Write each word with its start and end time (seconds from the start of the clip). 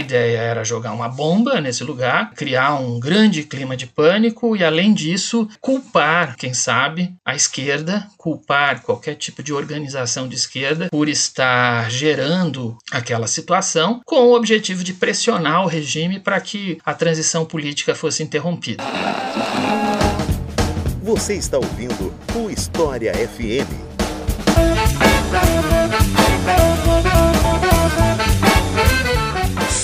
ideia 0.00 0.38
era 0.38 0.64
jogar 0.64 0.92
uma 0.92 1.08
bomba 1.08 1.60
nesse 1.60 1.84
lugar, 1.84 2.32
criar 2.34 2.74
um 2.74 2.98
grande 2.98 3.44
clima 3.44 3.76
de 3.76 3.86
pânico 3.86 4.56
e, 4.56 4.64
além 4.64 4.92
disso, 4.92 5.48
culpar, 5.60 6.36
quem 6.36 6.52
sabe, 6.52 7.14
a 7.24 7.34
esquerda, 7.34 8.06
culpar 8.16 8.82
qualquer 8.82 9.14
tipo 9.14 9.42
de 9.42 9.52
organização 9.52 10.26
de 10.26 10.34
esquerda 10.34 10.88
por 10.90 11.08
estar 11.08 11.90
gerando 11.90 12.76
aquela 12.90 13.26
situação 13.26 14.00
com 14.04 14.28
o 14.28 14.34
objetivo 14.34 14.82
de 14.82 14.94
pressionar 14.94 15.62
o 15.62 15.68
regime 15.68 16.18
para 16.18 16.40
que 16.40 16.78
a 16.84 16.94
transição 16.94 17.44
política 17.44 17.94
fosse 17.94 18.22
interrompida. 18.22 18.82
Você 21.02 21.34
está 21.34 21.58
ouvindo 21.58 22.14
o 22.34 22.50
História 22.50 23.12
FM. 23.12 23.89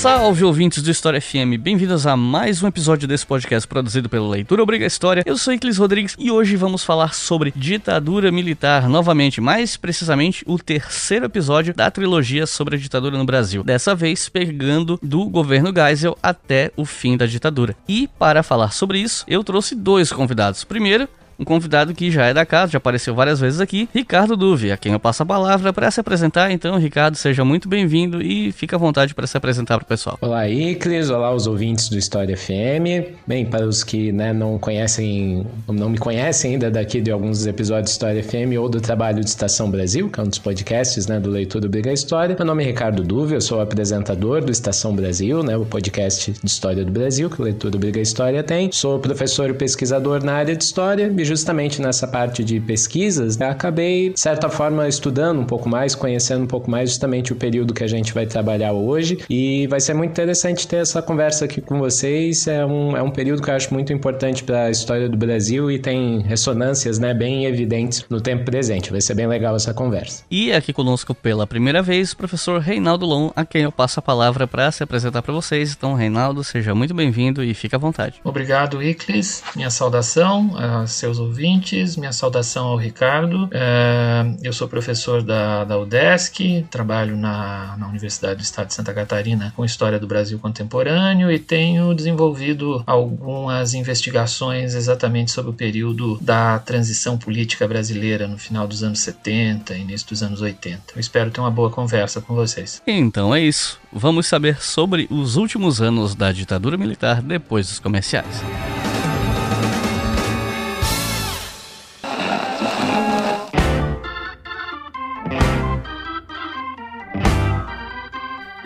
Salve 0.07 0.45
ouvintes 0.45 0.85
do 0.85 0.91
História 0.93 1.21
FM, 1.21 1.59
bem-vindos 1.59 2.07
a 2.07 2.17
mais 2.17 2.63
um 2.63 2.69
episódio 2.69 3.09
desse 3.09 3.27
podcast 3.27 3.67
produzido 3.67 4.09
pela 4.09 4.29
Leitura 4.29 4.63
Obriga 4.63 4.87
História. 4.87 5.25
Eu 5.27 5.37
sou 5.37 5.53
Iclis 5.53 5.79
Rodrigues 5.79 6.15
e 6.17 6.31
hoje 6.31 6.55
vamos 6.55 6.85
falar 6.85 7.13
sobre 7.13 7.53
ditadura 7.57 8.31
militar 8.31 8.89
novamente, 8.89 9.41
mais 9.41 9.77
precisamente 9.77 10.45
o 10.47 10.61
terceiro 10.61 11.27
episódio 11.27 11.75
da 11.75 11.91
trilogia 11.91 12.47
sobre 12.47 12.77
a 12.77 12.79
ditadura 12.79 13.19
no 13.19 13.25
Brasil. 13.25 13.65
Dessa 13.65 13.97
vez 13.97 14.29
pegando 14.29 14.97
do 15.03 15.25
governo 15.25 15.73
Geisel 15.75 16.17
até 16.23 16.71
o 16.77 16.85
fim 16.85 17.17
da 17.17 17.27
ditadura. 17.27 17.75
E 17.89 18.07
para 18.17 18.45
falar 18.45 18.71
sobre 18.71 19.01
isso, 19.01 19.25
eu 19.27 19.43
trouxe 19.43 19.75
dois 19.75 20.13
convidados. 20.13 20.63
Primeiro, 20.63 21.09
um 21.39 21.45
convidado 21.45 21.95
que 21.95 22.11
já 22.11 22.27
é 22.27 22.35
da 22.35 22.47
casa, 22.47 22.73
já 22.73 22.79
apareceu 22.79 23.15
várias 23.15 23.41
vezes 23.41 23.61
aqui, 23.61 23.89
Ricardo 23.95 24.37
Duve, 24.37 24.73
a 24.73 24.77
quem 24.77 24.93
eu 24.93 25.01
passo 25.01 25.23
a 25.23 25.27
palavra 25.27 25.73
para 25.73 25.91
se 25.91 26.01
apresentar. 26.01 26.51
Então, 26.51 26.79
Ricardo, 26.79 27.17
seja 27.17 27.45
muito 27.45 27.69
bem-vindo 27.69 28.23
e 28.23 28.53
fica 28.53 28.77
à 28.77 28.79
vontade 28.79 29.15
para 29.15 29.27
se 29.27 29.37
apresentar 29.37 29.77
para 29.77 29.85
o 29.85 29.89
pessoal. 29.89 30.19
Olá, 30.21 30.49
Iclis, 30.49 31.11
olá 31.11 31.35
os 31.35 31.47
ouvintes 31.47 31.89
do 31.89 31.99
História 31.99 32.37
FM. 32.37 33.17
Bem, 33.27 33.45
para 33.45 33.67
os 33.67 33.85
que 33.85 34.13
né, 34.13 34.33
não 34.33 34.59
conhecem, 34.59 35.47
não 35.69 35.91
me 35.91 35.99
conhecem 35.99 36.53
ainda 36.53 36.71
daqui 36.71 37.01
de 37.01 37.11
alguns 37.11 37.47
episódios 37.47 37.91
do 37.91 37.93
História 37.93 38.23
FM 38.23 38.59
ou 38.59 38.69
do 38.69 38.81
trabalho 38.81 39.21
de 39.21 39.29
Estação 39.29 39.71
Brasil, 39.71 40.09
que 40.09 40.21
é 40.21 40.23
um 40.23 40.29
dos 40.29 40.39
podcasts 40.39 41.07
né, 41.07 41.21
do 41.21 41.31
Leitura 41.31 41.69
Briga 41.69 41.93
História. 41.93 42.35
Meu 42.37 42.47
nome 42.47 42.65
é 42.65 42.67
Ricardo 42.67 43.03
Duve, 43.03 43.35
eu 43.35 43.41
sou 43.41 43.61
apresentador 43.61 44.43
do 44.43 44.51
Estação 44.51 44.95
Brasil, 44.95 45.43
né, 45.43 45.57
o 45.57 45.65
podcast 45.65 46.33
de 46.33 46.47
História 46.47 46.85
do 46.85 46.91
Brasil, 46.91 47.29
que 47.29 47.41
o 47.41 47.45
Leitura 47.45 47.79
Briga 47.79 48.01
História 48.01 48.43
tem. 48.43 48.71
Sou 48.73 48.99
professor 48.99 49.51
e 49.51 49.55
pesquisador 49.55 50.25
na 50.25 50.35
área 50.35 50.57
de 50.57 50.65
História 50.65 51.13
e 51.17 51.26
justamente 51.27 51.83
nessa 51.83 52.07
parte 52.07 52.43
de 52.43 52.61
pesquisas, 52.61 53.41
acabei, 53.41 54.11
de 54.11 54.21
certa 54.21 54.49
forma, 54.49 54.89
estudando 54.89 55.41
um 55.41 55.45
pouco 55.45 55.69
mais, 55.69 55.95
conhecendo 55.95 56.45
um 56.45 56.47
pouco 56.47 56.71
mais 56.71 56.91
justamente 56.91 57.33
o 57.33 57.37
período 57.37 57.75
que 57.75 57.85
a 57.85 57.87
gente 57.87 58.15
vai 58.15 58.27
trabalhar 58.27 58.73
hoje. 58.73 59.19
E 59.29 59.67
vai 59.67 59.81
ser 59.81 59.95
muito 59.95 60.11
interessante 60.11 60.67
ter 60.67 60.77
essa 60.77 61.03
conversa 61.03 61.45
aqui 61.45 61.61
com 61.61 61.79
vocês. 61.79 62.47
É 62.47 62.65
um, 62.65 62.97
é 62.97 63.03
um 63.03 63.11
período 63.11 63.43
que 63.43 63.51
eu 63.51 63.55
acho 63.55 63.73
muito 63.73 63.93
importante 63.93 64.45
para 64.45 64.65
a 64.65 64.71
história 64.71 65.09
do 65.09 65.17
Brasil 65.17 65.71
e 65.71 65.79
tem 65.79 66.21
ressonâncias 66.21 66.99
né, 66.99 67.13
bem 67.13 67.45
evidentes 67.45 68.05
no 68.09 68.21
tempo 68.21 68.45
presente. 68.45 68.91
Vai 68.91 69.01
ser 69.01 69.15
bem 69.15 69.27
legal 69.27 69.57
essa 69.57 69.75
conversa. 69.75 70.25
E 70.31 70.53
aqui 70.53 70.73
conosco 70.73 71.15
pela 71.15 71.47
primeira 71.47 71.83
vez, 71.83 72.13
o 72.13 72.17
professor 72.17 72.61
Reinaldo 72.61 73.07
Lon, 73.07 73.31
a 73.35 73.45
quem 73.45 73.63
eu 73.63 73.73
passo 73.73 73.99
a 73.99 74.03
palavra 74.03 74.47
para 74.47 74.71
se 74.71 74.83
apresentar 74.83 75.23
para 75.23 75.33
vocês. 75.33 75.75
Então, 75.77 75.95
Reinaldo, 75.95 76.45
seja 76.45 76.75
muito 76.75 76.95
bem-vindo 76.95 77.43
e 77.43 77.53
fique 77.55 77.75
à 77.75 77.79
vontade. 77.79 78.21
Obrigado, 78.25 78.83
Iclis. 78.83 79.43
Minha 79.55 79.71
saudação 79.71 80.57
a 80.57 80.87
seus 80.87 81.16
ouvintes, 81.19 81.97
minha 81.97 82.13
saudação 82.13 82.67
ao 82.69 82.77
Ricardo. 82.77 83.49
É, 83.53 84.25
eu 84.43 84.53
sou 84.53 84.69
professor 84.69 85.23
da, 85.23 85.65
da 85.65 85.79
UDESC, 85.79 86.67
trabalho 86.71 87.17
na, 87.17 87.77
na 87.79 87.89
Universidade 87.89 88.37
do 88.37 88.43
Estado 88.43 88.69
de 88.69 88.75
Santa 88.75 88.93
Catarina 88.93 89.53
com 89.57 89.65
História 89.65 89.99
do 89.99 90.07
Brasil 90.07 90.39
Contemporâneo 90.39 91.31
e 91.31 91.39
tenho 91.39 91.95
desenvolvido 91.95 92.83
algumas 92.87 93.75
investigações 93.75 94.75
exatamente 94.75 95.31
sobre 95.31 95.51
o 95.51 95.55
período 95.55 96.19
da 96.21 96.59
transição 96.59 97.19
política 97.19 97.67
brasileira 97.67 98.27
no 98.27 98.39
final 98.39 98.67
dos 98.67 98.83
anos 98.83 99.01
70, 99.01 99.75
início 99.77 100.09
dos 100.09 100.23
anos 100.23 100.41
80. 100.41 100.95
Eu 100.95 101.01
espero 101.01 101.31
ter 101.31 101.41
uma 101.41 101.51
boa 101.51 101.71
conversa 101.71 102.21
com 102.21 102.35
vocês. 102.35 102.83
Então 102.87 103.35
é 103.35 103.41
isso. 103.41 103.79
Vamos 103.93 104.27
saber 104.27 104.61
sobre 104.61 105.07
os 105.11 105.37
últimos 105.37 105.81
anos 105.81 106.15
da 106.15 106.33
ditadura 106.33 106.77
militar 106.77 107.23
depois 107.23 107.67
dos 107.69 107.79
comerciais. 107.79 108.43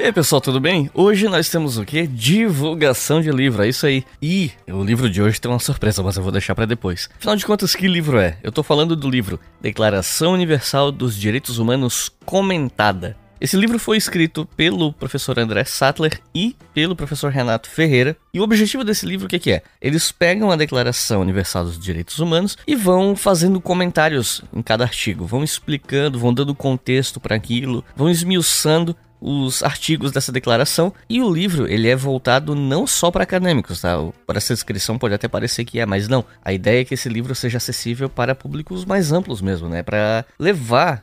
E 0.01 0.05
aí 0.05 0.13
pessoal, 0.15 0.41
tudo 0.41 0.59
bem? 0.59 0.91
Hoje 0.95 1.29
nós 1.29 1.51
temos 1.51 1.77
o 1.77 1.85
que? 1.85 2.07
Divulgação 2.07 3.21
de 3.21 3.31
livro, 3.31 3.63
é 3.63 3.69
isso 3.69 3.85
aí. 3.85 4.03
E 4.21 4.51
o 4.67 4.83
livro 4.83 5.11
de 5.11 5.21
hoje 5.21 5.39
tem 5.39 5.51
uma 5.51 5.59
surpresa, 5.59 6.03
mas 6.03 6.17
eu 6.17 6.23
vou 6.23 6.33
deixar 6.33 6.55
para 6.55 6.65
depois. 6.65 7.11
Afinal 7.19 7.37
de 7.37 7.45
contas, 7.45 7.75
que 7.75 7.87
livro 7.87 8.19
é? 8.19 8.39
Eu 8.43 8.51
tô 8.51 8.63
falando 8.63 8.97
do 8.97 9.11
livro 9.11 9.39
Declaração 9.61 10.33
Universal 10.33 10.91
dos 10.91 11.15
Direitos 11.15 11.59
Humanos 11.59 12.11
Comentada. 12.25 13.15
Esse 13.39 13.59
livro 13.59 13.79
foi 13.79 13.99
escrito 13.99 14.49
pelo 14.57 14.91
professor 14.91 15.39
André 15.39 15.65
Sattler 15.65 16.19
e 16.35 16.57
pelo 16.73 16.97
professor 16.97 17.31
Renato 17.31 17.69
Ferreira. 17.69 18.17
E 18.33 18.41
o 18.41 18.43
objetivo 18.43 18.83
desse 18.83 19.05
livro 19.05 19.27
o 19.27 19.29
que, 19.29 19.39
que 19.39 19.53
é? 19.53 19.63
Eles 19.83 20.11
pegam 20.11 20.51
a 20.51 20.57
Declaração 20.57 21.21
Universal 21.21 21.65
dos 21.65 21.79
Direitos 21.79 22.19
Humanos 22.19 22.57
e 22.67 22.75
vão 22.75 23.15
fazendo 23.15 23.61
comentários 23.61 24.43
em 24.51 24.63
cada 24.63 24.85
artigo, 24.85 25.27
vão 25.27 25.45
explicando, 25.45 26.19
vão 26.19 26.33
dando 26.33 26.55
contexto 26.55 27.21
para 27.21 27.37
aquilo, 27.37 27.85
vão 27.95 28.09
esmiuçando 28.09 28.97
os 29.21 29.63
artigos 29.63 30.13
dessa 30.13 30.33
declaração 30.33 30.93
e 31.09 31.21
o 31.21 31.33
livro 31.33 31.71
ele 31.71 31.89
é 31.89 31.97
voltado 31.97 32.55
não 32.55 32.87
só 32.87 33.11
para 33.11 33.25
acadêmicos, 33.25 33.81
tá? 33.81 33.97
Para 34.27 34.39
essa 34.39 34.55
descrição 34.55 34.99
pode 34.99 35.15
até 35.15 35.29
parecer 35.29 35.65
que 35.65 35.79
é, 35.79 35.87
mas 35.87 36.09
não. 36.09 36.25
A 36.45 36.53
ideia 36.53 36.81
é 36.81 36.85
que 36.85 36.95
esse 36.95 37.09
livro 37.09 37.35
seja 37.35 37.59
acessível 37.59 38.09
para 38.09 38.35
públicos 38.35 38.85
mais 38.85 39.13
amplos 39.13 39.41
mesmo, 39.41 39.69
né? 39.69 39.83
Para 39.83 40.25
levar 40.39 41.03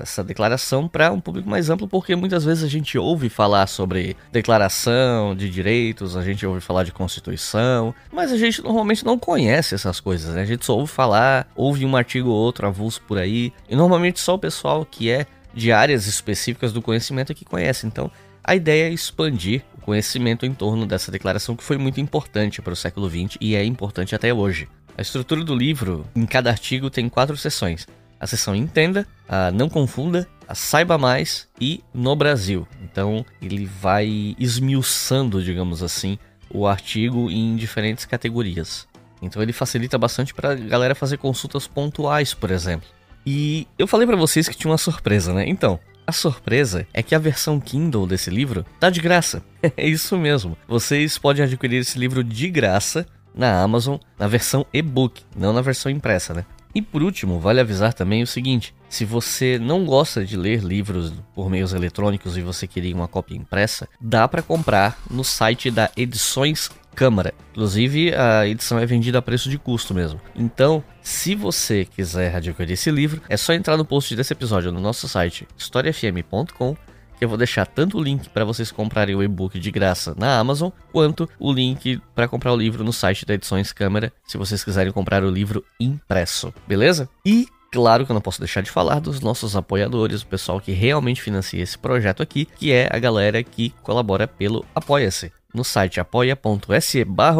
essa 0.00 0.22
declaração 0.22 0.86
para 0.86 1.10
um 1.12 1.20
público 1.20 1.48
mais 1.48 1.70
amplo, 1.70 1.88
porque 1.88 2.14
muitas 2.14 2.44
vezes 2.44 2.62
a 2.62 2.68
gente 2.68 2.96
ouve 2.96 3.28
falar 3.28 3.66
sobre 3.66 4.16
declaração 4.30 5.34
de 5.34 5.48
direitos, 5.50 6.16
a 6.16 6.22
gente 6.22 6.46
ouve 6.46 6.60
falar 6.60 6.84
de 6.84 6.92
constituição, 6.92 7.94
mas 8.12 8.32
a 8.32 8.36
gente 8.36 8.62
normalmente 8.62 9.04
não 9.04 9.18
conhece 9.18 9.74
essas 9.74 10.00
coisas, 10.00 10.34
né? 10.34 10.42
A 10.42 10.46
gente 10.46 10.64
só 10.64 10.76
ouve 10.76 10.92
falar, 10.92 11.48
ouve 11.56 11.84
um 11.84 11.96
artigo 11.96 12.28
ou 12.28 12.36
outro 12.36 12.66
avulso 12.66 13.00
por 13.02 13.18
aí, 13.18 13.52
e 13.68 13.74
normalmente 13.74 14.20
só 14.20 14.34
o 14.34 14.38
pessoal 14.38 14.86
que 14.88 15.10
é 15.10 15.26
de 15.54 15.72
áreas 15.72 16.06
específicas 16.06 16.72
do 16.72 16.82
conhecimento 16.82 17.34
que 17.34 17.44
conhece. 17.44 17.86
Então, 17.86 18.10
a 18.42 18.54
ideia 18.54 18.90
é 18.90 18.92
expandir 18.92 19.62
o 19.78 19.80
conhecimento 19.80 20.44
em 20.44 20.52
torno 20.52 20.84
dessa 20.84 21.10
declaração 21.10 21.56
que 21.56 21.64
foi 21.64 21.78
muito 21.78 22.00
importante 22.00 22.60
para 22.60 22.72
o 22.72 22.76
século 22.76 23.08
XX 23.08 23.38
e 23.40 23.54
é 23.54 23.64
importante 23.64 24.14
até 24.14 24.34
hoje. 24.34 24.68
A 24.96 25.02
estrutura 25.02 25.42
do 25.42 25.54
livro, 25.54 26.06
em 26.14 26.26
cada 26.26 26.50
artigo, 26.50 26.90
tem 26.90 27.08
quatro 27.08 27.36
seções. 27.36 27.86
A 28.20 28.26
seção 28.26 28.54
Entenda, 28.54 29.06
a 29.28 29.50
Não 29.50 29.68
Confunda, 29.68 30.28
a 30.46 30.54
Saiba 30.54 30.96
Mais 30.96 31.48
e 31.60 31.82
No 31.92 32.14
Brasil. 32.14 32.66
Então, 32.82 33.24
ele 33.40 33.66
vai 33.66 34.36
esmiuçando, 34.38 35.42
digamos 35.42 35.82
assim, 35.82 36.18
o 36.50 36.66
artigo 36.66 37.30
em 37.30 37.56
diferentes 37.56 38.04
categorias. 38.04 38.86
Então, 39.20 39.42
ele 39.42 39.52
facilita 39.52 39.98
bastante 39.98 40.32
para 40.32 40.52
a 40.52 40.54
galera 40.54 40.94
fazer 40.94 41.16
consultas 41.16 41.66
pontuais, 41.66 42.34
por 42.34 42.50
exemplo. 42.50 42.88
E 43.26 43.66
eu 43.78 43.86
falei 43.86 44.06
para 44.06 44.16
vocês 44.16 44.48
que 44.48 44.56
tinha 44.56 44.70
uma 44.70 44.78
surpresa, 44.78 45.32
né? 45.32 45.44
Então, 45.46 45.78
a 46.06 46.12
surpresa 46.12 46.86
é 46.92 47.02
que 47.02 47.14
a 47.14 47.18
versão 47.18 47.58
Kindle 47.58 48.06
desse 48.06 48.30
livro 48.30 48.64
tá 48.78 48.90
de 48.90 49.00
graça. 49.00 49.42
é 49.76 49.88
isso 49.88 50.16
mesmo. 50.18 50.56
Vocês 50.68 51.16
podem 51.16 51.44
adquirir 51.44 51.78
esse 51.78 51.98
livro 51.98 52.22
de 52.22 52.50
graça 52.50 53.06
na 53.34 53.60
Amazon 53.62 53.96
na 54.18 54.28
versão 54.28 54.64
e-book, 54.72 55.22
não 55.36 55.52
na 55.52 55.60
versão 55.60 55.90
impressa, 55.90 56.32
né? 56.34 56.44
E 56.74 56.82
por 56.82 57.02
último, 57.02 57.38
vale 57.38 57.60
avisar 57.60 57.94
também 57.94 58.22
o 58.22 58.26
seguinte: 58.26 58.74
se 58.88 59.04
você 59.04 59.58
não 59.58 59.84
gosta 59.84 60.24
de 60.24 60.36
ler 60.36 60.60
livros 60.60 61.12
por 61.34 61.48
meios 61.48 61.72
eletrônicos 61.72 62.36
e 62.36 62.42
você 62.42 62.66
queria 62.66 62.94
uma 62.94 63.06
cópia 63.06 63.36
impressa, 63.36 63.88
dá 64.00 64.26
para 64.26 64.42
comprar 64.42 64.98
no 65.08 65.22
site 65.22 65.70
da 65.70 65.90
Edições 65.96 66.70
Câmara. 66.94 67.34
Inclusive, 67.50 68.14
a 68.14 68.46
edição 68.46 68.78
é 68.78 68.86
vendida 68.86 69.18
a 69.18 69.22
preço 69.22 69.50
de 69.50 69.58
custo 69.58 69.92
mesmo. 69.92 70.20
Então, 70.34 70.82
se 71.02 71.34
você 71.34 71.84
quiser 71.84 72.34
adquirir 72.34 72.72
esse 72.72 72.90
livro, 72.90 73.20
é 73.28 73.36
só 73.36 73.52
entrar 73.52 73.76
no 73.76 73.84
post 73.84 74.14
desse 74.16 74.32
episódio 74.32 74.72
no 74.72 74.80
nosso 74.80 75.08
site 75.08 75.46
historiafm.com 75.58 76.76
que 77.16 77.24
eu 77.24 77.28
vou 77.28 77.38
deixar 77.38 77.66
tanto 77.66 77.98
o 77.98 78.02
link 78.02 78.28
para 78.28 78.44
vocês 78.44 78.72
comprarem 78.72 79.14
o 79.14 79.22
e-book 79.22 79.58
de 79.58 79.70
graça 79.70 80.14
na 80.18 80.38
Amazon, 80.38 80.70
quanto 80.92 81.28
o 81.38 81.52
link 81.52 82.00
para 82.14 82.26
comprar 82.26 82.52
o 82.52 82.56
livro 82.56 82.82
no 82.82 82.92
site 82.92 83.24
da 83.24 83.34
Edições 83.34 83.72
Câmara, 83.72 84.12
se 84.26 84.36
vocês 84.36 84.64
quiserem 84.64 84.92
comprar 84.92 85.22
o 85.22 85.30
livro 85.30 85.64
impresso, 85.78 86.52
beleza? 86.66 87.08
E 87.24 87.46
Claro 87.74 88.06
que 88.06 88.12
eu 88.12 88.14
não 88.14 88.20
posso 88.20 88.38
deixar 88.38 88.60
de 88.60 88.70
falar 88.70 89.00
dos 89.00 89.20
nossos 89.20 89.56
apoiadores, 89.56 90.22
o 90.22 90.26
pessoal 90.28 90.60
que 90.60 90.70
realmente 90.70 91.20
financia 91.20 91.60
esse 91.60 91.76
projeto 91.76 92.22
aqui, 92.22 92.44
que 92.44 92.70
é 92.70 92.88
a 92.88 93.00
galera 93.00 93.42
que 93.42 93.70
colabora 93.82 94.28
pelo 94.28 94.64
Apoia-se. 94.72 95.32
No 95.54 95.62
site 95.62 96.00
apoia.se 96.00 97.04
barra 97.04 97.36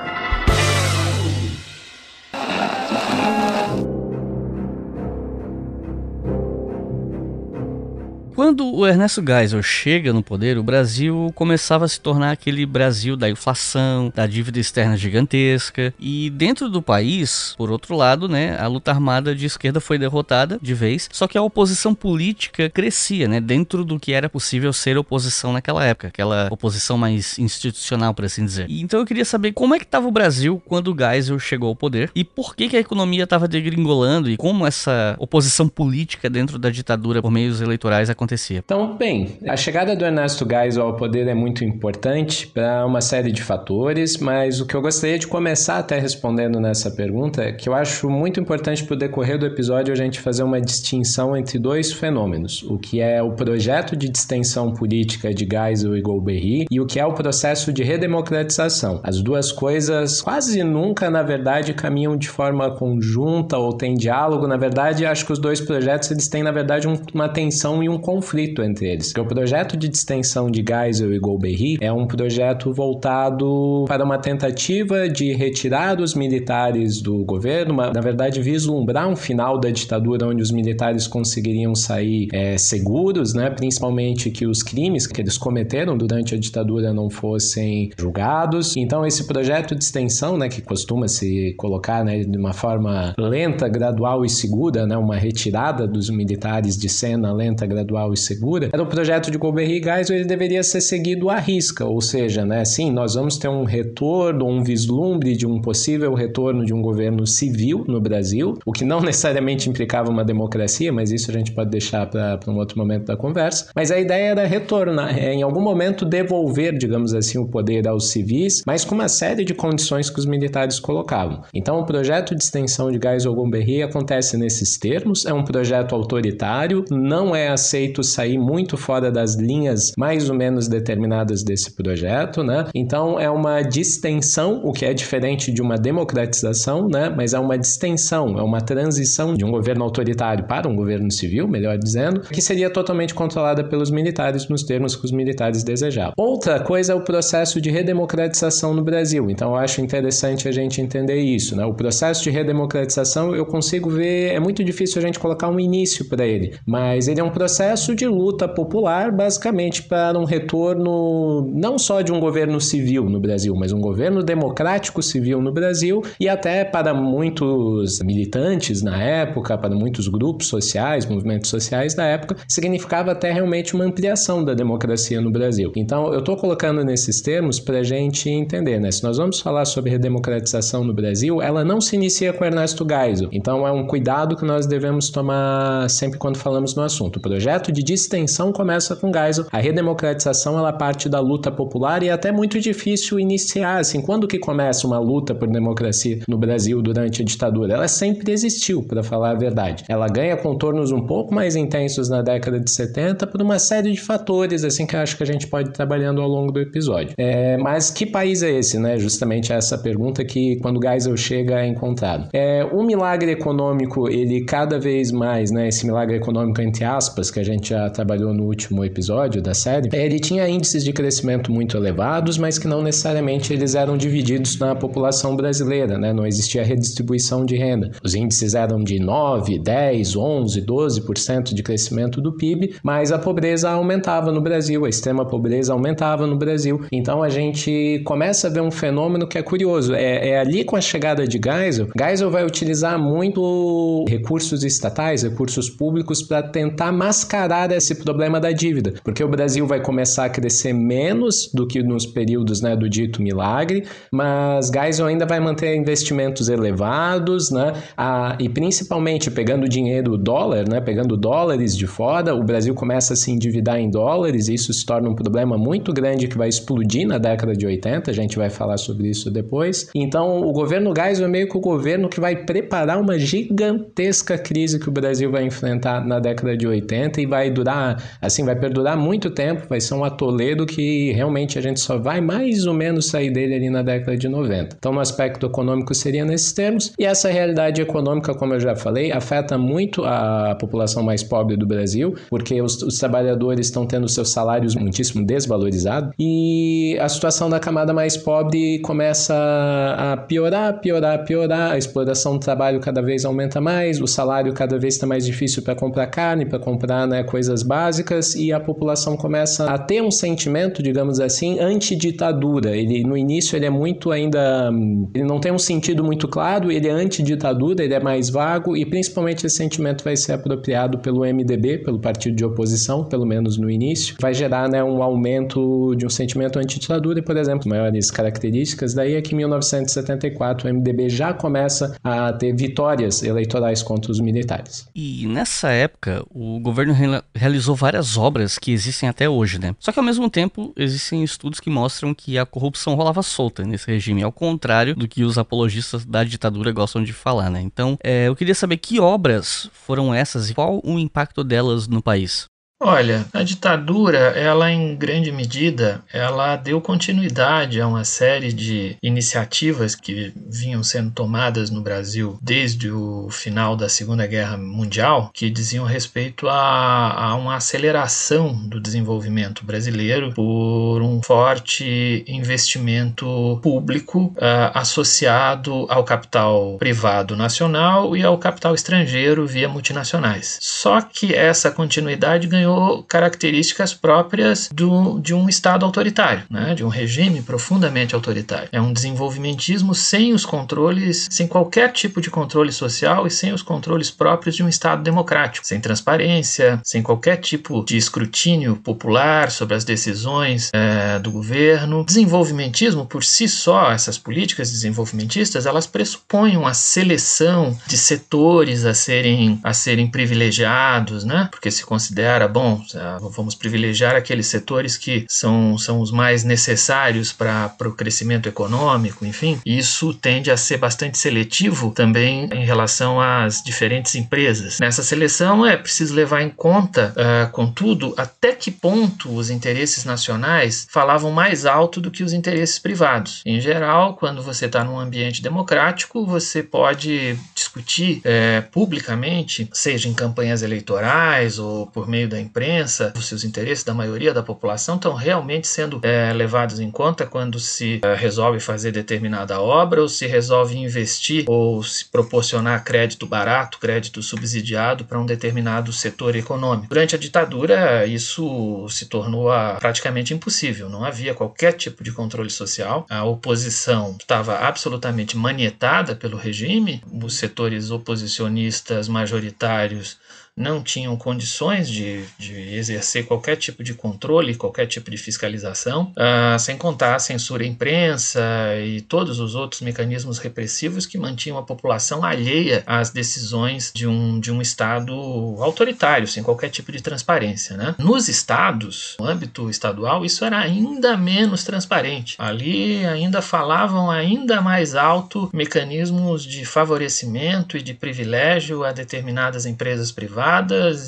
Quando 8.39 8.73
o 8.73 8.87
Ernesto 8.87 9.21
Geisel 9.21 9.61
chega 9.65 10.13
no 10.13 10.23
poder, 10.23 10.59
o 10.59 10.63
Brasil 10.63 11.33
começava 11.35 11.85
a 11.85 11.89
se 11.89 11.99
tornar 11.99 12.31
aquele 12.31 12.65
Brasil 12.65 13.17
da 13.17 13.29
inflação, 13.29 14.13
da 14.15 14.29
dívida 14.29 14.61
externa 14.61 14.97
gigantesca. 14.97 15.93
E 15.99 16.31
dentro 16.31 16.69
do 16.69 16.81
país, 16.81 17.57
por 17.59 17.69
outro 17.69 17.97
lado, 17.97 18.29
né, 18.29 18.57
a 18.57 18.69
luta 18.69 18.93
armada 18.93 19.35
de 19.35 19.45
esquerda 19.45 19.81
foi 19.81 19.99
derrotada 19.99 20.57
de 20.63 20.73
vez, 20.73 21.09
só 21.13 21.27
que 21.27 21.37
a 21.37 21.43
oposição 21.43 21.97
política 21.97 22.71
crescia, 22.71 23.27
né, 23.27 23.41
dentro 23.41 23.85
do 23.85 23.99
que 23.99 24.13
era 24.13 24.29
possível 24.29 24.73
ser 24.73 24.97
oposição 24.97 25.53
naquela 25.53 25.85
época, 25.85 26.07
aquela 26.07 26.47
oposição 26.49 26.97
mais 26.97 27.41
institucional, 27.41 28.15
por 28.15 28.25
assim 28.25 28.45
dizer. 28.45 28.67
E, 28.71 28.81
então 28.81 29.01
eu 29.01 29.05
queria 29.05 29.25
saber 29.25 29.51
como 29.51 29.75
é 29.75 29.81
que 29.81 29.85
estava 29.85 30.07
o 30.07 30.13
Brasil 30.13 30.63
quando 30.65 30.93
o 30.93 30.97
Geisel 30.97 31.41
chegou 31.41 31.71
ao 31.71 31.75
poder 31.75 32.13
e 32.15 32.23
por 32.23 32.55
que, 32.55 32.69
que 32.69 32.77
a 32.77 32.81
economia 32.81 33.25
estava 33.25 33.49
degringolando 33.49 34.31
e 34.31 34.37
como 34.37 34.65
essa 34.65 35.17
oposição 35.19 35.69
política 35.69 36.31
dentro 36.31 36.57
da 36.57 36.71
ditadura 36.71 37.21
por 37.21 37.33
meios 37.33 37.61
eleitorais 37.61 38.09
aconteceu 38.09 38.28
acontecia. 38.29 38.59
Então, 38.59 38.97
bem, 38.97 39.39
a 39.47 39.57
chegada 39.57 39.97
do 39.97 40.05
Ernesto 40.05 40.47
Geisel 40.49 40.85
ao 40.85 40.97
poder 40.97 41.27
é 41.27 41.35
muito 41.35 41.65
importante 41.65 42.47
para 42.47 42.85
uma 42.85 43.01
série 43.01 43.33
de 43.33 43.43
fatores, 43.43 44.19
mas 44.19 44.61
o 44.61 44.67
que 44.67 44.75
eu 44.75 44.83
gostaria 44.83 45.19
de 45.19 45.27
começar 45.27 45.79
até 45.79 45.99
respondendo 45.99 46.61
nessa 46.61 46.91
pergunta 46.91 47.43
é 47.43 47.53
que 47.53 47.69
eu 47.69 47.75
acho 47.75 48.09
muito 48.11 48.39
importante 48.39 48.85
para 48.85 48.95
o 48.95 48.99
decorrer 48.99 49.39
do 49.39 49.47
episódio 49.47 49.93
a 49.93 49.97
gente 49.97 50.21
fazer 50.21 50.43
uma 50.43 50.61
distinção 50.61 51.37
entre 51.37 51.59
dois 51.59 51.93
fenômenos, 51.93 52.63
o 52.63 52.79
que 52.79 53.01
é 53.01 53.23
o 53.23 53.33
projeto 53.33 53.97
de 53.97 54.09
distensão 54.09 54.73
política 54.73 55.33
de 55.33 55.47
Geisel 55.51 55.97
e 55.97 56.03
Golbery 56.03 56.67
e 56.71 56.81
o 56.81 56.87
que 56.87 57.01
é 57.01 57.07
o 57.07 57.15
processo 57.15 57.73
de 57.73 57.83
redemocratização. 57.83 59.01
As 59.03 59.23
duas 59.23 59.51
coisas 59.51 60.21
quase 60.21 60.63
nunca, 60.63 61.09
na 61.09 61.23
verdade, 61.23 61.73
caminham 61.73 62.17
de 62.17 62.29
forma 62.29 62.71
conjunta 62.77 63.57
ou 63.57 63.73
têm 63.73 63.95
diálogo. 63.95 64.47
Na 64.47 64.57
verdade, 64.57 65.07
acho 65.07 65.25
que 65.25 65.33
os 65.33 65.39
dois 65.39 65.61
projetos 65.61 66.11
eles 66.11 66.29
têm, 66.29 66.43
na 66.43 66.53
verdade, 66.53 66.87
um, 66.87 66.99
uma 67.15 67.29
tensão 67.29 67.83
e 67.83 67.89
um 67.89 67.99
conflito 67.99 68.18
entre 68.63 68.89
eles. 68.89 69.09
Porque 69.09 69.21
o 69.21 69.27
projeto 69.27 69.77
de 69.77 69.89
distensão 69.89 70.51
de 70.51 70.65
Geisel 70.67 71.13
e 71.13 71.19
Golbery 71.19 71.79
é 71.81 71.93
um 71.93 72.07
projeto 72.07 72.73
voltado 72.73 73.85
para 73.87 74.05
uma 74.05 74.19
tentativa 74.19 75.09
de 75.09 75.33
retirar 75.33 76.01
os 76.01 76.15
militares 76.15 77.01
do 77.01 77.25
governo, 77.25 77.75
uma, 77.75 77.93
na 77.93 78.01
verdade, 78.01 78.41
vislumbrar 78.41 79.09
um 79.09 79.17
final 79.17 79.59
da 79.59 79.71
ditadura 79.71 80.27
onde 80.27 80.43
os 80.43 80.51
militares 80.51 81.07
conseguiriam 81.07 81.75
sair 81.75 82.29
é, 82.33 82.57
seguros, 82.59 83.35
né? 83.35 83.51
principalmente 83.51 84.31
que 84.31 84.47
os 84.47 84.63
crimes 84.63 85.07
que 85.07 85.21
eles 85.21 85.39
cometeram 85.39 85.97
durante 85.97 86.35
a 86.35 86.39
ditadura 86.39 86.93
não 86.93 87.11
fossem 87.11 87.91
julgados. 87.99 88.77
Então, 88.77 89.05
esse 89.07 89.27
projeto 89.27 89.75
de 89.75 89.85
extensão, 89.85 90.37
né, 90.37 90.49
que 90.49 90.61
costuma 90.61 91.09
se 91.09 91.55
colocar 91.57 92.05
né, 92.05 92.21
de 92.21 92.39
uma 92.39 92.53
forma 92.53 93.15
lenta, 93.19 93.69
gradual 93.69 94.25
e 94.25 94.29
segura, 94.29 94.87
né, 94.87 94.97
uma 94.97 95.17
retirada 95.17 95.87
dos 95.87 96.11
militares 96.11 96.77
de 96.77 96.89
cena 96.89 97.33
lenta, 97.33 97.67
gradual 97.67 98.08
e 98.13 98.17
segura, 98.17 98.71
era 98.73 98.83
o 98.83 98.87
projeto 98.87 99.31
de 99.31 99.39
Golbery 99.39 99.79
e 99.79 100.13
ele 100.13 100.25
deveria 100.25 100.63
ser 100.63 100.81
seguido 100.81 101.31
à 101.31 101.39
risca, 101.39 101.85
ou 101.85 102.01
seja, 102.01 102.45
né, 102.45 102.65
sim, 102.65 102.91
nós 102.91 103.15
vamos 103.15 103.37
ter 103.37 103.49
um 103.49 103.65
retorno, 103.65 104.47
um 104.47 104.63
vislumbre 104.63 105.37
de 105.37 105.47
um 105.47 105.61
possível 105.61 106.15
retorno 106.15 106.65
de 106.65 106.73
um 106.73 106.83
governo 106.83 107.27
civil 107.27 107.85
no 107.87 108.01
Brasil, 108.01 108.59
o 108.65 108.73
que 108.73 108.85
não 108.85 109.01
necessariamente 109.03 109.69
implicava 109.69 110.11
uma 110.11 110.25
democracia, 110.25 110.93
mas 110.93 111.11
isso 111.11 111.31
a 111.31 111.35
gente 111.35 111.53
pode 111.53 111.71
deixar 111.71 112.07
para 112.07 112.41
um 112.49 112.57
outro 112.57 112.79
momento 112.79 113.07
da 113.07 113.17
conversa. 113.17 113.69
Mas 113.75 113.91
a 113.91 113.99
ideia 113.99 114.31
era 114.31 114.47
retornar, 114.47 115.19
é, 115.19 115.33
em 115.33 115.43
algum 115.43 115.61
momento 115.61 116.05
devolver, 116.05 116.77
digamos 116.77 117.15
assim, 117.15 117.39
o 117.39 117.47
poder 117.47 117.87
aos 117.87 118.11
civis, 118.11 118.63
mas 118.67 118.85
com 118.85 118.95
uma 118.95 119.09
série 119.09 119.45
de 119.45 119.55
condições 119.55 120.11
que 120.11 120.19
os 120.19 120.27
militares 120.27 120.81
colocavam. 120.81 121.43
Então, 121.53 121.79
o 121.79 121.85
projeto 121.85 122.35
de 122.35 122.43
extensão 122.43 122.91
de 122.91 122.99
Geisel-Golbery 122.99 123.83
acontece 123.83 124.37
nesses 124.37 124.77
termos, 124.79 125.27
é 125.27 125.33
um 125.33 125.45
projeto 125.45 125.95
autoritário, 125.95 126.85
não 126.91 127.35
é 127.35 127.49
aceito 127.49 127.98
sair 128.03 128.39
muito 128.39 128.77
fora 128.77 129.11
das 129.11 129.35
linhas 129.35 129.93
mais 129.97 130.29
ou 130.29 130.37
menos 130.37 130.69
determinadas 130.69 131.43
desse 131.43 131.73
projeto, 131.75 132.43
né? 132.43 132.67
Então 132.75 133.19
é 133.19 133.31
uma 133.31 133.63
distensão, 133.63 134.61
o 134.65 134.73
que 134.73 134.85
é 134.85 134.93
diferente 134.93 135.53
de 135.53 135.63
uma 135.63 135.77
democratização, 135.77 136.89
né? 136.89 137.13
Mas 137.15 137.35
é 137.35 137.39
uma 137.39 137.59
distensão, 137.59 138.39
é 138.39 138.43
uma 138.43 138.61
transição 138.61 139.35
de 139.35 139.45
um 139.45 139.51
governo 139.51 139.85
autoritário 139.85 140.47
para 140.47 140.69
um 140.69 140.77
governo 140.77 141.11
civil, 141.11 141.49
melhor 141.49 141.79
dizendo, 141.79 142.21
que 142.21 142.41
seria 142.41 142.71
totalmente 142.71 143.15
controlada 143.15 143.65
pelos 143.65 143.91
militares 143.91 144.49
nos 144.49 144.63
termos 144.63 144.97
que 144.97 145.05
os 145.05 145.13
militares 145.13 145.63
desejavam. 145.63 146.13
Outra 146.17 146.61
coisa 146.61 146.93
é 146.93 146.97
o 146.97 147.01
processo 147.01 147.61
de 147.61 147.71
redemocratização 147.71 148.75
no 148.75 148.83
Brasil. 148.83 149.31
Então 149.31 149.51
eu 149.51 149.57
acho 149.57 149.81
interessante 149.81 150.49
a 150.49 150.53
gente 150.53 150.81
entender 150.81 151.21
isso, 151.21 151.57
né? 151.57 151.65
O 151.65 151.75
processo 151.75 152.23
de 152.23 152.31
redemocratização 152.31 153.35
eu 153.35 153.47
consigo 153.47 153.91
ver, 153.91 154.33
é 154.33 154.41
muito 154.41 154.63
difícil 154.65 155.01
a 155.01 155.05
gente 155.05 155.19
colocar 155.19 155.49
um 155.49 155.61
início 155.61 156.09
para 156.09 156.27
ele, 156.27 156.55
mas 156.67 157.09
ele 157.09 157.21
é 157.21 157.25
um 157.25 157.31
processo 157.31 157.78
processo 157.79 157.95
de 157.95 158.07
luta 158.07 158.49
popular, 158.49 159.13
basicamente 159.13 159.85
para 159.85 160.19
um 160.19 160.25
retorno 160.25 161.49
não 161.55 161.79
só 161.79 162.01
de 162.03 162.13
um 162.13 162.19
governo 162.19 162.61
civil 162.61 163.05
no 163.05 163.21
Brasil, 163.21 163.55
mas 163.55 163.73
um 163.73 163.81
governo 163.81 164.23
democrático 164.23 165.01
civil 165.03 165.41
no 165.41 165.53
Brasil 165.53 166.03
e 166.19 166.29
até 166.29 166.65
para 166.65 166.93
muitos 166.93 168.01
militantes 168.01 168.83
na 168.83 169.01
época, 169.01 169.57
para 169.57 169.75
muitos 169.75 170.09
grupos 170.09 170.49
sociais, 170.49 171.07
movimentos 171.07 171.49
sociais 171.49 171.95
da 171.95 172.05
época, 172.05 172.37
significava 172.49 173.13
até 173.13 173.33
realmente 173.33 173.75
uma 173.75 173.85
ampliação 173.85 174.45
da 174.45 174.55
democracia 174.55 175.21
no 175.21 175.31
Brasil. 175.31 175.73
Então, 175.77 176.13
eu 176.13 176.19
estou 176.19 176.37
colocando 176.37 176.85
nesses 176.85 177.21
termos 177.21 177.61
para 177.61 177.79
a 177.79 177.85
gente 177.85 178.29
entender, 178.29 178.81
né? 178.81 178.91
Se 178.91 179.05
nós 179.05 179.19
vamos 179.19 179.41
falar 179.41 179.65
sobre 179.67 179.91
redemocratização 179.91 180.83
no 180.83 180.93
Brasil, 180.93 181.41
ela 181.41 181.65
não 181.65 181.81
se 181.81 181.95
inicia 181.95 182.33
com 182.33 182.45
Ernesto 182.45 182.85
Geisel. 182.89 183.29
Então, 183.33 183.67
é 183.67 183.71
um 183.71 183.87
cuidado 183.87 184.37
que 184.37 184.45
nós 184.45 184.67
devemos 184.67 185.11
tomar 185.11 185.89
sempre 185.89 186.19
quando 186.19 186.39
falamos 186.39 186.75
no 186.75 186.83
assunto. 186.83 187.17
O 187.17 187.21
projeto 187.21 187.68
de 187.73 187.83
distensão 187.83 188.53
começa 188.53 188.97
com 188.97 189.13
Geisel. 189.13 189.47
A 189.53 189.59
redemocratização 189.59 190.59
ela 190.59 190.73
parte 190.73 191.09
da 191.09 191.21
luta 191.21 191.51
popular 191.51 192.03
e 192.03 192.09
é 192.09 192.13
até 192.13 192.31
muito 192.31 192.61
difícil 192.61 193.19
iniciar 193.19 193.79
assim. 193.79 194.01
Quando 194.01 194.29
que 194.29 194.39
começa 194.39 194.87
uma 194.87 194.99
luta 194.99 195.35
por 195.35 195.49
democracia 195.49 196.21
no 196.29 196.39
Brasil 196.39 196.81
durante 196.83 197.23
a 197.23 197.25
ditadura? 197.25 197.75
Ela 197.75 197.89
sempre 197.89 198.33
existiu, 198.33 198.83
para 198.83 199.03
falar 199.03 199.31
a 199.31 199.35
verdade. 199.35 199.85
Ela 199.89 200.07
ganha 200.09 200.37
contornos 200.37 200.93
um 200.93 201.07
pouco 201.07 201.35
mais 201.35 201.57
intensos 201.57 202.09
na 202.09 202.23
década 202.23 202.61
de 202.61 202.71
70 202.71 203.27
por 203.27 203.43
uma 203.43 203.59
série 203.59 203.93
de 203.93 204.01
fatores 204.01 204.65
assim 204.65 204.87
que 204.87 204.97
acho 204.97 205.17
que 205.17 205.23
a 205.23 205.27
gente 205.27 205.47
pode 205.47 205.71
ir 205.71 205.73
trabalhando 205.73 206.21
ao 206.21 206.29
longo 206.29 206.53
do 206.53 206.61
episódio. 206.61 207.15
É, 207.19 207.57
mas 207.57 207.91
que 207.91 208.07
país 208.07 208.43
é 208.43 208.51
esse, 208.51 208.79
né? 208.79 208.99
Justamente 208.99 209.53
essa 209.53 209.77
pergunta 209.79 210.25
que 210.25 210.57
quando 210.61 210.81
Geisel 210.81 211.17
chega 211.17 211.61
é 211.61 211.67
encontrado. 211.67 212.29
É, 212.33 212.65
o 212.65 212.83
milagre 212.83 213.33
econômico, 213.33 214.09
ele 214.09 214.45
cada 214.45 214.79
vez 214.79 215.11
mais, 215.11 215.51
né? 215.51 215.69
Esse 215.69 215.87
milagre 215.87 216.17
econômico 216.17 216.61
entre 216.61 216.85
aspas 216.85 217.31
que 217.31 217.41
a 217.41 217.45
gente 217.45 217.58
já 217.63 217.89
trabalhou 217.91 218.33
no 218.33 218.45
último 218.45 218.85
episódio 218.85 219.43
da 219.43 219.55
série, 219.55 219.89
ele 219.93 220.19
tinha 220.21 220.49
índices 220.49 220.85
de 220.85 220.93
crescimento 220.93 221.51
muito 221.53 221.77
elevados, 221.77 222.39
mas 222.39 222.59
que 222.59 222.69
não 222.69 222.83
necessariamente 222.83 223.53
eles 223.53 223.75
eram 223.75 223.97
divididos 223.97 224.59
na 224.59 224.75
população 224.75 225.35
brasileira, 225.35 225.99
né? 225.99 226.13
Não 226.13 226.27
existia 226.27 226.65
redistribuição 226.65 227.45
de 227.45 227.57
renda. 227.57 227.91
Os 228.03 228.15
índices 228.15 228.55
eram 228.55 228.83
de 228.83 228.99
9, 228.99 229.59
10, 229.59 230.17
11, 230.17 230.63
12% 230.63 231.55
de 231.55 231.63
crescimento 231.63 232.21
do 232.21 232.33
PIB, 232.33 232.77
mas 232.83 233.13
a 233.13 233.19
pobreza 233.19 233.71
aumentava 233.71 234.31
no 234.31 234.41
Brasil, 234.41 234.85
a 234.85 234.89
extrema 234.89 235.25
pobreza 235.25 235.73
aumentava 235.73 236.27
no 236.27 236.37
Brasil. 236.37 236.85
Então 236.93 237.23
a 237.23 237.29
gente 237.29 238.01
começa 238.05 238.49
a 238.49 238.51
ver 238.51 238.61
um 238.61 238.71
fenômeno 238.71 239.27
que 239.27 239.39
é 239.39 239.43
curioso. 239.43 239.95
É, 239.95 240.31
é 240.31 240.39
ali 240.39 240.65
com 240.65 240.77
a 240.77 240.81
chegada 240.81 241.27
de 241.27 241.41
Geisel, 241.43 241.89
Geisel 241.97 242.31
vai 242.31 242.45
utilizar 242.45 242.99
muito 242.99 244.05
recursos 244.09 244.65
estatais, 244.65 245.23
recursos 245.23 245.71
públicos 245.71 246.23
para 246.23 246.43
tentar 246.43 246.93
mascarar 246.93 247.48
esse 247.77 247.95
problema 247.95 248.41
da 248.41 248.51
dívida, 248.53 248.95
porque 249.03 249.23
o 249.23 249.29
Brasil 249.29 249.67
vai 249.67 249.81
começar 249.81 250.25
a 250.25 250.29
crescer 250.29 250.73
menos 250.73 251.51
do 251.53 251.67
que 251.67 251.83
nos 251.83 252.07
períodos 252.07 252.61
né, 252.61 252.77
do 252.77 252.89
dito 252.89 253.23
milagre, 253.23 253.85
mas 254.13 254.71
Geisel 254.71 255.07
ainda 255.07 255.27
vai 255.27 255.41
manter 255.41 255.75
investimentos 255.77 256.49
elevados, 256.49 257.51
né, 257.51 257.73
a, 257.97 258.37
e 258.39 258.49
principalmente 258.49 259.31
pegando 259.31 259.69
dinheiro 259.69 260.17
dólar, 260.17 260.69
né, 260.69 260.81
pegando 260.81 261.17
dólares 261.17 261.77
de 261.77 261.87
fora, 261.87 262.35
o 262.35 262.43
Brasil 262.43 262.75
começa 262.75 263.15
a 263.15 263.17
se 263.17 263.31
endividar 263.31 263.79
em 263.79 263.91
dólares, 263.91 264.49
e 264.49 264.55
isso 264.55 264.73
se 264.73 264.85
torna 264.85 265.09
um 265.09 265.15
problema 265.15 265.57
muito 265.57 265.93
grande 265.93 266.29
que 266.29 266.37
vai 266.37 266.49
explodir 266.49 267.07
na 267.07 267.19
década 267.19 267.55
de 267.55 267.67
80, 267.67 268.11
a 268.11 268.15
gente 268.15 268.37
vai 268.37 268.51
falar 268.51 268.77
sobre 268.77 269.09
isso 269.09 269.31
depois. 269.31 269.89
Então, 269.95 270.41
o 270.41 270.53
governo 270.53 270.93
Geisel 270.97 271.27
é 271.27 271.29
meio 271.29 271.49
que 271.49 271.57
o 271.57 271.61
governo 271.61 272.09
que 272.09 272.21
vai 272.21 272.37
preparar 272.45 273.01
uma 273.01 273.19
gigantesca 273.19 274.37
crise 274.37 274.79
que 274.79 274.89
o 274.89 274.93
Brasil 274.93 275.31
vai 275.31 275.45
enfrentar 275.45 276.05
na 276.05 276.19
década 276.19 276.57
de 276.57 276.67
80 276.67 277.21
e 277.21 277.27
vai 277.27 277.38
durar, 277.51 278.03
assim, 278.21 278.45
vai 278.45 278.57
perdurar 278.57 278.97
muito 278.97 279.31
tempo, 279.31 279.67
vai 279.69 279.81
ser 279.81 279.95
um 279.95 280.05
atoledo 280.05 280.67
que 280.67 281.13
realmente 281.13 281.59
a 281.59 281.63
gente 281.63 281.81
só 281.81 281.97
vai 281.97 282.21
mais 282.21 282.67
ou 282.67 282.75
menos 282.75 283.07
sair 283.07 283.31
dele 283.31 283.55
ali 283.55 283.71
na 283.71 283.83
década 283.83 284.17
de 284.17 284.29
90. 284.29 284.77
Então, 284.79 284.93
no 284.93 285.01
aspecto 285.01 285.47
econômico 285.47 285.95
seria 285.95 286.25
nesses 286.25 286.53
termos, 286.53 286.93
e 286.99 287.05
essa 287.05 287.31
realidade 287.31 287.81
econômica, 287.81 288.35
como 288.35 288.55
eu 288.55 288.61
já 288.61 288.75
falei, 288.75 289.13
afeta 289.13 289.57
muito 289.57 290.05
a 290.05 290.57
população 290.59 291.03
mais 291.03 291.23
pobre 291.23 291.57
do 291.57 291.67
Brasil, 291.67 292.15
porque 292.29 292.61
os, 292.61 292.83
os 292.83 292.99
trabalhadores 292.99 293.67
estão 293.67 293.87
tendo 293.87 294.09
seus 294.09 294.31
salários 294.31 294.75
muitíssimo 294.75 295.25
desvalorizados, 295.25 296.11
e 296.19 296.99
a 297.01 297.09
situação 297.09 297.49
da 297.49 297.61
camada 297.61 297.93
mais 297.93 298.17
pobre 298.17 298.81
começa 298.81 299.35
a 299.35 300.17
piorar, 300.17 300.81
piorar, 300.81 301.25
piorar, 301.25 301.73
a 301.73 301.79
exploração 301.79 302.35
do 302.35 302.41
trabalho 302.41 302.81
cada 302.81 303.01
vez 303.01 303.25
aumenta 303.25 303.61
mais, 303.61 304.01
o 304.01 304.07
salário 304.07 304.53
cada 304.53 304.79
vez 304.79 304.95
está 304.95 305.07
mais 305.07 305.25
difícil 305.25 305.63
para 305.63 305.75
comprar 305.75 306.07
carne, 306.07 306.47
para 306.47 306.59
comprar 306.59 307.07
né, 307.07 307.23
coisas 307.29 307.63
básicas, 307.63 308.35
e 308.35 308.53
a 308.53 308.59
população 308.59 309.17
começa 309.17 309.67
a 309.67 309.79
ter 309.79 310.03
um 310.03 310.11
sentimento, 310.11 310.83
digamos 310.83 311.21
assim, 311.21 311.59
anti-ditadura. 311.61 312.77
Ele, 312.77 313.05
no 313.05 313.17
início, 313.17 313.57
ele 313.57 313.67
é 313.67 313.71
muito 313.71 314.11
ainda. 314.11 314.71
Ele 315.15 315.25
não 315.25 315.39
tem 315.39 315.53
um 315.53 315.59
sentido 315.59 316.03
muito 316.03 316.27
claro, 316.27 316.73
ele 316.73 316.89
é 316.89 316.91
anti-ditadura, 316.91 317.85
ele 317.85 317.95
é 317.95 318.01
mais 318.01 318.31
vago, 318.31 318.77
e 318.77 318.85
principalmente 318.85 319.47
esse 319.47 319.57
sentimento 319.57 320.03
vai 320.05 320.17
ser 320.17 320.33
apropriado 320.33 320.99
pelo 320.99 321.21
MDB, 321.21 321.79
pelo 321.79 321.99
partido 321.99 322.37
de 322.37 322.45
oposição, 322.45 323.05
pelo 323.05 323.27
menos 323.27 323.59
no 323.59 323.71
início. 323.71 324.17
Vai 324.21 324.35
gerar 324.35 324.69
né, 324.69 324.83
um 324.83 325.03
aumento 325.03 325.95
de 325.97 326.07
um 326.07 326.11
sentimento 326.11 326.59
anti-ditadura, 326.59 327.19
e, 327.19 327.23
por 327.23 327.37
exemplo, 327.37 327.69
maiores 327.69 328.11
características. 328.11 328.95
Daí 328.95 329.15
é 329.15 329.23
que 329.23 329.35
em 329.35 329.39
1974 329.39 330.69
o 330.69 330.75
MDB 330.75 331.09
já 331.09 331.33
começa 331.33 331.95
a 332.03 332.33
ter 332.33 332.55
vitórias 332.55 333.23
eleitorais 333.23 333.83
contra 333.83 334.11
os 334.11 334.21
militares. 334.21 334.89
E 334.95 335.27
nessa 335.27 335.71
época, 335.71 336.25
o 336.31 336.61
governo 336.61 336.93
realizou 337.35 337.75
várias 337.75 338.17
obras 338.17 338.59
que 338.59 338.73
existem 338.73 339.09
até 339.09 339.29
hoje, 339.29 339.59
né? 339.59 339.75
Só 339.79 339.93
que 339.93 339.99
ao 339.99 340.05
mesmo 340.05 340.29
tempo, 340.29 340.73
existem 340.77 341.23
estudos 341.23 341.61
que 341.61 341.71
mostram 341.71 342.15
que 342.15 342.39
a 342.39 342.47
corrupção 342.47 342.95
rolava 342.95 343.23
solta 343.23 343.65
nesse 343.65 343.87
regime, 343.87 344.23
ao 344.23 344.33
contrário 344.33 344.95
do 344.95 345.09
que 345.09 345.25
os 345.25 345.39
apologistas 345.39 346.05
da 346.05 346.25
ditadura 346.25 346.73
gostam 346.73 347.03
de 347.03 347.13
falar, 347.13 347.51
né? 347.51 347.61
Então, 347.61 347.99
é, 348.03 348.29
eu 348.29 348.37
queria 348.37 348.55
saber 348.55 348.77
que 348.79 349.01
obras 349.01 349.71
foram 349.73 350.15
essas 350.15 350.51
e 350.51 350.55
qual 350.55 350.81
o 350.85 350.99
impacto 350.99 351.43
delas 351.45 351.87
no 351.89 352.03
país. 352.03 352.47
Olha, 352.81 353.27
a 353.33 353.43
ditadura, 353.43 354.19
ela 354.19 354.71
em 354.71 354.95
grande 354.95 355.33
medida, 355.33 356.01
ela 356.13 356.55
deu 356.55 356.81
continuidade 356.81 357.81
a 357.81 357.89
uma 357.89 358.05
série 358.05 358.53
de 358.53 358.97
iniciativas 359.03 359.97
que 359.97 360.33
vinham 360.49 360.85
sendo 360.85 361.11
tomadas 361.11 361.71
no 361.71 361.81
Brasil 361.81 362.39
desde 362.41 362.89
o 362.89 363.29
final 363.33 363.75
da 363.75 363.89
Segunda 363.89 364.29
Guerra 364.29 364.57
Mundial, 364.57 365.33
que 365.35 365.51
diziam 365.51 365.85
respeito 365.85 366.49
a, 366.49 367.31
a 367.31 367.35
uma 367.35 367.57
aceleração 367.57 368.55
do 368.69 368.79
desenvolvimento 368.79 369.65
brasileiro 369.65 370.33
por 370.33 371.03
um 371.03 371.21
forte 371.21 372.25
investimento 372.29 373.59
público 373.61 374.33
uh, 374.37 374.71
associado 374.73 375.85
ao 375.89 376.05
capital 376.05 376.77
privado 376.79 377.37
nacional 377.37 378.17
e 378.17 378.23
ao 378.23 378.39
capital 378.39 378.73
estrangeiro 378.73 379.49
via 379.49 379.69
multinacionais. 379.69 380.59
Só 380.61 381.01
que 381.01 381.35
essa 381.35 381.73
continuidade 381.73 382.47
ganhou 382.47 382.68
características 383.09 383.95
próprias 383.95 384.69
do, 384.73 385.19
de 385.21 385.35
um 385.35 385.49
Estado 385.49 385.85
autoritário, 385.85 386.45
né? 386.51 386.75
de 386.75 386.85
um 386.85 386.89
regime 386.89 387.43
profundamente 387.43 388.15
autoritário. 388.15 388.69
É 388.73 388.81
um 388.81 388.93
desenvolvimentismo 388.93 389.95
sem 389.95 390.33
os 390.33 390.45
controles, 390.45 391.27
sem 391.31 391.47
qualquer 391.47 391.93
tipo 391.93 392.21
de 392.21 392.31
controle 392.31 392.73
social 392.73 393.27
e 393.27 393.31
sem 393.31 393.53
os 393.53 393.63
controles 393.63 394.11
próprios 394.11 394.57
de 394.57 394.63
um 394.63 394.69
Estado 394.69 395.03
democrático, 395.03 395.67
sem 395.67 395.81
transparência, 395.81 396.81
sem 396.85 397.03
qualquer 397.03 397.37
tipo 397.37 397.85
de 397.85 397.97
escrutínio 397.97 398.77
popular 398.77 399.51
sobre 399.51 399.75
as 399.75 399.85
decisões 399.85 400.71
é, 400.73 401.19
do 401.19 401.31
governo. 401.31 402.05
Desenvolvimentismo, 402.05 403.07
por 403.07 403.25
si 403.25 403.49
só, 403.49 403.91
essas 403.91 404.19
políticas 404.19 404.71
desenvolvimentistas, 404.71 405.67
elas 405.67 405.87
pressupõem 405.87 406.57
uma 406.57 406.75
seleção 406.75 407.77
de 407.87 407.97
setores 407.97 408.85
a 408.85 408.95
serem, 408.95 409.61
a 409.63 409.73
serem 409.73 410.11
privilegiados, 410.11 411.25
né? 411.25 411.49
porque 411.51 411.71
se 411.71 411.85
considera 411.85 412.49
bom, 412.59 412.83
vamos 413.31 413.55
privilegiar 413.55 414.17
aqueles 414.17 414.49
setores 414.49 414.97
que 414.97 415.25
são, 415.29 415.79
são 415.79 416.01
os 416.01 416.11
mais 416.11 416.43
necessários 416.43 417.33
para 417.33 417.73
o 417.85 417.93
crescimento 417.93 418.49
econômico, 418.49 419.25
enfim, 419.25 419.61
isso 419.65 420.13
tende 420.13 420.51
a 420.51 420.57
ser 420.57 420.77
bastante 420.79 421.17
seletivo 421.19 421.93
também 421.93 422.49
em 422.53 422.65
relação 422.65 423.21
às 423.21 423.63
diferentes 423.63 424.17
empresas. 424.17 424.81
Nessa 424.81 425.05
seleção 425.05 425.65
é 425.65 425.77
preciso 425.77 426.13
levar 426.13 426.43
em 426.43 426.51
conta, 426.51 427.15
uh, 427.17 427.49
contudo, 427.53 428.13
até 428.17 428.53
que 428.53 428.73
ponto 428.73 429.33
os 429.33 429.51
interesses 429.51 430.05
nacionais 430.05 430.89
falavam 430.91 431.31
mais 431.31 431.65
alto 431.65 432.01
do 432.01 432.11
que 432.11 432.25
os 432.25 432.33
interesses 432.33 432.81
privados. 432.81 433.41
Em 433.47 433.61
geral, 433.61 434.17
quando 434.17 434.43
você 434.43 434.67
está 434.67 434.83
num 434.83 434.99
ambiente 434.99 435.41
democrático, 435.41 436.27
você 436.27 436.61
pode 436.61 437.39
discutir 437.55 438.21
é, 438.25 438.63
publicamente, 438.63 439.69
seja 439.73 440.09
em 440.09 440.15
campanhas 440.15 440.63
eleitorais 440.63 441.61
ou 441.61 441.87
por 441.87 442.09
meio 442.09 442.29
da 442.29 442.48
imprensa, 442.49 443.13
os 443.17 443.27
seus 443.27 443.45
interesses 443.45 443.85
da 443.85 443.93
maioria 443.93 444.33
da 444.33 444.43
população 444.43 444.97
estão 444.97 445.15
realmente 445.15 445.69
sendo 445.69 446.01
é, 446.03 446.33
levados 446.33 446.81
em 446.81 446.91
conta 446.91 447.27
quando 447.27 447.61
se 447.61 448.01
é, 448.03 448.15
resolve 448.15 448.59
fazer 448.59 448.91
determinada 448.91 449.61
obra 449.61 450.01
ou 450.01 450.09
se 450.09 450.27
resolve 450.27 450.77
investir 450.77 451.45
ou 451.47 451.83
se 451.83 452.07
proporcionar 452.07 452.83
crédito 452.83 453.27
barato, 453.27 453.79
crédito 453.79 454.23
subsidiado 454.23 455.05
para 455.05 455.19
um 455.19 455.27
determinado 455.27 455.93
setor 455.93 456.35
econômico. 456.35 456.89
Durante 456.89 457.15
a 457.15 457.19
ditadura, 457.19 458.07
isso 458.07 458.89
se 458.89 459.07
tornou 459.07 459.53
a, 459.53 459.75
praticamente 459.75 460.33
impossível. 460.33 460.89
Não 460.89 461.05
havia 461.05 461.35
qualquer 461.35 461.73
tipo 461.73 462.03
de 462.03 462.13
controle 462.13 462.51
social. 462.51 463.07
A 463.11 463.25
oposição 463.25 464.17
estava 464.19 464.59
absolutamente 464.59 465.37
manietada 465.37 466.17
pelo 466.17 466.37
regime. 466.37 467.03
Os 467.23 467.37
setores 467.37 467.91
oposicionistas 467.91 469.09
majoritários 469.09 470.17
não 470.59 470.83
tinham 470.83 471.17
condições 471.17 471.89
de, 471.89 472.25
de 472.37 472.75
exercer 472.75 473.25
qualquer 473.25 473.57
tipo 473.57 473.85
de 473.85 473.95
controle, 473.95 474.57
qualquer 474.57 474.87
tipo 474.87 475.11
de 475.11 475.17
fiscalização, 475.17 476.13
uh, 476.17 476.59
sem 476.59 476.77
contar 476.77 477.15
a 477.15 477.19
censura 477.19 477.63
à 477.63 477.67
imprensa 477.67 478.41
e 478.85 479.01
todos 479.01 479.39
os 479.39 479.55
outros 479.55 479.81
mecanismos 479.81 480.39
repressivos 480.39 481.07
que 481.07 481.17
mantinham 481.17 481.57
a 481.57 481.63
população 481.63 482.25
alheia 482.25 482.83
às 482.87 483.11
decisões 483.11 483.93
de 483.95 484.07
um, 484.07 484.41
de 484.41 484.51
um 484.51 484.61
Estado 484.61 485.15
autoritário, 485.61 486.27
sem 486.27 486.43
qualquer 486.43 486.71
tipo 486.71 486.91
de 486.91 487.01
transparência. 487.01 487.77
Né? 487.77 487.95
Nos 487.99 488.29
estados, 488.29 489.17
no 489.21 489.27
âmbito 489.27 489.71
estadual, 489.71 490.25
isso 490.25 490.45
era 490.45 490.59
ainda 490.59 491.17
menos 491.17 491.63
transparente. 491.63 492.35
Ali 492.39 493.07
ainda 493.07 493.41
falavam 493.41 494.11
ainda 494.11 494.61
mais 494.61 494.97
alto 494.97 495.49
mecanismos 495.53 496.45
de 496.45 496.65
favorecimento 496.65 497.77
e 497.77 497.83
de 497.83 497.95
privilégio 497.95 498.85
a 498.85 498.91
determinadas 498.91 499.65
empresas 499.65 500.11
privadas 500.11 500.48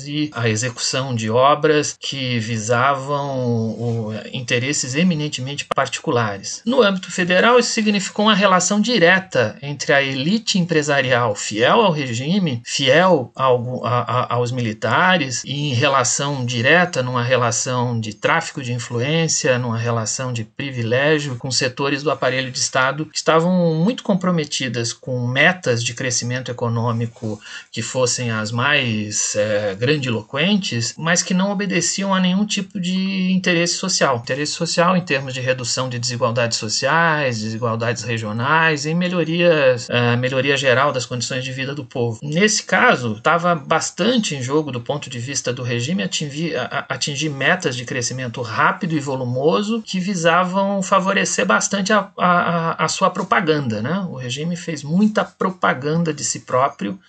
e 0.05 0.29
a 0.33 0.47
execução 0.47 1.15
de 1.15 1.29
obras 1.29 1.97
que 1.99 2.37
visavam 2.39 4.13
interesses 4.31 4.93
eminentemente 4.95 5.65
particulares. 5.65 6.61
No 6.65 6.81
âmbito 6.81 7.11
federal, 7.11 7.57
isso 7.57 7.71
significou 7.71 8.25
uma 8.25 8.35
relação 8.35 8.79
direta 8.79 9.57
entre 9.61 9.93
a 9.93 10.01
elite 10.01 10.59
empresarial 10.59 11.35
fiel 11.35 11.81
ao 11.81 11.91
regime, 11.91 12.61
fiel 12.63 13.31
ao, 13.35 13.85
a, 13.85 13.99
a, 13.99 14.35
aos 14.35 14.51
militares 14.51 15.43
e 15.43 15.71
em 15.71 15.73
relação 15.73 16.45
direta, 16.45 17.01
numa 17.01 17.23
relação 17.23 17.99
de 17.99 18.13
tráfico 18.13 18.61
de 18.61 18.73
influência, 18.73 19.57
numa 19.57 19.77
relação 19.77 20.31
de 20.31 20.43
privilégio 20.43 21.35
com 21.35 21.49
setores 21.49 22.03
do 22.03 22.11
aparelho 22.11 22.51
de 22.51 22.59
Estado 22.59 23.05
que 23.05 23.17
estavam 23.17 23.75
muito 23.75 24.03
comprometidas 24.03 24.93
com 24.93 25.27
metas 25.27 25.83
de 25.83 25.93
crescimento 25.93 26.51
econômico 26.51 27.39
que 27.71 27.81
fossem 27.81 28.31
as 28.31 28.51
mais 28.51 29.30
é, 29.35 29.75
grandiloquentes, 29.75 30.93
mas 30.97 31.21
que 31.23 31.33
não 31.33 31.51
obedeciam 31.51 32.13
a 32.13 32.19
nenhum 32.19 32.45
tipo 32.45 32.79
de 32.79 33.31
interesse 33.31 33.75
social. 33.75 34.17
Interesse 34.17 34.53
social 34.53 34.95
em 34.95 35.01
termos 35.01 35.33
de 35.33 35.41
redução 35.41 35.89
de 35.89 35.99
desigualdades 35.99 36.57
sociais, 36.57 37.41
desigualdades 37.41 38.03
regionais 38.03 38.85
e 38.85 38.93
melhorias, 38.93 39.89
é, 39.89 40.15
melhoria 40.15 40.57
geral 40.57 40.91
das 40.91 41.05
condições 41.05 41.43
de 41.43 41.51
vida 41.51 41.73
do 41.73 41.85
povo. 41.85 42.19
Nesse 42.21 42.63
caso, 42.63 43.13
estava 43.13 43.55
bastante 43.55 44.35
em 44.35 44.41
jogo 44.41 44.71
do 44.71 44.81
ponto 44.81 45.09
de 45.09 45.19
vista 45.19 45.53
do 45.53 45.63
regime 45.63 46.03
atingir, 46.03 46.55
atingir 46.89 47.29
metas 47.29 47.75
de 47.75 47.85
crescimento 47.85 48.41
rápido 48.41 48.93
e 48.93 48.99
volumoso 48.99 49.81
que 49.81 49.99
visavam 49.99 50.81
favorecer 50.81 51.45
bastante 51.45 51.93
a, 51.93 52.09
a, 52.17 52.85
a 52.85 52.87
sua 52.87 53.09
propaganda. 53.09 53.81
Né? 53.81 54.05
O 54.09 54.15
regime 54.15 54.55
fez 54.55 54.83
muita 54.83 55.23
propaganda 55.23 56.13
de 56.13 56.23
si 56.23 56.41
próprio, 56.41 56.99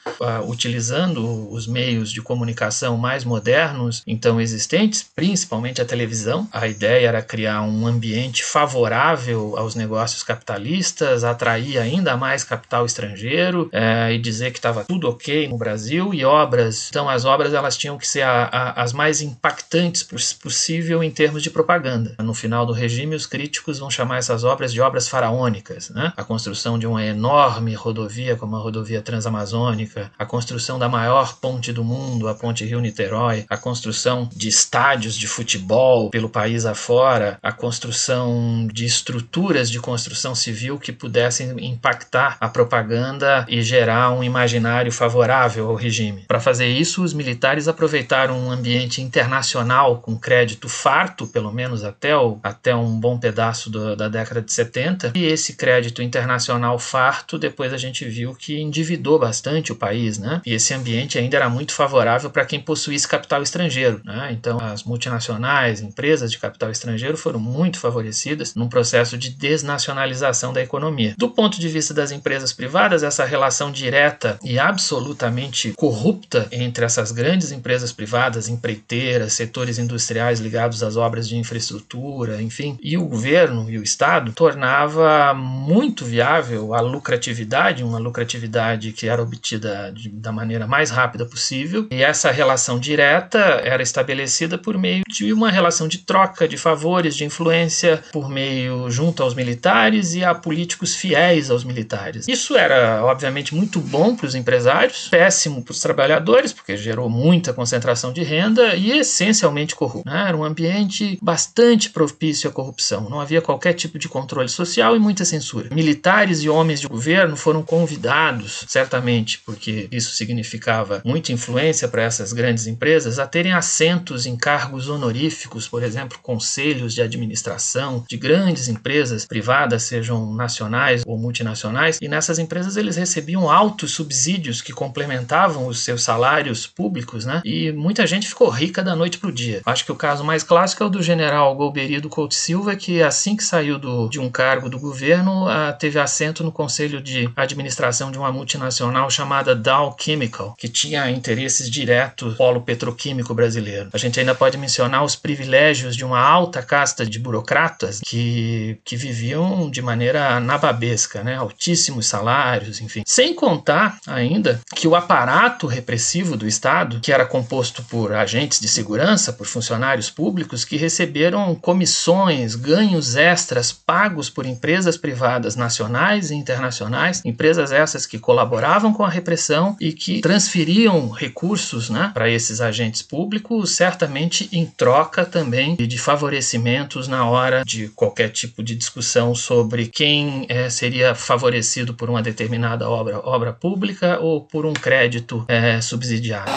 utilizando 0.47 1.50
os 1.52 1.67
meios 1.67 2.01
de 2.11 2.23
comunicação 2.23 2.97
mais 2.97 3.25
modernos 3.25 4.02
então 4.06 4.40
existentes, 4.40 5.04
principalmente 5.14 5.80
a 5.80 5.85
televisão. 5.85 6.49
A 6.52 6.66
ideia 6.66 7.09
era 7.09 7.23
criar 7.23 7.62
um 7.62 7.87
ambiente 7.87 8.44
favorável 8.44 9.56
aos 9.56 9.75
negócios 9.75 10.23
capitalistas, 10.23 11.25
atrair 11.25 11.78
ainda 11.78 12.16
mais 12.16 12.44
capital 12.44 12.87
estrangeiro 12.87 13.71
uh, 13.73 14.11
e 14.11 14.18
dizer 14.18 14.50
que 14.52 14.59
estava 14.59 14.85
tudo 14.85 15.09
ok 15.09 15.49
no 15.49 15.56
Brasil 15.56 16.12
e 16.14 16.25
obras. 16.25 16.88
Então 16.88 17.09
as 17.09 17.25
obras 17.25 17.54
elas 17.54 17.76
tinham 17.76 17.99
que 17.99 18.06
ser 18.06 18.23
a, 18.23 18.44
a, 18.44 18.82
as 18.82 18.92
mais 18.92 19.21
impactantes 19.21 20.02
possível 20.35 21.02
em 21.02 21.11
termos 21.11 21.42
de 21.42 21.50
propaganda. 21.50 22.14
No 22.18 22.35
final 22.35 22.64
do 22.64 22.73
regime, 22.73 23.14
os 23.14 23.26
críticos 23.26 23.78
vão 23.78 23.90
chamar 23.90 24.18
essas 24.18 24.44
obras 24.44 24.73
de 24.73 24.80
obras 24.80 25.09
faraônicas, 25.09 25.90
né? 25.90 26.12
A 26.16 26.25
construção 26.25 26.78
de 26.78 26.87
uma 26.87 27.04
enorme 27.04 27.75
rodovia 27.75 28.37
como 28.37 28.56
a 28.56 28.59
rodovia 28.59 29.02
transamazônica, 29.02 30.11
a 30.18 30.25
construção 30.25 30.78
da 30.78 30.88
maior 30.88 31.37
ponte 31.37 31.73
do 31.73 31.85
mundo, 31.85 31.91
a 32.28 32.34
ponte 32.34 32.64
Rio-Niterói, 32.64 33.44
a 33.49 33.56
construção 33.56 34.28
de 34.34 34.49
estádios 34.49 35.16
de 35.16 35.26
futebol 35.26 36.11
pelo 36.11 36.28
país 36.28 36.64
afora, 36.64 37.38
a 37.42 37.52
construção 37.52 38.68
de 38.72 38.84
estruturas 38.84 39.70
de 39.70 39.80
construção 39.80 40.34
civil 40.34 40.78
que 40.78 40.92
pudessem 40.92 41.54
impactar 41.64 42.37
a 42.40 42.49
propaganda 42.49 43.46
e 43.49 43.62
gerar 43.62 44.11
um 44.12 44.22
imaginário 44.22 44.92
favorável 44.92 45.68
ao 45.68 45.75
regime. 45.75 46.25
Para 46.26 46.40
fazer 46.40 46.66
isso, 46.66 47.02
os 47.02 47.12
militares 47.12 47.68
aproveitaram 47.68 48.38
um 48.38 48.50
ambiente 48.50 49.00
internacional 49.00 50.00
com 50.00 50.16
crédito 50.16 50.68
farto, 50.68 51.26
pelo 51.26 51.52
menos 51.52 51.84
até, 51.84 52.16
o, 52.16 52.38
até 52.42 52.75
um 52.75 52.99
bom 52.99 53.18
pedaço 53.18 53.70
do, 53.70 53.96
da 53.96 54.08
década 54.08 54.42
de 54.42 54.52
70, 54.52 55.12
e 55.14 55.25
esse 55.25 55.54
crédito 55.54 56.02
internacional 56.02 56.78
farto, 56.78 57.38
depois 57.38 57.72
a 57.72 57.76
gente 57.76 58.04
viu 58.04 58.34
que 58.34 58.61
endividou 58.61 59.18
bastante 59.18 59.72
o 59.72 59.76
país, 59.76 60.18
né? 60.18 60.40
E 60.44 60.54
esse 60.54 60.75
ambiente 60.75 61.18
ainda 61.18 61.37
era 61.37 61.49
muito 61.49 61.72
favorável 61.83 62.31
para 62.31 62.45
quem 62.45 62.61
possuísse 62.61 63.09
capital 63.09 63.43
estrangeiro, 63.43 64.01
né? 64.05 64.31
Então 64.33 64.59
as 64.61 64.85
multinacionais, 64.85 65.81
empresas 65.81 66.31
de 66.31 66.39
capital 66.39 66.71
estrangeiro 66.71 67.17
foram 67.17 67.41
muito 67.41 67.79
favorecidas 67.79 68.55
num 68.55 68.69
processo 68.69 69.19
de 69.19 69.31
desnacionalização 69.31 70.53
da 70.53 70.62
economia. 70.62 71.15
Do 71.19 71.29
ponto 71.29 71.59
de 71.59 71.69
vista 71.69 71.93
das 71.93 72.12
empresas 72.12 72.53
privadas, 72.53 73.03
essa 73.03 73.25
relação 73.25 73.73
direta 73.73 74.39
e 74.45 74.59
absolutamente 74.59 75.73
corrupta 75.77 76.47
entre 76.53 76.85
essas 76.85 77.11
grandes 77.11 77.51
empresas 77.51 77.93
privadas, 77.93 78.49
empreiteiras, 78.49 79.33
setores 79.33 79.79
industriais 79.79 80.38
ligados 80.38 80.83
às 80.83 80.97
obras 80.97 81.29
de 81.29 81.37
infraestrutura, 81.37 82.40
enfim, 82.40 82.79
e 82.81 82.97
o 82.97 83.07
governo 83.07 83.68
e 83.68 83.77
o 83.79 83.83
Estado 83.83 84.33
tornava 84.33 85.35
muito 85.35 86.05
viável 86.05 86.75
a 86.75 86.81
lucratividade, 86.81 87.83
uma 87.83 87.99
lucratividade 87.99 88.92
que 88.92 89.09
era 89.09 89.23
obtida 89.23 89.92
de, 89.92 90.09
da 90.09 90.31
maneira 90.31 90.66
mais 90.66 90.90
rápida 90.90 91.25
possível, 91.25 91.71
e 91.90 92.02
essa 92.02 92.30
relação 92.30 92.78
direta 92.78 93.38
era 93.38 93.82
estabelecida 93.82 94.58
por 94.58 94.76
meio 94.76 95.02
de 95.08 95.32
uma 95.32 95.50
relação 95.50 95.88
de 95.88 95.98
troca 95.98 96.46
de 96.46 96.56
favores, 96.56 97.16
de 97.16 97.24
influência, 97.24 98.02
por 98.12 98.28
meio 98.28 98.90
junto 98.90 99.22
aos 99.22 99.35
militares 99.35 100.14
e 100.14 100.24
a 100.24 100.35
políticos 100.35 100.94
fiéis 100.94 101.50
aos 101.50 101.64
militares. 101.64 102.28
Isso 102.28 102.56
era, 102.56 103.04
obviamente, 103.04 103.54
muito 103.54 103.80
bom 103.80 104.14
para 104.14 104.26
os 104.26 104.35
empresários, 104.35 105.08
péssimo 105.08 105.62
para 105.62 105.72
os 105.72 105.80
trabalhadores, 105.80 106.52
porque 106.52 106.76
gerou 106.76 107.08
muita 107.08 107.52
concentração 107.52 108.12
de 108.12 108.22
renda 108.22 108.74
e 108.74 108.98
essencialmente 108.98 109.74
corrupto. 109.74 110.08
Né? 110.08 110.26
Era 110.28 110.37
um 110.37 110.44
ambiente 110.44 111.18
bastante 111.22 111.90
propício 111.90 112.50
à 112.50 112.52
corrupção. 112.52 113.08
Não 113.08 113.20
havia 113.20 113.40
qualquer 113.40 113.72
tipo 113.72 113.98
de 113.98 114.08
controle 114.08 114.48
social 114.48 114.94
e 114.96 114.98
muita 114.98 115.24
censura. 115.24 115.68
Militares 115.72 116.42
e 116.42 116.48
homens 116.48 116.80
de 116.80 116.88
governo 116.88 117.37
foram 117.37 117.62
convidados, 117.62 118.64
certamente, 118.68 119.38
porque 119.44 119.88
isso 119.90 120.14
significava 120.14 121.00
muita 121.04 121.32
influência 121.32 121.62
para 121.88 122.03
essas 122.03 122.33
grandes 122.33 122.66
empresas, 122.66 123.18
a 123.18 123.27
terem 123.27 123.53
assentos 123.53 124.27
em 124.27 124.37
cargos 124.37 124.88
honoríficos, 124.88 125.68
por 125.68 125.83
exemplo, 125.83 126.18
conselhos 126.20 126.92
de 126.92 127.01
administração 127.01 128.05
de 128.09 128.16
grandes 128.16 128.68
empresas 128.68 129.25
privadas, 129.25 129.85
sejam 129.85 130.35
nacionais 130.35 131.03
ou 131.07 131.16
multinacionais, 131.16 131.98
e 132.03 132.09
nessas 132.09 132.38
empresas 132.38 132.77
eles 132.77 132.96
recebiam 132.96 133.48
altos 133.48 133.92
subsídios 133.92 134.61
que 134.61 134.72
complementavam 134.72 135.66
os 135.66 135.81
seus 135.81 136.03
salários 136.03 136.66
públicos, 136.66 137.25
né? 137.25 137.40
E 137.44 137.70
muita 137.70 138.07
gente 138.07 138.29
ficou 138.29 138.48
rica 138.48 138.83
da 138.83 138.96
noite 138.96 139.18
para 139.18 139.29
o 139.29 139.33
dia. 139.33 139.62
Acho 139.64 139.85
que 139.85 139.92
o 139.92 139.96
caso 139.96 140.25
mais 140.25 140.42
clássico 140.42 140.83
é 140.83 140.87
o 140.87 140.90
do 140.90 141.03
general 141.03 141.55
Golbery 141.55 142.01
do 142.01 142.09
Couto 142.09 142.35
Silva, 142.35 142.75
que 142.75 143.03
assim 143.03 143.37
que 143.37 143.44
saiu 143.44 143.79
do, 143.79 144.09
de 144.09 144.18
um 144.18 144.31
cargo 144.31 144.68
do 144.68 144.79
governo, 144.79 145.46
uh, 145.46 145.77
teve 145.79 145.98
assento 145.98 146.42
no 146.42 146.51
conselho 146.51 147.01
de 147.01 147.31
administração 147.37 148.11
de 148.11 148.18
uma 148.18 148.33
multinacional 148.33 149.09
chamada 149.11 149.55
Dow 149.55 149.96
Chemical, 149.98 150.55
que 150.59 150.68
tinha 150.68 151.11
interesses 151.53 151.71
diretos 151.71 152.31
no 152.31 152.37
polo 152.37 152.62
petroquímico 152.62 153.35
brasileiro. 153.35 153.91
A 153.93 153.99
gente 153.99 154.19
ainda 154.19 154.35
pode 154.35 154.57
mencionar 154.57 155.05
os 155.05 155.15
privilégios 155.15 155.95
de 155.95 156.05
uma 156.05 156.21
alta 156.21 156.62
casta 156.62 157.05
de 157.05 157.19
burocratas 157.19 158.01
que, 158.05 158.79
que 158.85 158.97
viviam 158.97 159.71
de 159.71 159.83
maneira 159.83 160.41
nababesca, 160.41 161.23
né? 161.23 161.37
altíssimos 161.37 162.07
salários, 162.07 162.81
enfim. 162.81 163.03
Sem 163.07 163.35
contar 163.35 163.99
ainda 164.07 164.61
que 164.75 164.88
o 164.88 164.95
aparato 164.95 165.67
repressivo 165.67 166.37
do 166.37 166.47
Estado, 166.47 167.01
que 167.01 167.12
era 167.12 167.27
composto 167.27 167.83
por 167.85 168.12
agentes 168.12 168.61
de 168.61 168.69
segurança, 168.69 169.33
por 169.33 169.47
funcionários 169.47 170.11
públicos 170.11 170.65
que 170.65 170.77
receberam 170.77 171.55
comissões, 171.55 172.55
ganhos 172.55 173.17
extras 173.17 173.73
pagos 173.73 174.31
por 174.31 174.47
empresas 174.47 174.97
privadas 174.97 175.57
nacionais 175.57 176.31
e 176.31 176.35
internacionais, 176.35 177.23
empresas 177.25 177.73
essas 177.73 178.07
que 178.07 178.19
colaboravam 178.19 178.93
com 178.93 179.05
a 179.05 179.11
repressão 179.11 179.77
e 179.81 179.93
que 179.93 180.21
transferiam 180.21 181.11
recursos 181.11 181.41
né, 181.90 182.11
para 182.14 182.31
esses 182.31 182.61
agentes 182.61 183.02
públicos, 183.02 183.72
certamente 183.72 184.48
em 184.52 184.64
troca 184.64 185.24
também 185.24 185.74
de 185.74 185.98
favorecimentos 185.98 187.09
na 187.09 187.28
hora 187.28 187.64
de 187.64 187.88
qualquer 187.88 188.31
tipo 188.31 188.62
de 188.62 188.76
discussão 188.76 189.35
sobre 189.35 189.87
quem 189.87 190.46
é, 190.48 190.70
seria 190.70 191.14
favorecido 191.16 191.94
por 191.94 192.09
uma 192.09 192.22
determinada 192.22 192.88
obra, 192.88 193.18
obra 193.24 193.52
pública 193.52 194.20
ou 194.20 194.40
por 194.40 194.64
um 194.64 194.72
crédito 194.72 195.44
é, 195.48 195.81
subsidiado. 195.81 196.50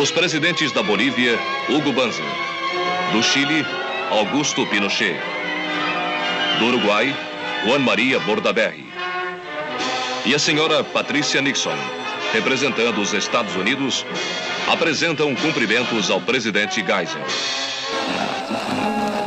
Os 0.00 0.10
presidentes 0.10 0.72
da 0.72 0.82
Bolívia, 0.82 1.38
Hugo 1.68 1.92
Banzer. 1.92 2.24
Do 3.12 3.22
Chile, 3.22 3.66
Augusto 4.10 4.66
Pinochet. 4.68 5.20
Do 6.58 6.66
Uruguai, 6.66 7.14
Juan 7.66 7.80
Maria 7.80 8.18
Bordaberry. 8.20 8.86
E 10.24 10.34
a 10.34 10.38
senhora 10.38 10.84
Patrícia 10.84 11.42
Nixon, 11.42 11.76
representando 12.32 13.00
os 13.00 13.12
Estados 13.12 13.54
Unidos, 13.56 14.06
apresentam 14.68 15.34
cumprimentos 15.34 16.10
ao 16.10 16.20
presidente 16.20 16.84
Geisel. 16.84 17.24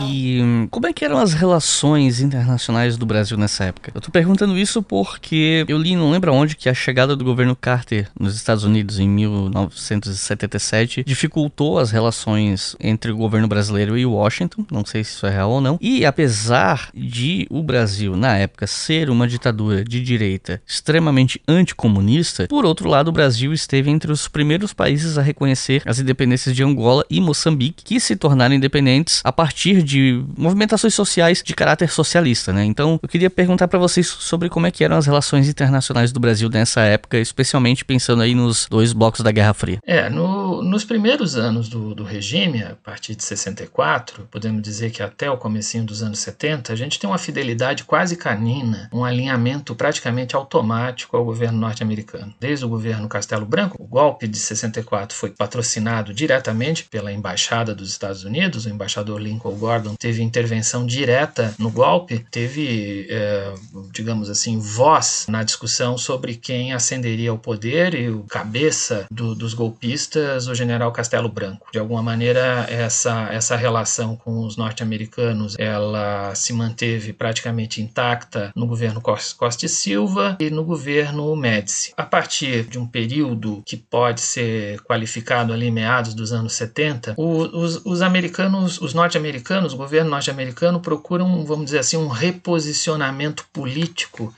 E 0.09 0.67
como 0.69 0.87
é 0.87 0.93
que 0.93 1.05
eram 1.05 1.17
as 1.17 1.33
relações 1.33 2.19
internacionais 2.19 2.97
do 2.97 3.05
Brasil 3.05 3.37
nessa 3.37 3.65
época? 3.65 3.91
Eu 3.93 4.01
tô 4.01 4.11
perguntando 4.11 4.57
isso 4.57 4.81
porque 4.81 5.65
eu 5.67 5.77
li, 5.77 5.95
não 5.95 6.11
lembro 6.11 6.33
onde, 6.33 6.55
que 6.55 6.69
a 6.69 6.73
chegada 6.73 7.15
do 7.15 7.23
governo 7.23 7.55
Carter 7.55 8.09
nos 8.19 8.35
Estados 8.35 8.63
Unidos 8.63 8.99
em 8.99 9.07
1977 9.07 11.03
dificultou 11.03 11.79
as 11.79 11.91
relações 11.91 12.75
entre 12.79 13.11
o 13.11 13.17
governo 13.17 13.47
brasileiro 13.47 13.97
e 13.97 14.05
Washington. 14.05 14.65
Não 14.71 14.85
sei 14.85 15.03
se 15.03 15.11
isso 15.11 15.25
é 15.25 15.29
real 15.29 15.51
ou 15.51 15.61
não. 15.61 15.77
E 15.81 16.05
apesar 16.05 16.89
de 16.93 17.47
o 17.49 17.61
Brasil, 17.61 18.15
na 18.15 18.37
época, 18.37 18.67
ser 18.67 19.09
uma 19.09 19.27
ditadura 19.27 19.83
de 19.83 20.01
direita 20.01 20.61
extremamente 20.65 21.41
anticomunista, 21.47 22.47
por 22.47 22.65
outro 22.65 22.89
lado, 22.89 23.09
o 23.09 23.11
Brasil 23.11 23.53
esteve 23.53 23.89
entre 23.89 24.11
os 24.11 24.27
primeiros 24.27 24.73
países 24.73 25.17
a 25.17 25.21
reconhecer 25.21 25.81
as 25.85 25.99
independências 25.99 26.55
de 26.55 26.63
Angola 26.63 27.05
e 27.09 27.21
Moçambique, 27.21 27.83
que 27.83 27.99
se 27.99 28.15
tornaram 28.15 28.55
independentes 28.55 29.21
a 29.23 29.31
partir 29.31 29.83
de 29.83 29.92
movimentações 30.37 30.93
sociais 30.93 31.41
de 31.43 31.53
caráter 31.53 31.89
socialista, 31.89 32.51
né? 32.53 32.63
Então, 32.63 32.99
eu 33.01 33.09
queria 33.09 33.29
perguntar 33.29 33.67
para 33.67 33.79
vocês 33.79 34.07
sobre 34.07 34.49
como 34.49 34.67
é 34.67 34.71
que 34.71 34.83
eram 34.83 34.97
as 34.97 35.05
relações 35.05 35.47
internacionais 35.47 36.11
do 36.11 36.19
Brasil 36.19 36.49
nessa 36.49 36.81
época, 36.81 37.17
especialmente 37.17 37.85
pensando 37.85 38.21
aí 38.21 38.35
nos 38.35 38.67
dois 38.69 38.93
blocos 38.93 39.21
da 39.21 39.31
Guerra 39.31 39.53
Fria. 39.53 39.79
É, 39.85 40.09
no, 40.09 40.61
nos 40.61 40.83
primeiros 40.83 41.35
anos 41.35 41.69
do, 41.69 41.93
do 41.93 42.03
regime, 42.03 42.63
a 42.63 42.75
partir 42.75 43.15
de 43.15 43.23
64, 43.23 44.27
podemos 44.31 44.61
dizer 44.61 44.91
que 44.91 45.03
até 45.03 45.29
o 45.29 45.37
comecinho 45.37 45.83
dos 45.83 46.03
anos 46.03 46.19
70, 46.19 46.71
a 46.71 46.75
gente 46.75 46.99
tem 46.99 47.09
uma 47.09 47.17
fidelidade 47.17 47.83
quase 47.83 48.15
canina, 48.15 48.89
um 48.93 49.03
alinhamento 49.03 49.75
praticamente 49.75 50.35
automático 50.35 51.15
ao 51.15 51.25
governo 51.25 51.59
norte-americano. 51.59 52.33
Desde 52.39 52.65
o 52.65 52.69
governo 52.69 53.07
Castelo 53.07 53.45
Branco, 53.45 53.75
o 53.79 53.87
golpe 53.87 54.27
de 54.27 54.37
64 54.37 55.15
foi 55.15 55.29
patrocinado 55.29 56.13
diretamente 56.13 56.85
pela 56.85 57.11
embaixada 57.11 57.75
dos 57.75 57.89
Estados 57.89 58.23
Unidos, 58.23 58.65
o 58.65 58.69
embaixador 58.69 59.21
Lincoln 59.21 59.55
Gordon 59.55 59.82
teve 59.97 60.21
intervenção 60.21 60.85
direta 60.85 61.53
no 61.57 61.69
golpe, 61.69 62.25
teve, 62.31 63.07
é, 63.09 63.53
digamos 63.91 64.29
assim, 64.29 64.59
voz 64.59 65.25
na 65.27 65.43
discussão 65.43 65.97
sobre 65.97 66.35
quem 66.35 66.73
ascenderia 66.73 67.31
ao 67.31 67.37
poder 67.37 67.93
e 67.93 68.09
o 68.09 68.23
cabeça 68.23 69.05
do, 69.11 69.35
dos 69.35 69.53
golpistas, 69.53 70.47
o 70.47 70.55
general 70.55 70.91
Castelo 70.91 71.29
Branco. 71.29 71.67
De 71.71 71.79
alguma 71.79 72.01
maneira, 72.01 72.65
essa, 72.69 73.29
essa 73.31 73.55
relação 73.55 74.15
com 74.15 74.45
os 74.45 74.57
norte-americanos 74.57 75.55
ela 75.57 76.33
se 76.35 76.53
manteve 76.53 77.13
praticamente 77.13 77.81
intacta 77.81 78.51
no 78.55 78.67
governo 78.67 79.01
Costa 79.01 79.65
e 79.65 79.69
Silva 79.69 80.37
e 80.39 80.49
no 80.49 80.63
governo 80.63 81.35
Médici. 81.35 81.93
A 81.97 82.03
partir 82.03 82.63
de 82.63 82.79
um 82.79 82.87
período 82.87 83.61
que 83.65 83.77
pode 83.77 84.21
ser 84.21 84.81
qualificado 84.81 85.53
ali 85.53 85.71
meados 85.71 86.13
dos 86.13 86.31
anos 86.31 86.53
70, 86.53 87.15
os, 87.17 87.81
os 87.85 88.01
americanos, 88.01 88.79
os 88.81 88.93
norte-americanos, 88.93 89.72
o 89.73 89.77
governo 89.77 90.09
norte-americano 90.11 90.79
procura 90.79 91.23
um, 91.23 91.43
vamos 91.43 91.65
dizer 91.65 91.79
assim, 91.79 91.97
um 91.97 92.07
reposicionamento 92.07 93.45
político 93.51 94.33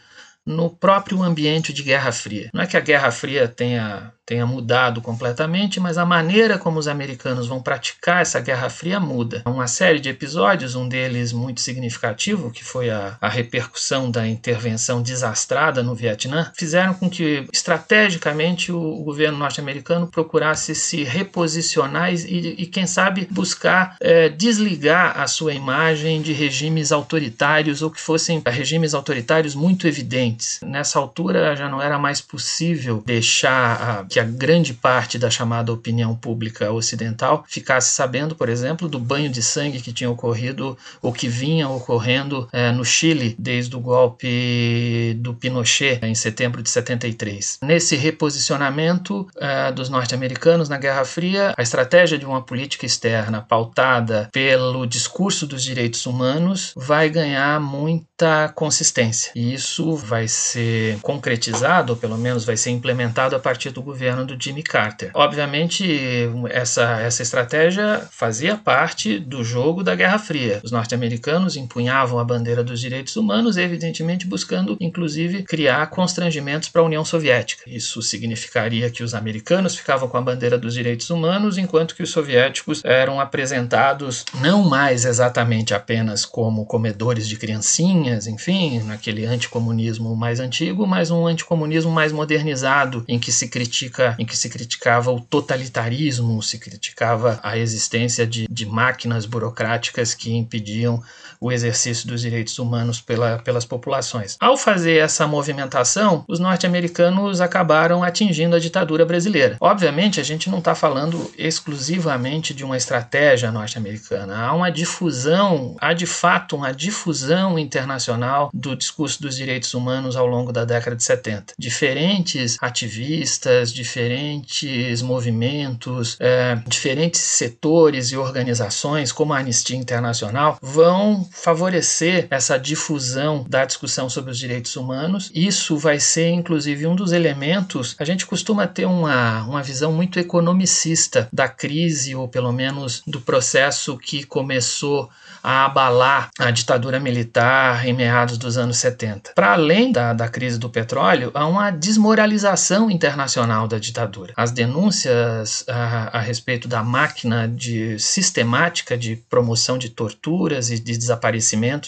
no 0.45 0.69
próprio 0.69 1.23
ambiente 1.23 1.73
de 1.73 1.81
Guerra 1.81 2.11
Fria. 2.11 2.49
Não 2.53 2.61
é 2.61 2.67
que 2.67 2.77
a 2.77 2.81
Guerra 2.81 3.11
Fria 3.11 3.47
tenha 3.47 4.13
tenha 4.25 4.45
mudado 4.45 5.01
completamente, 5.01 5.79
mas 5.79 5.97
a 5.97 6.05
maneira 6.05 6.57
como 6.57 6.79
os 6.79 6.87
americanos 6.87 7.47
vão 7.47 7.61
praticar 7.61 8.21
essa 8.21 8.39
Guerra 8.39 8.69
Fria 8.69 8.99
muda. 8.99 9.43
Uma 9.45 9.67
série 9.67 9.99
de 9.99 10.09
episódios, 10.09 10.75
um 10.75 10.87
deles 10.87 11.31
muito 11.31 11.61
significativo, 11.61 12.51
que 12.51 12.63
foi 12.63 12.89
a, 12.89 13.17
a 13.21 13.29
repercussão 13.29 14.09
da 14.09 14.27
intervenção 14.27 15.01
desastrada 15.01 15.83
no 15.83 15.93
Vietnã, 15.93 16.51
fizeram 16.55 16.93
com 16.93 17.09
que, 17.09 17.45
estrategicamente, 17.53 18.71
o, 18.71 18.79
o 18.79 19.03
governo 19.03 19.37
norte-americano 19.37 20.07
procurasse 20.07 20.73
se 20.73 21.03
reposicionar 21.03 22.13
e, 22.13 22.55
e 22.57 22.65
quem 22.65 22.87
sabe, 22.87 23.27
buscar 23.29 23.95
é, 23.99 24.29
desligar 24.29 25.19
a 25.19 25.27
sua 25.27 25.53
imagem 25.53 26.21
de 26.21 26.33
regimes 26.33 26.91
autoritários 26.91 27.81
ou 27.81 27.91
que 27.91 28.01
fossem 28.01 28.41
regimes 28.45 28.93
autoritários 28.93 29.53
muito 29.53 29.87
evidentes. 29.87 30.59
Nessa 30.63 30.97
altura 30.97 31.55
já 31.55 31.69
não 31.69 31.81
era 31.81 31.99
mais 31.99 32.21
possível 32.21 33.03
deixar 33.05 33.99
a 33.99 34.03
que 34.15 34.19
a 34.21 34.23
grande 34.23 34.73
parte 34.73 35.19
da 35.19 35.29
chamada 35.29 35.73
opinião 35.73 36.15
pública 36.15 36.71
ocidental 36.71 37.43
ficasse 37.49 37.89
sabendo, 37.89 38.33
por 38.33 38.47
exemplo, 38.47 38.87
do 38.87 38.97
banho 38.97 39.29
de 39.29 39.43
sangue 39.43 39.81
que 39.81 39.91
tinha 39.91 40.09
ocorrido 40.09 40.77
ou 41.01 41.11
que 41.11 41.27
vinha 41.27 41.67
ocorrendo 41.67 42.47
é, 42.53 42.71
no 42.71 42.85
Chile 42.85 43.35
desde 43.37 43.75
o 43.75 43.79
golpe 43.81 45.17
do 45.19 45.33
Pinochet 45.33 45.99
em 46.01 46.15
setembro 46.15 46.63
de 46.63 46.69
73. 46.69 47.59
Nesse 47.61 47.97
reposicionamento 47.97 49.27
é, 49.35 49.69
dos 49.73 49.89
norte-americanos 49.89 50.69
na 50.69 50.77
Guerra 50.77 51.03
Fria, 51.03 51.53
a 51.57 51.61
estratégia 51.61 52.17
de 52.17 52.25
uma 52.25 52.41
política 52.41 52.85
externa 52.85 53.41
pautada 53.41 54.29
pelo 54.31 54.85
discurso 54.85 55.45
dos 55.45 55.61
direitos 55.61 56.05
humanos 56.05 56.71
vai 56.77 57.09
ganhar 57.09 57.59
muita 57.59 58.47
consistência. 58.55 59.33
E 59.35 59.53
isso 59.53 59.93
vai 59.93 60.29
ser 60.29 60.99
concretizado, 61.01 61.91
ou 61.91 61.99
pelo 61.99 62.17
menos 62.17 62.45
vai 62.45 62.55
ser 62.55 62.69
implementado 62.69 63.35
a 63.35 63.39
partir 63.39 63.71
do 63.71 63.81
governo 63.81 64.04
governo 64.05 64.25
do 64.25 64.37
Jimmy 64.39 64.61
Carter. 64.61 65.09
Obviamente, 65.15 66.29
essa, 66.51 67.01
essa 67.01 67.23
estratégia 67.23 68.07
fazia 68.11 68.55
parte 68.55 69.17
do 69.17 69.43
jogo 69.43 69.83
da 69.83 69.95
Guerra 69.95 70.19
Fria. 70.19 70.61
Os 70.63 70.71
norte-americanos 70.71 71.57
empunhavam 71.57 72.19
a 72.19 72.23
bandeira 72.23 72.63
dos 72.63 72.79
direitos 72.79 73.15
humanos, 73.15 73.57
evidentemente 73.57 74.27
buscando, 74.27 74.77
inclusive, 74.79 75.41
criar 75.41 75.87
constrangimentos 75.89 76.69
para 76.69 76.83
a 76.83 76.85
União 76.85 77.03
Soviética. 77.03 77.63
Isso 77.65 77.99
significaria 78.03 78.91
que 78.91 79.01
os 79.01 79.15
americanos 79.15 79.75
ficavam 79.75 80.07
com 80.07 80.17
a 80.17 80.21
bandeira 80.21 80.57
dos 80.57 80.75
direitos 80.75 81.09
humanos, 81.09 81.57
enquanto 81.57 81.95
que 81.95 82.03
os 82.03 82.11
soviéticos 82.11 82.83
eram 82.85 83.19
apresentados 83.19 84.23
não 84.39 84.69
mais 84.69 85.03
exatamente 85.03 85.73
apenas 85.73 86.25
como 86.25 86.65
comedores 86.65 87.27
de 87.27 87.37
criancinhas, 87.37 88.27
enfim, 88.27 88.83
naquele 88.83 89.25
anticomunismo 89.25 90.15
mais 90.15 90.39
antigo, 90.39 90.85
mas 90.85 91.09
um 91.09 91.25
anticomunismo 91.25 91.91
mais 91.91 92.11
modernizado, 92.11 93.03
em 93.07 93.17
que 93.17 93.31
se 93.31 93.47
critica 93.47 93.94
em 94.19 94.25
que 94.25 94.37
se 94.37 94.49
criticava 94.49 95.11
o 95.11 95.19
totalitarismo, 95.19 96.41
se 96.41 96.57
criticava 96.57 97.39
a 97.43 97.57
existência 97.57 98.25
de, 98.25 98.47
de 98.49 98.65
máquinas 98.65 99.25
burocráticas 99.25 100.13
que 100.13 100.33
impediam 100.33 101.01
o 101.39 101.51
exercício 101.51 102.07
dos 102.07 102.21
direitos 102.21 102.57
humanos 102.59 103.01
pela, 103.01 103.39
pelas 103.39 103.65
populações. 103.65 104.37
Ao 104.39 104.57
fazer 104.57 104.97
essa 104.97 105.27
movimentação, 105.27 106.23
os 106.27 106.39
norte-americanos 106.39 107.41
acabaram 107.41 108.03
atingindo 108.03 108.55
a 108.55 108.59
ditadura 108.59 109.05
brasileira. 109.05 109.57
Obviamente, 109.59 110.19
a 110.19 110.23
gente 110.23 110.49
não 110.49 110.59
está 110.59 110.75
falando 110.75 111.31
exclusivamente 111.37 112.53
de 112.53 112.63
uma 112.63 112.77
estratégia 112.77 113.51
norte-americana. 113.51 114.37
Há 114.37 114.53
uma 114.53 114.71
difusão, 114.71 115.75
há 115.79 115.93
de 115.93 116.05
fato 116.05 116.55
uma 116.55 116.71
difusão 116.71 117.57
internacional 117.57 118.49
do 118.53 118.75
discurso 118.75 119.21
dos 119.21 119.35
direitos 119.35 119.73
humanos 119.73 120.15
ao 120.15 120.25
longo 120.25 120.51
da 120.51 120.65
década 120.65 120.95
de 120.95 121.03
70. 121.03 121.53
Diferentes 121.57 122.57
ativistas, 122.61 123.73
diferentes 123.73 125.01
movimentos, 125.01 126.17
é, 126.19 126.55
diferentes 126.67 127.21
setores 127.21 128.11
e 128.11 128.17
organizações, 128.17 129.11
como 129.11 129.33
a 129.33 129.39
Anistia 129.39 129.77
Internacional, 129.77 130.57
vão 130.61 131.24
favorecer 131.31 132.27
essa 132.29 132.57
difusão 132.57 133.45
da 133.47 133.65
discussão 133.65 134.09
sobre 134.09 134.31
os 134.31 134.37
direitos 134.37 134.75
humanos. 134.75 135.31
Isso 135.33 135.77
vai 135.77 135.99
ser, 135.99 136.29
inclusive, 136.29 136.87
um 136.87 136.95
dos 136.95 137.11
elementos. 137.11 137.95
A 137.99 138.05
gente 138.05 138.25
costuma 138.25 138.67
ter 138.67 138.85
uma, 138.85 139.43
uma 139.43 139.63
visão 139.63 139.91
muito 139.91 140.19
economicista 140.19 141.27
da 141.31 141.47
crise, 141.47 142.15
ou 142.15 142.27
pelo 142.27 142.51
menos 142.51 143.01
do 143.05 143.21
processo 143.21 143.97
que 143.97 144.23
começou 144.23 145.09
a 145.43 145.65
abalar 145.65 146.31
a 146.39 146.49
ditadura 146.49 146.99
militar 146.99 147.87
em 147.87 147.93
meados 147.93 148.37
dos 148.37 148.57
anos 148.57 148.77
70. 148.77 149.33
Para 149.35 149.53
além 149.53 149.91
da, 149.91 150.11
da 150.11 150.27
crise 150.27 150.57
do 150.57 150.71
petróleo, 150.71 151.29
há 151.35 151.45
uma 151.45 151.69
desmoralização 151.69 152.89
internacional 152.89 153.67
da 153.67 153.77
ditadura. 153.77 154.33
As 154.35 154.51
denúncias 154.51 155.63
a, 155.67 156.17
a 156.17 156.19
respeito 156.19 156.67
da 156.67 156.83
máquina 156.83 157.47
de 157.47 157.99
sistemática 157.99 158.97
de 158.97 159.17
promoção 159.29 159.77
de 159.77 159.89
torturas 159.89 160.71
e 160.71 160.79
de 160.79 160.97
desaparecimentos 160.97 161.14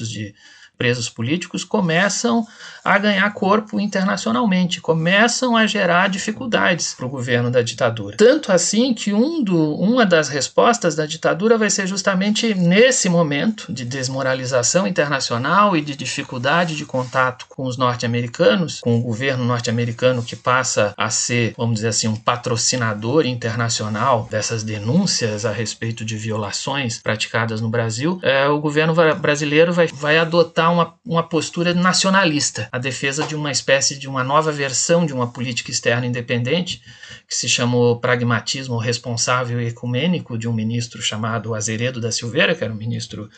de 0.09 0.33
presos 0.77 1.09
políticos 1.09 1.63
começam 1.63 2.45
a 2.87 2.97
ganhar 2.97 3.33
corpo 3.33 3.81
internacionalmente, 3.81 4.79
começam 4.79 5.57
a 5.57 5.67
gerar 5.67 6.07
dificuldades 6.07 6.93
para 6.93 7.05
o 7.05 7.09
governo 7.09 7.51
da 7.51 7.61
ditadura. 7.61 8.15
Tanto 8.15 8.49
assim 8.49 8.93
que 8.93 9.13
um 9.13 9.43
do, 9.43 9.75
uma 9.75 10.05
das 10.05 10.29
respostas 10.29 10.95
da 10.95 11.05
ditadura 11.05 11.57
vai 11.57 11.69
ser 11.69 11.85
justamente 11.85 12.55
nesse 12.55 13.09
momento 13.09 13.73
de 13.73 13.83
desmoralização 13.83 14.87
internacional 14.87 15.75
e 15.75 15.81
de 15.81 15.97
dificuldade 15.97 16.77
de 16.77 16.85
contato 16.85 17.45
com 17.49 17.65
os 17.65 17.77
norte-americanos, 17.77 18.79
com 18.79 18.97
o 18.97 19.01
governo 19.01 19.43
norte-americano 19.43 20.23
que 20.23 20.37
passa 20.37 20.93
a 20.95 21.09
ser, 21.09 21.53
vamos 21.57 21.75
dizer 21.75 21.89
assim, 21.89 22.07
um 22.07 22.15
patrocinador 22.15 23.25
internacional 23.25 24.29
dessas 24.31 24.63
denúncias 24.63 25.45
a 25.45 25.51
respeito 25.51 26.05
de 26.05 26.15
violações 26.15 26.99
praticadas 26.99 27.59
no 27.59 27.67
Brasil, 27.67 28.17
é, 28.23 28.47
o 28.47 28.61
governo 28.61 28.93
brasileiro 29.15 29.73
vai, 29.73 29.87
vai 29.87 30.17
adotar 30.17 30.71
uma, 30.71 30.93
uma 31.05 31.23
postura 31.23 31.73
nacionalista, 31.73 32.69
a 32.77 32.79
defesa 32.79 33.25
de 33.25 33.35
uma 33.35 33.51
espécie 33.51 33.97
de 33.97 34.07
uma 34.07 34.23
nova 34.23 34.51
versão 34.51 35.03
de 35.03 35.11
uma 35.11 35.27
política 35.27 35.71
externa 35.71 36.05
independente, 36.05 36.81
que 37.27 37.35
se 37.35 37.49
chamou 37.49 37.99
pragmatismo 37.99 38.77
responsável 38.77 39.59
e 39.59 39.67
ecumênico, 39.67 40.37
de 40.37 40.47
um 40.47 40.53
ministro 40.53 41.01
chamado 41.01 41.55
Azeredo 41.55 41.99
da 41.99 42.11
Silveira, 42.11 42.53
que 42.53 42.63
era 42.63 42.71
um 42.71 42.77
ministro 42.77 43.29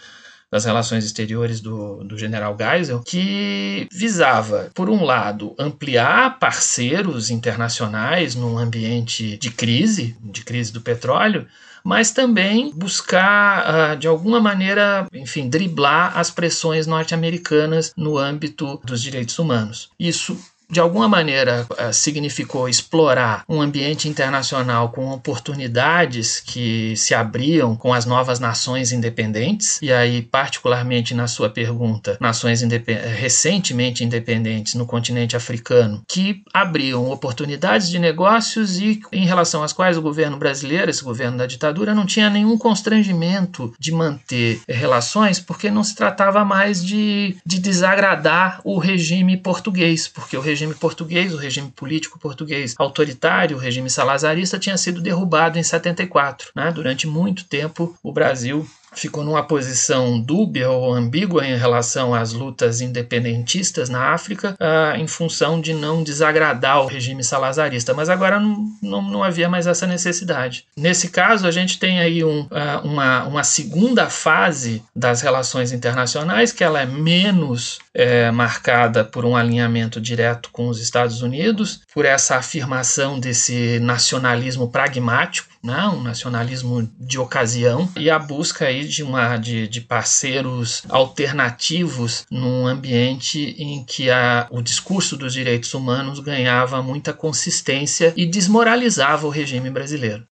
das 0.52 0.66
Relações 0.66 1.06
Exteriores 1.06 1.62
do, 1.62 2.04
do 2.04 2.18
general 2.18 2.58
Geisel, 2.60 3.02
que 3.02 3.88
visava, 3.92 4.72
por 4.74 4.90
um 4.90 5.04
lado, 5.04 5.56
ampliar 5.60 6.40
parceiros 6.40 7.30
internacionais 7.30 8.36
num 8.36 8.58
ambiente 8.58 9.38
de 9.38 9.52
crise, 9.52 10.16
de 10.22 10.44
crise 10.44 10.74
do 10.74 10.82
petróleo, 10.82 11.46
mas 11.84 12.12
também 12.12 12.72
buscar, 12.76 13.64
ah, 13.66 13.96
de 13.96 14.08
alguma 14.08 14.40
maneira, 14.40 15.08
enfim, 15.14 15.48
driblar 15.48 16.18
as 16.18 16.30
pressões 16.30 16.86
norte-americanas 16.88 17.94
no 17.96 18.18
âmbito 18.18 18.82
dos 18.84 19.02
direitos 19.02 19.38
humanos. 19.40 19.90
Isso 20.00 20.38
de 20.70 20.80
alguma 20.80 21.08
maneira 21.08 21.66
eh, 21.78 21.92
significou 21.92 22.70
explorar 22.70 23.44
um 23.50 23.60
ambiente 23.60 24.08
internacional 24.08 24.90
com 24.90 25.10
oportunidades 25.12 26.40
que 26.40 26.96
se 26.96 27.16
abriam 27.16 27.76
com 27.76 27.94
as 27.94 28.06
novas 28.06 28.40
nações 28.40 28.92
independentes, 28.92 29.82
e 29.82 29.92
aí, 29.92 30.22
particularmente 30.22 31.16
na 31.16 31.28
sua 31.28 31.50
pergunta, 31.50 32.18
nações 32.20 32.62
independ 32.62 33.00
recentemente 33.00 34.04
independentes 34.04 34.76
no 34.76 34.86
continente 34.86 35.36
africano, 35.36 36.04
que 36.08 36.44
abriam 36.54 37.10
oportunidades 37.10 37.90
de 37.90 37.98
negócios 37.98 38.78
e 38.78 39.02
em 39.12 39.26
relação 39.26 39.64
às 39.64 39.74
quais 39.74 39.98
o 39.98 40.02
governo 40.02 40.38
brasileiro, 40.38 40.92
esse 40.92 41.04
governo 41.04 41.38
da 41.38 41.46
ditadura, 41.46 41.96
não 41.96 42.06
tinha 42.06 42.30
nenhum 42.30 42.58
constrangimento 42.58 43.74
de 43.80 43.92
manter 43.92 44.62
relações, 44.68 45.40
porque 45.40 45.72
não 45.72 45.84
se 45.84 45.96
tratava 45.96 46.46
mais 46.46 46.84
de, 46.84 47.38
de 47.46 47.60
desagradar 47.60 48.62
o 48.64 48.78
regime 48.78 49.38
português, 49.38 50.08
porque 50.08 50.38
o 50.38 50.42
regime 50.42 50.59
regime 50.60 50.76
português, 50.76 51.34
o 51.34 51.38
regime 51.38 51.72
político 51.72 52.20
português 52.20 52.76
autoritário, 52.78 53.56
o 53.56 53.60
regime 53.60 53.90
salazarista, 53.90 54.60
tinha 54.60 54.76
sido 54.78 55.02
derrubado 55.02 55.58
em 55.58 55.64
74. 55.64 56.52
Né? 56.54 56.72
Durante 56.72 57.08
muito 57.08 57.46
tempo, 57.46 57.98
o 58.04 58.12
Brasil 58.12 58.68
ficou 58.94 59.24
numa 59.24 59.44
posição 59.44 60.20
dúbia 60.20 60.70
ou 60.70 60.94
ambígua 60.94 61.46
em 61.46 61.58
relação 61.58 62.14
às 62.14 62.34
lutas 62.34 62.82
independentistas 62.82 63.90
na 63.90 64.14
África, 64.14 64.56
uh, 64.60 64.98
em 64.98 65.08
função 65.08 65.60
de 65.60 65.74
não 65.74 66.04
desagradar 66.04 66.82
o 66.82 66.88
regime 66.88 67.24
salazarista. 67.24 67.94
Mas 67.94 68.10
agora 68.10 68.40
não, 68.40 68.66
não, 68.82 69.02
não 69.02 69.24
havia 69.24 69.50
mais 69.50 69.68
essa 69.68 69.88
necessidade. 69.88 70.66
Nesse 70.76 71.10
caso, 71.10 71.48
a 71.48 71.52
gente 71.52 71.80
tem 71.80 72.00
aí 72.00 72.24
um, 72.24 72.42
uh, 72.42 72.48
uma, 72.84 73.24
uma 73.26 73.44
segunda 73.44 74.10
fase 74.10 74.84
das 74.96 75.22
relações 75.22 75.72
internacionais, 75.72 76.52
que 76.52 76.64
ela 76.64 76.82
é 76.82 76.86
menos 76.86 77.80
é, 77.94 78.32
marcada 78.32 79.04
por 79.04 79.26
um 79.26 79.36
alinhamento 79.36 80.00
direto 80.00 80.50
com 80.52 80.68
os 80.68 80.82
Estados 80.82 81.22
Unidos, 81.22 81.82
por 81.94 82.06
essa 82.06 82.38
afirmação 82.38 83.20
desse 83.20 83.80
nacionalismo 83.80 84.70
pragmático 84.70 85.49
né, 85.64 85.88
um 85.88 86.02
nacionalismo 86.02 86.90
de 87.00 87.20
ocasião 87.20 87.90
e 87.98 88.10
a 88.10 88.18
busca 88.18 88.66
aí 88.66 88.88
de, 88.88 89.04
uma, 89.04 89.38
de, 89.38 89.68
de 89.68 89.82
parceiros 89.82 90.84
alternativos 90.90 92.26
num 92.32 92.66
ambiente 92.66 93.56
em 93.58 93.84
que 93.84 94.10
a, 94.10 94.48
o 94.50 94.62
discurso 94.62 95.18
dos 95.18 95.34
direitos 95.34 95.74
humanos 95.74 96.20
ganhava 96.20 96.82
muita 96.82 97.14
consistência 97.14 98.14
e 98.16 98.26
desmoralizava 98.26 99.28
o 99.28 99.30
regime 99.30 99.70
brasileiro. 99.70 100.26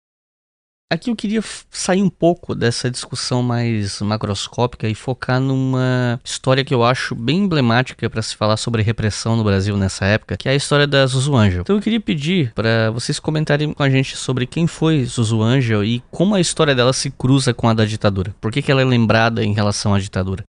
Aqui 0.92 1.10
eu 1.10 1.16
queria 1.16 1.40
sair 1.70 2.02
um 2.02 2.10
pouco 2.10 2.54
dessa 2.54 2.90
discussão 2.90 3.42
mais 3.42 4.00
macroscópica 4.00 4.88
e 4.88 4.94
focar 4.94 5.40
numa 5.40 6.20
história 6.22 6.64
que 6.64 6.74
eu 6.74 6.84
acho 6.84 7.14
bem 7.14 7.38
emblemática 7.38 8.08
para 8.08 8.22
se 8.22 8.36
falar 8.36 8.56
sobre 8.56 8.82
repressão 8.82 9.34
no 9.34 9.42
Brasil 9.42 9.76
nessa 9.76 10.04
época, 10.04 10.36
que 10.36 10.48
é 10.48 10.52
a 10.52 10.54
história 10.54 10.86
da 10.86 11.04
Zuzu 11.06 11.34
Angel. 11.34 11.62
Então 11.62 11.76
eu 11.76 11.82
queria 11.82 12.00
pedir 12.00 12.52
para 12.54 12.90
vocês 12.90 13.18
comentarem 13.18 13.72
com 13.72 13.82
a 13.82 13.90
gente 13.90 14.16
sobre 14.16 14.46
quem 14.46 14.66
foi 14.66 15.04
Zuzu 15.04 15.42
Angel 15.42 15.82
e 15.82 16.02
como 16.10 16.34
a 16.34 16.40
história 16.40 16.74
dela 16.74 16.92
se 16.92 17.10
cruza 17.10 17.54
com 17.54 17.68
a 17.68 17.74
da 17.74 17.84
ditadura. 17.84 18.34
Por 18.40 18.52
que, 18.52 18.62
que 18.62 18.70
ela 18.70 18.82
é 18.82 18.84
lembrada 18.84 19.42
em 19.42 19.54
relação 19.54 19.94
à 19.94 19.98
ditadura? 19.98 20.44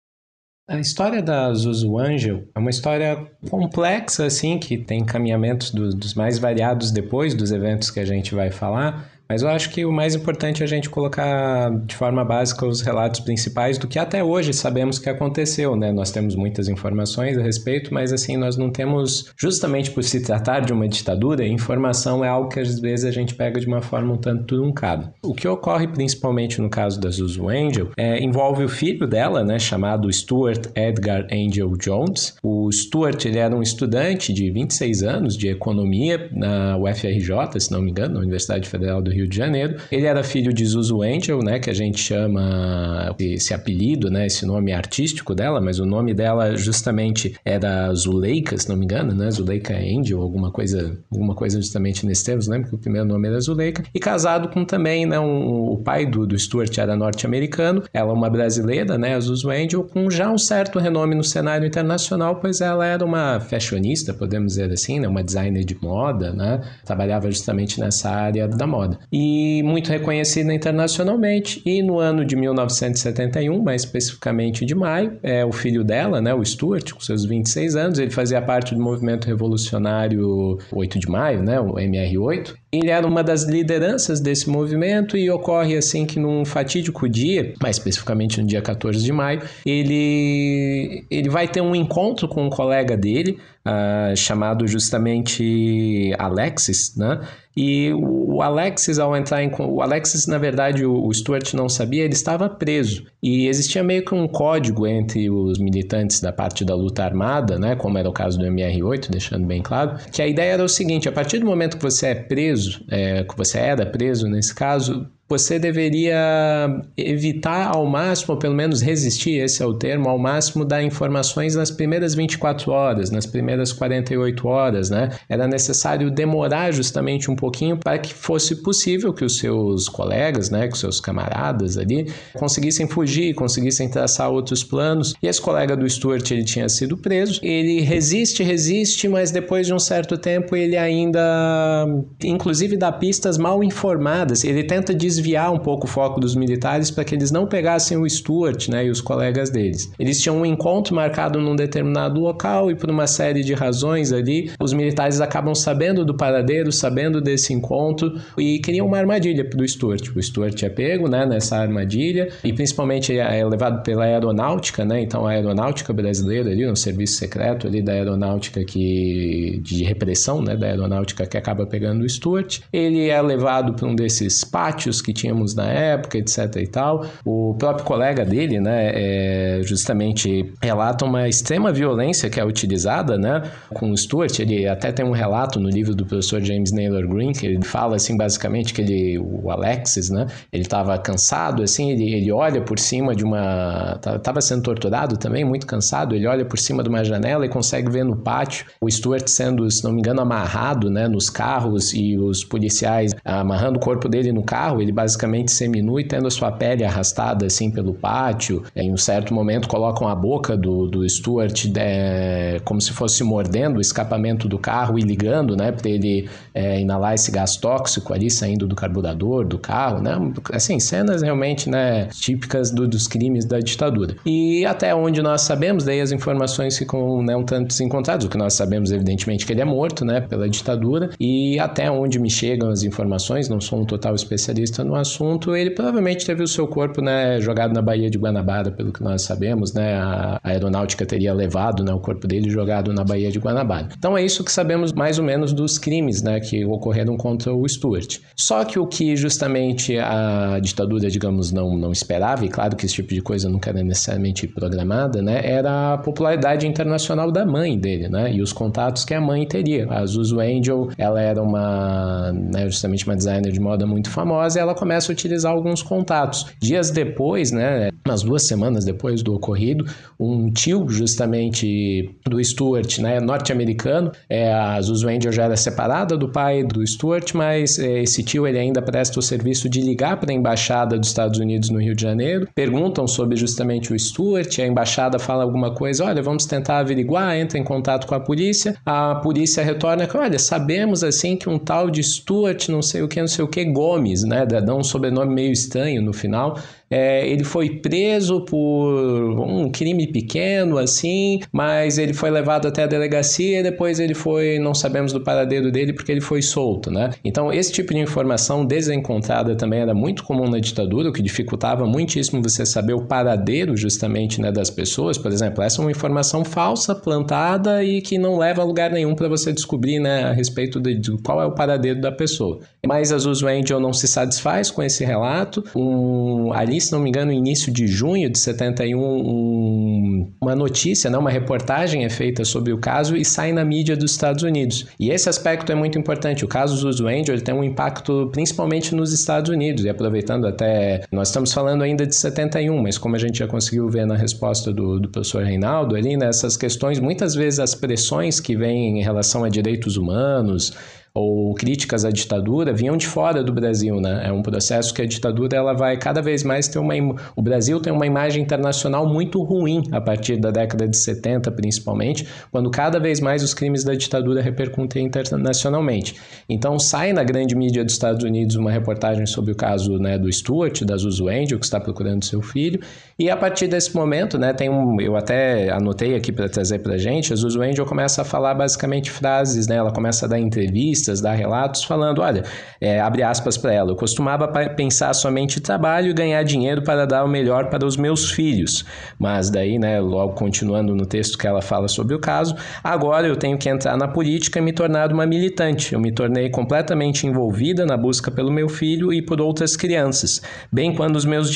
A 0.70 0.78
história 0.78 1.20
da 1.20 1.52
Zuzu 1.52 1.98
Angel 1.98 2.44
é 2.54 2.58
uma 2.58 2.70
história 2.70 3.26
complexa, 3.50 4.24
assim, 4.24 4.56
que 4.56 4.78
tem 4.78 5.00
encaminhamentos 5.00 5.72
do, 5.72 5.90
dos 5.90 6.14
mais 6.14 6.38
variados 6.38 6.92
depois 6.92 7.34
dos 7.34 7.50
eventos 7.50 7.90
que 7.90 7.98
a 7.98 8.04
gente 8.04 8.36
vai 8.36 8.52
falar, 8.52 9.10
mas 9.30 9.42
eu 9.42 9.48
acho 9.48 9.70
que 9.70 9.84
o 9.84 9.92
mais 9.92 10.16
importante 10.16 10.60
é 10.60 10.64
a 10.64 10.68
gente 10.68 10.90
colocar 10.90 11.70
de 11.86 11.94
forma 11.94 12.24
básica 12.24 12.66
os 12.66 12.80
relatos 12.80 13.20
principais 13.20 13.78
do 13.78 13.86
que 13.86 13.96
até 13.96 14.24
hoje 14.24 14.52
sabemos 14.52 14.98
que 14.98 15.08
aconteceu, 15.08 15.76
né? 15.76 15.92
Nós 15.92 16.10
temos 16.10 16.34
muitas 16.34 16.68
informações 16.68 17.38
a 17.38 17.42
respeito, 17.42 17.94
mas 17.94 18.12
assim, 18.12 18.36
nós 18.36 18.56
não 18.56 18.70
temos, 18.70 19.32
justamente 19.38 19.92
por 19.92 20.02
se 20.02 20.20
tratar 20.20 20.62
de 20.62 20.72
uma 20.72 20.88
ditadura, 20.88 21.46
informação 21.46 22.24
é 22.24 22.28
algo 22.28 22.48
que 22.48 22.58
às 22.58 22.80
vezes 22.80 23.04
a 23.04 23.12
gente 23.12 23.36
pega 23.36 23.60
de 23.60 23.68
uma 23.68 23.80
forma 23.80 24.14
um 24.14 24.16
tanto 24.16 24.46
truncada. 24.46 25.14
O 25.22 25.32
que 25.32 25.46
ocorre 25.46 25.86
principalmente 25.86 26.60
no 26.60 26.68
caso 26.68 27.00
da 27.00 27.08
Zuzu 27.08 27.48
Angel 27.48 27.90
é, 27.96 28.20
envolve 28.20 28.64
o 28.64 28.68
filho 28.68 29.06
dela, 29.06 29.44
né, 29.44 29.60
chamado 29.60 30.12
Stuart 30.12 30.66
Edgar 30.74 31.28
Angel 31.32 31.70
Jones. 31.76 32.34
O 32.42 32.68
Stuart, 32.72 33.24
ele 33.26 33.38
era 33.38 33.54
um 33.54 33.62
estudante 33.62 34.32
de 34.32 34.50
26 34.50 35.04
anos 35.04 35.36
de 35.36 35.46
economia 35.46 36.28
na 36.32 36.76
UFRJ, 36.76 37.60
se 37.60 37.70
não 37.70 37.80
me 37.80 37.92
engano, 37.92 38.14
na 38.14 38.20
Universidade 38.20 38.68
Federal 38.68 39.00
do 39.00 39.19
Rio 39.19 39.19
Rio 39.20 39.28
de 39.28 39.36
Janeiro. 39.36 39.76
Ele 39.90 40.06
era 40.06 40.22
filho 40.22 40.52
de 40.52 40.64
Zuzu 40.64 41.02
Angel, 41.02 41.40
né, 41.42 41.58
que 41.58 41.70
a 41.70 41.74
gente 41.74 41.98
chama 41.98 43.14
esse 43.18 43.52
apelido, 43.52 44.10
né, 44.10 44.26
esse 44.26 44.46
nome 44.46 44.72
artístico 44.72 45.34
dela, 45.34 45.60
mas 45.60 45.78
o 45.78 45.86
nome 45.86 46.14
dela 46.14 46.56
justamente 46.56 47.34
era 47.44 47.92
Zuleika, 47.94 48.56
se 48.56 48.68
não 48.68 48.76
me 48.76 48.84
engano, 48.84 49.14
né, 49.14 49.30
Zuleika 49.30 49.74
Angel, 49.74 50.20
alguma 50.20 50.50
coisa, 50.50 50.98
alguma 51.10 51.34
coisa 51.34 51.60
justamente 51.60 52.06
nesse 52.06 52.24
termo, 52.24 52.42
lembra 52.48 52.68
que 52.68 52.74
o 52.74 52.78
primeiro 52.78 53.06
nome 53.06 53.28
era 53.28 53.40
Zuleika. 53.40 53.82
E 53.94 54.00
casado 54.00 54.48
com 54.48 54.64
também, 54.64 55.06
né, 55.06 55.18
um, 55.18 55.70
o 55.70 55.78
pai 55.78 56.06
do, 56.06 56.26
do 56.26 56.38
Stuart 56.38 56.76
era 56.78 56.96
norte-americano, 56.96 57.82
ela 57.92 58.12
uma 58.12 58.30
brasileira, 58.30 58.96
né, 58.96 59.20
Zuzu 59.20 59.50
Angel, 59.50 59.84
com 59.84 60.10
já 60.10 60.30
um 60.30 60.38
certo 60.38 60.78
renome 60.78 61.14
no 61.14 61.24
cenário 61.24 61.66
internacional, 61.66 62.36
pois 62.36 62.60
ela 62.60 62.86
era 62.86 63.04
uma 63.04 63.40
fashionista, 63.40 64.14
podemos 64.14 64.54
dizer 64.54 64.72
assim, 64.72 65.00
né, 65.00 65.08
uma 65.08 65.22
designer 65.22 65.64
de 65.64 65.76
moda, 65.80 66.32
né, 66.32 66.60
trabalhava 66.84 67.30
justamente 67.30 67.78
nessa 67.80 68.10
área 68.10 68.48
da 68.48 68.66
moda 68.66 68.98
e 69.12 69.62
muito 69.64 69.90
reconhecida 69.90 70.52
internacionalmente. 70.54 71.62
E 71.66 71.82
no 71.82 71.98
ano 71.98 72.24
de 72.24 72.36
1971, 72.36 73.62
mais 73.62 73.82
especificamente 73.82 74.64
de 74.64 74.74
maio, 74.74 75.18
é 75.22 75.44
o 75.44 75.52
filho 75.52 75.82
dela, 75.82 76.20
né, 76.20 76.32
o 76.32 76.44
Stuart, 76.44 76.92
com 76.92 77.00
seus 77.00 77.24
26 77.24 77.76
anos, 77.76 77.98
ele 77.98 78.10
fazia 78.10 78.40
parte 78.40 78.74
do 78.74 78.80
movimento 78.80 79.26
revolucionário 79.26 80.58
8 80.72 80.98
de 80.98 81.08
maio, 81.08 81.42
né, 81.42 81.60
o 81.60 81.74
MR8. 81.74 82.54
Ele 82.72 82.88
era 82.88 83.04
uma 83.06 83.24
das 83.24 83.42
lideranças 83.42 84.20
desse 84.20 84.48
movimento 84.48 85.16
e 85.16 85.28
ocorre 85.28 85.76
assim 85.76 86.06
que 86.06 86.20
num 86.20 86.44
fatídico 86.44 87.08
dia, 87.08 87.52
mais 87.60 87.76
especificamente 87.76 88.40
no 88.40 88.46
dia 88.46 88.62
14 88.62 89.02
de 89.02 89.12
maio, 89.12 89.42
ele, 89.66 91.04
ele 91.10 91.28
vai 91.28 91.48
ter 91.48 91.60
um 91.60 91.74
encontro 91.74 92.28
com 92.28 92.46
um 92.46 92.50
colega 92.50 92.96
dele, 92.96 93.38
uh, 93.66 94.16
chamado 94.16 94.68
justamente 94.68 96.14
Alexis, 96.18 96.96
né? 96.96 97.20
E 97.56 97.92
o 97.92 98.42
Alexis, 98.42 98.98
ao 98.98 99.16
entrar 99.16 99.42
em. 99.42 99.50
O 99.58 99.82
Alexis, 99.82 100.26
na 100.26 100.38
verdade, 100.38 100.84
o 100.86 101.12
Stuart 101.12 101.52
não 101.54 101.68
sabia, 101.68 102.04
ele 102.04 102.14
estava 102.14 102.48
preso. 102.48 103.04
E 103.22 103.48
existia 103.48 103.82
meio 103.82 104.04
que 104.04 104.14
um 104.14 104.28
código 104.28 104.86
entre 104.86 105.28
os 105.28 105.58
militantes 105.58 106.20
da 106.20 106.32
parte 106.32 106.64
da 106.64 106.74
luta 106.74 107.04
armada, 107.04 107.58
né? 107.58 107.74
Como 107.74 107.98
era 107.98 108.08
o 108.08 108.12
caso 108.12 108.38
do 108.38 108.44
MR8, 108.46 109.10
deixando 109.10 109.46
bem 109.46 109.62
claro, 109.62 109.98
que 110.12 110.22
a 110.22 110.26
ideia 110.26 110.52
era 110.52 110.64
o 110.64 110.68
seguinte: 110.68 111.08
a 111.08 111.12
partir 111.12 111.38
do 111.38 111.46
momento 111.46 111.76
que 111.76 111.82
você 111.82 112.08
é 112.08 112.14
preso, 112.14 112.84
é, 112.88 113.24
que 113.24 113.36
você 113.36 113.58
era 113.58 113.84
preso 113.84 114.28
nesse 114.28 114.54
caso, 114.54 115.06
você 115.30 115.60
deveria 115.60 116.82
evitar 116.96 117.68
ao 117.72 117.86
máximo, 117.86 118.34
ou 118.34 118.38
pelo 118.38 118.54
menos 118.54 118.82
resistir, 118.82 119.40
esse 119.40 119.62
é 119.62 119.66
o 119.66 119.74
termo, 119.74 120.08
ao 120.08 120.18
máximo 120.18 120.64
dar 120.64 120.82
informações 120.82 121.54
nas 121.54 121.70
primeiras 121.70 122.16
24 122.16 122.72
horas, 122.72 123.12
nas 123.12 123.26
primeiras 123.26 123.72
48 123.72 124.48
horas, 124.48 124.90
né? 124.90 125.10
Era 125.28 125.46
necessário 125.46 126.10
demorar 126.10 126.72
justamente 126.72 127.30
um 127.30 127.36
pouquinho 127.36 127.76
para 127.76 127.96
que 127.96 128.12
fosse 128.12 128.56
possível 128.56 129.12
que 129.14 129.24
os 129.24 129.38
seus 129.38 129.88
colegas, 129.88 130.50
né, 130.50 130.66
que 130.66 130.74
os 130.74 130.80
seus 130.80 131.00
camaradas 131.00 131.78
ali, 131.78 132.12
conseguissem 132.34 132.88
fugir, 132.88 133.32
conseguissem 133.34 133.88
traçar 133.88 134.28
outros 134.30 134.64
planos. 134.64 135.14
E 135.22 135.28
esse 135.28 135.40
colega 135.40 135.76
do 135.76 135.88
Stuart, 135.88 136.28
ele 136.32 136.42
tinha 136.42 136.68
sido 136.68 136.98
preso, 136.98 137.38
ele 137.40 137.82
resiste, 137.82 138.42
resiste, 138.42 139.06
mas 139.06 139.30
depois 139.30 139.64
de 139.64 139.72
um 139.72 139.78
certo 139.78 140.18
tempo 140.18 140.56
ele 140.56 140.76
ainda, 140.76 141.86
inclusive 142.24 142.76
dá 142.76 142.90
pistas 142.90 143.38
mal 143.38 143.62
informadas, 143.62 144.42
ele 144.42 144.64
tenta 144.64 144.92
desviar 144.92 145.19
desviar 145.20 145.52
um 145.52 145.58
pouco 145.58 145.86
o 145.86 145.88
foco 145.88 146.18
dos 146.18 146.34
militares 146.34 146.90
para 146.90 147.04
que 147.04 147.14
eles 147.14 147.30
não 147.30 147.46
pegassem 147.46 147.98
o 147.98 148.08
Stuart 148.08 148.68
né, 148.68 148.86
e 148.86 148.90
os 148.90 149.00
colegas 149.00 149.50
deles. 149.50 149.92
Eles 149.98 150.20
tinham 150.20 150.38
um 150.38 150.46
encontro 150.46 150.94
marcado 150.94 151.38
num 151.40 151.54
determinado 151.54 152.18
local 152.20 152.70
e 152.70 152.74
por 152.74 152.90
uma 152.90 153.06
série 153.06 153.44
de 153.44 153.52
razões 153.52 154.12
ali, 154.12 154.50
os 154.58 154.72
militares 154.72 155.20
acabam 155.20 155.54
sabendo 155.54 156.04
do 156.04 156.16
paradeiro, 156.16 156.72
sabendo 156.72 157.20
desse 157.20 157.52
encontro 157.52 158.18
e 158.38 158.58
criam 158.60 158.86
uma 158.86 158.98
armadilha 158.98 159.44
para 159.44 159.62
o 159.62 159.68
Stuart. 159.68 160.08
O 160.16 160.22
Stuart 160.22 160.62
é 160.62 160.68
pego 160.68 161.08
né, 161.08 161.26
nessa 161.26 161.58
armadilha 161.58 162.28
e 162.42 162.52
principalmente 162.52 163.16
é 163.16 163.44
levado 163.44 163.82
pela 163.82 164.04
aeronáutica, 164.04 164.84
né? 164.84 165.02
Então 165.02 165.26
a 165.26 165.32
aeronáutica 165.32 165.92
brasileira 165.92 166.50
ali, 166.50 166.68
um 166.68 166.76
serviço 166.76 167.14
secreto 167.14 167.66
ali 167.66 167.82
da 167.82 167.92
aeronáutica 167.92 168.64
que 168.64 169.60
de 169.62 169.84
repressão, 169.84 170.40
né, 170.40 170.56
da 170.56 170.66
aeronáutica 170.66 171.26
que 171.26 171.36
acaba 171.36 171.66
pegando 171.66 172.04
o 172.04 172.08
Stuart. 172.08 172.60
Ele 172.72 173.08
é 173.08 173.20
levado 173.20 173.74
para 173.74 173.86
um 173.86 173.94
desses 173.94 174.44
pátios 174.44 175.02
que 175.02 175.09
tínhamos 175.12 175.54
na 175.54 175.66
época, 175.66 176.18
etc 176.18 176.56
e 176.56 176.66
tal. 176.66 177.06
O 177.24 177.54
próprio 177.58 177.84
colega 177.84 178.24
dele, 178.24 178.60
né, 178.60 178.90
é, 178.94 179.60
justamente 179.62 180.52
relata 180.62 181.04
uma 181.04 181.28
extrema 181.28 181.72
violência 181.72 182.28
que 182.28 182.40
é 182.40 182.44
utilizada, 182.44 183.18
né, 183.18 183.42
com 183.74 183.90
o 183.90 183.96
Stuart. 183.96 184.38
Ele 184.38 184.66
até 184.68 184.92
tem 184.92 185.04
um 185.04 185.12
relato 185.12 185.58
no 185.58 185.68
livro 185.68 185.94
do 185.94 186.04
professor 186.04 186.42
James 186.42 186.72
Naylor 186.72 187.06
Green 187.08 187.32
que 187.32 187.46
ele 187.46 187.62
fala 187.64 187.96
assim 187.96 188.16
basicamente 188.16 188.72
que 188.72 188.80
ele, 188.80 189.18
o 189.18 189.50
Alexis, 189.50 190.10
né, 190.10 190.26
ele 190.52 190.62
estava 190.62 190.96
cansado, 190.98 191.62
assim, 191.62 191.90
ele, 191.90 192.14
ele 192.14 192.32
olha 192.32 192.60
por 192.60 192.78
cima 192.78 193.14
de 193.14 193.24
uma, 193.24 193.98
estava 194.16 194.40
sendo 194.40 194.62
torturado 194.62 195.16
também, 195.16 195.44
muito 195.44 195.66
cansado. 195.66 196.14
Ele 196.14 196.26
olha 196.26 196.44
por 196.44 196.58
cima 196.58 196.82
de 196.82 196.88
uma 196.88 197.04
janela 197.04 197.44
e 197.44 197.48
consegue 197.48 197.90
ver 197.90 198.04
no 198.04 198.16
pátio 198.16 198.66
o 198.80 198.90
Stuart 198.90 199.28
sendo, 199.28 199.70
se 199.70 199.84
não 199.84 199.92
me 199.92 200.00
engano, 200.00 200.20
amarrado, 200.20 200.90
né, 200.90 201.08
nos 201.08 201.30
carros 201.30 201.92
e 201.94 202.16
os 202.16 202.44
policiais 202.44 203.12
amarrando 203.24 203.78
o 203.78 203.80
corpo 203.80 204.08
dele 204.08 204.32
no 204.32 204.42
carro. 204.42 204.80
Ele 204.80 204.92
basicamente 205.00 205.50
seminua 205.50 206.00
e 206.00 206.04
tendo 206.04 206.26
a 206.26 206.30
sua 206.30 206.52
pele 206.52 206.84
arrastada 206.84 207.46
assim 207.46 207.70
pelo 207.70 207.94
pátio. 207.94 208.62
Em 208.76 208.92
um 208.92 208.96
certo 208.96 209.32
momento 209.32 209.66
colocam 209.66 210.06
a 210.06 210.14
boca 210.14 210.56
do, 210.56 210.86
do 210.86 211.08
Stuart 211.08 211.66
é, 211.76 212.60
como 212.64 212.80
se 212.80 212.92
fosse 212.92 213.24
mordendo 213.24 213.78
o 213.78 213.80
escapamento 213.80 214.46
do 214.46 214.58
carro 214.58 214.98
e 214.98 215.02
ligando, 215.02 215.56
né, 215.56 215.72
para 215.72 215.88
ele 215.88 216.28
é, 216.54 216.80
inalar 216.80 217.14
esse 217.14 217.30
gás 217.30 217.56
tóxico 217.56 218.12
ali 218.12 218.30
saindo 218.30 218.66
do 218.66 218.76
carburador 218.76 219.46
do 219.46 219.58
carro, 219.58 220.02
né? 220.02 220.12
Assim, 220.52 220.78
cenas 220.78 221.22
realmente, 221.22 221.70
né, 221.70 222.06
típicas 222.06 222.70
do, 222.70 222.86
dos 222.86 223.06
crimes 223.06 223.44
da 223.44 223.58
ditadura. 223.58 224.16
E 224.26 224.66
até 224.66 224.94
onde 224.94 225.22
nós 225.22 225.42
sabemos, 225.42 225.84
daí 225.84 226.00
as 226.00 226.12
informações 226.12 226.76
ficam 226.76 227.22
né, 227.22 227.34
um 227.34 227.44
tanto 227.44 227.68
desencontradas. 227.68 228.26
O 228.26 228.28
que 228.28 228.36
nós 228.36 228.54
sabemos, 228.54 228.92
evidentemente, 228.92 229.46
que 229.46 229.52
ele 229.52 229.62
é 229.62 229.64
morto, 229.64 230.04
né, 230.04 230.20
pela 230.20 230.48
ditadura. 230.48 231.10
E 231.18 231.58
até 231.58 231.90
onde 231.90 232.18
me 232.18 232.30
chegam 232.30 232.68
as 232.70 232.82
informações, 232.82 233.48
não 233.48 233.60
sou 233.60 233.80
um 233.80 233.84
total 233.84 234.14
especialista 234.14 234.79
no 234.84 234.94
assunto, 234.94 235.54
ele 235.54 235.70
provavelmente 235.70 236.24
teve 236.24 236.42
o 236.42 236.48
seu 236.48 236.66
corpo, 236.66 237.00
né, 237.00 237.40
jogado 237.40 237.72
na 237.72 237.82
Baía 237.82 238.10
de 238.10 238.18
Guanabara, 238.18 238.70
pelo 238.70 238.92
que 238.92 239.02
nós 239.02 239.22
sabemos, 239.22 239.72
né, 239.72 239.94
a, 239.94 240.40
aeronáutica 240.42 241.06
teria 241.06 241.32
levado, 241.32 241.84
né, 241.84 241.92
o 241.92 242.00
corpo 242.00 242.26
dele 242.26 242.50
jogado 242.50 242.92
na 242.92 243.04
Baía 243.04 243.30
de 243.30 243.38
Guanabara. 243.38 243.88
Então 243.96 244.16
é 244.16 244.24
isso 244.24 244.44
que 244.44 244.52
sabemos 244.52 244.92
mais 244.92 245.18
ou 245.18 245.24
menos 245.24 245.52
dos 245.52 245.78
crimes, 245.78 246.22
né, 246.22 246.40
que 246.40 246.64
ocorreram 246.64 247.16
contra 247.16 247.54
o 247.54 247.68
Stuart. 247.68 248.18
Só 248.36 248.64
que 248.64 248.78
o 248.78 248.86
que 248.86 249.16
justamente 249.16 249.98
a 249.98 250.58
ditadura, 250.60 251.08
digamos, 251.10 251.52
não, 251.52 251.76
não 251.76 251.92
esperava, 251.92 252.44
e 252.44 252.48
claro 252.48 252.76
que 252.76 252.86
esse 252.86 252.94
tipo 252.94 253.14
de 253.14 253.20
coisa 253.20 253.48
nunca 253.48 253.70
era 253.70 253.82
necessariamente 253.82 254.46
programada, 254.46 255.22
né, 255.22 255.40
era 255.44 255.94
a 255.94 255.98
popularidade 255.98 256.66
internacional 256.66 257.30
da 257.30 257.44
mãe 257.44 257.78
dele, 257.78 258.08
né, 258.08 258.32
e 258.32 258.42
os 258.42 258.52
contatos 258.52 259.04
que 259.04 259.14
a 259.14 259.20
mãe 259.20 259.46
teria. 259.46 259.86
A 259.90 260.04
Zuzu 260.06 260.40
Angel, 260.40 260.88
ela 260.96 261.20
era 261.20 261.42
uma, 261.42 262.32
né, 262.32 262.64
justamente 262.66 263.06
uma 263.06 263.16
designer 263.16 263.52
de 263.52 263.60
moda 263.60 263.86
muito 263.86 264.10
famosa, 264.10 264.60
ela 264.70 264.78
começa 264.78 265.10
a 265.10 265.12
utilizar 265.12 265.52
alguns 265.52 265.82
contatos. 265.82 266.46
Dias 266.58 266.90
depois, 266.90 267.50
né, 267.50 267.90
umas 268.06 268.22
duas 268.22 268.44
semanas 268.46 268.84
depois 268.84 269.22
do 269.22 269.34
ocorrido, 269.34 269.84
um 270.18 270.50
tio 270.50 270.88
justamente 270.88 272.10
do 272.26 272.42
Stuart, 272.42 272.98
né, 272.98 273.20
norte-americano, 273.20 274.12
é, 274.28 274.52
a 274.52 274.80
Zuzu 274.80 275.08
Angel 275.08 275.32
já 275.32 275.44
era 275.44 275.56
separada 275.56 276.16
do 276.16 276.28
pai 276.28 276.64
do 276.64 276.86
Stuart, 276.86 277.34
mas 277.34 277.78
é, 277.78 278.02
esse 278.02 278.22
tio 278.22 278.46
ele 278.46 278.58
ainda 278.58 278.80
presta 278.80 279.18
o 279.18 279.22
serviço 279.22 279.68
de 279.68 279.80
ligar 279.80 280.18
para 280.18 280.32
a 280.32 280.34
embaixada 280.34 280.98
dos 280.98 281.08
Estados 281.08 281.38
Unidos 281.38 281.70
no 281.70 281.80
Rio 281.80 281.94
de 281.94 282.02
Janeiro, 282.02 282.48
perguntam 282.54 283.06
sobre 283.06 283.36
justamente 283.36 283.92
o 283.92 283.98
Stuart, 283.98 284.58
a 284.58 284.66
embaixada 284.66 285.18
fala 285.18 285.42
alguma 285.42 285.72
coisa, 285.74 286.04
olha, 286.04 286.22
vamos 286.22 286.46
tentar 286.46 286.78
averiguar, 286.78 287.36
entra 287.36 287.58
em 287.58 287.64
contato 287.64 288.06
com 288.06 288.14
a 288.14 288.20
polícia, 288.20 288.76
a 288.84 289.16
polícia 289.16 289.62
retorna 289.62 290.06
que, 290.06 290.16
olha, 290.16 290.38
sabemos 290.38 291.04
assim 291.04 291.36
que 291.36 291.48
um 291.48 291.58
tal 291.58 291.90
de 291.90 292.02
Stuart, 292.02 292.68
não 292.68 292.82
sei 292.82 293.02
o 293.02 293.08
que, 293.08 293.20
não 293.20 293.28
sei 293.28 293.44
o 293.44 293.48
que, 293.48 293.64
Gomes, 293.64 294.22
né, 294.24 294.44
dá 294.60 294.74
um 294.74 294.82
sobrenome 294.82 295.34
meio 295.34 295.52
estranho 295.52 296.02
no 296.02 296.12
final, 296.12 296.58
é, 296.90 297.28
ele 297.28 297.44
foi 297.44 297.70
preso 297.70 298.40
por 298.44 299.40
um 299.40 299.70
crime 299.70 300.08
pequeno, 300.08 300.76
assim, 300.76 301.40
mas 301.52 301.98
ele 301.98 302.12
foi 302.12 302.30
levado 302.30 302.66
até 302.66 302.82
a 302.82 302.86
delegacia 302.86 303.60
e 303.60 303.62
depois 303.62 304.00
ele 304.00 304.14
foi, 304.14 304.58
não 304.58 304.74
sabemos 304.74 305.12
do 305.12 305.20
paradeiro 305.20 305.70
dele 305.70 305.92
porque 305.92 306.10
ele 306.10 306.20
foi 306.20 306.42
solto, 306.42 306.90
né? 306.90 307.10
Então, 307.24 307.52
esse 307.52 307.72
tipo 307.72 307.94
de 307.94 308.00
informação 308.00 308.66
desencontrada 308.66 309.54
também 309.54 309.80
era 309.80 309.94
muito 309.94 310.24
comum 310.24 310.48
na 310.48 310.58
ditadura, 310.58 311.10
o 311.10 311.12
que 311.12 311.22
dificultava 311.22 311.86
muitíssimo 311.86 312.42
você 312.42 312.66
saber 312.66 312.94
o 312.94 313.04
paradeiro 313.04 313.76
justamente 313.76 314.40
né, 314.40 314.50
das 314.50 314.68
pessoas. 314.68 315.16
Por 315.16 315.30
exemplo, 315.30 315.62
essa 315.62 315.80
é 315.80 315.84
uma 315.84 315.90
informação 315.90 316.44
falsa, 316.44 316.94
plantada 316.94 317.84
e 317.84 318.02
que 318.02 318.18
não 318.18 318.36
leva 318.36 318.62
a 318.62 318.64
lugar 318.64 318.90
nenhum 318.90 319.14
para 319.14 319.28
você 319.28 319.52
descobrir 319.52 320.00
né, 320.00 320.24
a 320.24 320.32
respeito 320.32 320.80
de, 320.80 320.96
de, 320.96 321.16
qual 321.22 321.40
é 321.40 321.46
o 321.46 321.52
paradeiro 321.52 322.00
da 322.00 322.10
pessoa. 322.10 322.58
Mas 322.84 323.12
a 323.12 323.18
Zuzu 323.18 323.46
Angel 323.46 323.78
não 323.78 323.92
se 323.92 324.08
satisfaz 324.08 324.70
com 324.70 324.82
esse 324.82 325.04
relato. 325.04 325.62
Um, 325.76 326.52
ali 326.52 326.79
se 326.80 326.92
não 326.92 327.00
me 327.00 327.08
engano, 327.08 327.30
no 327.30 327.36
início 327.36 327.72
de 327.72 327.86
junho 327.86 328.28
de 328.28 328.38
71, 328.38 328.98
um, 329.00 330.32
uma 330.40 330.54
notícia, 330.54 331.10
né, 331.10 331.18
uma 331.18 331.30
reportagem 331.30 332.04
é 332.04 332.10
feita 332.10 332.44
sobre 332.44 332.72
o 332.72 332.78
caso 332.78 333.16
e 333.16 333.24
sai 333.24 333.52
na 333.52 333.64
mídia 333.64 333.96
dos 333.96 334.12
Estados 334.12 334.42
Unidos. 334.42 334.86
E 334.98 335.10
esse 335.10 335.28
aspecto 335.28 335.70
é 335.70 335.74
muito 335.74 335.98
importante. 335.98 336.44
O 336.44 336.48
caso 336.48 336.88
Angel 337.06 337.34
ele 337.34 337.42
tem 337.42 337.54
um 337.54 337.64
impacto 337.64 338.28
principalmente 338.32 338.94
nos 338.94 339.12
Estados 339.12 339.50
Unidos. 339.50 339.84
E 339.84 339.88
aproveitando 339.88 340.46
até, 340.46 341.02
nós 341.12 341.28
estamos 341.28 341.52
falando 341.52 341.82
ainda 341.82 342.06
de 342.06 342.14
71, 342.14 342.82
mas 342.82 342.98
como 342.98 343.16
a 343.16 343.18
gente 343.18 343.38
já 343.38 343.46
conseguiu 343.46 343.88
ver 343.88 344.06
na 344.06 344.16
resposta 344.16 344.72
do, 344.72 344.98
do 344.98 345.08
professor 345.08 345.44
Reinaldo 345.44 345.94
ali, 345.94 346.16
nessas 346.16 346.54
né, 346.54 346.60
questões, 346.60 346.98
muitas 346.98 347.34
vezes 347.34 347.60
as 347.60 347.74
pressões 347.74 348.40
que 348.40 348.56
vêm 348.56 348.98
em 348.98 349.02
relação 349.02 349.44
a 349.44 349.48
direitos 349.48 349.96
humanos, 349.96 350.72
ou 351.12 351.54
críticas 351.54 352.04
à 352.04 352.10
ditadura 352.10 352.72
vinham 352.72 352.96
de 352.96 353.06
fora 353.06 353.42
do 353.42 353.52
Brasil, 353.52 354.00
né? 354.00 354.22
É 354.26 354.32
um 354.32 354.42
processo 354.42 354.94
que 354.94 355.02
a 355.02 355.06
ditadura 355.06 355.56
ela 355.56 355.72
vai 355.72 355.96
cada 355.96 356.22
vez 356.22 356.44
mais 356.44 356.68
ter 356.68 356.78
uma 356.78 356.94
o 357.36 357.42
Brasil 357.42 357.80
tem 357.80 357.92
uma 357.92 358.06
imagem 358.06 358.42
internacional 358.42 359.08
muito 359.08 359.42
ruim 359.42 359.82
a 359.92 360.00
partir 360.00 360.36
da 360.36 360.50
década 360.50 360.88
de 360.88 360.96
70, 360.96 361.50
principalmente, 361.52 362.26
quando 362.50 362.70
cada 362.70 362.98
vez 362.98 363.20
mais 363.20 363.42
os 363.42 363.54
crimes 363.54 363.84
da 363.84 363.94
ditadura 363.94 364.42
repercutem 364.42 365.06
internacionalmente. 365.06 366.16
Então 366.48 366.78
sai 366.78 367.12
na 367.12 367.24
grande 367.24 367.56
mídia 367.56 367.84
dos 367.84 367.94
Estados 367.94 368.24
Unidos 368.24 368.56
uma 368.56 368.70
reportagem 368.70 369.26
sobre 369.26 369.52
o 369.52 369.56
caso, 369.56 369.98
né, 369.98 370.18
do 370.18 370.30
Stuart, 370.32 370.82
da 370.82 370.96
Zuzu 370.96 371.28
Angel, 371.28 371.58
que 371.58 371.64
está 371.64 371.80
procurando 371.80 372.24
seu 372.24 372.42
filho, 372.42 372.80
e 373.18 373.30
a 373.30 373.36
partir 373.36 373.68
desse 373.68 373.94
momento, 373.94 374.38
né, 374.38 374.52
tem 374.52 374.68
um, 374.68 375.00
eu 375.00 375.16
até 375.16 375.70
anotei 375.70 376.14
aqui 376.14 376.32
para 376.32 376.48
trazer 376.48 376.80
para 376.80 376.98
gente, 376.98 377.32
a 377.32 377.36
Zuzu 377.36 377.62
Angel 377.62 377.84
começa 377.86 378.22
a 378.22 378.24
falar 378.24 378.54
basicamente 378.54 379.10
frases, 379.10 379.66
né? 379.66 379.76
Ela 379.76 379.92
começa 379.92 380.26
a 380.26 380.28
dar 380.28 380.38
entrevistas 380.38 380.99
entrevistas, 381.00 381.20
relatos 381.20 381.84
falando, 381.84 382.20
olha, 382.20 382.44
é, 382.80 383.00
abre 383.00 383.22
aspas 383.22 383.56
para 383.56 383.72
ela, 383.72 383.90
eu 383.90 383.96
costumava 383.96 384.48
pensar 384.74 385.12
somente 385.14 385.60
trabalho 385.60 386.10
e 386.10 386.12
ganhar 386.12 386.42
dinheiro 386.42 386.82
para 386.82 387.06
dar 387.06 387.24
o 387.24 387.28
melhor 387.28 387.68
para 387.68 387.86
os 387.86 387.96
meus 387.96 388.30
filhos. 388.30 388.84
Mas 389.18 389.50
daí, 389.50 389.78
né, 389.78 390.00
logo 390.00 390.34
continuando 390.34 390.94
no 390.94 391.06
texto 391.06 391.38
que 391.38 391.46
ela 391.46 391.62
fala 391.62 391.88
sobre 391.88 392.14
o 392.14 392.18
caso, 392.18 392.54
agora 392.82 393.26
eu 393.26 393.36
tenho 393.36 393.56
que 393.58 393.68
entrar 393.68 393.96
na 393.96 394.08
política 394.08 394.58
e 394.58 394.62
me 394.62 394.72
tornar 394.72 395.12
uma 395.12 395.26
militante. 395.26 395.94
Eu 395.94 396.00
me 396.00 396.12
tornei 396.12 396.50
completamente 396.50 397.26
envolvida 397.26 397.86
na 397.86 397.96
busca 397.96 398.30
pelo 398.30 398.50
meu 398.50 398.68
filho 398.68 399.12
e 399.12 399.22
por 399.22 399.40
outras 399.40 399.76
crianças, 399.76 400.42
bem 400.70 400.94
quando 400.94 401.16
os 401.16 401.24
meus 401.24 401.50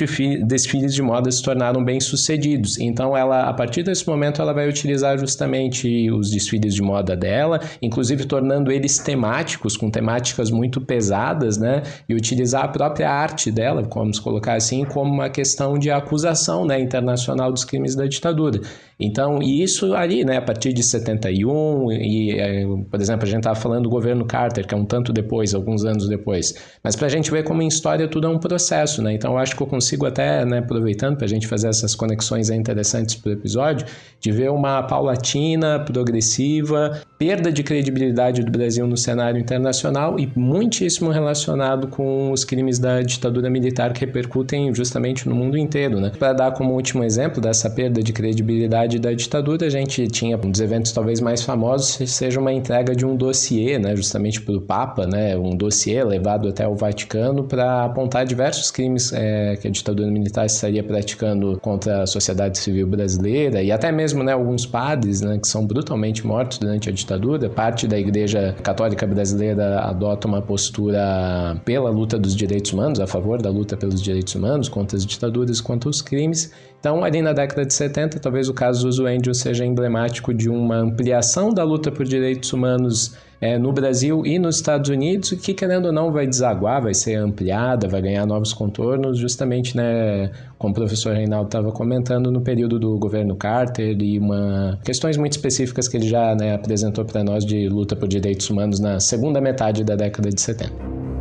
desfiles 0.46 0.94
de 0.94 1.02
moda 1.02 1.30
se 1.30 1.42
tornaram 1.42 1.85
bem-sucedidos. 1.85 2.78
Então 2.78 3.16
ela, 3.16 3.48
a 3.48 3.52
partir 3.52 3.83
desse 3.83 4.07
momento, 4.09 4.40
ela 4.40 4.52
vai 4.52 4.68
utilizar 4.68 5.18
justamente 5.18 6.11
os 6.11 6.30
desfiles 6.30 6.74
de 6.74 6.83
moda 6.83 7.16
dela, 7.16 7.61
inclusive 7.80 8.24
tornando 8.24 8.70
eles 8.70 8.98
temáticos 8.98 9.34
com 9.79 9.90
temáticas 9.90 10.51
muito 10.51 10.81
pesadas, 10.81 11.59
né? 11.59 11.83
E 12.09 12.14
utilizar 12.14 12.64
a 12.64 12.68
própria 12.68 13.11
arte 13.11 13.51
dela, 13.51 13.83
vamos 13.83 14.18
colocar 14.18 14.55
assim, 14.55 14.85
como 14.85 15.12
uma 15.12 15.29
questão 15.29 15.79
de 15.79 15.90
acusação 15.90 16.64
né, 16.64 16.81
internacional 16.81 17.51
dos 17.51 17.64
crimes 17.64 17.94
da 17.94 18.07
ditadura. 18.07 18.61
Então, 18.99 19.40
isso 19.42 19.94
ali, 19.94 20.25
né, 20.25 20.37
a 20.37 20.42
partir 20.42 20.73
de 20.73 20.83
71, 20.83 21.90
e, 21.92 22.31
é, 22.38 22.64
por 22.88 23.01
exemplo, 23.01 23.25
a 23.25 23.27
gente 23.27 23.38
estava 23.38 23.57
falando 23.57 23.85
do 23.85 23.90
governo 23.90 24.25
Carter, 24.25 24.66
que 24.66 24.75
é 24.75 24.77
um 24.77 24.85
tanto 24.85 25.12
depois, 25.12 25.55
alguns 25.55 25.85
anos 25.85 26.09
depois. 26.09 26.55
Mas 26.83 26.94
para 26.94 27.07
a 27.07 27.11
gente 27.11 27.31
ver 27.31 27.42
como 27.42 27.61
em 27.61 27.66
história 27.66 28.07
tudo 28.07 28.27
é 28.27 28.31
um 28.31 28.38
processo, 28.38 29.03
né? 29.03 29.12
Então, 29.12 29.33
eu 29.33 29.38
acho 29.38 29.57
que 29.57 29.62
eu 29.62 29.66
consigo 29.66 30.07
até, 30.07 30.44
né, 30.44 30.59
aproveitando 30.59 31.16
para 31.16 31.25
a 31.25 31.29
gente 31.29 31.47
fazer 31.47 31.68
essas 31.68 31.94
conexões 31.94 32.51
interessantes 32.51 33.16
para 33.16 33.31
o 33.31 33.33
episódio, 33.33 33.87
de 34.20 34.31
ver 34.31 34.51
uma 34.51 34.83
paulatina, 34.83 35.81
progressiva, 35.81 37.01
perda 37.18 37.51
de 37.51 37.62
credibilidade 37.62 38.42
do 38.42 38.53
Brasil 38.53 38.87
no 38.87 38.97
cenário 38.97 39.23
cenário 39.24 39.40
internacional 39.40 40.18
e 40.18 40.30
muitíssimo 40.37 41.10
relacionado 41.10 41.88
com 41.88 42.30
os 42.30 42.44
crimes 42.44 42.78
da 42.78 43.00
ditadura 43.00 43.48
militar 43.48 43.92
que 43.92 44.00
repercutem 44.00 44.74
justamente 44.74 45.28
no 45.28 45.34
mundo 45.34 45.56
inteiro. 45.56 46.00
Né? 46.00 46.12
Para 46.18 46.32
dar 46.32 46.52
como 46.52 46.74
último 46.74 47.02
exemplo 47.02 47.40
dessa 47.40 47.70
perda 47.70 48.02
de 48.02 48.12
credibilidade 48.12 48.98
da 48.98 49.12
ditadura, 49.12 49.66
a 49.66 49.70
gente 49.70 50.06
tinha 50.08 50.37
um 50.37 50.50
dos 50.50 50.60
eventos 50.60 50.92
talvez 50.92 51.20
mais 51.20 51.42
famosos 51.42 51.98
seja 52.10 52.38
uma 52.38 52.52
entrega 52.52 52.94
de 52.94 53.04
um 53.06 53.16
dossiê, 53.16 53.78
né, 53.78 53.96
justamente 53.96 54.40
para 54.40 54.54
o 54.54 54.60
Papa, 54.60 55.06
né, 55.06 55.37
um 55.37 55.56
dossiê 55.56 56.04
levado 56.04 56.48
até 56.48 56.66
o 56.66 56.74
Vaticano 56.74 57.44
para 57.44 57.84
apontar 57.84 58.24
diversos 58.24 58.70
crimes 58.70 59.12
é, 59.12 59.56
que 59.56 59.66
a 59.66 59.70
ditadura 59.70 60.10
militar 60.10 60.46
estaria 60.46 60.82
praticando 60.82 61.58
contra 61.60 62.02
a 62.02 62.06
sociedade 62.06 62.58
civil 62.58 62.87
brasileira 62.87 63.62
e 63.62 63.72
até 63.72 63.90
mesmo 63.90 64.22
né, 64.22 64.33
alguns 64.33 64.66
padres 64.66 65.20
né, 65.20 65.38
que 65.38 65.48
são 65.48 65.66
brutalmente 65.66 66.27
mortos 66.27 66.58
durante 66.58 66.88
a 66.88 66.92
ditadura. 66.92 67.48
Parte 67.48 67.87
da 67.87 67.98
Igreja 67.98 68.54
Católica 68.62 69.06
Brasileira 69.15 69.81
adota 69.81 70.29
uma 70.29 70.42
postura 70.42 71.60
pela 71.65 71.88
luta 71.90 72.19
dos 72.19 72.35
direitos 72.35 72.73
humanos, 72.73 73.00
a 73.00 73.06
favor 73.06 73.40
da 73.40 73.48
luta 73.48 73.77
pelos 73.77 74.02
direitos 74.02 74.35
humanos, 74.35 74.69
contra 74.69 74.96
as 74.96 75.06
ditaduras, 75.06 75.60
contra 75.60 75.88
os 75.88 76.02
crimes. 76.02 76.52
Então, 76.85 77.02
ali 77.02 77.22
na 77.22 77.32
década 77.32 77.64
de 77.64 77.72
70, 77.72 78.20
talvez 78.20 78.46
o 78.46 78.52
caso 78.52 79.06
Angel 79.06 79.32
seja 79.32 79.64
emblemático 79.64 80.35
de 80.35 80.50
uma 80.50 80.76
ampliação 80.76 81.50
da 81.50 81.64
luta 81.64 81.90
por 81.90 82.04
direitos 82.04 82.52
humanos 82.52 83.16
é, 83.40 83.56
no 83.56 83.72
Brasil 83.72 84.26
e 84.26 84.38
nos 84.38 84.56
Estados 84.56 84.90
Unidos, 84.90 85.30
que 85.30 85.54
querendo 85.54 85.87
ou 85.87 85.92
não 85.94 86.12
vai 86.12 86.26
desaguar, 86.26 86.82
vai 86.82 86.92
ser 86.92 87.14
ampliada, 87.14 87.88
vai 87.88 88.02
ganhar 88.02 88.26
novos 88.26 88.52
contornos, 88.52 89.16
justamente, 89.16 89.74
né, 89.74 90.30
como 90.58 90.72
o 90.72 90.74
professor 90.74 91.14
Reinaldo 91.14 91.46
estava 91.46 91.72
comentando, 91.72 92.30
no 92.30 92.42
período 92.42 92.78
do 92.78 92.98
governo 92.98 93.35
Carter 93.35 93.96
e 94.02 94.18
uma 94.18 94.78
questões 94.85 95.16
muito 95.16 95.32
específicas 95.32 95.88
que 95.88 95.96
ele 95.96 96.06
já 96.06 96.35
né, 96.35 96.54
apresentou 96.54 97.06
para 97.06 97.24
nós 97.24 97.46
de 97.46 97.66
luta 97.66 97.96
por 97.96 98.06
direitos 98.06 98.50
humanos 98.50 98.78
na 98.78 99.00
segunda 99.00 99.40
metade 99.40 99.82
da 99.85 99.96
década 99.96 100.28
de 100.28 100.38
70. 100.38 101.13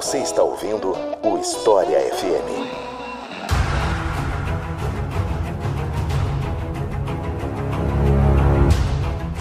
Você 0.00 0.18
está 0.18 0.44
ouvindo 0.44 0.92
o 1.24 1.38
História 1.38 1.98
FM. 1.98 2.48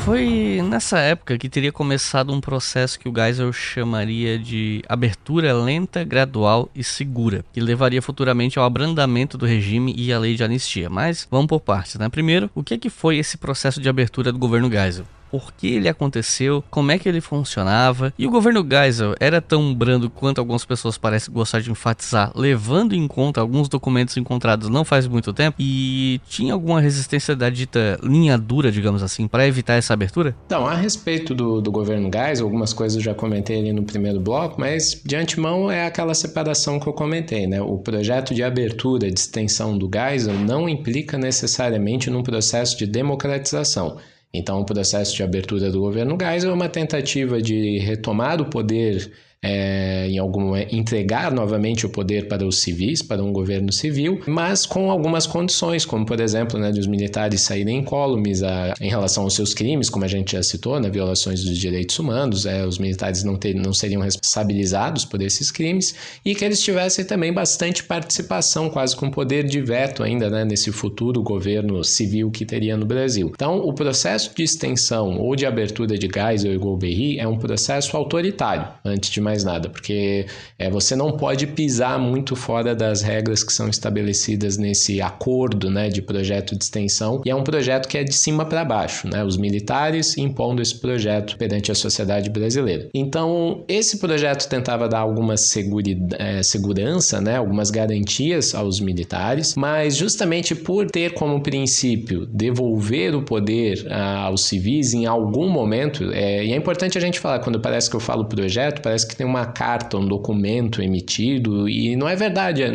Foi 0.03 0.64
nessa 0.68 0.97
época 0.97 1.38
que 1.38 1.47
teria 1.47 1.72
começado 1.72 2.34
um 2.34 2.41
processo 2.41 2.99
que 2.99 3.08
o 3.08 3.14
Geisel 3.16 3.53
chamaria 3.53 4.39
de 4.39 4.82
abertura 4.89 5.53
lenta, 5.53 6.03
gradual 6.03 6.72
e 6.74 6.84
segura, 6.84 7.45
que 7.53 7.62
levaria 7.62 8.01
futuramente 8.01 8.58
ao 8.58 8.66
abrandamento 8.66 9.38
do 9.38 9.45
regime 9.45 9.93
e 9.95 10.12
à 10.12 10.18
lei 10.18 10.34
de 10.34 10.43
anistia. 10.43 10.89
Mas 10.89 11.28
vamos 11.30 11.45
por 11.45 11.60
partes, 11.60 11.99
né? 11.99 12.10
Primeiro, 12.10 12.49
o 12.55 12.64
que, 12.64 12.74
é 12.74 12.80
que 12.80 12.89
foi 12.89 13.20
esse 13.20 13.38
processo 13.38 13.80
de 13.80 13.88
abertura 13.88 14.32
do 14.32 14.39
governo 14.39 14.72
Geisel? 14.72 15.05
Por 15.32 15.51
que 15.53 15.67
ele 15.67 15.89
aconteceu, 15.89 16.63
como 16.69 16.91
é 16.91 16.99
que 16.99 17.07
ele 17.07 17.21
funcionava. 17.21 18.13
E 18.17 18.28
o 18.28 18.32
governo 18.32 18.65
Geisel 18.67 19.15
era 19.19 19.41
tão 19.41 19.73
brando 19.73 20.09
quanto 20.09 20.39
algumas 20.39 20.65
pessoas 20.65 20.97
parecem 20.97 21.34
gostar 21.34 21.61
de 21.61 21.71
enfatizar, 21.71 22.32
levando 22.36 22.93
em 22.93 23.07
conta 23.07 23.41
alguns 23.41 23.69
documentos 23.69 24.17
encontrados 24.17 24.69
não 24.69 24.86
faz 24.86 25.07
muito 25.07 25.34
tempo, 25.34 25.57
e 25.59 26.19
tinha 26.28 26.53
alguma 26.53 26.82
resistência 26.82 27.36
da 27.36 27.49
dita 27.49 27.99
linha 28.03 28.38
dura, 28.38 28.71
digamos 28.71 29.03
assim, 29.03 29.28
para 29.28 29.47
evitar 29.47 29.75
essa 29.75 29.93
abertura? 29.93 30.36
Então, 30.45 30.65
a 30.65 30.73
respeito 30.73 31.34
do, 31.34 31.61
do 31.61 31.71
governo 31.71 32.09
Geisel, 32.13 32.45
algumas 32.45 32.73
coisas 32.73 32.97
eu 32.97 33.03
já 33.03 33.13
comentei 33.13 33.59
ali 33.59 33.73
no 33.73 33.84
primeiro 33.84 34.19
bloco, 34.19 34.59
mas 34.59 35.01
de 35.03 35.15
antemão 35.15 35.71
é 35.71 35.86
aquela 35.86 36.13
separação 36.13 36.80
que 36.80 36.88
eu 36.88 36.93
comentei, 36.93 37.47
né? 37.47 37.61
O 37.61 37.78
projeto 37.78 38.34
de 38.34 38.43
abertura, 38.43 39.11
de 39.11 39.19
extensão 39.19 39.78
do 39.78 39.89
Geisel 39.93 40.34
não 40.36 40.67
implica 40.67 41.17
necessariamente 41.17 42.09
num 42.09 42.23
processo 42.23 42.78
de 42.78 42.86
democratização. 42.86 43.97
Então, 44.34 44.59
o 44.59 44.65
processo 44.65 45.15
de 45.15 45.23
abertura 45.23 45.71
do 45.71 45.80
governo 45.80 46.17
Geisel 46.19 46.51
é 46.51 46.53
uma 46.53 46.69
tentativa 46.69 47.41
de 47.41 47.80
retomar 47.80 48.41
o 48.41 48.49
poder 48.49 49.11
é, 49.44 50.08
em 50.10 50.18
algum 50.18 50.56
entregar 50.58 51.32
novamente 51.32 51.86
o 51.86 51.90
poder 51.90 52.28
para 52.28 52.46
os 52.46 52.62
civis, 52.62 53.02
para 53.02 53.22
um 53.24 53.32
governo 53.32 53.72
civil, 53.72 54.20
mas 54.28 54.66
com 54.66 54.90
algumas 54.90 55.28
condições, 55.28 55.86
como 55.86 56.06
por 56.06 56.20
exemplo, 56.20 56.60
né, 56.60 56.72
de 56.72 56.80
os 56.80 56.88
militares 56.88 57.42
saírem 57.42 57.80
incólumes 57.80 58.42
em 58.82 58.90
relação 58.90 59.24
aos 59.24 59.36
seus 59.36 59.54
crimes, 59.54 59.90
como 59.90 60.06
a 60.06 60.08
gente 60.08 60.34
já 60.34 60.44
citou, 60.44 60.80
né, 60.80 60.90
violações 60.90 61.44
dos 61.44 61.58
direitos 61.58 61.98
humanos, 62.00 62.46
é, 62.46 62.66
os 62.66 62.80
militares 62.80 63.24
não, 63.24 63.36
ter, 63.36 63.54
não 63.54 63.74
seriam 63.74 64.02
responsabilizados 64.02 65.06
por 65.06 65.22
esses 65.22 65.52
crimes 65.52 65.96
e 66.26 66.34
que 66.34 66.44
eles 66.44 66.62
tivessem 66.62 67.06
também 67.06 67.32
bastante 67.32 67.84
participação, 67.84 68.70
quase 68.70 68.96
com 68.96 69.10
poder 69.10 69.46
de 69.46 69.62
veto 69.62 70.04
ainda 70.04 70.30
né, 70.30 70.44
nesse 70.46 70.72
futuro 70.72 71.22
governo 71.22 71.84
civil 71.84 72.32
que 72.32 72.46
teria 72.46 72.76
no 72.76 72.86
Brasil. 72.86 73.32
Então, 73.34 73.60
o 73.60 73.74
processo 73.74 74.34
de 74.36 74.44
extensão 74.44 75.20
ou 75.20 75.36
de 75.36 75.46
abertura 75.46 75.98
de 75.98 76.08
Geisel 76.08 76.54
e 76.54 76.58
Golbery 76.58 77.20
é 77.20 77.28
um 77.28 77.38
processo 77.38 77.96
autoritário, 77.96 78.68
antes 78.84 79.10
de 79.10 79.22
mais 79.28 79.43
nada, 79.43 79.67
porque 79.67 80.25
é, 80.57 80.69
você 80.69 80.95
não 80.95 81.11
pode 81.17 81.47
pisar 81.47 81.99
muito 81.99 82.34
fora 82.34 82.73
das 82.73 83.01
regras 83.01 83.43
que 83.43 83.51
são 83.51 83.67
estabelecidas 83.67 84.57
nesse 84.57 85.01
acordo 85.01 85.69
né, 85.69 85.89
de 85.89 86.01
projeto 86.01 86.55
de 86.55 86.63
extensão, 86.63 87.21
e 87.25 87.30
é 87.30 87.36
um 87.36 87.43
projeto 87.43 87.89
que 87.89 87.97
é 87.97 88.05
de 88.05 88.13
cima 88.13 88.45
para 88.45 88.63
baixo, 88.63 89.05
né, 89.05 89.25
os 89.25 89.36
militares 89.36 90.17
impondo 90.17 90.61
esse 90.61 90.75
projeto 90.80 91.36
perante 91.38 91.69
a 91.69 91.75
sociedade 91.75 92.30
brasileira. 92.30 92.88
Então, 92.93 93.65
esse 93.67 93.97
projeto 93.97 94.47
tentava 94.47 94.88
dar 94.88 94.99
alguma 94.99 95.34
é, 95.34 96.41
segurança, 96.41 97.19
né, 97.19 97.36
algumas 97.36 97.69
garantias 97.69 98.55
aos 98.55 98.80
militares, 98.80 99.55
mas 99.55 99.97
justamente 99.97 100.55
por 100.55 100.89
ter 100.89 101.13
como 101.15 101.41
princípio 101.41 102.25
devolver 102.28 103.13
o 103.13 103.23
poder 103.23 103.91
aos 103.91 104.45
civis 104.45 104.93
em 104.93 105.05
algum 105.05 105.49
momento, 105.49 106.13
é, 106.13 106.45
e 106.45 106.53
é 106.53 106.55
importante 106.55 106.97
a 106.97 107.01
gente 107.01 107.19
falar, 107.19 107.39
quando 107.39 107.59
parece 107.59 107.89
que 107.89 107.95
eu 107.97 107.99
falo 107.99 108.23
projeto, 108.23 108.82
parece 108.82 109.05
que 109.05 109.16
tem 109.18 109.26
uma 109.26 109.45
carta, 109.45 109.97
um 109.97 110.05
documento 110.05 110.82
emitido, 110.82 111.68
e 111.68 111.95
não 111.95 112.07
é 112.07 112.15
verdade. 112.15 112.63
É, 112.63 112.72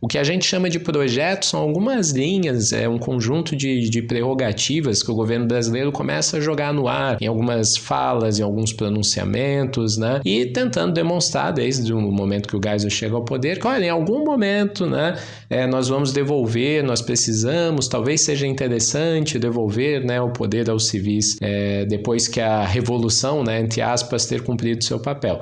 o 0.00 0.06
que 0.06 0.18
a 0.18 0.24
gente 0.24 0.44
chama 0.44 0.68
de 0.68 0.78
projeto 0.78 1.46
são 1.46 1.60
algumas 1.60 2.10
linhas, 2.10 2.72
é 2.72 2.88
um 2.88 2.98
conjunto 2.98 3.56
de, 3.56 3.88
de 3.88 4.02
prerrogativas 4.02 5.02
que 5.02 5.10
o 5.10 5.14
governo 5.14 5.46
brasileiro 5.46 5.90
começa 5.90 6.36
a 6.36 6.40
jogar 6.40 6.72
no 6.72 6.86
ar, 6.88 7.16
em 7.20 7.26
algumas 7.26 7.76
falas, 7.76 8.38
em 8.38 8.42
alguns 8.42 8.72
pronunciamentos, 8.72 9.96
né? 9.96 10.20
E 10.24 10.46
tentando 10.46 10.92
demonstrar, 10.92 11.52
desde 11.52 11.92
o 11.92 12.00
momento 12.00 12.48
que 12.48 12.56
o 12.56 12.60
Geisel 12.62 12.90
chega 12.90 13.14
ao 13.16 13.24
poder, 13.24 13.58
que, 13.58 13.66
olha, 13.66 13.86
em 13.86 13.90
algum 13.90 14.24
momento, 14.24 14.86
né, 14.86 15.16
é, 15.48 15.66
nós 15.66 15.88
vamos 15.88 16.12
devolver, 16.12 16.82
nós 16.84 17.00
precisamos, 17.00 17.88
talvez 17.88 18.22
seja 18.22 18.46
interessante 18.46 19.38
devolver 19.38 20.04
né, 20.04 20.20
o 20.20 20.30
poder 20.30 20.68
aos 20.68 20.88
civis 20.88 21.36
é, 21.40 21.84
depois 21.84 22.28
que 22.28 22.40
a 22.40 22.64
revolução, 22.64 23.42
né, 23.42 23.60
entre 23.60 23.80
aspas, 23.80 24.26
ter 24.26 24.42
cumprido 24.42 24.84
seu 24.84 24.98
papel. 24.98 25.40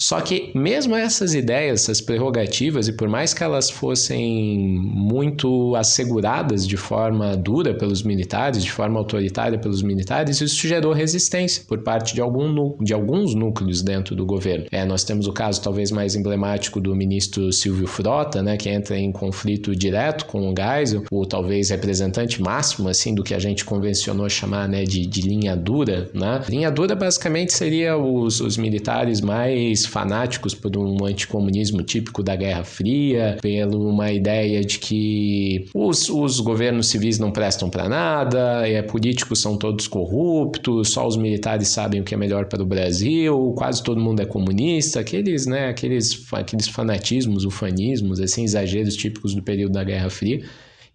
Só 0.00 0.20
que 0.20 0.52
mesmo 0.54 0.94
essas 0.94 1.34
ideias, 1.34 1.82
essas 1.82 2.00
prerrogativas, 2.00 2.86
e 2.86 2.92
por 2.92 3.08
mais 3.08 3.34
que 3.34 3.42
elas 3.42 3.68
fossem 3.68 4.78
muito 4.80 5.74
asseguradas 5.74 6.66
de 6.66 6.76
forma 6.76 7.36
dura 7.36 7.74
pelos 7.74 8.04
militares, 8.04 8.62
de 8.62 8.70
forma 8.70 8.98
autoritária 8.98 9.58
pelos 9.58 9.82
militares, 9.82 10.40
isso 10.40 10.68
gerou 10.68 10.92
resistência 10.92 11.64
por 11.66 11.82
parte 11.82 12.14
de, 12.14 12.20
algum, 12.20 12.76
de 12.80 12.94
alguns 12.94 13.34
núcleos 13.34 13.82
dentro 13.82 14.14
do 14.14 14.24
governo. 14.24 14.66
É, 14.70 14.84
nós 14.84 15.02
temos 15.02 15.26
o 15.26 15.32
caso 15.32 15.60
talvez 15.60 15.90
mais 15.90 16.14
emblemático 16.14 16.80
do 16.80 16.94
ministro 16.94 17.52
Silvio 17.52 17.88
Frota, 17.88 18.40
né, 18.40 18.56
que 18.56 18.68
entra 18.68 18.96
em 18.96 19.10
conflito 19.10 19.74
direto 19.74 20.26
com 20.26 20.48
o 20.48 20.54
Geisel, 20.56 21.02
o 21.10 21.26
talvez 21.26 21.70
representante 21.70 22.40
máximo 22.40 22.88
assim 22.88 23.14
do 23.14 23.24
que 23.24 23.34
a 23.34 23.38
gente 23.38 23.64
convencionou 23.64 24.28
chamar 24.28 24.68
né, 24.68 24.84
de, 24.84 25.04
de 25.06 25.22
linha 25.22 25.56
dura. 25.56 26.08
Né? 26.14 26.40
Linha 26.48 26.70
dura 26.70 26.94
basicamente 26.94 27.52
seria 27.52 27.96
os, 27.96 28.40
os 28.40 28.56
militares 28.56 29.20
mais 29.20 29.87
fanáticos 29.88 30.54
por 30.54 30.76
um 30.76 31.04
anticomunismo 31.04 31.82
típico 31.82 32.22
da 32.22 32.36
Guerra 32.36 32.64
Fria, 32.64 33.36
pela 33.40 33.76
uma 33.76 34.12
ideia 34.12 34.64
de 34.64 34.78
que 34.78 35.66
os, 35.74 36.08
os 36.08 36.40
governos 36.40 36.88
civis 36.88 37.18
não 37.18 37.30
prestam 37.30 37.68
para 37.68 37.88
nada, 37.88 38.68
é, 38.68 38.82
políticos 38.82 39.40
são 39.40 39.56
todos 39.56 39.88
corruptos, 39.88 40.90
só 40.90 41.06
os 41.06 41.16
militares 41.16 41.68
sabem 41.68 42.00
o 42.00 42.04
que 42.04 42.14
é 42.14 42.16
melhor 42.16 42.46
para 42.46 42.62
o 42.62 42.66
Brasil, 42.66 43.54
quase 43.56 43.82
todo 43.82 44.00
mundo 44.00 44.20
é 44.20 44.26
comunista, 44.26 45.00
aqueles, 45.00 45.46
né, 45.46 45.68
aqueles, 45.68 46.26
aqueles 46.32 46.68
fanatismos, 46.68 47.44
ufanismos, 47.44 48.20
assim, 48.20 48.44
exageros 48.44 48.94
típicos 48.94 49.34
do 49.34 49.42
período 49.42 49.72
da 49.72 49.84
Guerra 49.84 50.10
Fria. 50.10 50.42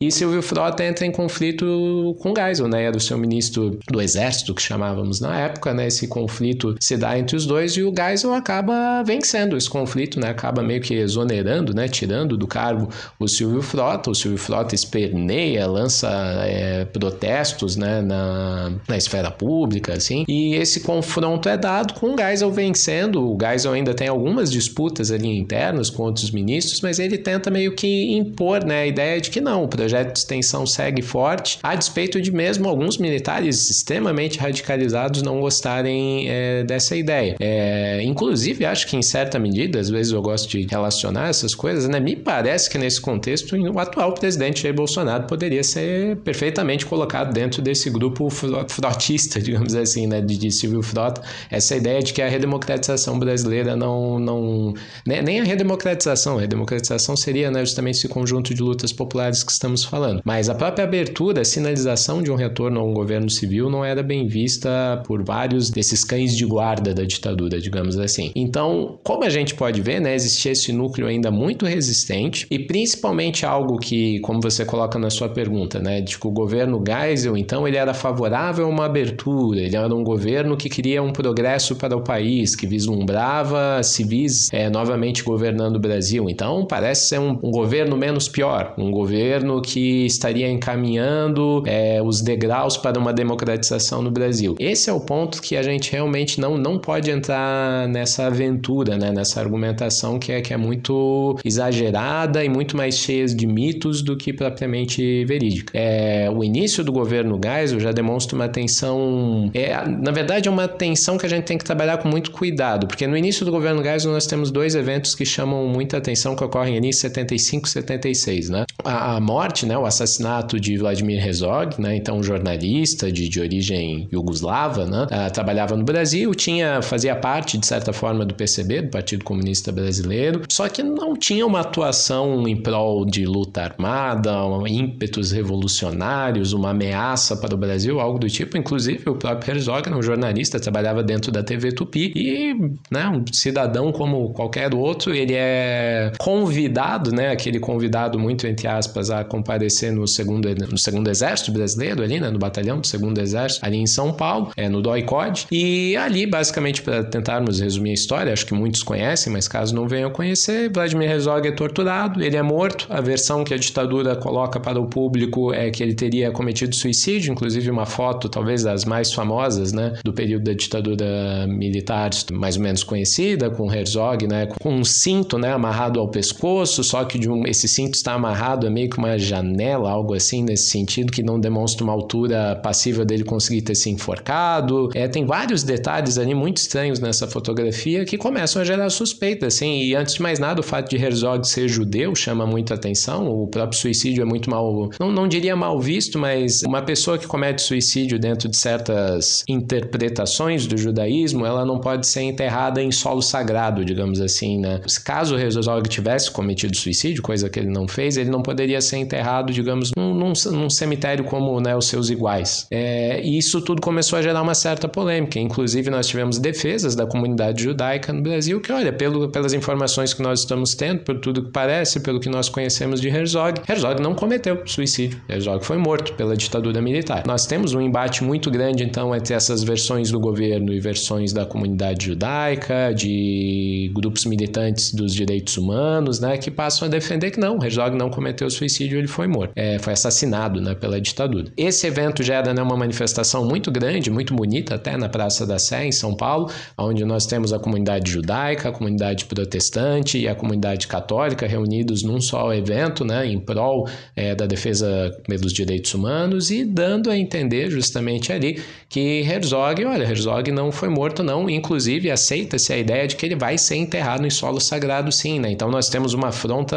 E 0.03 0.11
Silvio 0.11 0.41
Frota 0.41 0.83
entra 0.83 1.05
em 1.05 1.11
conflito 1.11 2.13
com 2.19 2.33
Geisel, 2.35 2.67
né? 2.67 2.83
Era 2.83 2.97
o 2.97 2.99
seu 2.99 3.17
ministro 3.17 3.79
do 3.89 4.01
exército, 4.01 4.53
que 4.53 4.61
chamávamos 4.61 5.21
na 5.21 5.39
época, 5.39 5.73
né? 5.73 5.87
Esse 5.87 6.09
conflito 6.09 6.75
se 6.77 6.97
dá 6.97 7.17
entre 7.17 7.37
os 7.37 7.45
dois 7.45 7.71
e 7.77 7.83
o 7.83 7.93
Geisel 7.95 8.33
acaba 8.33 9.01
vencendo 9.03 9.55
esse 9.55 9.69
conflito, 9.69 10.19
né? 10.19 10.29
Acaba 10.29 10.61
meio 10.61 10.81
que 10.81 10.93
exonerando, 10.93 11.73
né? 11.73 11.87
Tirando 11.87 12.35
do 12.35 12.45
cargo 12.45 12.89
o 13.17 13.29
Silvio 13.29 13.61
Frota. 13.61 14.11
O 14.11 14.15
Silvio 14.15 14.37
Frota 14.37 14.75
esperneia, 14.75 15.65
lança 15.67 16.09
é, 16.45 16.83
protestos, 16.83 17.77
né? 17.77 18.01
Na, 18.01 18.73
na 18.89 18.97
esfera 18.97 19.31
pública, 19.31 19.93
assim. 19.93 20.25
E 20.27 20.55
esse 20.55 20.81
confronto 20.81 21.47
é 21.47 21.55
dado 21.55 21.93
com 21.93 22.13
o 22.13 22.17
Geisel 22.17 22.51
vencendo. 22.51 23.23
O 23.23 23.37
Geisel 23.39 23.71
ainda 23.71 23.93
tem 23.93 24.09
algumas 24.09 24.51
disputas 24.51 25.11
ali 25.11 25.29
internas 25.29 25.89
com 25.89 26.03
outros 26.03 26.29
ministros, 26.29 26.81
mas 26.81 26.99
ele 26.99 27.17
tenta 27.17 27.49
meio 27.49 27.73
que 27.73 28.11
impor, 28.17 28.65
né? 28.65 28.81
A 28.81 28.85
ideia 28.85 29.21
de 29.21 29.29
que 29.29 29.39
não, 29.39 29.63
o 29.63 29.67
projeto 29.69 29.92
projeto 29.93 30.13
de 30.13 30.19
extensão 30.19 30.65
segue 30.65 31.01
forte, 31.01 31.59
a 31.61 31.75
despeito 31.75 32.19
de 32.19 32.31
mesmo 32.31 32.67
alguns 32.67 32.97
militares 32.97 33.69
extremamente 33.69 34.39
radicalizados 34.39 35.21
não 35.21 35.39
gostarem 35.39 36.29
é, 36.29 36.63
dessa 36.63 36.95
ideia. 36.95 37.35
É, 37.39 38.01
inclusive, 38.03 38.65
acho 38.65 38.87
que 38.87 38.97
em 38.97 39.01
certa 39.01 39.37
medida, 39.37 39.79
às 39.79 39.89
vezes 39.89 40.11
eu 40.11 40.21
gosto 40.21 40.49
de 40.49 40.65
relacionar 40.65 41.29
essas 41.29 41.53
coisas, 41.53 41.87
né? 41.87 41.99
Me 41.99 42.15
parece 42.15 42.69
que 42.69 42.77
nesse 42.77 42.99
contexto 42.99 43.55
o 43.55 43.79
atual 43.79 44.13
presidente 44.13 44.63
Jair 44.63 44.73
Bolsonaro 44.73 45.25
poderia 45.27 45.63
ser 45.63 46.17
perfeitamente 46.17 46.85
colocado 46.85 47.31
dentro 47.31 47.61
desse 47.61 47.89
grupo 47.89 48.29
frotista, 48.29 49.39
digamos 49.41 49.75
assim, 49.75 50.07
né? 50.07 50.21
De, 50.21 50.37
de 50.37 50.51
Silvio 50.51 50.81
Frota. 50.81 51.21
Essa 51.51 51.75
ideia 51.75 52.01
de 52.01 52.13
que 52.13 52.21
a 52.21 52.27
redemocratização 52.27 53.19
brasileira 53.19 53.75
não. 53.75 54.19
não 54.19 54.73
né? 55.05 55.21
nem 55.21 55.39
a 55.39 55.43
redemocratização, 55.43 56.37
a 56.37 56.41
redemocratização 56.41 57.15
seria 57.15 57.51
né, 57.51 57.59
justamente 57.59 57.97
esse 57.97 58.07
conjunto 58.07 58.53
de 58.53 58.61
lutas 58.61 58.91
populares 58.91 59.43
que 59.43 59.51
estamos 59.51 59.82
falando. 59.87 60.21
Mas 60.23 60.49
a 60.49 60.55
própria 60.55 60.85
abertura, 60.85 61.41
a 61.41 61.45
sinalização 61.45 62.21
de 62.21 62.31
um 62.31 62.35
retorno 62.35 62.79
a 62.79 62.83
um 62.83 62.93
governo 62.93 63.29
civil 63.29 63.69
não 63.69 63.83
era 63.83 64.03
bem 64.03 64.27
vista 64.27 65.01
por 65.05 65.23
vários 65.23 65.69
desses 65.69 66.03
cães 66.03 66.35
de 66.35 66.45
guarda 66.45 66.93
da 66.93 67.03
ditadura, 67.03 67.59
digamos 67.59 67.97
assim. 67.97 68.31
Então, 68.35 68.99
como 69.03 69.23
a 69.23 69.29
gente 69.29 69.55
pode 69.55 69.81
ver, 69.81 69.99
né, 69.99 70.15
existia 70.15 70.51
esse 70.51 70.71
núcleo 70.71 71.07
ainda 71.07 71.31
muito 71.31 71.65
resistente 71.65 72.45
e 72.49 72.59
principalmente 72.59 73.45
algo 73.45 73.77
que, 73.77 74.19
como 74.19 74.41
você 74.41 74.65
coloca 74.65 74.99
na 74.99 75.09
sua 75.09 75.29
pergunta, 75.29 75.79
né, 75.79 76.01
de 76.01 76.17
que 76.17 76.27
o 76.27 76.31
governo 76.31 76.83
Geisel, 76.85 77.37
então, 77.37 77.67
ele 77.67 77.77
era 77.77 77.93
favorável 77.93 78.65
a 78.65 78.69
uma 78.69 78.85
abertura, 78.85 79.59
ele 79.61 79.75
era 79.75 79.93
um 79.93 80.03
governo 80.03 80.57
que 80.57 80.69
queria 80.69 81.01
um 81.01 81.11
progresso 81.11 81.75
para 81.75 81.95
o 81.95 82.01
país, 82.01 82.55
que 82.55 82.67
vislumbrava 82.67 83.81
civis 83.83 84.49
é, 84.51 84.69
novamente 84.69 85.23
governando 85.23 85.77
o 85.77 85.79
Brasil. 85.79 86.29
Então, 86.29 86.65
parece 86.65 87.07
ser 87.07 87.19
um, 87.19 87.39
um 87.43 87.51
governo 87.51 87.97
menos 87.97 88.27
pior, 88.27 88.73
um 88.77 88.91
governo 88.91 89.61
que 89.63 90.05
estaria 90.05 90.47
encaminhando 90.47 91.63
é, 91.65 91.99
os 92.03 92.21
degraus 92.21 92.77
para 92.77 92.99
uma 92.99 93.11
democratização 93.11 94.03
no 94.03 94.11
Brasil. 94.11 94.55
Esse 94.59 94.89
é 94.89 94.93
o 94.93 94.99
ponto 94.99 95.41
que 95.41 95.55
a 95.55 95.63
gente 95.63 95.91
realmente 95.91 96.39
não, 96.39 96.57
não 96.57 96.77
pode 96.77 97.09
entrar 97.09 97.87
nessa 97.87 98.27
aventura, 98.27 98.97
né, 98.97 99.11
nessa 99.11 99.39
argumentação 99.39 100.19
que 100.19 100.31
é, 100.31 100.41
que 100.41 100.53
é 100.53 100.57
muito 100.57 101.39
exagerada 101.43 102.43
e 102.43 102.49
muito 102.49 102.77
mais 102.77 102.97
cheia 102.97 103.23
de 103.25 103.47
mitos 103.47 104.01
do 104.01 104.17
que 104.17 104.33
propriamente 104.33 105.23
verídica. 105.25 105.71
É, 105.73 106.29
o 106.29 106.43
início 106.43 106.83
do 106.83 106.91
governo 106.91 107.39
Geisel 107.41 107.79
já 107.79 107.91
demonstra 107.91 108.35
uma 108.35 108.49
tensão. 108.49 109.49
É, 109.53 109.87
na 109.87 110.11
verdade, 110.11 110.49
é 110.49 110.51
uma 110.51 110.67
tensão 110.67 111.17
que 111.17 111.25
a 111.25 111.29
gente 111.29 111.45
tem 111.45 111.57
que 111.57 111.63
trabalhar 111.63 111.97
com 111.97 112.09
muito 112.09 112.31
cuidado, 112.31 112.87
porque 112.87 113.07
no 113.07 113.15
início 113.15 113.45
do 113.45 113.51
governo 113.51 113.81
Geisel 113.83 114.11
nós 114.11 114.25
temos 114.25 114.51
dois 114.51 114.75
eventos 114.75 115.15
que 115.15 115.25
chamam 115.25 115.67
muita 115.67 115.97
atenção 115.97 116.35
que 116.35 116.43
ocorrem 116.43 116.77
ali 116.77 116.87
em 116.87 116.91
75 116.91 117.67
e 117.67 117.69
76, 117.69 118.49
né? 118.49 118.65
A, 118.83 119.15
a 119.15 119.19
morte, 119.19 119.52
né, 119.61 119.77
o 119.77 119.85
assassinato 119.85 120.59
de 120.59 120.77
Vladimir 120.77 121.25
Herzog, 121.25 121.79
né, 121.79 121.95
então 121.95 122.17
um 122.17 122.23
jornalista 122.23 123.11
de, 123.11 123.29
de 123.29 123.39
origem 123.39 124.07
iugoslava, 124.11 124.85
né, 124.85 125.03
uh, 125.05 125.31
trabalhava 125.31 125.75
no 125.75 125.83
Brasil, 125.83 126.33
tinha 126.33 126.81
fazia 126.81 127.15
parte 127.15 127.57
de 127.57 127.65
certa 127.65 127.93
forma 127.93 128.25
do 128.25 128.33
PCB, 128.33 128.83
do 128.83 128.89
Partido 128.89 129.23
Comunista 129.23 129.71
Brasileiro, 129.71 130.41
só 130.49 130.67
que 130.67 130.81
não 130.81 131.15
tinha 131.15 131.45
uma 131.45 131.61
atuação 131.61 132.47
em 132.47 132.55
prol 132.55 133.05
de 133.05 133.25
luta 133.25 133.61
armada, 133.61 134.43
um, 134.45 134.67
ímpetos 134.67 135.31
revolucionários, 135.31 136.53
uma 136.53 136.71
ameaça 136.71 137.35
para 137.35 137.53
o 137.53 137.57
Brasil, 137.57 137.99
algo 137.99 138.19
do 138.19 138.29
tipo. 138.29 138.57
Inclusive 138.57 139.09
o 139.09 139.15
próprio 139.15 139.55
Herzog, 139.55 139.89
um 139.89 140.01
jornalista, 140.01 140.59
trabalhava 140.59 141.03
dentro 141.03 141.31
da 141.31 141.43
TV 141.43 141.71
Tupi 141.71 142.11
e, 142.15 142.53
né, 142.91 143.07
um 143.07 143.23
cidadão 143.31 143.91
como 143.91 144.33
qualquer 144.33 144.73
outro, 144.73 145.13
ele 145.13 145.33
é 145.35 146.11
convidado, 146.17 147.11
né, 147.11 147.29
aquele 147.29 147.59
convidado 147.59 148.19
muito 148.19 148.47
entre 148.47 148.67
aspas 148.67 149.09
a 149.09 149.23
comparecer 149.43 149.91
no 149.91 150.07
segundo 150.07 150.47
no 150.71 150.77
segundo 150.77 151.09
exército 151.09 151.51
brasileiro 151.51 152.01
ali, 152.01 152.19
né, 152.19 152.29
no 152.29 152.39
batalhão 152.39 152.79
do 152.79 152.87
segundo 152.87 153.19
exército 153.19 153.65
ali 153.65 153.77
em 153.77 153.85
São 153.85 154.13
Paulo, 154.13 154.51
é 154.55 154.69
no 154.69 154.81
DOI-COD, 154.81 155.47
e 155.51 155.95
ali 155.97 156.25
basicamente 156.25 156.81
para 156.81 157.03
tentarmos 157.03 157.59
resumir 157.59 157.91
a 157.91 157.93
história, 157.93 158.31
acho 158.31 158.45
que 158.45 158.53
muitos 158.53 158.81
conhecem, 158.81 159.31
mas 159.31 159.47
caso 159.47 159.75
não 159.75 159.87
venham 159.87 160.09
conhecer, 160.09 160.71
Vladimir 160.71 161.11
Herzog 161.11 161.47
é 161.47 161.51
torturado, 161.51 162.23
ele 162.23 162.37
é 162.37 162.41
morto, 162.41 162.87
a 162.89 163.01
versão 163.01 163.43
que 163.43 163.53
a 163.53 163.57
ditadura 163.57 164.15
coloca 164.15 164.59
para 164.59 164.79
o 164.79 164.87
público 164.87 165.53
é 165.53 165.69
que 165.69 165.83
ele 165.83 165.93
teria 165.93 166.31
cometido 166.31 166.75
suicídio, 166.75 167.31
inclusive 167.31 167.69
uma 167.69 167.85
foto 167.85 168.29
talvez 168.29 168.63
das 168.63 168.85
mais 168.85 169.11
famosas, 169.11 169.73
né, 169.73 169.93
do 170.03 170.13
período 170.13 170.43
da 170.45 170.53
ditadura 170.53 171.45
militar, 171.47 172.11
mais 172.31 172.55
ou 172.55 172.63
menos 172.63 172.83
conhecida, 172.83 173.49
com 173.49 173.71
Herzog, 173.71 174.27
né, 174.27 174.47
com 174.61 174.73
um 174.73 174.83
cinto, 174.83 175.37
né, 175.37 175.51
amarrado 175.51 175.99
ao 175.99 176.07
pescoço, 176.07 176.83
só 176.83 177.03
que 177.03 177.27
um, 177.27 177.45
esse 177.45 177.67
cinto 177.67 177.95
está 177.95 178.13
amarrado 178.13 178.67
a 178.67 178.69
meio 178.69 178.89
que 178.89 178.97
uma 178.97 179.09
janela, 179.33 179.89
algo 179.89 180.13
assim 180.13 180.43
nesse 180.43 180.69
sentido, 180.69 181.11
que 181.11 181.23
não 181.23 181.39
demonstra 181.39 181.83
uma 181.83 181.93
altura 181.93 182.59
passível 182.61 183.05
dele 183.05 183.23
conseguir 183.23 183.61
ter 183.61 183.75
se 183.75 183.89
enforcado. 183.89 184.89
É, 184.93 185.07
tem 185.07 185.25
vários 185.25 185.63
detalhes 185.63 186.17
ali 186.17 186.33
muito 186.33 186.57
estranhos 186.57 186.99
nessa 186.99 187.27
fotografia 187.27 188.05
que 188.05 188.17
começam 188.17 188.61
a 188.61 188.65
gerar 188.65 188.89
suspeita, 188.89 189.47
assim, 189.47 189.81
e 189.83 189.95
antes 189.95 190.15
de 190.15 190.21
mais 190.21 190.39
nada, 190.39 190.59
o 190.59 190.63
fato 190.63 190.89
de 190.89 190.97
Herzog 191.03 191.47
ser 191.47 191.67
judeu 191.67 192.15
chama 192.15 192.45
muita 192.45 192.73
atenção, 192.73 193.27
o 193.27 193.47
próprio 193.47 193.79
suicídio 193.79 194.21
é 194.21 194.25
muito 194.25 194.49
mal, 194.49 194.89
não, 194.99 195.11
não 195.11 195.27
diria 195.27 195.55
mal 195.55 195.79
visto, 195.79 196.19
mas 196.19 196.61
uma 196.63 196.81
pessoa 196.81 197.17
que 197.17 197.27
comete 197.27 197.61
suicídio 197.61 198.19
dentro 198.19 198.47
de 198.47 198.57
certas 198.57 199.43
interpretações 199.47 200.67
do 200.67 200.77
judaísmo, 200.77 201.45
ela 201.45 201.65
não 201.65 201.79
pode 201.79 202.07
ser 202.07 202.21
enterrada 202.21 202.81
em 202.81 202.91
solo 202.91 203.21
sagrado, 203.21 203.83
digamos 203.83 204.21
assim, 204.21 204.59
né? 204.59 204.81
Caso 205.03 205.37
Herzog 205.37 205.87
tivesse 205.89 206.31
cometido 206.31 206.75
suicídio, 206.75 207.21
coisa 207.21 207.49
que 207.49 207.59
ele 207.59 207.69
não 207.69 207.87
fez, 207.87 208.17
ele 208.17 208.29
não 208.29 208.41
poderia 208.41 208.81
ser 208.81 208.97
enterrado, 208.97 209.22
digamos, 209.53 209.91
num, 209.97 210.13
num, 210.13 210.33
num 210.51 210.69
cemitério 210.69 211.25
como 211.25 211.59
né, 211.59 211.75
os 211.75 211.87
seus 211.87 212.09
iguais. 212.09 212.67
É, 212.71 213.21
e 213.23 213.37
isso 213.37 213.61
tudo 213.61 213.81
começou 213.81 214.19
a 214.19 214.21
gerar 214.21 214.41
uma 214.41 214.55
certa 214.55 214.87
polêmica. 214.87 215.39
Inclusive, 215.39 215.89
nós 215.89 216.07
tivemos 216.07 216.39
defesas 216.39 216.95
da 216.95 217.05
comunidade 217.05 217.63
judaica 217.63 218.11
no 218.11 218.21
Brasil 218.21 218.59
que, 218.59 218.71
olha, 218.71 218.91
pelo, 218.91 219.29
pelas 219.29 219.53
informações 219.53 220.13
que 220.13 220.21
nós 220.21 220.39
estamos 220.39 220.75
tendo, 220.75 220.99
por 220.99 221.19
tudo 221.19 221.43
que 221.43 221.51
parece, 221.51 221.99
pelo 221.99 222.19
que 222.19 222.29
nós 222.29 222.49
conhecemos 222.49 222.99
de 222.99 223.07
Herzog, 223.07 223.61
Herzog 223.67 224.01
não 224.01 224.13
cometeu 224.13 224.61
suicídio. 224.65 225.21
Herzog 225.29 225.65
foi 225.65 225.77
morto 225.77 226.13
pela 226.13 226.35
ditadura 226.35 226.81
militar. 226.81 227.23
Nós 227.25 227.45
temos 227.45 227.73
um 227.73 227.81
embate 227.81 228.23
muito 228.23 228.49
grande, 228.51 228.83
então, 228.83 229.15
entre 229.15 229.33
essas 229.33 229.63
versões 229.63 230.11
do 230.11 230.19
governo 230.19 230.73
e 230.73 230.79
versões 230.79 231.31
da 231.33 231.45
comunidade 231.45 232.07
judaica, 232.07 232.93
de 232.93 233.91
grupos 233.93 234.25
militantes 234.25 234.93
dos 234.93 235.13
direitos 235.13 235.57
humanos, 235.57 236.19
né, 236.19 236.37
que 236.37 236.51
passam 236.51 236.87
a 236.87 236.91
defender 236.91 237.31
que 237.31 237.39
não, 237.39 237.63
Herzog 237.63 237.97
não 237.97 238.09
cometeu 238.09 238.49
suicídio, 238.49 238.97
ele 238.97 239.07
foi 239.13 239.27
morto, 239.27 239.53
é, 239.55 239.77
foi 239.79 239.93
assassinado, 239.93 240.59
né, 240.59 240.75
pela 240.75 240.99
ditadura. 240.99 241.51
Esse 241.55 241.87
evento 241.87 242.23
gera 242.23 242.53
né, 242.53 242.61
uma 242.61 242.75
manifestação 242.75 243.45
muito 243.45 243.71
grande, 243.71 244.09
muito 244.09 244.33
bonita, 244.33 244.75
até 244.75 244.97
na 244.97 245.07
Praça 245.07 245.45
da 245.45 245.59
Sé, 245.59 245.85
em 245.85 245.91
São 245.91 246.15
Paulo, 246.15 246.49
onde 246.77 247.05
nós 247.05 247.25
temos 247.25 247.53
a 247.53 247.59
comunidade 247.59 248.11
judaica, 248.11 248.69
a 248.69 248.71
comunidade 248.71 249.25
protestante 249.25 250.17
e 250.17 250.27
a 250.27 250.35
comunidade 250.35 250.87
católica 250.87 251.45
reunidos 251.45 252.03
num 252.03 252.19
só 252.19 252.53
evento, 252.53 253.05
né, 253.05 253.25
em 253.25 253.39
prol 253.39 253.87
é, 254.15 254.33
da 254.33 254.45
defesa 254.45 255.11
pelos 255.27 255.53
direitos 255.53 255.93
humanos 255.93 256.49
e 256.49 256.65
dando 256.65 257.09
a 257.09 257.17
entender 257.17 257.69
justamente 257.69 258.31
ali 258.31 258.61
que 258.89 259.21
Herzog, 259.21 259.85
olha, 259.85 260.03
Herzog 260.03 260.51
não 260.51 260.71
foi 260.71 260.89
morto 260.89 261.23
não, 261.23 261.49
inclusive 261.49 262.09
aceita-se 262.09 262.73
a 262.73 262.77
ideia 262.77 263.07
de 263.07 263.15
que 263.15 263.25
ele 263.25 263.35
vai 263.35 263.57
ser 263.57 263.75
enterrado 263.75 264.25
em 264.25 264.29
solo 264.29 264.59
sagrado 264.59 265.11
sim, 265.11 265.39
né? 265.39 265.51
Então 265.51 265.69
nós 265.69 265.89
temos 265.89 266.13
uma 266.13 266.29
afronta 266.29 266.75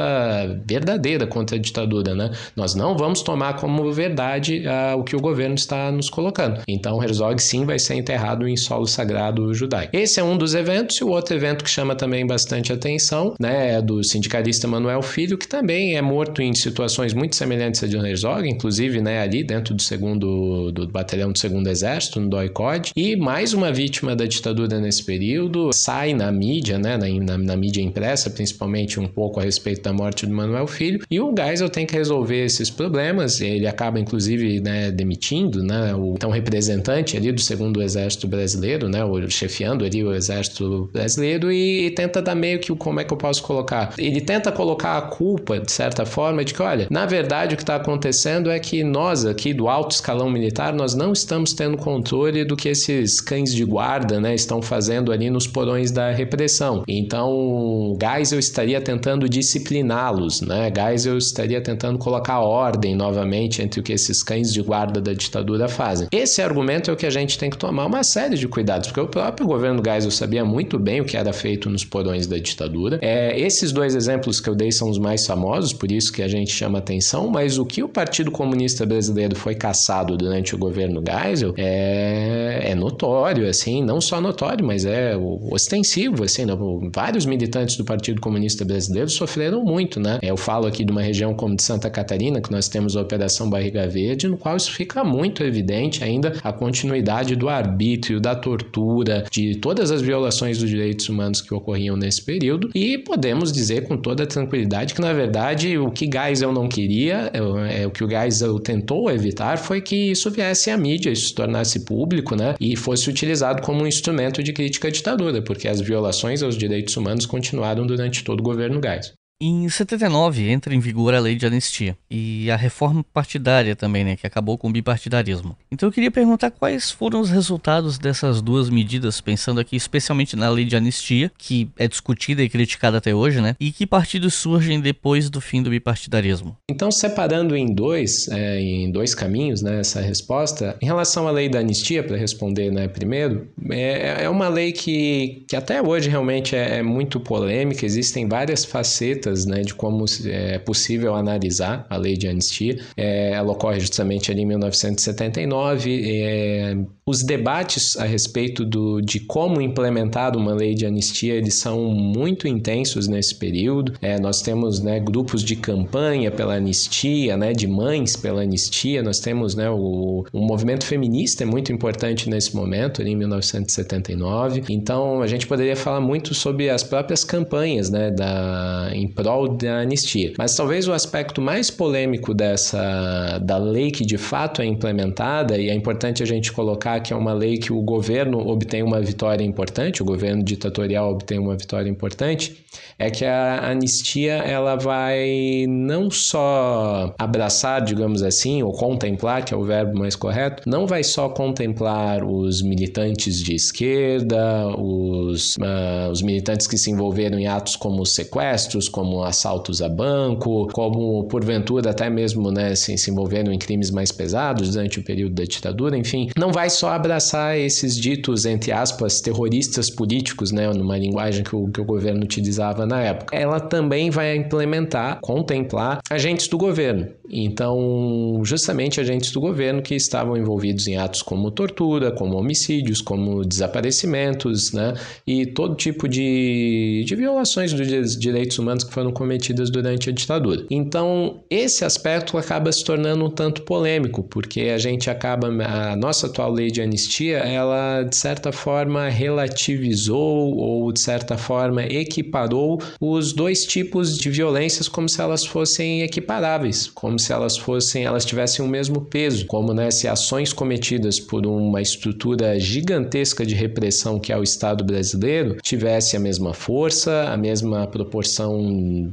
verdadeira 0.67 1.27
contra 1.27 1.57
a 1.57 1.59
ditadura, 1.61 2.15
né? 2.15 2.26
Nós 2.55 2.75
não 2.75 2.97
vamos 2.97 3.23
tomar 3.23 3.55
como 3.55 3.93
verdade 3.93 4.63
uh, 4.67 4.99
o 4.99 5.05
que 5.05 5.17
o 5.17 5.21
governo 5.21 5.55
está 5.55 5.91
nos 5.91 6.11
colocando. 6.11 6.61
Então 6.69 7.03
Herzog 7.03 7.41
sim 7.41 7.65
vai 7.65 7.79
ser 7.79 7.95
enterrado 7.95 8.47
em 8.47 8.57
solo 8.57 8.87
sagrado 8.87 9.53
judaico. 9.55 9.97
Esse 9.97 10.21
é 10.21 10.25
um 10.25 10.37
dos 10.37 10.55
eventos 10.55 10.97
e 10.97 11.05
o 11.05 11.09
outro 11.09 11.35
evento 11.35 11.65
que 11.65 11.71
chama 11.71 11.95
também 11.95 12.27
bastante 12.27 12.73
atenção, 12.73 13.35
né, 13.41 13.75
é 13.75 13.83
do 13.83 14.03
sindicalista 14.03 14.67
Manuel 14.67 15.03
Filho, 15.03 15.39
que 15.39 15.49
também 15.49 15.97
é 15.97 16.03
morto 16.03 16.43
em 16.43 16.55
situações 16.55 17.15
muito 17.15 17.37
semelhantes 17.37 17.83
a 17.83 17.87
de 17.87 17.97
Herzog, 17.97 18.49
inclusive, 18.49 19.01
né, 19.01 19.21
ali 19.21 19.43
dentro 19.43 19.75
do 19.75 19.83
segundo 19.83 20.71
do 20.73 20.87
batalhão 20.89 21.33
do 21.33 21.39
segundo 21.39 21.69
exército, 21.69 22.21
no 22.21 22.29
DOI-COD, 22.29 22.91
e 22.97 23.17
mais 23.17 23.53
uma 23.53 23.73
vítima 23.73 24.15
da 24.15 24.27
ditadura 24.27 24.81
nesse 24.81 25.05
período 25.05 25.71
sai 25.73 26.15
na 26.15 26.31
mídia, 26.31 26.79
né, 26.79 26.97
na, 26.97 27.09
na, 27.09 27.39
na 27.39 27.57
mídia 27.57 27.83
impressa, 27.83 28.31
principalmente 28.31 28.99
um 29.01 29.07
pouco 29.07 29.41
a 29.41 29.43
respeito 29.43 29.83
da 29.83 29.93
morte 29.93 30.27
do 30.27 30.35
Manuel 30.35 30.67
Filho, 30.67 31.01
e 31.11 31.21
o 31.21 31.33
Geisel 31.37 31.69
tem 31.69 31.87
que 31.87 31.95
resolver 31.95 32.16
esses 32.31 32.71
problemas, 32.71 33.41
ele 33.41 33.67
acaba 33.67 33.99
inclusive, 33.99 34.61
né, 34.61 34.91
demitindo, 34.91 35.63
né, 35.63 35.95
o 35.95 36.15
então 36.15 36.31
representante 36.31 37.17
ali 37.17 37.33
do 37.33 37.41
segundo 37.41 37.83
exército 37.83 38.27
brasileiro, 38.29 38.89
né, 38.89 39.05
o, 39.05 39.29
chefiando 39.29 39.85
ali 39.85 40.03
o 40.05 40.15
exército 40.15 40.89
brasileiro 40.93 41.51
e, 41.51 41.87
e 41.87 41.91
tenta 41.91 42.23
dar 42.23 42.35
meio 42.35 42.59
que 42.59 42.75
como 42.77 43.01
é 43.01 43.05
que 43.05 43.13
eu 43.13 43.17
posso 43.17 43.43
colocar? 43.43 43.95
Ele 43.99 44.21
tenta 44.21 44.53
colocar 44.53 44.97
a 44.97 45.03
culpa 45.03 45.59
de 45.59 45.71
certa 45.71 46.05
forma 46.07 46.45
de 46.45 46.55
que, 46.55 46.63
olha, 46.63 46.87
na 46.91 47.07
verdade 47.07 47.55
o 47.55 47.57
que 47.57 47.63
está 47.63 47.77
acontecendo 47.77 48.51
é 48.51 48.59
que 48.59 48.83
nós 48.85 49.25
aqui 49.25 49.53
do 49.53 49.69
alto 49.69 49.93
escalão 49.93 50.31
militar 50.31 50.73
nós 50.73 50.95
não 50.95 51.13
estamos 51.13 51.53
tendo 51.53 51.77
controle 51.77 52.45
do 52.45 52.57
que 52.57 52.69
esses 52.69 53.21
cães 53.21 53.55
de 53.55 53.65
guarda, 53.65 54.21
né, 54.21 54.35
estão 54.35 54.63
fazendo 54.63 55.13
ali 55.13 55.31
nos 55.31 55.47
porões 55.47 55.91
da 55.91 56.11
repressão. 56.11 56.83
Então 56.87 57.97
Geisel 58.01 58.39
estaria 58.39 58.81
tentando 58.81 59.29
discipliná-los, 59.29 60.41
né? 60.41 60.73
Geisel 60.75 61.19
estaria 61.19 61.61
tentando 61.61 61.96
tentando 61.97 61.99
colocar 61.99 62.41
ordem 62.41 62.95
novamente 62.95 63.63
entre 63.63 63.81
o 63.81 63.83
que 63.83 63.93
esses 63.93 64.23
cães 64.23 64.53
de 64.53 64.63
guarda 64.63 65.01
da 65.01 65.13
ditadura 65.13 65.69
fazem. 65.69 66.07
Esse 66.13 66.41
argumento 66.43 66.91
é 66.91 66.95
o 66.95 66.97
que 66.97 67.07
a 67.07 67.11
gente 67.11 67.39
tem 67.39 67.51
que 67.51 67.57
tomar 67.57 67.87
uma 67.87 68.05
série 68.05 68.37
de 68.37 68.47
cuidados, 68.47 68.89
porque 68.89 69.01
o 69.01 69.09
próprio 69.09 69.47
governo 69.47 69.83
Geisel 69.85 70.11
sabia 70.11 70.45
muito 70.45 70.79
bem 70.79 71.01
o 71.01 71.05
que 71.05 71.17
era 71.17 71.33
feito 71.33 71.69
nos 71.69 71.85
porões 71.85 72.27
da 72.27 72.37
ditadura. 72.37 72.99
É, 73.03 73.39
esses 73.39 73.73
dois 73.73 73.95
exemplos 73.95 74.41
que 74.41 74.49
eu 74.49 74.55
dei 74.55 74.71
são 74.71 74.89
os 74.89 74.99
mais 74.99 75.27
famosos, 75.27 75.73
por 75.73 75.91
isso 75.91 76.13
que 76.13 76.23
a 76.23 76.29
gente 76.29 76.51
chama 76.51 76.79
atenção, 76.79 77.29
mas 77.29 77.59
o 77.59 77.65
que 77.65 77.83
o 77.83 77.89
Partido 77.89 78.31
Comunista 78.31 78.85
Brasileiro 78.87 79.35
foi 79.35 79.55
caçado 79.55 80.17
durante 80.17 80.55
o 80.55 80.59
governo 80.59 81.03
Geisel 81.05 81.55
é, 81.57 82.71
é 82.71 82.75
notório, 82.75 83.49
assim, 83.49 83.83
não 83.83 84.01
só 84.01 84.21
notório, 84.21 84.65
mas 84.65 84.85
é 84.85 85.17
ostensivo, 85.51 86.25
assim, 86.25 86.45
né? 86.45 86.55
vários 86.95 87.27
militantes 87.27 87.77
do 87.77 87.85
Partido 87.85 88.21
Comunista 88.21 88.65
Brasileiro 88.65 89.09
sofreram 89.09 89.65
muito, 89.65 90.01
né? 90.01 90.19
Eu 90.23 90.37
falo 90.37 90.67
aqui 90.67 90.85
de 90.85 90.93
uma 90.93 91.03
região 91.03 91.35
como 91.35 91.57
de 91.57 91.63
Santa 91.63 91.86
Catarina, 91.91 92.41
que 92.41 92.51
nós 92.51 92.69
temos 92.69 92.97
a 92.97 93.03
Operação 93.03 93.49
Barriga 93.49 93.87
Verde, 93.87 94.29
no 94.29 94.37
qual 94.37 94.57
isso 94.57 94.73
fica 94.73 95.05
muito 95.05 95.43
evidente 95.43 96.03
ainda 96.03 96.35
a 96.43 96.53
continuidade 96.53 97.37
do 97.37 97.49
arbítrio, 97.49 98.21
da 98.21 98.35
tortura, 98.35 99.25
de 99.31 99.57
todas 99.57 99.91
as 99.91 100.03
violações 100.03 100.59
dos 100.59 100.69
direitos 100.69 101.09
humanos 101.09 101.41
que 101.41 101.55
ocorriam 101.55 101.97
nesse 101.97 102.23
período, 102.23 102.71
e 102.75 102.99
podemos 102.99 103.53
dizer 103.53 103.87
com 103.87 103.97
toda 103.97 104.27
tranquilidade 104.27 104.95
que, 104.95 105.01
na 105.01 105.13
verdade, 105.13 105.79
o 105.79 105.91
que 105.91 106.09
Geisel 106.11 106.53
não 106.53 106.69
queria, 106.69 107.31
é, 107.33 107.83
é, 107.83 107.87
o 107.87 107.91
que 107.91 108.05
o 108.05 108.09
Geisel 108.09 108.59
tentou 108.59 109.11
evitar, 109.11 109.59
foi 109.59 109.81
que 109.81 110.11
isso 110.11 110.31
viesse 110.31 110.71
à 110.71 110.77
mídia, 110.77 111.11
isso 111.11 111.29
se 111.29 111.35
tornasse 111.35 111.85
público, 111.85 112.35
né, 112.35 112.55
e 112.61 112.77
fosse 112.77 113.09
utilizado 113.09 113.63
como 113.63 113.83
um 113.83 113.87
instrumento 113.87 114.43
de 114.43 114.53
crítica 114.53 114.89
à 114.89 114.91
ditadura, 114.91 115.43
porque 115.43 115.69
as 115.69 115.81
violações 115.81 116.43
aos 116.43 116.57
direitos 116.57 116.97
humanos 116.97 117.27
continuaram 117.27 117.87
durante 117.87 118.25
todo 118.25 118.41
o 118.41 118.43
governo 118.43 118.81
Geisel. 118.83 119.15
Em 119.39 119.69
79 119.69 120.49
entra 120.49 120.75
em 120.75 120.81
vigor 120.81 121.13
a 121.13 121.21
lei 121.21 121.35
de 121.35 121.45
anistia 121.45 121.95
e 122.11 122.51
a 122.51 122.57
reforma 122.57 123.05
partidária 123.13 123.77
também, 123.77 124.03
né, 124.03 124.17
que 124.17 124.27
acabou 124.27 124.57
com 124.57 124.69
o 124.69 124.73
bipartidarismo. 124.73 125.55
Então 125.71 125.87
eu 125.87 125.93
queria 125.93 126.11
perguntar 126.11 126.51
quais 126.51 126.91
foram 126.91 127.21
os 127.21 127.29
resultados 127.29 127.99
dessas 127.99 128.41
duas 128.41 128.71
medidas, 128.71 129.21
pensando 129.21 129.61
aqui 129.61 129.77
especialmente 129.77 130.37
na 130.37 130.49
lei 130.49 130.65
de 130.65 130.75
anistia, 130.75 131.31
que 131.37 131.69
é 131.79 131.87
discutida 131.87 132.43
e 132.43 132.49
criticada 132.49 132.97
até 132.97 133.15
hoje, 133.15 133.43
né, 133.43 133.55
e 133.61 133.71
que 133.71 133.87
partidos 133.87 134.33
surgem 134.33 134.81
depois 134.81 135.29
do 135.29 135.39
fim 135.39 135.63
do 135.63 135.69
bipartidarismo. 135.69 136.57
Então 136.71 136.91
separando 136.91 137.55
em 137.55 137.75
dois, 137.75 138.29
é, 138.29 138.59
em 138.59 138.91
dois 138.91 139.15
caminhos, 139.15 139.61
né, 139.61 139.81
essa 139.81 140.01
resposta, 140.01 140.79
em 140.81 140.87
relação 140.87 141.29
à 141.29 141.31
lei 141.31 141.51
da 141.51 141.59
anistia, 141.59 142.03
para 142.03 142.17
responder, 142.17 142.71
né, 142.73 142.89
primeiro, 142.89 143.49
é, 143.69 144.25
é 144.25 144.31
uma 144.31 144.49
lei 144.49 144.73
que, 144.73 145.45
que 145.47 145.55
até 145.55 145.83
hoje 145.83 146.09
realmente 146.09 146.57
é, 146.57 146.79
é 146.79 146.83
muito 146.83 147.21
polêmica, 147.21 147.85
existem 147.85 148.27
várias 148.27 148.65
facetas 148.65 149.26
né, 149.47 149.63
de 149.63 149.75
como 149.75 150.05
é 150.27 150.59
possível 150.59 151.15
analisar 151.15 151.87
a 151.89 151.97
lei 151.97 152.17
de 152.17 152.29
anistia. 152.29 152.79
É, 152.97 153.33
ela 153.33 153.53
ocorre 153.53 153.81
justamente 153.81 154.31
ali 154.31 154.43
em 154.43 154.47
1979. 154.47 156.03
É, 156.05 156.77
os 157.09 157.23
debates 157.23 157.97
a 157.97 158.05
respeito 158.05 158.65
do, 158.65 159.01
de 159.01 159.21
como 159.21 159.61
implementar 159.61 160.37
uma 160.37 160.53
lei 160.53 160.75
de 160.75 160.85
anistia 160.85 161.35
eles 161.35 161.55
são 161.55 161.85
muito 161.85 162.49
intensos 162.49 163.07
nesse 163.07 163.35
período. 163.35 163.93
É, 164.03 164.19
nós 164.19 164.43
temos 164.43 164.81
né, 164.81 164.99
grupos 164.99 165.43
de 165.43 165.55
campanha 165.55 166.31
pela 166.31 166.55
anistia, 166.55 167.37
né, 167.37 167.53
de 167.53 167.67
mães 167.67 168.17
pela 168.17 168.43
anistia. 168.43 169.03
Nós 169.03 169.21
temos 169.21 169.55
né, 169.55 169.71
o, 169.71 170.25
o 170.33 170.41
movimento 170.41 170.85
feminista 170.85 171.45
é 171.45 171.47
muito 171.47 171.73
importante 171.73 172.29
nesse 172.29 172.55
momento, 172.57 173.01
ali 173.01 173.13
em 173.13 173.17
1979. 173.17 174.65
Então 174.69 175.23
a 175.23 175.27
gente 175.27 175.47
poderia 175.47 175.77
falar 175.77 176.01
muito 176.01 176.35
sobre 176.35 176.69
as 176.71 176.83
próprias 176.83 177.25
campanhas 177.25 177.91
né, 177.91 178.11
da, 178.11 178.91
em 178.93 179.07
prol 179.17 179.49
da 179.49 179.79
anistia. 179.79 180.33
Mas 180.39 180.55
talvez 180.55 180.87
o 180.87 180.93
aspecto 180.93 181.41
mais 181.41 181.71
polêmico 181.71 182.35
dessa 182.35 183.39
da 183.43 183.57
lei 183.57 183.91
que 183.91 184.05
de 184.05 184.19
fato 184.19 184.61
é 184.63 184.67
implementada 184.67 185.57
e 185.57 185.71
é 185.71 185.75
importante 185.75 186.23
a 186.23 186.27
gente 186.27 186.53
colocar 186.53 187.01
que 187.01 187.13
é 187.13 187.17
uma 187.17 187.33
lei 187.33 187.57
que 187.57 187.73
o 187.73 187.81
governo 187.81 188.39
obtém 188.47 188.83
uma 188.83 189.01
vitória 189.01 189.45
importante, 189.45 190.03
o 190.03 190.05
governo 190.05 190.43
ditatorial 190.43 191.11
obtém 191.11 191.39
uma 191.39 191.57
vitória 191.57 191.89
importante, 191.89 192.65
é 192.99 193.11
que 193.11 193.25
a 193.25 193.71
anistia 193.71 194.35
ela 194.35 194.77
vai 194.77 195.67
não 195.69 196.11
só 196.11 197.15
abraçar, 197.19 197.83
digamos 197.83 198.23
assim, 198.23 198.63
ou 198.63 198.73
contemplar, 198.73 199.45
que 199.45 199.55
é 199.55 199.57
o 199.57 199.65
verbo 199.65 199.99
mais 199.99 200.15
correto, 200.15 200.63
não 200.67 200.87
vai 200.87 201.03
só 201.03 201.29
contemplar 201.29 202.25
os 202.25 202.63
militantes 202.63 203.43
de 203.43 203.55
esquerda, 203.55 204.67
os, 204.77 205.57
uh, 205.57 206.11
os 206.11 206.23
militantes 206.23 206.67
que 206.67 206.77
se 206.77 206.91
envolveram 206.91 207.39
em 207.39 207.47
atos 207.47 207.77
como 207.77 208.05
sequestros, 208.05 208.89
como 208.89 209.06
como 209.07 209.23
assaltos 209.23 209.81
a 209.81 209.89
banco, 209.89 210.67
como 210.73 211.23
porventura 211.29 211.91
até 211.91 212.11
mesmo 212.11 212.51
né, 212.51 212.75
se, 212.75 212.99
se 212.99 213.09
envolvendo 213.09 213.53
em 213.53 213.59
crimes 213.59 213.91
mais 213.93 214.11
pesados 214.11 214.73
durante 214.73 214.99
o 214.99 215.05
período 215.05 215.37
da 215.37 215.45
ditadura, 215.45 215.97
enfim, 215.97 216.29
não 216.37 216.51
vai 216.51 216.69
só 216.69 216.91
abraçar 216.91 217.57
esses 217.57 217.97
ditos, 217.97 218.45
entre 218.45 218.73
aspas, 218.73 219.21
terroristas 219.21 219.89
políticos, 219.89 220.51
né, 220.51 220.69
numa 220.73 220.99
linguagem 220.99 221.45
que 221.45 221.55
o, 221.55 221.69
que 221.69 221.81
o 221.81 221.85
governo 221.85 222.25
utilizava 222.25 222.85
na 222.85 223.01
época. 223.01 223.37
Ela 223.37 223.61
também 223.61 224.11
vai 224.11 224.37
implementar, 224.37 225.21
contemplar 225.21 226.01
agentes 226.11 226.49
do 226.49 226.59
governo. 226.59 227.07
Então, 227.31 228.41
justamente 228.45 229.01
agentes 229.01 229.31
do 229.31 229.41
governo 229.41 229.83
que 229.83 229.95
estavam 229.95 230.37
envolvidos 230.37 230.89
em 230.89 230.97
atos 230.97 231.23
como 231.23 231.51
tortura, 231.51 232.11
como 232.11 232.37
homicídios, 232.37 233.01
como 233.01 233.45
desaparecimentos, 233.45 234.73
né, 234.73 234.95
e 235.25 235.47
todo 235.47 235.77
tipo 235.77 236.09
de, 236.09 237.05
de 237.07 237.15
violações 237.15 237.73
dos 237.73 238.19
direitos 238.19 238.59
humanos 238.59 238.83
que 238.83 238.93
foram 238.97 239.13
cometidas 239.13 239.69
durante 239.69 240.09
a 240.09 240.13
ditadura. 240.13 240.65
Então, 240.71 241.41
esse 241.51 241.85
aspecto 241.85 242.39
acaba 242.39 242.73
se 242.73 242.83
tornando 242.83 243.27
um 243.27 243.31
tanto 243.31 243.61
polêmico, 243.61 244.23
porque 244.23 244.63
a 244.63 244.79
gente 244.79 245.11
acaba 245.11 245.49
a 245.49 245.95
nossa 245.95 246.29
atual 246.29 246.51
lei 246.51 246.71
de 246.71 246.81
anistia, 246.81 247.41
ela 247.41 248.05
de 248.05 248.17
certa 248.17 248.51
forma 248.53 249.11
relativizou 249.11 250.57
ou 250.57 250.91
de 250.91 251.01
certa 251.01 251.37
forma 251.37 251.83
equiparou 251.85 252.81
os 252.99 253.35
dois 253.35 253.67
tipos 253.67 254.17
de 254.17 254.31
violências 254.31 254.89
como 254.89 255.11
se 255.11 255.21
elas 255.21 255.45
fossem 255.45 256.01
equiparáveis, 256.01 256.87
como 256.87 257.19
se 257.19 257.35
elas 257.35 257.59
fossem, 257.59 258.05
elas 258.05 258.25
tivessem 258.25 258.65
o 258.65 258.69
mesmo 258.69 259.03
peso, 259.03 259.45
como 259.45 259.75
né, 259.75 259.91
se 259.91 260.09
ações 260.09 260.55
cometidas 260.55 261.21
por 261.21 261.45
uma 261.45 261.83
estrutura 261.83 262.59
gigantesca 262.59 263.45
de 263.45 263.55
repressão 263.55 264.19
que 264.19 264.33
é 264.33 264.39
o 264.39 264.43
Estado 264.43 264.83
brasileiro 264.83 265.59
tivesse 265.63 266.17
a 266.17 266.21
mesma 266.21 266.55
força, 266.55 267.25
a 267.29 267.37
mesma 267.37 267.87
proporção 267.87 268.57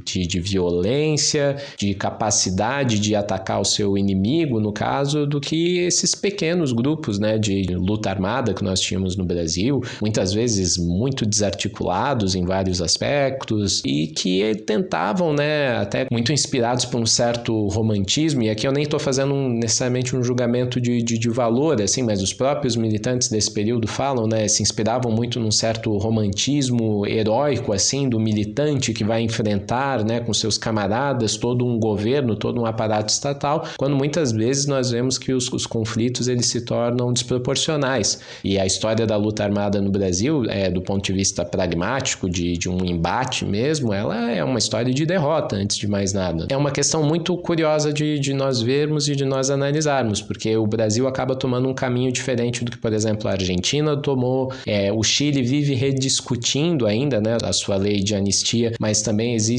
de, 0.04 0.26
de 0.26 0.40
violência, 0.40 1.56
de 1.78 1.94
capacidade 1.94 2.98
de 2.98 3.14
atacar 3.14 3.60
o 3.60 3.64
seu 3.64 3.96
inimigo, 3.96 4.60
no 4.60 4.72
caso, 4.72 5.26
do 5.26 5.40
que 5.40 5.78
esses 5.78 6.14
pequenos 6.14 6.72
grupos 6.72 7.18
né, 7.18 7.38
de 7.38 7.64
luta 7.74 8.10
armada 8.10 8.54
que 8.54 8.64
nós 8.64 8.80
tínhamos 8.80 9.16
no 9.16 9.24
Brasil, 9.24 9.82
muitas 10.00 10.32
vezes 10.32 10.76
muito 10.76 11.26
desarticulados 11.26 12.34
em 12.34 12.44
vários 12.44 12.80
aspectos 12.80 13.82
e 13.84 14.06
que 14.08 14.54
tentavam, 14.66 15.32
né, 15.32 15.76
até 15.76 16.06
muito 16.10 16.32
inspirados 16.32 16.84
por 16.84 17.00
um 17.00 17.06
certo 17.06 17.68
romantismo, 17.68 18.42
e 18.42 18.50
aqui 18.50 18.66
eu 18.66 18.72
nem 18.72 18.84
estou 18.84 19.00
fazendo 19.00 19.34
um, 19.34 19.48
necessariamente 19.48 20.16
um 20.16 20.22
julgamento 20.22 20.80
de, 20.80 21.02
de, 21.02 21.18
de, 21.18 21.30
valor, 21.30 21.80
assim, 21.80 22.02
mas 22.02 22.22
os 22.22 22.32
próprios 22.32 22.76
militantes 22.76 23.28
desse 23.28 23.50
período 23.50 23.88
falam, 23.88 24.26
né, 24.26 24.46
se 24.48 24.62
inspiravam 24.62 25.10
muito 25.10 25.40
num 25.40 25.50
certo 25.50 25.96
romantismo 25.96 27.06
heróico, 27.06 27.72
assim, 27.72 28.08
do 28.08 28.20
militante 28.20 28.92
que 28.92 29.04
vai 29.04 29.22
enfrentar 29.22 29.63
né, 30.04 30.20
com 30.20 30.32
seus 30.32 30.58
camaradas 30.58 31.36
todo 31.36 31.66
um 31.66 31.78
governo, 31.78 32.36
todo 32.36 32.60
um 32.60 32.66
aparato 32.66 33.12
estatal, 33.12 33.66
quando 33.76 33.96
muitas 33.96 34.32
vezes 34.32 34.66
nós 34.66 34.90
vemos 34.90 35.18
que 35.18 35.32
os, 35.32 35.52
os 35.52 35.66
conflitos 35.66 36.28
eles 36.28 36.46
se 36.46 36.60
tornam 36.60 37.12
desproporcionais. 37.12 38.20
E 38.42 38.58
a 38.58 38.66
história 38.66 39.06
da 39.06 39.16
luta 39.16 39.42
armada 39.44 39.80
no 39.80 39.90
Brasil, 39.90 40.44
é, 40.48 40.70
do 40.70 40.82
ponto 40.82 41.04
de 41.04 41.12
vista 41.12 41.44
pragmático, 41.44 42.28
de, 42.28 42.56
de 42.56 42.68
um 42.68 42.84
embate 42.84 43.44
mesmo, 43.44 43.92
ela 43.92 44.30
é 44.30 44.42
uma 44.42 44.58
história 44.58 44.92
de 44.92 45.06
derrota, 45.06 45.56
antes 45.56 45.76
de 45.76 45.88
mais 45.88 46.12
nada. 46.12 46.46
É 46.48 46.56
uma 46.56 46.70
questão 46.70 47.02
muito 47.02 47.36
curiosa 47.36 47.92
de, 47.92 48.18
de 48.18 48.32
nós 48.32 48.60
vermos 48.60 49.08
e 49.08 49.16
de 49.16 49.24
nós 49.24 49.50
analisarmos, 49.50 50.20
porque 50.20 50.56
o 50.56 50.66
Brasil 50.66 51.06
acaba 51.06 51.34
tomando 51.34 51.68
um 51.68 51.74
caminho 51.74 52.12
diferente 52.12 52.64
do 52.64 52.70
que, 52.70 52.78
por 52.78 52.92
exemplo, 52.92 53.28
a 53.28 53.32
Argentina 53.32 53.96
tomou. 53.96 54.52
É, 54.66 54.92
o 54.92 55.02
Chile 55.02 55.42
vive 55.42 55.74
rediscutindo 55.74 56.86
ainda 56.86 57.20
né, 57.20 57.36
a 57.42 57.52
sua 57.52 57.76
lei 57.76 58.00
de 58.00 58.14
anistia, 58.14 58.72
mas 58.78 59.02
também 59.02 59.34
existe 59.34 59.53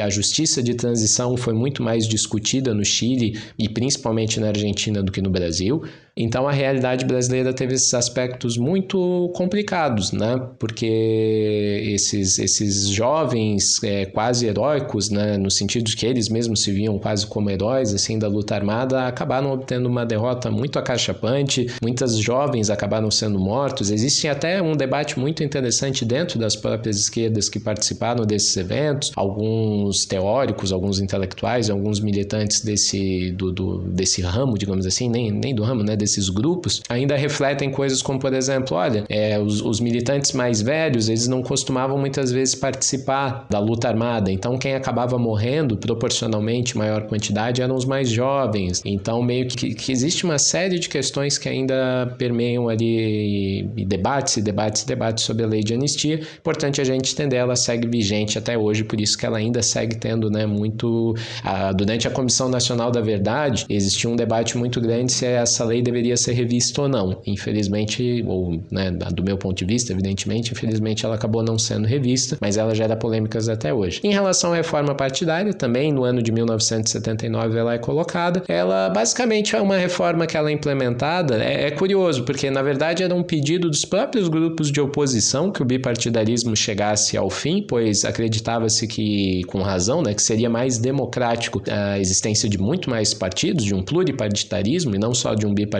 a 0.00 0.10
justiça 0.10 0.62
de 0.62 0.74
transição 0.74 1.36
foi 1.36 1.54
muito 1.54 1.82
mais 1.82 2.06
discutida 2.06 2.74
no 2.74 2.84
Chile 2.84 3.38
e 3.58 3.68
principalmente 3.68 4.40
na 4.40 4.48
Argentina 4.48 5.02
do 5.02 5.12
que 5.12 5.22
no 5.22 5.30
Brasil. 5.30 5.82
Então 6.16 6.46
a 6.48 6.52
realidade 6.52 7.04
brasileira 7.04 7.52
teve 7.52 7.74
esses 7.74 7.92
aspectos 7.94 8.56
muito 8.56 9.30
complicados, 9.34 10.12
né? 10.12 10.40
Porque 10.58 11.82
esses, 11.86 12.38
esses 12.38 12.88
jovens 12.88 13.82
é, 13.82 14.06
quase 14.06 14.46
heróicos, 14.46 15.10
né? 15.10 15.36
No 15.36 15.50
sentido 15.50 15.84
de 15.84 15.96
que 15.96 16.06
eles 16.06 16.28
mesmos 16.28 16.62
se 16.62 16.72
viam 16.72 16.98
quase 16.98 17.26
como 17.26 17.50
heróis 17.50 17.94
assim 17.94 18.18
da 18.18 18.28
luta 18.28 18.54
armada, 18.54 19.06
acabaram 19.06 19.52
obtendo 19.52 19.88
uma 19.88 20.04
derrota 20.04 20.50
muito 20.50 20.78
acachapante. 20.78 21.66
Muitas 21.82 22.16
jovens 22.16 22.70
acabaram 22.70 23.10
sendo 23.10 23.38
mortos. 23.38 23.90
Existe 23.90 24.28
até 24.28 24.60
um 24.62 24.76
debate 24.76 25.18
muito 25.18 25.42
interessante 25.42 26.04
dentro 26.04 26.38
das 26.38 26.56
próprias 26.56 26.98
esquerdas 26.98 27.48
que 27.48 27.60
participaram 27.60 28.24
desses 28.24 28.56
eventos. 28.56 29.12
Alguns 29.16 30.04
teóricos, 30.04 30.72
alguns 30.72 31.00
intelectuais, 31.00 31.70
alguns 31.70 32.00
militantes 32.00 32.60
desse 32.62 33.32
do, 33.32 33.52
do 33.52 33.78
desse 33.78 34.20
ramo, 34.20 34.58
digamos 34.58 34.86
assim, 34.86 35.08
nem, 35.08 35.30
nem 35.30 35.54
do 35.54 35.62
ramo, 35.62 35.82
né? 35.82 35.96
Desses 36.00 36.30
grupos 36.30 36.80
ainda 36.88 37.14
refletem 37.14 37.70
coisas 37.70 38.00
como, 38.00 38.18
por 38.18 38.32
exemplo, 38.32 38.74
olha, 38.74 39.04
é, 39.06 39.38
os, 39.38 39.60
os 39.60 39.80
militantes 39.80 40.32
mais 40.32 40.62
velhos, 40.62 41.10
eles 41.10 41.28
não 41.28 41.42
costumavam 41.42 41.98
muitas 41.98 42.32
vezes 42.32 42.54
participar 42.54 43.46
da 43.50 43.58
luta 43.58 43.86
armada, 43.86 44.32
então 44.32 44.56
quem 44.56 44.74
acabava 44.74 45.18
morrendo 45.18 45.76
proporcionalmente 45.76 46.78
maior 46.78 47.02
quantidade 47.02 47.60
eram 47.60 47.74
os 47.74 47.84
mais 47.84 48.08
jovens. 48.08 48.80
Então, 48.84 49.22
meio 49.22 49.46
que, 49.46 49.74
que 49.74 49.92
existe 49.92 50.24
uma 50.24 50.38
série 50.38 50.78
de 50.78 50.88
questões 50.88 51.36
que 51.36 51.48
ainda 51.48 52.14
permeiam 52.16 52.68
ali 52.68 53.68
e 53.76 53.84
debates 53.84 54.38
e 54.38 54.42
debates 54.42 54.82
e 54.82 54.86
debates 54.86 55.24
sobre 55.24 55.44
a 55.44 55.46
lei 55.46 55.62
de 55.62 55.74
anistia. 55.74 56.20
Importante 56.38 56.80
a 56.80 56.84
gente 56.84 57.12
entender, 57.12 57.36
ela 57.36 57.56
segue 57.56 57.86
vigente 57.86 58.38
até 58.38 58.56
hoje, 58.56 58.84
por 58.84 58.98
isso 59.00 59.18
que 59.18 59.26
ela 59.26 59.36
ainda 59.36 59.62
segue 59.62 59.96
tendo 59.96 60.30
né, 60.30 60.46
muito. 60.46 61.14
A, 61.44 61.72
durante 61.72 62.08
a 62.08 62.10
Comissão 62.10 62.48
Nacional 62.48 62.90
da 62.90 63.00
Verdade, 63.00 63.66
existia 63.68 64.08
um 64.08 64.16
debate 64.16 64.56
muito 64.56 64.80
grande 64.80 65.12
se 65.12 65.26
essa 65.26 65.64
lei 65.64 65.82
deveria 65.90 66.16
ser 66.16 66.32
revista 66.32 66.82
ou 66.82 66.88
não. 66.88 67.20
Infelizmente, 67.26 68.24
ou 68.26 68.62
né, 68.70 68.90
do 68.90 69.22
meu 69.22 69.36
ponto 69.36 69.58
de 69.58 69.64
vista, 69.64 69.92
evidentemente, 69.92 70.52
infelizmente 70.52 71.04
ela 71.04 71.16
acabou 71.16 71.42
não 71.42 71.58
sendo 71.58 71.86
revista, 71.86 72.38
mas 72.40 72.56
ela 72.56 72.74
gera 72.74 72.96
polêmicas 72.96 73.48
até 73.48 73.74
hoje. 73.74 74.00
Em 74.04 74.12
relação 74.12 74.52
à 74.52 74.56
reforma 74.56 74.94
partidária, 74.94 75.52
também 75.52 75.92
no 75.92 76.04
ano 76.04 76.22
de 76.22 76.32
1979 76.32 77.58
ela 77.58 77.74
é 77.74 77.78
colocada. 77.78 78.42
Ela 78.48 78.88
basicamente 78.88 79.56
é 79.56 79.60
uma 79.60 79.76
reforma 79.76 80.26
que 80.26 80.36
ela 80.36 80.50
é 80.50 80.52
implementada. 80.52 81.42
É, 81.42 81.66
é 81.66 81.70
curioso, 81.70 82.24
porque 82.24 82.50
na 82.50 82.62
verdade 82.62 83.02
era 83.02 83.14
um 83.14 83.22
pedido 83.22 83.68
dos 83.68 83.84
próprios 83.84 84.28
grupos 84.28 84.70
de 84.70 84.80
oposição 84.80 85.50
que 85.50 85.62
o 85.62 85.64
bipartidarismo 85.64 86.56
chegasse 86.56 87.16
ao 87.16 87.28
fim, 87.28 87.64
pois 87.66 88.04
acreditava-se 88.04 88.86
que, 88.86 89.42
com 89.44 89.60
razão, 89.60 90.02
né, 90.02 90.14
que 90.14 90.22
seria 90.22 90.48
mais 90.48 90.78
democrático 90.78 91.62
a 91.68 91.98
existência 91.98 92.48
de 92.48 92.58
muito 92.58 92.88
mais 92.88 93.12
partidos, 93.12 93.64
de 93.64 93.74
um 93.74 93.82
pluripartidarismo 93.82 94.94
e 94.94 94.98
não 94.98 95.12
só 95.12 95.34
de 95.34 95.46
um 95.46 95.54
bipartidarismo 95.54 95.79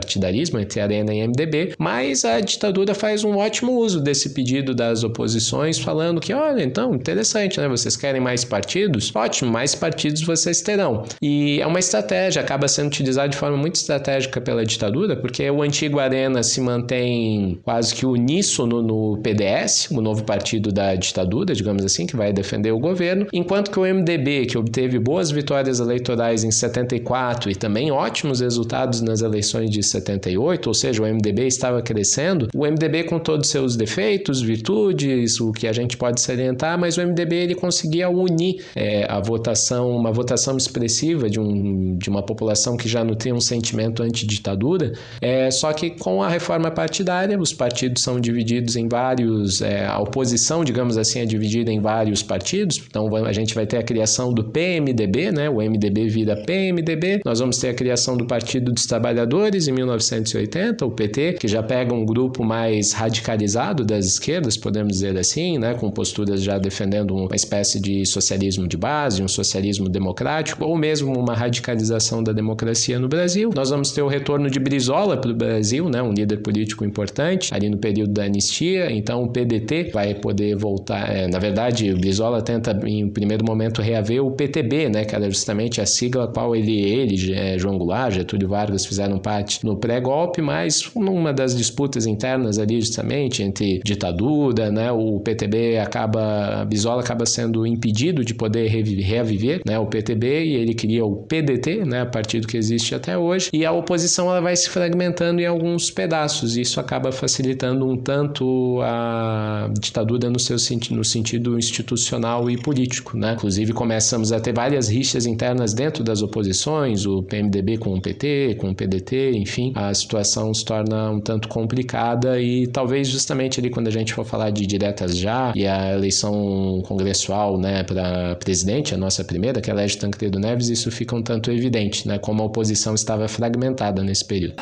entre 0.61 0.81
Arena 0.81 1.15
e 1.15 1.27
MDB, 1.27 1.75
mas 1.79 2.25
a 2.25 2.41
ditadura 2.41 2.95
faz 2.95 3.25
um 3.25 3.37
ótimo 3.37 3.73
uso 3.73 4.01
desse 4.01 4.31
pedido 4.31 4.75
das 4.75 5.05
oposições, 5.05 5.79
falando 5.79 6.21
que, 6.21 6.33
olha, 6.33 6.63
então, 6.63 6.95
interessante, 6.95 7.61
né? 7.61 7.69
Vocês 7.69 7.97
querem 7.97 8.21
mais 8.21 8.45
partidos? 8.45 9.15
Ótimo, 9.15 9.51
mais 9.51 9.75
partidos 9.75 10.23
vocês 10.23 10.61
terão. 10.61 11.05
E 11.21 11.61
é 11.61 11.67
uma 11.67 11.79
estratégia, 11.79 12.43
acaba 12.43 12.69
sendo 12.69 12.89
utilizada 12.89 13.29
de 13.29 13.37
forma 13.37 13.57
muito 13.57 13.77
estratégica 13.77 14.41
pela 14.41 14.65
ditadura, 14.65 15.17
porque 15.17 15.49
o 15.51 15.63
antigo 15.63 15.99
Arena 15.99 16.43
se 16.43 16.61
mantém 16.61 17.59
quase 17.65 17.95
que 17.95 18.07
uníssono 18.07 18.83
no 18.83 19.19
PDS, 19.23 19.91
o 19.91 20.01
novo 20.01 20.25
partido 20.25 20.73
da 20.73 20.95
ditadura, 20.95 21.55
digamos 21.55 21.85
assim, 21.85 22.07
que 22.07 22.17
vai 22.17 22.33
defender 22.33 22.73
o 22.73 22.79
governo, 22.79 23.27
enquanto 23.33 23.71
que 23.71 23.79
o 23.79 23.83
MDB, 23.83 24.47
que 24.47 24.59
obteve 24.59 24.99
boas 24.99 25.31
vitórias 25.31 25.81
eleitorais 25.81 26.45
em 26.45 26.51
74 26.51 27.51
e 27.51 27.55
também 27.55 27.91
ótimos 27.91 28.41
resultados 28.41 29.01
nas 29.01 29.23
eleições 29.23 29.71
de 29.71 29.83
78, 29.91 30.67
ou 30.67 30.75
seja, 30.75 31.03
o 31.03 31.07
MDB 31.07 31.47
estava 31.47 31.83
crescendo, 31.83 32.49
o 32.55 32.65
MDB 32.65 33.05
com 33.05 33.19
todos 33.19 33.47
os 33.47 33.53
seus 33.53 33.77
defeitos, 33.77 34.41
virtudes, 34.41 35.41
o 35.41 35.53
que 35.53 35.67
a 35.67 35.73
gente 35.73 35.97
pode 35.97 36.21
salientar, 36.21 36.79
mas 36.79 36.97
o 36.97 37.07
MDB 37.07 37.37
ele 37.37 37.55
conseguia 37.55 38.09
unir 38.09 38.65
é, 38.75 39.07
a 39.09 39.21
votação, 39.21 39.91
uma 39.91 40.13
votação 40.13 40.57
expressiva 40.57 41.29
de, 41.29 41.41
um, 41.41 41.97
de 41.97 42.09
uma 42.09 42.23
população 42.23 42.77
que 42.77 42.89
já 42.89 43.05
nutria 43.05 43.35
um 43.35 43.41
sentimento 43.41 44.03
anti-ditadura, 44.03 44.93
é, 45.21 45.51
só 45.51 45.73
que 45.73 45.91
com 45.91 46.23
a 46.23 46.29
reforma 46.29 46.71
partidária, 46.71 47.39
os 47.39 47.53
partidos 47.53 48.03
são 48.03 48.21
divididos 48.21 48.77
em 48.77 48.89
vários, 48.89 49.61
é, 49.61 49.87
a 49.87 49.99
oposição, 49.99 50.65
digamos 50.65 50.97
assim, 50.97 51.21
é 51.21 51.25
dividida 51.25 51.71
em 51.71 51.81
vários 51.81 52.23
partidos, 52.23 52.83
então 52.87 53.15
a 53.17 53.33
gente 53.33 53.55
vai 53.55 53.67
ter 53.67 53.79
a 53.79 53.83
criação 53.83 54.33
do 54.33 54.45
PMDB, 54.45 55.33
né, 55.33 55.49
o 55.49 55.57
MDB 55.57 56.09
vira 56.09 56.37
PMDB, 56.37 57.21
nós 57.25 57.41
vamos 57.41 57.59
ter 57.59 57.69
a 57.69 57.75
criação 57.75 58.17
do 58.17 58.27
Partido 58.27 58.73
dos 58.73 58.87
Trabalhadores 58.87 59.69
em 59.69 59.73
1980, 59.81 60.85
o 60.87 60.91
PT, 60.91 61.35
que 61.35 61.49
já 61.49 61.63
pega 61.63 61.93
um 61.93 62.05
grupo 62.05 62.45
mais 62.45 62.93
radicalizado 62.93 63.85
das 63.85 64.07
esquerdas, 64.07 64.57
podemos 64.57 64.93
dizer 64.93 65.17
assim, 65.19 65.59
né, 65.59 65.75
com 65.75 65.91
posturas 65.91 66.43
já 66.43 66.59
defendendo 66.59 67.15
uma 67.15 67.35
espécie 67.35 67.81
de 67.81 68.05
socialismo 68.07 68.67
de 68.67 68.77
base, 68.77 69.23
um 69.23 69.29
socialismo 69.29 69.89
democrático, 69.89 70.65
ou 70.65 70.77
mesmo 70.77 71.19
uma 71.19 71.35
radicalização 71.35 72.23
da 72.23 72.33
democracia 72.33 72.99
no 72.99 73.09
Brasil. 73.09 73.51
Nós 73.55 73.71
vamos 73.71 73.93
ter 73.93 74.03
o 74.03 74.09
retorno 74.09 74.51
de 74.51 74.59
Brizola 74.59 75.17
para 75.17 75.31
o 75.31 75.35
Brasil, 75.35 75.89
né, 75.89 76.03
um 76.03 76.13
líder 76.13 76.39
político 76.39 76.85
importante, 76.85 77.55
ali 77.55 77.69
no 77.69 77.79
período 77.79 78.13
da 78.13 78.25
anistia, 78.25 78.91
então 78.93 79.23
o 79.23 79.29
PDT 79.29 79.91
vai 79.93 80.15
poder 80.15 80.57
voltar. 80.57 81.11
É, 81.11 81.27
na 81.29 81.39
verdade, 81.39 81.93
o 81.93 81.99
Brizola 81.99 82.43
tenta, 82.43 82.79
em 82.85 83.09
primeiro 83.09 83.45
momento, 83.45 83.83
reaver 83.83 84.25
o 84.25 84.31
PTB, 84.31 84.89
né, 84.89 85.05
que 85.05 85.15
era 85.15 85.29
justamente 85.29 85.81
a 85.81 85.87
sigla 85.87 86.25
a 86.25 86.29
qual 86.29 86.55
ele, 86.55 86.81
ele 86.81 87.33
é, 87.33 87.59
João 87.59 87.79
Goulart, 87.79 88.15
Getúlio 88.15 88.49
Vargas 88.49 88.85
fizeram 88.85 89.19
parte 89.19 89.65
no 89.71 89.77
pré-golpe, 89.77 90.43
mas 90.43 90.91
numa 90.95 91.33
das 91.33 91.57
disputas 91.57 92.07
internas 92.07 92.59
ali, 92.59 92.81
justamente, 92.81 93.43
entre 93.43 93.81
ditadura, 93.85 94.71
né, 94.71 94.91
o 94.91 95.21
PTB 95.21 95.79
acaba, 95.79 96.65
Brizola 96.65 97.01
acaba 97.01 97.25
sendo 97.25 97.67
impedido 97.67 98.25
de 98.25 98.35
poder 98.35 98.69
reaviver 98.69 99.61
né, 99.65 99.79
o 99.79 99.87
PTB 99.87 100.45
e 100.45 100.55
ele 100.55 100.75
cria 100.75 101.05
o 101.05 101.17
PDT, 101.17 101.85
né, 101.85 102.05
partido 102.05 102.47
que 102.47 102.57
existe 102.57 102.95
até 102.95 103.17
hoje, 103.17 103.51
e 103.53 103.65
a 103.65 103.73
oposição 103.73 104.29
ela 104.29 104.41
vai 104.41 104.57
se 104.57 104.69
fragmentando 104.69 105.41
em 105.41 105.47
alguns 105.47 105.91
pedaços, 105.91 106.57
e 106.57 106.63
isso 106.63 106.81
acaba 106.81 107.13
facilitando 107.13 107.87
um 107.87 107.97
tanto 107.97 108.81
a 108.83 109.71
ditadura 109.81 110.29
no 110.29 110.39
seu 110.39 110.57
no 110.91 111.05
sentido 111.05 111.59
institucional 111.59 112.51
e 112.51 112.57
político, 112.57 113.17
né? 113.17 113.35
Inclusive 113.35 113.73
começamos 113.73 114.33
a 114.33 114.41
ter 114.41 114.53
várias 114.53 114.89
rixas 114.89 115.27
internas 115.27 115.73
dentro 115.73 116.03
das 116.05 116.23
oposições, 116.23 117.07
o 117.07 117.23
PMDB 117.23 117.79
com 117.79 117.95
o 117.95 118.01
PT, 118.01 118.57
com 118.59 118.71
o 118.71 118.75
PDT, 118.75 119.33
enfim, 119.33 119.60
a 119.75 119.93
situação 119.95 120.53
se 120.55 120.65
torna 120.65 121.11
um 121.11 121.21
tanto 121.21 121.49
complicada 121.49 122.41
e 122.41 122.67
talvez 122.67 123.09
justamente 123.09 123.61
ali 123.61 123.71
quando 123.71 123.89
a 123.89 123.91
gente 123.91 124.15
for 124.15 124.25
falar 124.25 124.51
de 124.51 124.67
diretas 124.67 125.17
já 125.17 125.53
e 125.55 125.67
a 125.67 125.93
eleição 125.93 126.83
congressual, 126.87 127.59
né, 127.59 127.83
para 127.83 128.37
presidente, 128.37 128.95
a 128.95 128.99
nossa 128.99 129.25
primeira, 129.25 129.61
que 129.61 129.71
elege 129.71 129.99
Tancredo 129.99 130.39
Neves, 130.39 130.69
isso 130.69 130.91
fica 130.91 131.15
um 131.15 131.23
tanto 131.23 131.51
evidente, 131.51 132.07
né, 132.07 132.19
como 132.19 132.43
a 132.43 132.47
oposição 132.47 132.95
estava 132.95 133.29
fragmentada 133.29 134.03
nesse 134.03 134.25
período. 134.25 134.55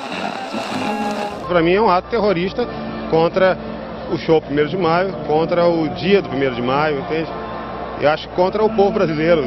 Para 1.46 1.62
mim 1.62 1.72
é 1.72 1.80
um 1.80 1.88
ato 1.88 2.10
terrorista 2.10 2.66
contra 3.10 3.56
o 4.12 4.18
show 4.18 4.42
1 4.50 4.66
de 4.68 4.76
maio, 4.76 5.12
contra 5.26 5.66
o 5.66 5.88
dia 5.94 6.20
do 6.22 6.28
1 6.28 6.54
de 6.54 6.62
maio, 6.62 7.00
entende? 7.00 7.47
Eu 8.00 8.10
acho 8.10 8.28
contra 8.30 8.62
o 8.62 8.70
povo 8.74 8.92
brasileiro, 8.92 9.42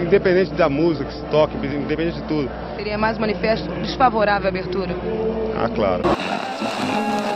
independente 0.00 0.54
da 0.54 0.70
música 0.70 1.04
que 1.04 1.14
se 1.14 1.24
toque, 1.26 1.54
independente 1.56 2.20
de 2.20 2.26
tudo. 2.26 2.50
Seria 2.76 2.96
mais 2.96 3.18
manifesto 3.18 3.68
desfavorável 3.82 4.46
à 4.46 4.48
abertura? 4.48 4.94
Ah, 5.54 5.68
claro. 5.68 6.02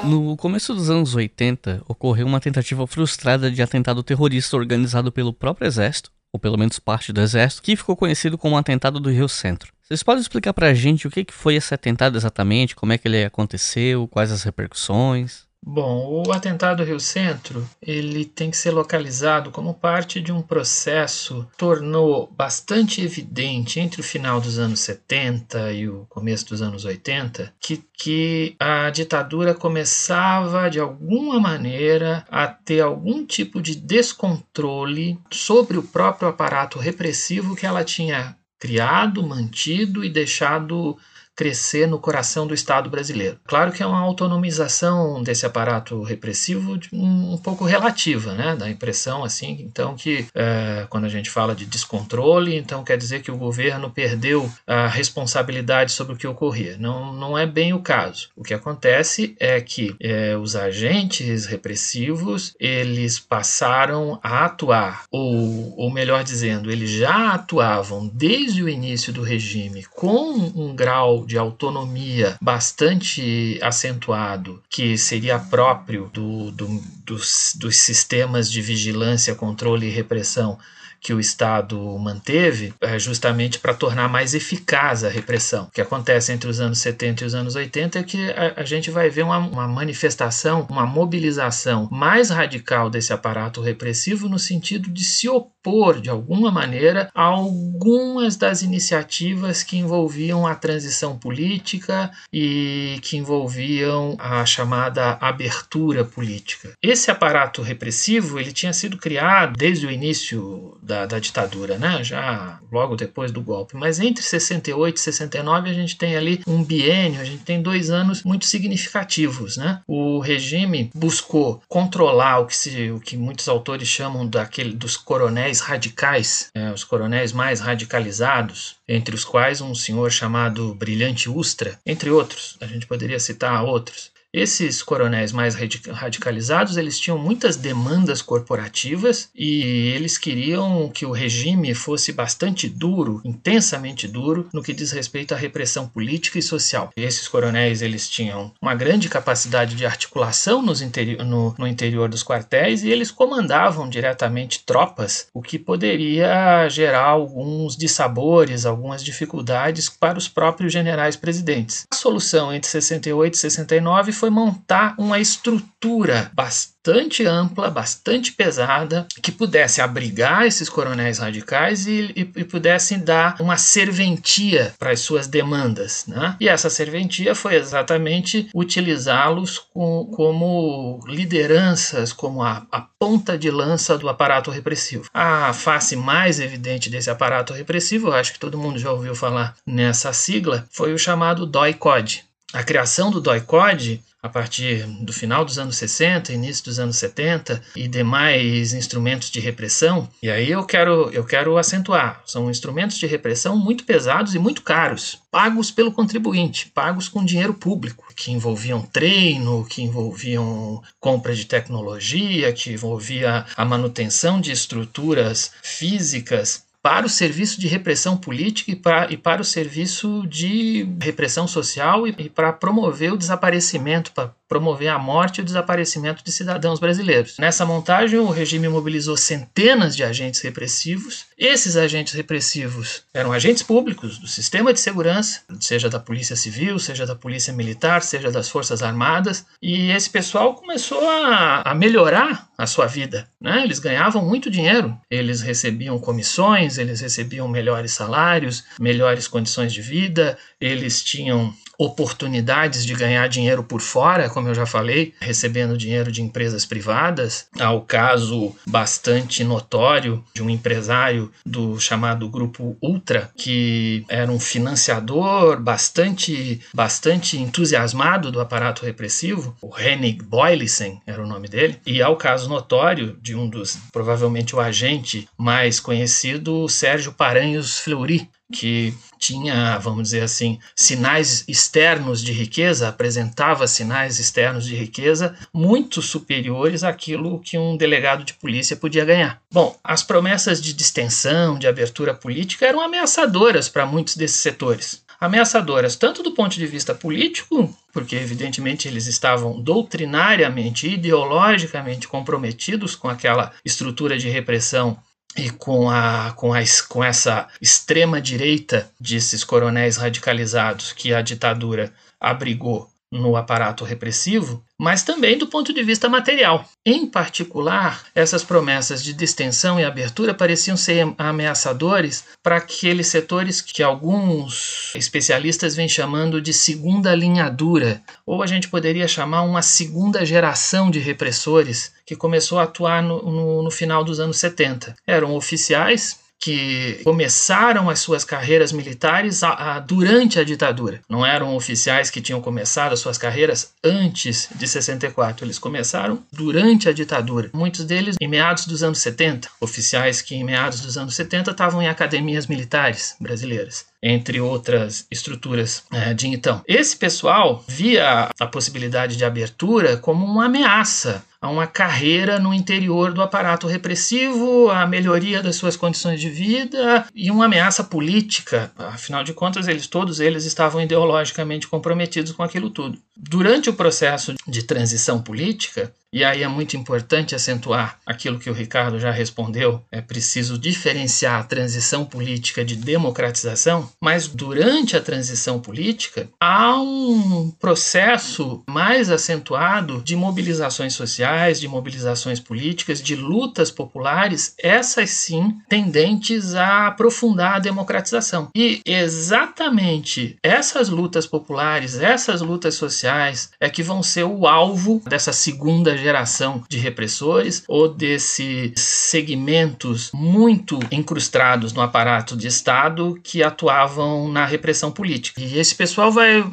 No 0.04 0.36
começo 0.38 0.74
dos 0.74 0.88
anos 0.88 1.14
80, 1.14 1.82
ocorreu 1.86 2.26
uma 2.26 2.40
tentativa 2.40 2.86
frustrada 2.86 3.50
de 3.50 3.60
atentado 3.60 4.02
terrorista 4.02 4.56
organizado 4.56 5.12
pelo 5.12 5.34
próprio 5.34 5.66
exército, 5.66 6.10
ou 6.32 6.40
pelo 6.40 6.56
menos 6.56 6.78
parte 6.78 7.12
do 7.12 7.20
exército, 7.20 7.62
que 7.62 7.76
ficou 7.76 7.94
conhecido 7.94 8.38
como 8.38 8.54
o 8.54 8.58
atentado 8.58 8.98
do 8.98 9.10
Rio 9.10 9.28
Centro. 9.28 9.70
Vocês 9.82 10.02
podem 10.02 10.22
explicar 10.22 10.54
pra 10.54 10.72
gente 10.72 11.06
o 11.06 11.10
que 11.10 11.26
foi 11.30 11.56
esse 11.56 11.74
atentado 11.74 12.16
exatamente, 12.16 12.74
como 12.74 12.92
é 12.92 12.98
que 12.98 13.06
ele 13.06 13.24
aconteceu, 13.24 14.08
quais 14.08 14.32
as 14.32 14.44
repercussões? 14.44 15.47
Bom, 15.64 16.22
o 16.26 16.32
atentado 16.32 16.84
Rio 16.84 17.00
Centro, 17.00 17.68
ele 17.82 18.24
tem 18.24 18.50
que 18.50 18.56
ser 18.56 18.70
localizado 18.70 19.50
como 19.50 19.74
parte 19.74 20.20
de 20.20 20.32
um 20.32 20.40
processo 20.40 21.46
que 21.50 21.58
tornou 21.58 22.26
bastante 22.28 23.02
evidente 23.02 23.78
entre 23.78 24.00
o 24.00 24.04
final 24.04 24.40
dos 24.40 24.58
anos 24.58 24.80
70 24.80 25.72
e 25.72 25.88
o 25.88 26.06
começo 26.08 26.46
dos 26.48 26.62
anos 26.62 26.84
80 26.84 27.52
que, 27.60 27.84
que 27.92 28.56
a 28.58 28.88
ditadura 28.88 29.52
começava 29.52 30.70
de 30.70 30.80
alguma 30.80 31.38
maneira 31.38 32.24
a 32.30 32.46
ter 32.46 32.80
algum 32.80 33.26
tipo 33.26 33.60
de 33.60 33.74
descontrole 33.74 35.18
sobre 35.30 35.76
o 35.76 35.82
próprio 35.82 36.28
aparato 36.28 36.78
repressivo 36.78 37.54
que 37.54 37.66
ela 37.66 37.84
tinha 37.84 38.36
criado, 38.58 39.22
mantido 39.22 40.04
e 40.04 40.10
deixado 40.10 40.96
crescer 41.38 41.86
no 41.86 42.00
coração 42.00 42.48
do 42.48 42.52
Estado 42.52 42.90
brasileiro. 42.90 43.38
Claro 43.46 43.70
que 43.70 43.80
é 43.80 43.86
uma 43.86 44.00
autonomização 44.00 45.22
desse 45.22 45.46
aparato 45.46 46.02
repressivo 46.02 46.76
um, 46.92 47.38
pouco 47.38 47.64
relativa, 47.64 48.34
né? 48.34 48.56
Da 48.56 48.68
impressão 48.68 49.22
assim, 49.22 49.56
então 49.60 49.94
que 49.94 50.26
é, 50.34 50.84
quando 50.90 51.04
a 51.04 51.08
gente 51.08 51.30
fala 51.30 51.54
de 51.54 51.64
descontrole, 51.64 52.56
então 52.56 52.82
quer 52.82 52.98
dizer 52.98 53.22
que 53.22 53.30
o 53.30 53.36
governo 53.36 53.88
perdeu 53.88 54.50
a 54.66 54.88
responsabilidade 54.88 55.92
sobre 55.92 56.14
o 56.14 56.16
que 56.16 56.26
ocorria. 56.26 56.76
Não, 56.76 57.12
não 57.12 57.38
é 57.38 57.46
bem 57.46 57.72
o 57.72 57.78
caso. 57.78 58.30
O 58.34 58.42
que 58.42 58.52
acontece 58.52 59.36
é 59.38 59.60
que 59.60 59.94
é, 60.00 60.36
os 60.36 60.56
agentes 60.56 61.46
repressivos 61.46 62.52
eles 62.58 63.20
passaram 63.20 64.18
a 64.24 64.44
atuar, 64.44 65.04
ou, 65.08 65.72
ou 65.78 65.88
melhor 65.88 66.24
dizendo, 66.24 66.68
eles 66.68 66.90
já 66.90 67.32
atuavam 67.34 68.10
desde 68.12 68.60
o 68.64 68.68
início 68.68 69.12
do 69.12 69.22
regime 69.22 69.84
com 69.84 70.32
um 70.32 70.74
grau 70.74 71.27
de 71.28 71.36
autonomia 71.36 72.38
bastante 72.40 73.60
acentuado, 73.62 74.62
que 74.70 74.96
seria 74.96 75.38
próprio 75.38 76.10
do, 76.10 76.50
do, 76.52 76.82
dos, 77.04 77.52
dos 77.54 77.76
sistemas 77.76 78.50
de 78.50 78.62
vigilância, 78.62 79.34
controle 79.34 79.86
e 79.86 79.90
repressão 79.90 80.58
que 81.00 81.12
o 81.12 81.20
Estado 81.20 81.78
manteve 81.98 82.74
é 82.80 82.98
justamente 82.98 83.58
para 83.58 83.74
tornar 83.74 84.08
mais 84.08 84.34
eficaz 84.34 85.04
a 85.04 85.08
repressão. 85.08 85.64
O 85.64 85.70
que 85.70 85.80
acontece 85.80 86.32
entre 86.32 86.48
os 86.48 86.60
anos 86.60 86.78
70 86.78 87.24
e 87.24 87.26
os 87.26 87.34
anos 87.34 87.54
80 87.54 87.98
é 87.98 88.02
que 88.02 88.30
a, 88.30 88.60
a 88.60 88.64
gente 88.64 88.90
vai 88.90 89.08
ver 89.08 89.22
uma, 89.22 89.38
uma, 89.38 89.68
manifestação, 89.68 90.66
uma 90.68 90.86
mobilização 90.86 91.88
mais 91.90 92.30
radical 92.30 92.90
desse 92.90 93.12
aparato 93.12 93.60
repressivo 93.60 94.28
no 94.28 94.38
sentido 94.38 94.90
de 94.90 95.04
se 95.04 95.28
opor, 95.28 96.00
de 96.00 96.10
alguma 96.10 96.50
maneira, 96.50 97.10
a 97.14 97.22
algumas 97.22 98.36
das 98.36 98.62
iniciativas 98.62 99.62
que 99.62 99.76
envolviam 99.76 100.46
a 100.46 100.54
transição 100.54 101.18
política 101.18 102.10
e 102.32 102.98
que 103.02 103.16
envolviam 103.16 104.16
a 104.18 104.44
chamada 104.44 105.18
abertura 105.20 106.04
política. 106.04 106.72
Esse 106.82 107.10
aparato 107.10 107.62
repressivo 107.62 108.38
ele 108.38 108.52
tinha 108.52 108.72
sido 108.72 108.96
criado 108.96 109.56
desde 109.56 109.86
o 109.86 109.90
início 109.90 110.78
da, 110.88 111.04
da, 111.04 111.18
ditadura, 111.18 111.76
né? 111.76 112.02
já 112.02 112.58
logo 112.72 112.96
depois 112.96 113.30
do 113.30 113.42
golpe. 113.42 113.76
Mas 113.76 114.00
entre 114.00 114.22
68 114.22 114.96
e 114.96 115.00
69 115.00 115.68
a 115.70 115.74
gente 115.74 115.98
tem 115.98 116.16
ali 116.16 116.40
um 116.46 116.64
biênio, 116.64 117.20
a 117.20 117.24
gente 117.24 117.44
tem 117.44 117.60
dois 117.60 117.90
anos 117.90 118.22
muito 118.22 118.46
significativos. 118.46 119.58
Né? 119.58 119.82
O 119.86 120.18
regime 120.18 120.90
buscou 120.94 121.62
controlar 121.68 122.38
o 122.38 122.46
que, 122.46 122.56
se, 122.56 122.90
o 122.90 122.98
que 122.98 123.16
muitos 123.16 123.46
autores 123.48 123.86
chamam 123.86 124.26
daquele, 124.26 124.72
dos 124.72 124.96
coronéis 124.96 125.60
radicais, 125.60 126.50
é, 126.54 126.72
os 126.72 126.84
coronéis 126.84 127.32
mais 127.32 127.60
radicalizados, 127.60 128.76
entre 128.88 129.14
os 129.14 129.24
quais 129.24 129.60
um 129.60 129.74
senhor 129.74 130.10
chamado 130.10 130.74
Brilhante 130.74 131.28
Ustra, 131.28 131.78
entre 131.84 132.10
outros. 132.10 132.56
A 132.60 132.66
gente 132.66 132.86
poderia 132.86 133.20
citar 133.20 133.62
outros. 133.62 134.10
Esses 134.32 134.82
coronéis 134.82 135.32
mais 135.32 135.56
radicalizados, 135.90 136.76
eles 136.76 136.98
tinham 136.98 137.18
muitas 137.18 137.56
demandas 137.56 138.20
corporativas 138.20 139.30
e 139.34 139.92
eles 139.94 140.18
queriam 140.18 140.90
que 140.90 141.06
o 141.06 141.12
regime 141.12 141.74
fosse 141.74 142.12
bastante 142.12 142.68
duro, 142.68 143.22
intensamente 143.24 144.06
duro, 144.06 144.46
no 144.52 144.62
que 144.62 144.74
diz 144.74 144.92
respeito 144.92 145.32
à 145.32 145.36
repressão 145.36 145.88
política 145.88 146.38
e 146.38 146.42
social. 146.42 146.90
Esses 146.94 147.26
coronéis, 147.26 147.80
eles 147.80 148.08
tinham 148.08 148.52
uma 148.60 148.74
grande 148.74 149.08
capacidade 149.08 149.74
de 149.74 149.86
articulação 149.86 150.62
interi 150.82 151.16
no, 151.16 151.54
no 151.58 151.66
interior 151.66 152.08
dos 152.08 152.22
quartéis 152.22 152.82
e 152.82 152.90
eles 152.90 153.10
comandavam 153.10 153.88
diretamente 153.88 154.62
tropas, 154.64 155.28
o 155.32 155.40
que 155.40 155.58
poderia 155.58 156.68
gerar 156.68 157.06
alguns 157.06 157.76
dissabores, 157.76 158.66
algumas 158.66 159.02
dificuldades 159.02 159.88
para 159.88 160.18
os 160.18 160.28
próprios 160.28 160.72
generais 160.72 161.16
presidentes. 161.16 161.86
A 161.90 161.96
solução 161.96 162.52
entre 162.52 162.68
68 162.68 163.34
e 163.34 163.38
69 163.38 164.17
foi 164.18 164.30
montar 164.30 164.94
uma 164.98 165.20
estrutura 165.20 166.30
bastante 166.34 167.24
ampla, 167.24 167.70
bastante 167.70 168.32
pesada, 168.32 169.06
que 169.22 169.30
pudesse 169.30 169.80
abrigar 169.80 170.44
esses 170.44 170.68
coronéis 170.68 171.18
radicais 171.18 171.86
e, 171.86 172.12
e, 172.16 172.20
e 172.20 172.44
pudessem 172.44 172.98
dar 172.98 173.36
uma 173.40 173.56
serventia 173.56 174.74
para 174.78 174.90
as 174.90 175.00
suas 175.00 175.26
demandas. 175.26 176.04
Né? 176.06 176.36
E 176.40 176.48
essa 176.48 176.68
serventia 176.68 177.34
foi 177.34 177.54
exatamente 177.54 178.48
utilizá-los 178.54 179.58
com, 179.58 180.06
como 180.06 181.00
lideranças, 181.06 182.12
como 182.12 182.42
a, 182.42 182.66
a 182.72 182.80
ponta 182.98 183.38
de 183.38 183.50
lança 183.50 183.96
do 183.96 184.08
aparato 184.08 184.50
repressivo. 184.50 185.04
A 185.14 185.52
face 185.52 185.94
mais 185.94 186.40
evidente 186.40 186.90
desse 186.90 187.10
aparato 187.10 187.52
repressivo, 187.52 188.12
acho 188.12 188.32
que 188.32 188.40
todo 188.40 188.58
mundo 188.58 188.78
já 188.78 188.90
ouviu 188.90 189.14
falar 189.14 189.54
nessa 189.64 190.12
sigla, 190.12 190.66
foi 190.72 190.92
o 190.92 190.98
chamado 190.98 191.46
DOI-CODE. 191.46 192.24
A 192.52 192.62
criação 192.62 193.10
do 193.10 193.20
DOI-CODE 193.20 194.02
a 194.22 194.28
partir 194.28 194.84
do 195.00 195.12
final 195.12 195.44
dos 195.44 195.58
anos 195.58 195.76
60, 195.76 196.32
início 196.32 196.64
dos 196.64 196.78
anos 196.78 196.96
70 196.96 197.62
e 197.76 197.86
demais 197.86 198.72
instrumentos 198.72 199.30
de 199.30 199.40
repressão. 199.40 200.08
E 200.22 200.30
aí 200.30 200.50
eu 200.50 200.64
quero, 200.64 201.10
eu 201.10 201.24
quero 201.24 201.56
acentuar, 201.56 202.22
são 202.26 202.50
instrumentos 202.50 202.98
de 202.98 203.06
repressão 203.06 203.56
muito 203.56 203.84
pesados 203.84 204.34
e 204.34 204.38
muito 204.38 204.62
caros, 204.62 205.18
pagos 205.30 205.70
pelo 205.70 205.92
contribuinte, 205.92 206.70
pagos 206.74 207.08
com 207.08 207.24
dinheiro 207.24 207.54
público, 207.54 208.06
que 208.16 208.32
envolviam 208.32 208.82
treino, 208.82 209.64
que 209.64 209.82
envolviam 209.82 210.82
compra 210.98 211.34
de 211.34 211.46
tecnologia, 211.46 212.52
que 212.52 212.72
envolvia 212.72 213.46
a 213.56 213.64
manutenção 213.64 214.40
de 214.40 214.50
estruturas 214.50 215.52
físicas 215.62 216.67
para 216.88 217.04
o 217.04 217.10
serviço 217.10 217.60
de 217.60 217.68
repressão 217.68 218.16
política 218.16 218.70
e 218.70 218.74
para, 218.74 219.12
e 219.12 219.16
para 219.18 219.42
o 219.42 219.44
serviço 219.44 220.26
de 220.26 220.88
repressão 221.02 221.46
social 221.46 222.08
e, 222.08 222.14
e 222.16 222.30
para 222.30 222.50
promover 222.50 223.12
o 223.12 223.18
desaparecimento, 223.18 224.10
para 224.12 224.34
promover 224.48 224.88
a 224.88 224.98
morte 224.98 225.38
e 225.38 225.42
o 225.42 225.44
desaparecimento 225.44 226.24
de 226.24 226.32
cidadãos 226.32 226.80
brasileiros. 226.80 227.36
Nessa 227.38 227.66
montagem, 227.66 228.18
o 228.18 228.30
regime 228.30 228.68
mobilizou 228.68 229.16
centenas 229.16 229.94
de 229.94 230.02
agentes 230.02 230.40
repressivos. 230.40 231.26
Esses 231.36 231.76
agentes 231.76 232.14
repressivos 232.14 233.02
eram 233.12 233.32
agentes 233.32 233.62
públicos 233.62 234.18
do 234.18 234.26
sistema 234.26 234.72
de 234.72 234.80
segurança, 234.80 235.42
seja 235.60 235.90
da 235.90 236.00
Polícia 236.00 236.34
Civil, 236.34 236.78
seja 236.78 237.04
da 237.04 237.14
Polícia 237.14 237.52
Militar, 237.52 238.02
seja 238.02 238.30
das 238.30 238.48
Forças 238.48 238.82
Armadas, 238.82 239.44
e 239.60 239.90
esse 239.90 240.08
pessoal 240.08 240.54
começou 240.54 241.08
a, 241.08 241.62
a 241.62 241.74
melhorar 241.74 242.48
a 242.56 242.66
sua 242.66 242.86
vida. 242.86 243.28
Né? 243.40 243.62
Eles 243.62 243.78
ganhavam 243.78 244.24
muito 244.24 244.50
dinheiro, 244.50 244.96
eles 245.10 245.42
recebiam 245.42 245.98
comissões, 245.98 246.78
eles 246.78 247.00
recebiam 247.00 247.46
melhores 247.46 247.92
salários, 247.92 248.64
melhores 248.80 249.28
condições 249.28 249.72
de 249.72 249.82
vida, 249.82 250.38
eles 250.60 251.02
tinham 251.02 251.54
oportunidades 251.78 252.84
de 252.84 252.92
ganhar 252.94 253.28
dinheiro 253.28 253.62
por 253.62 253.80
fora, 253.80 254.28
como 254.28 254.48
eu 254.48 254.54
já 254.54 254.66
falei, 254.66 255.14
recebendo 255.20 255.78
dinheiro 255.78 256.10
de 256.10 256.20
empresas 256.20 256.66
privadas. 256.66 257.46
Há 257.58 257.70
o 257.70 257.82
caso 257.82 258.54
bastante 258.66 259.44
notório 259.44 260.24
de 260.34 260.42
um 260.42 260.50
empresário 260.50 261.30
do 261.46 261.78
chamado 261.78 262.28
Grupo 262.28 262.76
Ultra, 262.82 263.30
que 263.36 264.04
era 264.08 264.30
um 264.30 264.40
financiador 264.40 265.60
bastante, 265.60 266.60
bastante 266.74 267.38
entusiasmado 267.38 268.32
do 268.32 268.40
aparato 268.40 268.84
repressivo. 268.84 269.56
O 269.62 269.70
Henning 269.78 270.18
Boylissen 270.24 271.00
era 271.06 271.22
o 271.22 271.26
nome 271.26 271.46
dele. 271.46 271.78
E 271.86 272.02
há 272.02 272.08
o 272.08 272.16
caso 272.16 272.48
notório 272.48 273.16
de 273.22 273.36
um 273.36 273.48
dos, 273.48 273.78
provavelmente 273.92 274.56
o 274.56 274.60
agente 274.60 275.28
mais 275.38 275.78
conhecido, 275.78 276.68
Sérgio 276.68 277.12
Paranhos 277.12 277.78
Fleury, 277.78 278.28
que 278.52 278.94
tinha, 279.18 279.78
vamos 279.78 280.04
dizer 280.04 280.22
assim, 280.22 280.58
sinais 280.74 281.44
externos 281.48 282.22
de 282.22 282.32
riqueza, 282.32 282.88
apresentava 282.88 283.66
sinais 283.66 284.18
externos 284.18 284.64
de 284.64 284.74
riqueza 284.74 285.34
muito 285.52 286.00
superiores 286.00 286.84
àquilo 286.84 287.40
que 287.40 287.58
um 287.58 287.76
delegado 287.76 288.24
de 288.24 288.34
polícia 288.34 288.76
podia 288.76 289.04
ganhar. 289.04 289.40
Bom, 289.50 289.76
as 289.82 290.02
promessas 290.02 290.60
de 290.60 290.72
distensão, 290.72 291.58
de 291.58 291.66
abertura 291.66 292.14
política 292.14 292.66
eram 292.66 292.80
ameaçadoras 292.80 293.68
para 293.68 293.86
muitos 293.86 294.16
desses 294.16 294.38
setores. 294.38 295.02
Ameaçadoras 295.20 295.96
tanto 295.96 296.22
do 296.22 296.30
ponto 296.30 296.54
de 296.54 296.66
vista 296.66 296.94
político, 296.94 297.76
porque 297.92 298.14
evidentemente 298.14 298.86
eles 298.86 299.08
estavam 299.08 299.60
doutrinariamente, 299.60 300.88
ideologicamente 300.88 302.06
comprometidos 302.06 302.94
com 302.94 303.08
aquela 303.08 303.52
estrutura 303.64 304.16
de 304.16 304.28
repressão 304.28 304.96
e 305.36 305.50
com, 305.50 305.88
a, 305.90 306.32
com, 306.36 306.52
a, 306.52 306.60
com 306.88 307.04
essa 307.04 307.48
extrema 307.60 308.20
direita 308.20 308.90
desses 309.00 309.44
coronéis 309.44 309.96
radicalizados 309.96 310.92
que 310.92 311.14
a 311.14 311.22
ditadura 311.22 311.92
abrigou 312.20 312.90
no 313.10 313.36
aparato 313.36 313.84
repressivo, 313.84 314.64
mas 314.78 315.02
também 315.02 315.36
do 315.36 315.46
ponto 315.46 315.72
de 315.72 315.82
vista 315.82 316.08
material. 316.08 316.64
Em 316.86 317.04
particular, 317.04 318.04
essas 318.14 318.44
promessas 318.44 319.02
de 319.02 319.12
distensão 319.12 319.80
e 319.80 319.84
abertura 319.84 320.32
pareciam 320.32 320.76
ser 320.76 321.12
ameaçadores 321.18 322.24
para 322.42 322.56
aqueles 322.56 323.08
setores 323.08 323.60
que 323.60 323.82
alguns 323.82 324.92
especialistas 324.94 325.74
vêm 325.74 325.88
chamando 325.88 326.40
de 326.40 326.52
segunda 326.52 327.14
linha 327.14 327.48
dura, 327.50 328.00
ou 328.24 328.42
a 328.42 328.46
gente 328.46 328.68
poderia 328.68 329.08
chamar 329.08 329.42
uma 329.42 329.62
segunda 329.62 330.24
geração 330.24 330.90
de 330.90 330.98
repressores 330.98 331.92
que 332.06 332.14
começou 332.14 332.58
a 332.58 332.62
atuar 332.62 333.02
no, 333.02 333.22
no, 333.22 333.62
no 333.62 333.70
final 333.70 334.04
dos 334.04 334.20
anos 334.20 334.38
70. 334.38 334.94
Eram 335.06 335.34
oficiais 335.34 336.27
que 336.40 337.00
começaram 337.04 337.90
as 337.90 337.98
suas 337.98 338.24
carreiras 338.24 338.72
militares 338.72 339.42
a, 339.42 339.76
a, 339.76 339.80
durante 339.80 340.38
a 340.38 340.44
ditadura. 340.44 341.00
Não 341.08 341.26
eram 341.26 341.56
oficiais 341.56 342.10
que 342.10 342.20
tinham 342.20 342.40
começado 342.40 342.92
as 342.92 343.00
suas 343.00 343.18
carreiras 343.18 343.72
antes 343.82 344.48
de 344.54 344.66
64. 344.66 345.44
Eles 345.44 345.58
começaram 345.58 346.22
durante 346.32 346.88
a 346.88 346.92
ditadura. 346.92 347.50
Muitos 347.52 347.84
deles 347.84 348.16
em 348.20 348.28
meados 348.28 348.66
dos 348.66 348.82
anos 348.82 348.98
70. 348.98 349.48
Oficiais 349.60 350.22
que 350.22 350.34
em 350.34 350.44
meados 350.44 350.80
dos 350.80 350.96
anos 350.96 351.14
70 351.14 351.50
estavam 351.50 351.82
em 351.82 351.88
academias 351.88 352.46
militares 352.46 353.16
brasileiras 353.20 353.86
entre 354.02 354.40
outras 354.40 355.06
estruturas 355.10 355.82
é, 355.92 356.14
de 356.14 356.28
então. 356.28 356.62
Esse 356.66 356.96
pessoal 356.96 357.64
via 357.66 358.30
a 358.38 358.46
possibilidade 358.46 359.16
de 359.16 359.24
abertura 359.24 359.96
como 359.96 360.24
uma 360.24 360.46
ameaça 360.46 361.24
a 361.40 361.48
uma 361.48 361.66
carreira 361.66 362.38
no 362.38 362.52
interior 362.52 363.12
do 363.12 363.22
aparato 363.22 363.66
repressivo, 363.66 364.70
a 364.70 364.86
melhoria 364.86 365.42
das 365.42 365.56
suas 365.56 365.76
condições 365.76 366.20
de 366.20 366.28
vida 366.28 367.06
e 367.14 367.30
uma 367.30 367.44
ameaça 367.44 367.84
política. 367.84 368.72
Afinal 368.76 369.22
de 369.22 369.32
contas, 369.32 369.68
eles 369.68 369.86
todos 369.86 370.18
eles 370.18 370.44
estavam 370.44 370.80
ideologicamente 370.80 371.68
comprometidos 371.68 372.32
com 372.32 372.42
aquilo 372.42 372.70
tudo. 372.70 372.98
Durante 373.16 373.70
o 373.70 373.74
processo 373.74 374.34
de 374.46 374.62
transição 374.64 375.22
política, 375.22 375.92
e 376.12 376.24
aí 376.24 376.42
é 376.42 376.48
muito 376.48 376.76
importante 376.76 377.34
acentuar 377.34 377.98
aquilo 378.06 378.38
que 378.38 378.48
o 378.48 378.54
Ricardo 378.54 378.98
já 378.98 379.10
respondeu: 379.10 379.82
é 379.92 380.00
preciso 380.00 380.58
diferenciar 380.58 381.40
a 381.40 381.44
transição 381.44 382.04
política 382.04 382.64
de 382.64 382.76
democratização, 382.76 383.90
mas 384.00 384.26
durante 384.26 384.96
a 384.96 385.02
transição 385.02 385.60
política 385.60 386.28
há 386.40 386.80
um 386.80 387.50
processo 387.60 388.62
mais 388.68 389.10
acentuado 389.10 390.02
de 390.02 390.16
mobilizações 390.16 390.94
sociais, 390.94 391.60
de 391.60 391.68
mobilizações 391.68 392.40
políticas, 392.40 393.02
de 393.02 393.14
lutas 393.14 393.70
populares, 393.70 394.54
essas 394.58 395.10
sim 395.10 395.58
tendentes 395.68 396.54
a 396.54 396.86
aprofundar 396.86 397.56
a 397.56 397.58
democratização. 397.58 398.48
E 398.56 398.80
exatamente 398.86 400.36
essas 400.42 400.88
lutas 400.88 401.26
populares, 401.26 401.98
essas 401.98 402.40
lutas 402.40 402.74
sociais, 402.74 403.50
é 403.60 403.68
que 403.68 403.82
vão 403.82 404.02
ser 404.02 404.24
o 404.24 404.46
alvo 404.46 405.02
dessa 405.06 405.32
segunda 405.32 405.97
geração 406.00 406.62
de 406.68 406.78
repressores 406.78 407.64
ou 407.68 407.88
desses 407.88 408.72
segmentos 408.76 410.10
muito 410.12 410.78
incrustados 410.90 411.72
no 411.72 411.80
aparato 411.80 412.36
de 412.36 412.46
Estado 412.46 413.18
que 413.22 413.42
atuavam 413.42 414.28
na 414.28 414.44
repressão 414.44 414.90
política. 414.90 415.40
E 415.40 415.58
esse 415.58 415.74
pessoal 415.74 416.10
vai, 416.10 416.44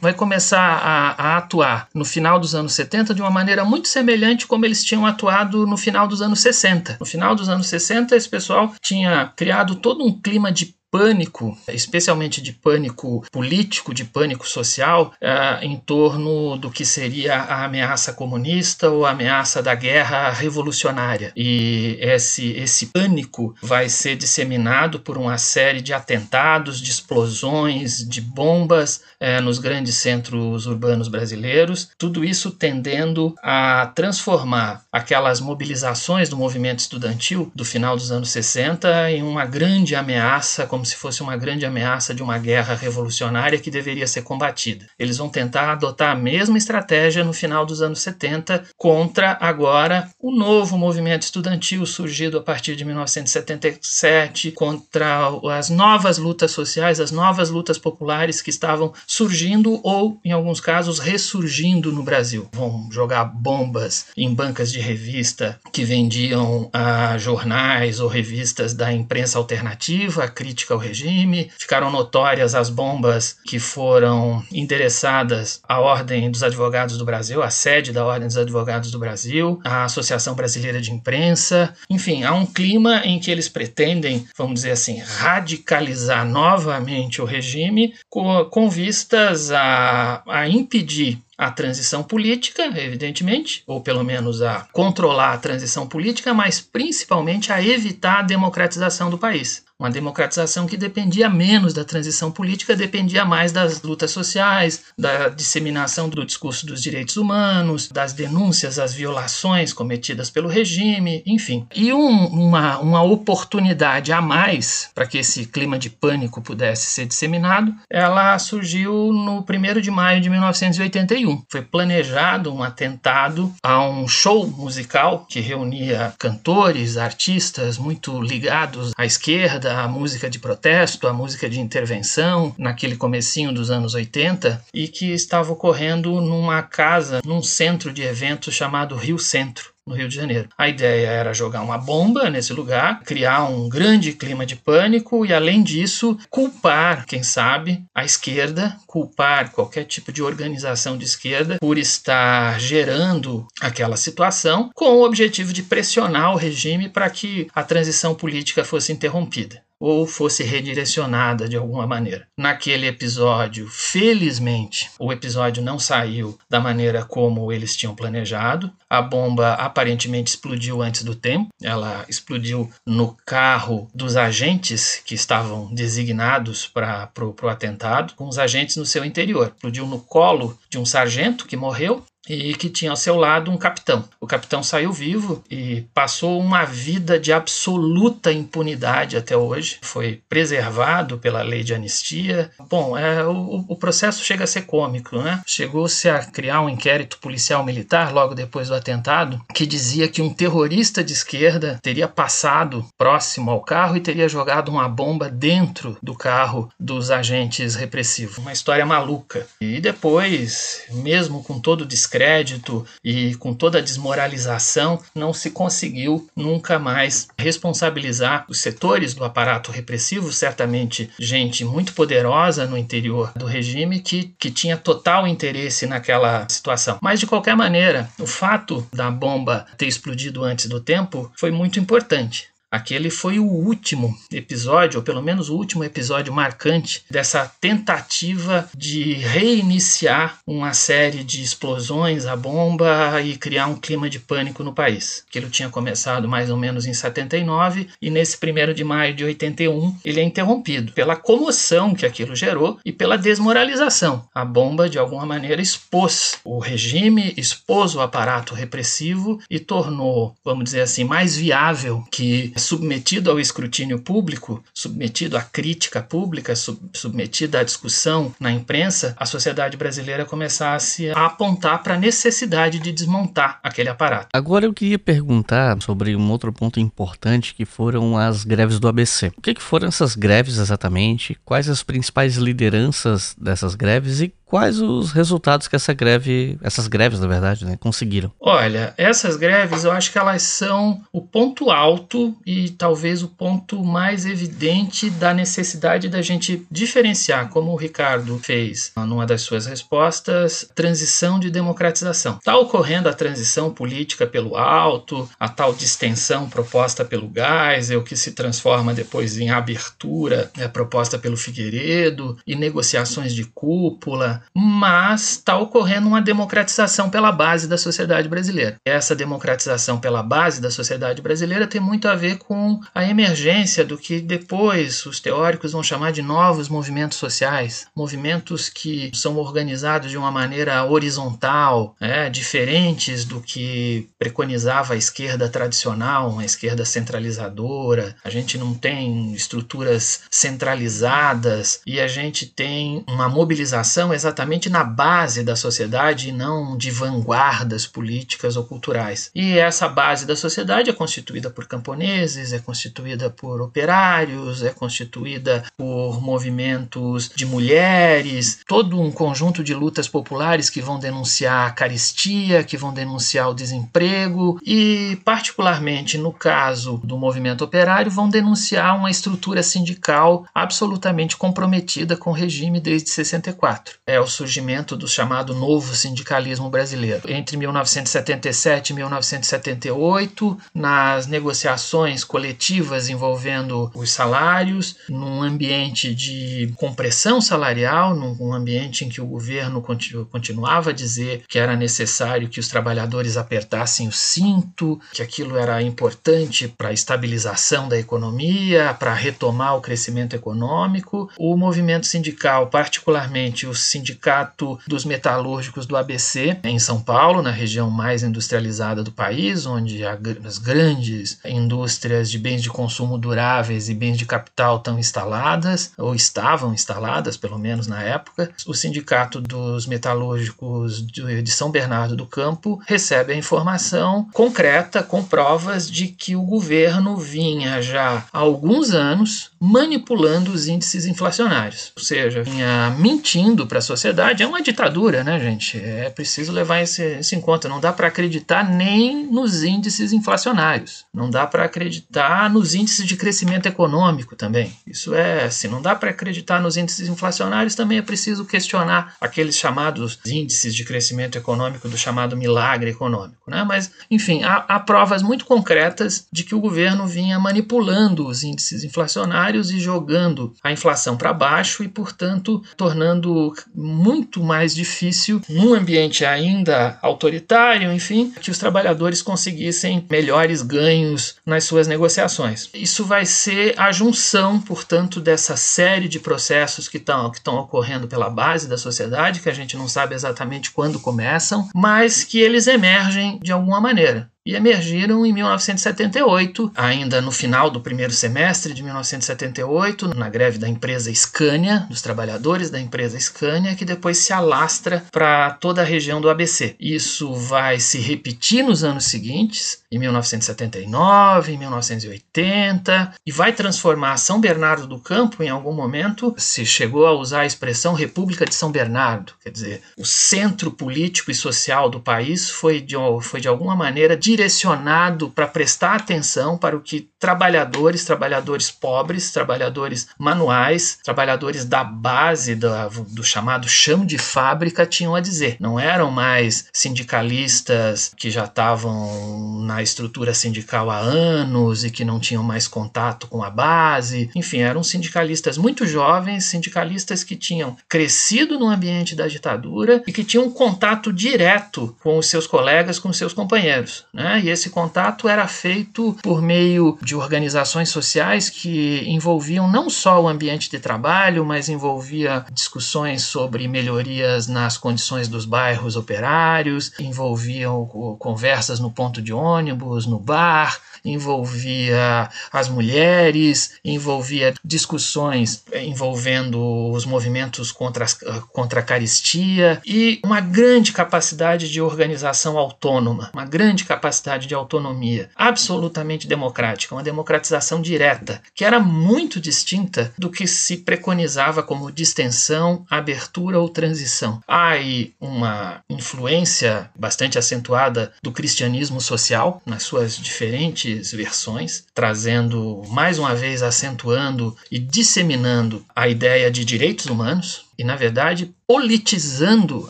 vai 0.00 0.14
começar 0.14 0.60
a, 0.60 1.10
a 1.10 1.36
atuar 1.38 1.88
no 1.94 2.04
final 2.04 2.38
dos 2.38 2.54
anos 2.54 2.72
70 2.72 3.14
de 3.14 3.20
uma 3.20 3.30
maneira 3.30 3.64
muito 3.64 3.88
semelhante 3.88 4.46
como 4.46 4.64
eles 4.64 4.84
tinham 4.84 5.06
atuado 5.06 5.66
no 5.66 5.76
final 5.76 6.06
dos 6.06 6.22
anos 6.22 6.40
60. 6.40 6.96
No 7.00 7.06
final 7.06 7.34
dos 7.34 7.48
anos 7.48 7.66
60, 7.68 8.16
esse 8.16 8.28
pessoal 8.28 8.72
tinha 8.80 9.32
criado 9.36 9.76
todo 9.76 10.04
um 10.04 10.12
clima 10.20 10.50
de 10.50 10.74
pânico, 10.94 11.58
especialmente 11.66 12.40
de 12.40 12.52
pânico 12.52 13.26
político, 13.32 13.92
de 13.92 14.04
pânico 14.04 14.48
social, 14.48 15.12
uh, 15.20 15.64
em 15.64 15.76
torno 15.76 16.56
do 16.56 16.70
que 16.70 16.84
seria 16.84 17.34
a 17.34 17.64
ameaça 17.64 18.12
comunista 18.12 18.88
ou 18.88 19.04
a 19.04 19.10
ameaça 19.10 19.60
da 19.60 19.74
guerra 19.74 20.30
revolucionária. 20.30 21.32
E 21.34 21.98
esse, 22.00 22.52
esse 22.52 22.86
pânico 22.86 23.56
vai 23.60 23.88
ser 23.88 24.14
disseminado 24.14 25.00
por 25.00 25.18
uma 25.18 25.36
série 25.36 25.80
de 25.80 25.92
atentados, 25.92 26.80
de 26.80 26.92
explosões, 26.92 28.08
de 28.08 28.20
bombas 28.20 29.02
uh, 29.20 29.42
nos 29.42 29.58
grandes 29.58 29.96
centros 29.96 30.64
urbanos 30.64 31.08
brasileiros, 31.08 31.88
tudo 31.98 32.24
isso 32.24 32.52
tendendo 32.52 33.34
a 33.42 33.90
transformar 33.96 34.84
aquelas 34.92 35.40
mobilizações 35.40 36.28
do 36.28 36.36
movimento 36.36 36.78
estudantil 36.78 37.50
do 37.52 37.64
final 37.64 37.96
dos 37.96 38.12
anos 38.12 38.30
60 38.30 39.10
em 39.10 39.24
uma 39.24 39.44
grande 39.44 39.96
ameaça, 39.96 40.68
como 40.68 40.83
como 40.84 40.90
se 40.90 40.96
fosse 40.96 41.22
uma 41.22 41.34
grande 41.34 41.64
ameaça 41.64 42.14
de 42.14 42.22
uma 42.22 42.36
guerra 42.36 42.74
revolucionária 42.74 43.58
que 43.58 43.70
deveria 43.70 44.06
ser 44.06 44.20
combatida. 44.20 44.86
Eles 44.98 45.16
vão 45.16 45.30
tentar 45.30 45.72
adotar 45.72 46.10
a 46.10 46.14
mesma 46.14 46.58
estratégia 46.58 47.24
no 47.24 47.32
final 47.32 47.64
dos 47.64 47.80
anos 47.80 48.00
70 48.00 48.64
contra 48.76 49.38
agora 49.40 50.10
o 50.20 50.30
novo 50.30 50.76
movimento 50.76 51.22
estudantil 51.22 51.86
surgido 51.86 52.36
a 52.36 52.42
partir 52.42 52.76
de 52.76 52.84
1977, 52.84 54.50
contra 54.50 55.30
as 55.56 55.70
novas 55.70 56.18
lutas 56.18 56.50
sociais, 56.50 57.00
as 57.00 57.10
novas 57.10 57.48
lutas 57.48 57.78
populares 57.78 58.42
que 58.42 58.50
estavam 58.50 58.92
surgindo 59.06 59.80
ou, 59.82 60.20
em 60.22 60.32
alguns 60.32 60.60
casos, 60.60 60.98
ressurgindo 60.98 61.92
no 61.92 62.02
Brasil. 62.02 62.46
Vão 62.52 62.90
jogar 62.92 63.24
bombas 63.24 64.08
em 64.14 64.34
bancas 64.34 64.70
de 64.70 64.80
revista 64.80 65.58
que 65.72 65.82
vendiam 65.82 66.68
ah, 66.74 67.16
jornais 67.16 68.00
ou 68.00 68.08
revistas 68.08 68.74
da 68.74 68.92
imprensa 68.92 69.38
alternativa, 69.38 70.24
a 70.24 70.28
crítica 70.28 70.73
ao 70.74 70.80
regime, 70.80 71.50
ficaram 71.58 71.90
notórias 71.90 72.54
as 72.54 72.68
bombas 72.68 73.36
que 73.44 73.58
foram 73.58 74.42
endereçadas 74.52 75.60
à 75.68 75.80
Ordem 75.80 76.30
dos 76.30 76.42
Advogados 76.42 76.98
do 76.98 77.04
Brasil, 77.04 77.42
à 77.42 77.50
sede 77.50 77.92
da 77.92 78.04
Ordem 78.04 78.28
dos 78.28 78.36
Advogados 78.36 78.90
do 78.90 78.98
Brasil, 78.98 79.60
à 79.64 79.84
Associação 79.84 80.34
Brasileira 80.34 80.80
de 80.80 80.92
Imprensa. 80.92 81.74
Enfim, 81.88 82.24
há 82.24 82.34
um 82.34 82.46
clima 82.46 83.02
em 83.04 83.18
que 83.18 83.30
eles 83.30 83.48
pretendem, 83.48 84.26
vamos 84.36 84.54
dizer 84.54 84.72
assim, 84.72 84.98
radicalizar 84.98 86.26
novamente 86.26 87.22
o 87.22 87.24
regime 87.24 87.94
com, 88.08 88.44
com 88.46 88.68
vistas 88.68 89.50
a, 89.50 90.22
a 90.26 90.48
impedir 90.48 91.18
a 91.36 91.50
transição 91.50 92.02
política, 92.02 92.62
evidentemente, 92.78 93.62
ou 93.66 93.80
pelo 93.80 94.04
menos 94.04 94.42
a 94.42 94.66
controlar 94.72 95.32
a 95.32 95.38
transição 95.38 95.86
política, 95.86 96.32
mas 96.32 96.60
principalmente 96.60 97.52
a 97.52 97.62
evitar 97.62 98.20
a 98.20 98.22
democratização 98.22 99.10
do 99.10 99.18
país. 99.18 99.64
Uma 99.76 99.90
democratização 99.90 100.66
que 100.66 100.76
dependia 100.76 101.28
menos 101.28 101.74
da 101.74 101.84
transição 101.84 102.30
política, 102.30 102.76
dependia 102.76 103.24
mais 103.24 103.50
das 103.50 103.82
lutas 103.82 104.12
sociais, 104.12 104.84
da 104.96 105.28
disseminação 105.28 106.08
do 106.08 106.24
discurso 106.24 106.64
dos 106.64 106.80
direitos 106.80 107.16
humanos, 107.16 107.88
das 107.88 108.12
denúncias 108.12 108.78
às 108.78 108.94
violações 108.94 109.72
cometidas 109.72 110.30
pelo 110.30 110.48
regime, 110.48 111.24
enfim. 111.26 111.66
E 111.74 111.92
um, 111.92 112.26
uma, 112.26 112.78
uma 112.78 113.02
oportunidade 113.02 114.12
a 114.12 114.22
mais 114.22 114.90
para 114.94 115.06
que 115.06 115.18
esse 115.18 115.44
clima 115.46 115.76
de 115.76 115.90
pânico 115.90 116.40
pudesse 116.40 116.86
ser 116.86 117.06
disseminado, 117.06 117.74
ela 117.90 118.38
surgiu 118.38 119.12
no 119.12 119.40
1 119.40 119.80
de 119.80 119.90
maio 119.90 120.20
de 120.20 120.30
1981. 120.30 121.23
Foi 121.48 121.62
planejado 121.62 122.52
um 122.52 122.62
atentado 122.62 123.52
a 123.62 123.82
um 123.82 124.06
show 124.08 124.46
musical 124.46 125.26
que 125.28 125.40
reunia 125.40 126.14
cantores, 126.18 126.96
artistas 126.96 127.78
muito 127.78 128.20
ligados 128.20 128.92
à 128.96 129.04
esquerda 129.04 129.80
a 129.80 129.88
música 129.88 130.28
de 130.30 130.38
protesto, 130.38 131.06
a 131.06 131.12
música 131.12 131.48
de 131.48 131.60
intervenção, 131.60 132.54
naquele 132.58 132.96
comecinho 132.96 133.52
dos 133.52 133.70
anos 133.70 133.94
80, 133.94 134.62
e 134.72 134.88
que 134.88 135.12
estava 135.12 135.52
ocorrendo 135.52 136.20
numa 136.20 136.62
casa, 136.62 137.20
num 137.24 137.42
centro 137.42 137.92
de 137.92 138.02
eventos 138.02 138.54
chamado 138.54 138.96
Rio 138.96 139.18
Centro 139.18 139.73
no 139.86 139.94
Rio 139.94 140.08
de 140.08 140.14
Janeiro. 140.14 140.48
A 140.56 140.68
ideia 140.68 141.08
era 141.08 141.34
jogar 141.34 141.62
uma 141.62 141.76
bomba 141.76 142.30
nesse 142.30 142.52
lugar, 142.52 143.02
criar 143.02 143.44
um 143.44 143.68
grande 143.68 144.12
clima 144.12 144.46
de 144.46 144.56
pânico 144.56 145.26
e, 145.26 145.32
além 145.32 145.62
disso, 145.62 146.18
culpar, 146.30 147.04
quem 147.06 147.22
sabe, 147.22 147.84
a 147.94 148.04
esquerda, 148.04 148.76
culpar 148.86 149.50
qualquer 149.52 149.84
tipo 149.84 150.10
de 150.10 150.22
organização 150.22 150.96
de 150.96 151.04
esquerda 151.04 151.58
por 151.60 151.76
estar 151.76 152.58
gerando 152.58 153.46
aquela 153.60 153.96
situação 153.96 154.70
com 154.74 154.96
o 154.96 155.04
objetivo 155.04 155.52
de 155.52 155.62
pressionar 155.62 156.32
o 156.32 156.38
regime 156.38 156.88
para 156.88 157.10
que 157.10 157.46
a 157.54 157.62
transição 157.62 158.14
política 158.14 158.64
fosse 158.64 158.92
interrompida 158.92 159.62
ou 159.84 160.06
fosse 160.06 160.42
redirecionada 160.42 161.48
de 161.48 161.56
alguma 161.56 161.86
maneira. 161.86 162.26
Naquele 162.38 162.86
episódio, 162.86 163.68
felizmente, 163.68 164.90
o 164.98 165.12
episódio 165.12 165.62
não 165.62 165.78
saiu 165.78 166.38
da 166.48 166.58
maneira 166.58 167.04
como 167.04 167.52
eles 167.52 167.76
tinham 167.76 167.94
planejado. 167.94 168.72
A 168.88 169.02
bomba 169.02 169.54
aparentemente 169.54 170.30
explodiu 170.30 170.80
antes 170.80 171.02
do 171.04 171.14
tempo. 171.14 171.48
Ela 171.62 172.04
explodiu 172.08 172.70
no 172.86 173.16
carro 173.26 173.90
dos 173.94 174.16
agentes 174.16 175.02
que 175.04 175.14
estavam 175.14 175.72
designados 175.74 176.66
para 176.66 177.10
o 177.42 177.48
atentado, 177.48 178.14
com 178.14 178.26
os 178.26 178.38
agentes 178.38 178.76
no 178.76 178.86
seu 178.86 179.04
interior. 179.04 179.52
Explodiu 179.54 179.86
no 179.86 180.00
colo 180.00 180.58
de 180.70 180.78
um 180.78 180.86
sargento 180.86 181.46
que 181.46 181.56
morreu 181.56 182.02
e 182.28 182.54
que 182.54 182.70
tinha 182.70 182.90
ao 182.90 182.96
seu 182.96 183.16
lado 183.16 183.50
um 183.50 183.56
capitão. 183.56 184.04
O 184.20 184.26
capitão 184.26 184.62
saiu 184.62 184.92
vivo 184.92 185.42
e 185.50 185.86
passou 185.92 186.40
uma 186.40 186.64
vida 186.64 187.18
de 187.18 187.32
absoluta 187.32 188.32
impunidade 188.32 189.16
até 189.16 189.36
hoje. 189.36 189.78
Foi 189.82 190.22
preservado 190.28 191.18
pela 191.18 191.42
lei 191.42 191.62
de 191.62 191.74
anistia. 191.74 192.50
Bom, 192.68 192.96
é, 192.96 193.24
o, 193.24 193.64
o 193.68 193.76
processo 193.76 194.24
chega 194.24 194.44
a 194.44 194.46
ser 194.46 194.62
cômico, 194.62 195.18
né? 195.18 195.42
Chegou-se 195.46 196.08
a 196.08 196.24
criar 196.24 196.60
um 196.62 196.68
inquérito 196.68 197.18
policial 197.18 197.64
militar 197.64 198.12
logo 198.12 198.34
depois 198.34 198.68
do 198.68 198.74
atentado 198.74 199.40
que 199.54 199.66
dizia 199.66 200.08
que 200.08 200.22
um 200.22 200.32
terrorista 200.32 201.02
de 201.02 201.12
esquerda 201.12 201.78
teria 201.82 202.08
passado 202.08 202.86
próximo 202.96 203.50
ao 203.50 203.60
carro 203.60 203.96
e 203.96 204.00
teria 204.00 204.28
jogado 204.28 204.68
uma 204.68 204.88
bomba 204.88 205.28
dentro 205.28 205.96
do 206.02 206.14
carro 206.14 206.70
dos 206.78 207.10
agentes 207.10 207.74
repressivos. 207.74 208.38
Uma 208.38 208.52
história 208.52 208.84
maluca. 208.86 209.46
E 209.60 209.80
depois, 209.80 210.82
mesmo 210.90 211.42
com 211.42 211.60
todo 211.60 211.82
o 211.82 211.86
descrédito 212.14 212.86
e 213.02 213.34
com 213.34 213.52
toda 213.52 213.78
a 213.78 213.82
desmoralização, 213.82 215.00
não 215.14 215.32
se 215.32 215.50
conseguiu 215.50 216.28
nunca 216.36 216.78
mais 216.78 217.28
responsabilizar 217.36 218.44
os 218.48 218.60
setores 218.60 219.14
do 219.14 219.24
aparato 219.24 219.72
repressivo, 219.72 220.32
certamente 220.32 221.10
gente 221.18 221.64
muito 221.64 221.92
poderosa 221.92 222.66
no 222.66 222.78
interior 222.78 223.32
do 223.34 223.46
regime 223.46 224.00
que, 224.00 224.34
que 224.38 224.50
tinha 224.50 224.76
total 224.76 225.26
interesse 225.26 225.86
naquela 225.86 226.46
situação. 226.48 226.98
Mas 227.02 227.18
de 227.18 227.26
qualquer 227.26 227.56
maneira, 227.56 228.08
o 228.18 228.26
fato 228.26 228.86
da 228.92 229.10
bomba 229.10 229.66
ter 229.76 229.86
explodido 229.86 230.44
antes 230.44 230.66
do 230.66 230.80
tempo 230.80 231.30
foi 231.36 231.50
muito 231.50 231.80
importante. 231.80 232.53
Aquele 232.74 233.08
foi 233.08 233.38
o 233.38 233.46
último 233.46 234.18
episódio, 234.32 234.98
ou 234.98 235.04
pelo 235.04 235.22
menos 235.22 235.48
o 235.48 235.54
último 235.54 235.84
episódio 235.84 236.32
marcante 236.32 237.04
dessa 237.08 237.48
tentativa 237.60 238.68
de 238.76 239.12
reiniciar 239.12 240.40
uma 240.44 240.74
série 240.74 241.22
de 241.22 241.40
explosões 241.40 242.26
à 242.26 242.34
bomba 242.34 243.22
e 243.22 243.36
criar 243.36 243.68
um 243.68 243.76
clima 243.76 244.10
de 244.10 244.18
pânico 244.18 244.64
no 244.64 244.72
país. 244.72 245.24
Aquilo 245.28 245.48
tinha 245.48 245.70
começado 245.70 246.26
mais 246.26 246.50
ou 246.50 246.56
menos 246.56 246.84
em 246.84 246.92
79 246.92 247.90
e 248.02 248.10
nesse 248.10 248.36
1 248.36 248.74
de 248.74 248.82
maio 248.82 249.14
de 249.14 249.22
81 249.22 249.96
ele 250.04 250.18
é 250.18 250.24
interrompido 250.24 250.90
pela 250.94 251.14
comoção 251.14 251.94
que 251.94 252.04
aquilo 252.04 252.34
gerou 252.34 252.80
e 252.84 252.90
pela 252.90 253.16
desmoralização. 253.16 254.26
A 254.34 254.44
bomba, 254.44 254.90
de 254.90 254.98
alguma 254.98 255.24
maneira, 255.24 255.62
expôs 255.62 256.40
o 256.44 256.58
regime, 256.58 257.34
expôs 257.36 257.94
o 257.94 258.00
aparato 258.00 258.52
repressivo 258.52 259.40
e 259.48 259.60
tornou, 259.60 260.34
vamos 260.44 260.64
dizer 260.64 260.80
assim, 260.80 261.04
mais 261.04 261.36
viável 261.36 262.04
que 262.10 262.52
submetido 262.64 263.30
ao 263.30 263.38
escrutínio 263.38 264.00
público, 264.00 264.62
submetido 264.72 265.36
à 265.36 265.42
crítica 265.42 266.02
pública, 266.02 266.56
sub, 266.56 266.78
submetido 266.92 267.58
à 267.58 267.62
discussão 267.62 268.34
na 268.40 268.50
imprensa, 268.50 269.14
a 269.16 269.26
sociedade 269.26 269.76
brasileira 269.76 270.24
começasse 270.24 271.10
a 271.10 271.26
apontar 271.26 271.82
para 271.82 271.94
a 271.94 271.98
necessidade 271.98 272.78
de 272.78 272.92
desmontar 272.92 273.60
aquele 273.62 273.88
aparato. 273.88 274.28
Agora 274.32 274.64
eu 274.64 274.72
queria 274.72 274.98
perguntar 274.98 275.76
sobre 275.82 276.16
um 276.16 276.30
outro 276.30 276.52
ponto 276.52 276.80
importante 276.80 277.54
que 277.54 277.64
foram 277.64 278.16
as 278.16 278.44
greves 278.44 278.78
do 278.78 278.88
ABC. 278.88 279.32
O 279.36 279.42
que, 279.42 279.54
que 279.54 279.62
foram 279.62 279.88
essas 279.88 280.14
greves 280.16 280.58
exatamente? 280.58 281.36
Quais 281.44 281.68
as 281.68 281.82
principais 281.82 282.36
lideranças 282.36 283.34
dessas 283.38 283.74
greves 283.74 284.20
e 284.20 284.32
quais 284.46 284.80
os 284.80 285.12
resultados 285.12 285.68
que 285.68 285.76
essa 285.76 285.92
greve, 285.92 286.58
essas 286.62 286.86
greves, 286.86 287.20
na 287.20 287.26
verdade, 287.26 287.64
né, 287.64 287.76
conseguiram? 287.76 288.32
Olha, 288.40 288.94
essas 288.96 289.36
greves 289.36 289.84
eu 289.84 289.90
acho 289.90 290.12
que 290.12 290.18
elas 290.18 290.42
são 290.42 291.02
o 291.12 291.20
ponto 291.20 291.70
alto 291.70 292.36
e 292.46 292.70
talvez 292.70 293.22
o 293.22 293.28
ponto 293.28 293.84
mais 293.84 294.26
evidente 294.26 295.10
da 295.10 295.34
necessidade 295.34 296.08
da 296.08 296.22
gente 296.22 296.66
diferenciar, 296.70 297.48
como 297.48 297.72
o 297.72 297.76
Ricardo 297.76 298.38
fez 298.38 298.92
numa 298.96 299.26
das 299.26 299.42
suas 299.42 299.66
respostas, 299.66 300.68
transição 300.74 301.38
de 301.38 301.50
democratização. 301.50 302.36
Está 302.36 302.56
ocorrendo 302.56 303.08
a 303.08 303.12
transição 303.12 303.70
política 303.70 304.26
pelo 304.26 304.56
alto, 304.56 305.28
a 305.38 305.48
tal 305.48 305.74
distensão 305.74 306.48
proposta 306.48 307.04
pelo 307.04 307.30
Geisel, 307.32 308.02
que 308.02 308.16
se 308.16 308.32
transforma 308.32 308.94
depois 308.94 309.38
em 309.38 309.50
abertura 309.50 310.50
é, 310.58 310.68
proposta 310.68 311.18
pelo 311.18 311.36
Figueiredo, 311.36 312.36
e 312.46 312.54
negociações 312.54 313.34
de 313.34 313.44
cúpula, 313.44 314.33
mas 314.54 315.32
está 315.32 315.56
ocorrendo 315.56 316.08
uma 316.08 316.22
democratização 316.22 317.10
pela 317.10 317.32
base 317.32 317.68
da 317.68 317.78
sociedade 317.78 318.28
brasileira. 318.28 318.76
Essa 318.84 319.14
democratização 319.14 319.98
pela 319.98 320.22
base 320.22 320.60
da 320.60 320.70
sociedade 320.70 321.20
brasileira 321.20 321.66
tem 321.66 321.80
muito 321.80 322.08
a 322.08 322.14
ver 322.14 322.38
com 322.38 322.80
a 322.94 323.04
emergência 323.04 323.84
do 323.84 323.98
que 323.98 324.20
depois 324.20 325.04
os 325.06 325.20
teóricos 325.20 325.72
vão 325.72 325.82
chamar 325.82 326.12
de 326.12 326.22
novos 326.22 326.68
movimentos 326.68 327.18
sociais, 327.18 327.86
movimentos 327.96 328.68
que 328.68 329.10
são 329.14 329.36
organizados 329.36 330.10
de 330.10 330.16
uma 330.16 330.30
maneira 330.30 330.84
horizontal, 330.84 331.94
é, 332.00 332.28
diferentes 332.30 333.24
do 333.24 333.40
que 333.40 334.08
preconizava 334.18 334.94
a 334.94 334.96
esquerda 334.96 335.48
tradicional, 335.48 336.30
uma 336.30 336.44
esquerda 336.44 336.84
centralizadora. 336.84 338.16
A 338.24 338.30
gente 338.30 338.56
não 338.58 338.74
tem 338.74 339.32
estruturas 339.32 340.22
centralizadas 340.30 341.80
e 341.86 342.00
a 342.00 342.06
gente 342.06 342.46
tem 342.46 343.04
uma 343.08 343.28
mobilização 343.28 344.12
exatamente 344.24 344.70
na 344.70 344.82
base 344.82 345.42
da 345.44 345.54
sociedade 345.54 346.30
e 346.30 346.32
não 346.32 346.76
de 346.76 346.90
vanguardas 346.90 347.86
políticas 347.86 348.56
ou 348.56 348.64
culturais. 348.64 349.30
E 349.34 349.58
essa 349.58 349.88
base 349.88 350.26
da 350.26 350.34
sociedade 350.34 350.88
é 350.88 350.92
constituída 350.92 351.50
por 351.50 351.66
camponeses, 351.66 352.52
é 352.52 352.58
constituída 352.58 353.28
por 353.28 353.60
operários, 353.60 354.62
é 354.62 354.70
constituída 354.70 355.62
por 355.76 356.22
movimentos 356.22 357.30
de 357.34 357.44
mulheres, 357.44 358.60
todo 358.66 359.00
um 359.00 359.10
conjunto 359.10 359.62
de 359.62 359.74
lutas 359.74 360.08
populares 360.08 360.70
que 360.70 360.80
vão 360.80 360.98
denunciar 360.98 361.68
a 361.68 361.72
caristia, 361.72 362.64
que 362.64 362.76
vão 362.76 362.92
denunciar 362.92 363.50
o 363.50 363.54
desemprego 363.54 364.58
e, 364.64 365.18
particularmente 365.24 366.16
no 366.16 366.32
caso 366.32 367.00
do 367.04 367.18
movimento 367.18 367.62
operário, 367.62 368.10
vão 368.10 368.28
denunciar 368.28 368.96
uma 368.96 369.10
estrutura 369.10 369.62
sindical 369.62 370.46
absolutamente 370.54 371.36
comprometida 371.36 372.16
com 372.16 372.30
o 372.30 372.34
regime 372.34 372.80
desde 372.80 373.10
64 373.10 373.98
é 374.06 374.13
o 374.20 374.26
surgimento 374.26 374.96
do 374.96 375.08
chamado 375.08 375.54
novo 375.54 375.94
sindicalismo 375.94 376.70
brasileiro. 376.70 377.22
Entre 377.30 377.56
1977 377.56 378.90
e 378.90 378.94
1978, 378.94 380.58
nas 380.74 381.26
negociações 381.26 382.24
coletivas 382.24 383.08
envolvendo 383.08 383.90
os 383.94 384.10
salários, 384.10 384.96
num 385.08 385.42
ambiente 385.42 386.14
de 386.14 386.72
compressão 386.76 387.40
salarial, 387.40 388.14
num 388.14 388.52
ambiente 388.52 389.04
em 389.04 389.08
que 389.08 389.20
o 389.20 389.26
governo 389.26 389.82
continuava 390.30 390.90
a 390.90 390.92
dizer 390.92 391.44
que 391.48 391.58
era 391.58 391.76
necessário 391.76 392.48
que 392.48 392.60
os 392.60 392.68
trabalhadores 392.68 393.36
apertassem 393.36 394.08
o 394.08 394.12
cinto, 394.12 395.00
que 395.12 395.22
aquilo 395.22 395.56
era 395.56 395.82
importante 395.82 396.68
para 396.68 396.88
a 396.88 396.92
estabilização 396.92 397.88
da 397.88 397.98
economia, 397.98 398.94
para 398.98 399.14
retomar 399.14 399.76
o 399.76 399.80
crescimento 399.80 400.34
econômico, 400.34 401.30
o 401.38 401.56
movimento 401.56 402.06
sindical, 402.06 402.68
particularmente 402.68 403.66
os 403.66 403.82
Sindicato 404.04 404.78
dos 404.86 405.06
Metalúrgicos 405.06 405.86
do 405.86 405.96
ABC, 405.96 406.58
em 406.62 406.78
São 406.78 407.00
Paulo, 407.00 407.40
na 407.40 407.50
região 407.50 407.88
mais 407.88 408.22
industrializada 408.22 409.02
do 409.02 409.10
país, 409.10 409.64
onde 409.64 410.04
as 410.04 410.58
grandes 410.58 411.38
indústrias 411.42 412.30
de 412.30 412.38
bens 412.38 412.62
de 412.62 412.68
consumo 412.68 413.16
duráveis 413.16 413.88
e 413.88 413.94
bens 413.94 414.18
de 414.18 414.26
capital 414.26 414.76
estão 414.76 414.98
instaladas, 414.98 415.92
ou 415.96 416.14
estavam 416.14 416.74
instaladas, 416.74 417.38
pelo 417.38 417.58
menos 417.58 417.86
na 417.86 418.02
época. 418.02 418.50
O 418.66 418.74
Sindicato 418.74 419.40
dos 419.40 419.86
Metalúrgicos 419.86 421.04
de 421.06 421.50
São 421.50 421.70
Bernardo 421.70 422.14
do 422.14 422.26
Campo 422.26 422.78
recebe 422.86 423.32
a 423.32 423.36
informação 423.36 424.28
concreta, 424.34 425.02
com 425.02 425.24
provas 425.24 425.90
de 425.90 426.08
que 426.08 426.36
o 426.36 426.42
governo 426.42 427.16
vinha 427.16 427.80
já 427.80 428.24
há 428.30 428.38
alguns 428.38 428.90
anos 428.90 429.50
manipulando 429.58 430.52
os 430.52 430.68
índices 430.68 431.06
inflacionários, 431.06 431.90
ou 431.96 432.02
seja, 432.02 432.42
vinha 432.42 432.94
mentindo 432.98 433.66
para 433.66 433.80
sociedade 433.80 433.93
é 434.42 434.46
uma 434.46 434.62
ditadura, 434.62 435.22
né, 435.22 435.38
gente? 435.38 435.78
É 435.78 436.10
preciso 436.10 436.52
levar 436.52 436.80
esse, 436.80 437.18
isso 437.18 437.34
em 437.34 437.40
conta. 437.40 437.68
Não 437.68 437.80
dá 437.80 437.92
para 437.92 438.08
acreditar 438.08 438.68
nem 438.68 439.26
nos 439.26 439.62
índices 439.62 440.12
inflacionários. 440.12 441.04
Não 441.12 441.30
dá 441.30 441.46
para 441.46 441.64
acreditar 441.64 442.50
nos 442.50 442.74
índices 442.74 443.06
de 443.06 443.16
crescimento 443.16 443.66
econômico 443.66 444.36
também. 444.36 444.72
Isso 444.86 445.14
é, 445.14 445.48
se 445.50 445.68
não 445.68 445.80
dá 445.80 445.94
para 445.94 446.10
acreditar 446.10 446.60
nos 446.60 446.76
índices 446.76 447.08
inflacionários, 447.08 447.74
também 447.74 447.98
é 447.98 448.02
preciso 448.02 448.44
questionar 448.44 449.14
aqueles 449.20 449.56
chamados 449.56 450.18
índices 450.26 450.74
de 450.74 450.84
crescimento 450.84 451.36
econômico 451.36 451.88
do 451.88 451.96
chamado 451.96 452.36
milagre 452.36 452.90
econômico, 452.90 453.50
né? 453.50 453.64
Mas, 453.64 453.90
enfim, 454.10 454.42
há, 454.42 454.64
há 454.68 454.80
provas 454.80 455.22
muito 455.22 455.44
concretas 455.44 456.26
de 456.32 456.44
que 456.44 456.54
o 456.54 456.60
governo 456.60 457.06
vinha 457.06 457.38
manipulando 457.38 458.26
os 458.26 458.42
índices 458.42 458.84
inflacionários 458.84 459.70
e 459.70 459.78
jogando 459.78 460.54
a 460.62 460.72
inflação 460.72 461.16
para 461.16 461.32
baixo 461.32 461.82
e, 461.82 461.88
portanto, 461.88 462.62
tornando 462.76 463.54
muito 463.84 464.42
mais 464.42 464.74
difícil, 464.74 465.40
num 465.48 465.74
ambiente 465.74 466.24
ainda 466.24 466.98
autoritário, 467.02 467.92
enfim, 467.92 468.32
que 468.40 468.50
os 468.50 468.58
trabalhadores 468.58 469.22
conseguissem 469.22 470.06
melhores 470.10 470.62
ganhos 470.62 471.36
nas 471.44 471.64
suas 471.64 471.86
negociações. 471.86 472.70
Isso 472.74 473.04
vai 473.04 473.26
ser 473.26 473.74
a 473.78 473.92
junção, 473.92 474.60
portanto, 474.60 475.20
dessa 475.20 475.56
série 475.56 476.08
de 476.08 476.18
processos 476.18 476.88
que 476.88 476.96
estão 476.96 477.30
que 477.30 477.48
ocorrendo 477.48 478.08
pela 478.08 478.30
base 478.30 478.68
da 478.68 478.78
sociedade, 478.78 479.40
que 479.40 479.48
a 479.48 479.54
gente 479.54 479.76
não 479.76 479.88
sabe 479.88 480.14
exatamente 480.14 480.70
quando 480.70 480.98
começam, 480.98 481.68
mas 481.74 482.24
que 482.24 482.40
eles 482.40 482.66
emergem 482.66 483.38
de 483.42 483.52
alguma 483.52 483.80
maneira. 483.80 484.30
E 484.46 484.54
emergiram 484.54 485.24
em 485.24 485.32
1978, 485.32 486.70
ainda 486.74 487.22
no 487.22 487.32
final 487.32 487.70
do 487.70 487.80
primeiro 487.80 488.12
semestre 488.12 488.74
de 488.74 488.82
1978, 488.82 490.14
na 490.14 490.28
greve 490.28 490.58
da 490.58 490.68
empresa 490.68 491.12
Scania, 491.14 491.86
dos 491.88 492.02
trabalhadores 492.02 492.68
da 492.68 492.78
empresa 492.78 493.18
Scania, 493.18 493.74
que 493.74 493.86
depois 493.86 494.18
se 494.18 494.34
alastra 494.34 495.02
para 495.10 495.50
toda 495.52 495.80
a 495.80 495.84
região 495.84 496.20
do 496.20 496.28
ABC. 496.28 496.76
Isso 496.78 497.32
vai 497.32 497.80
se 497.80 497.98
repetir 497.98 498.62
nos 498.62 498.84
anos 498.84 499.04
seguintes, 499.04 499.82
em 499.90 499.98
1979, 499.98 501.52
em 501.52 501.58
1980, 501.58 503.14
e 503.24 503.32
vai 503.32 503.52
transformar 503.52 504.18
São 504.18 504.40
Bernardo 504.40 504.86
do 504.86 504.98
Campo, 504.98 505.42
em 505.42 505.48
algum 505.48 505.72
momento, 505.72 506.34
se 506.36 506.66
chegou 506.66 507.06
a 507.06 507.12
usar 507.12 507.40
a 507.40 507.46
expressão 507.46 507.94
República 507.94 508.44
de 508.44 508.54
São 508.54 508.70
Bernardo, 508.70 509.32
quer 509.42 509.50
dizer, 509.50 509.82
o 509.96 510.04
centro 510.04 510.70
político 510.70 511.30
e 511.30 511.34
social 511.34 511.88
do 511.88 512.00
país 512.00 512.50
foi 512.50 512.80
de, 512.80 512.94
foi 513.22 513.40
de 513.40 513.48
alguma 513.48 513.74
maneira 513.74 514.16
direcionado 514.34 515.30
para 515.30 515.46
prestar 515.46 515.94
atenção 515.94 516.58
para 516.58 516.76
o 516.76 516.80
que 516.80 517.08
trabalhadores, 517.20 518.04
trabalhadores 518.04 518.70
pobres, 518.70 519.30
trabalhadores 519.30 520.08
manuais, 520.18 520.98
trabalhadores 521.04 521.64
da 521.64 521.84
base 521.84 522.56
do, 522.56 522.68
do 523.10 523.22
chamado 523.22 523.68
chão 523.68 524.04
de 524.04 524.18
fábrica 524.18 524.84
tinham 524.84 525.14
a 525.14 525.20
dizer. 525.20 525.56
Não 525.60 525.78
eram 525.78 526.10
mais 526.10 526.66
sindicalistas 526.72 528.12
que 528.16 528.30
já 528.30 528.44
estavam 528.44 529.60
na 529.60 529.82
estrutura 529.82 530.34
sindical 530.34 530.90
há 530.90 530.98
anos 530.98 531.84
e 531.84 531.90
que 531.90 532.04
não 532.04 532.18
tinham 532.18 532.42
mais 532.42 532.66
contato 532.66 533.28
com 533.28 533.42
a 533.42 533.50
base. 533.50 534.30
Enfim, 534.34 534.58
eram 534.58 534.82
sindicalistas 534.82 535.56
muito 535.56 535.86
jovens, 535.86 536.44
sindicalistas 536.44 537.22
que 537.22 537.36
tinham 537.36 537.76
crescido 537.88 538.58
no 538.58 538.66
ambiente 538.66 539.14
da 539.14 539.28
ditadura 539.28 540.02
e 540.06 540.12
que 540.12 540.24
tinham 540.24 540.50
contato 540.50 541.12
direto 541.12 541.96
com 542.02 542.18
os 542.18 542.26
seus 542.28 542.46
colegas, 542.46 542.98
com 542.98 543.08
os 543.08 543.16
seus 543.16 543.32
companheiros. 543.32 544.04
Né? 544.12 544.23
E 544.42 544.48
esse 544.48 544.70
contato 544.70 545.28
era 545.28 545.46
feito 545.46 546.16
por 546.22 546.40
meio 546.40 546.98
de 547.02 547.14
organizações 547.14 547.90
sociais 547.90 548.48
que 548.48 549.04
envolviam 549.06 549.70
não 549.70 549.90
só 549.90 550.22
o 550.22 550.28
ambiente 550.28 550.70
de 550.70 550.78
trabalho, 550.78 551.44
mas 551.44 551.68
envolvia 551.68 552.44
discussões 552.52 553.22
sobre 553.22 553.68
melhorias 553.68 554.46
nas 554.46 554.78
condições 554.78 555.28
dos 555.28 555.44
bairros 555.44 555.96
operários, 555.96 556.92
envolviam 556.98 557.84
conversas 558.18 558.80
no 558.80 558.90
ponto 558.90 559.20
de 559.20 559.32
ônibus, 559.32 560.06
no 560.06 560.18
bar, 560.18 560.80
envolvia 561.04 562.30
as 562.50 562.68
mulheres, 562.68 563.74
envolvia 563.84 564.54
discussões 564.64 565.62
envolvendo 565.74 566.90
os 566.90 567.04
movimentos 567.04 567.70
contra, 567.70 568.06
contra 568.52 568.80
a 568.80 568.82
caristia 568.82 569.82
e 569.84 570.18
uma 570.24 570.40
grande 570.40 570.92
capacidade 570.92 571.70
de 571.70 571.80
organização 571.80 572.56
autônoma, 572.56 573.30
uma 573.34 573.44
grande 573.44 573.84
capacidade 573.84 574.13
de 574.46 574.54
autonomia, 574.54 575.30
absolutamente 575.34 576.26
democrática, 576.26 576.94
uma 576.94 577.02
democratização 577.02 577.80
direta, 577.80 578.42
que 578.54 578.64
era 578.64 578.80
muito 578.80 579.40
distinta 579.40 580.12
do 580.18 580.30
que 580.30 580.46
se 580.46 580.78
preconizava 580.78 581.62
como 581.62 581.90
distensão, 581.90 582.84
abertura 582.90 583.58
ou 583.58 583.68
transição. 583.68 584.40
Há 584.46 584.68
aí 584.68 585.14
uma 585.20 585.82
influência 585.88 586.90
bastante 586.96 587.38
acentuada 587.38 588.12
do 588.22 588.32
cristianismo 588.32 589.00
social 589.00 589.62
nas 589.66 589.82
suas 589.82 590.16
diferentes 590.16 591.12
versões, 591.12 591.84
trazendo 591.94 592.82
mais 592.88 593.18
uma 593.18 593.34
vez 593.34 593.62
acentuando 593.62 594.56
e 594.70 594.78
disseminando 594.78 595.84
a 595.94 596.08
ideia 596.08 596.50
de 596.50 596.64
direitos 596.64 597.06
humanos, 597.06 597.63
e, 597.78 597.84
na 597.84 597.96
verdade, 597.96 598.54
politizando 598.66 599.88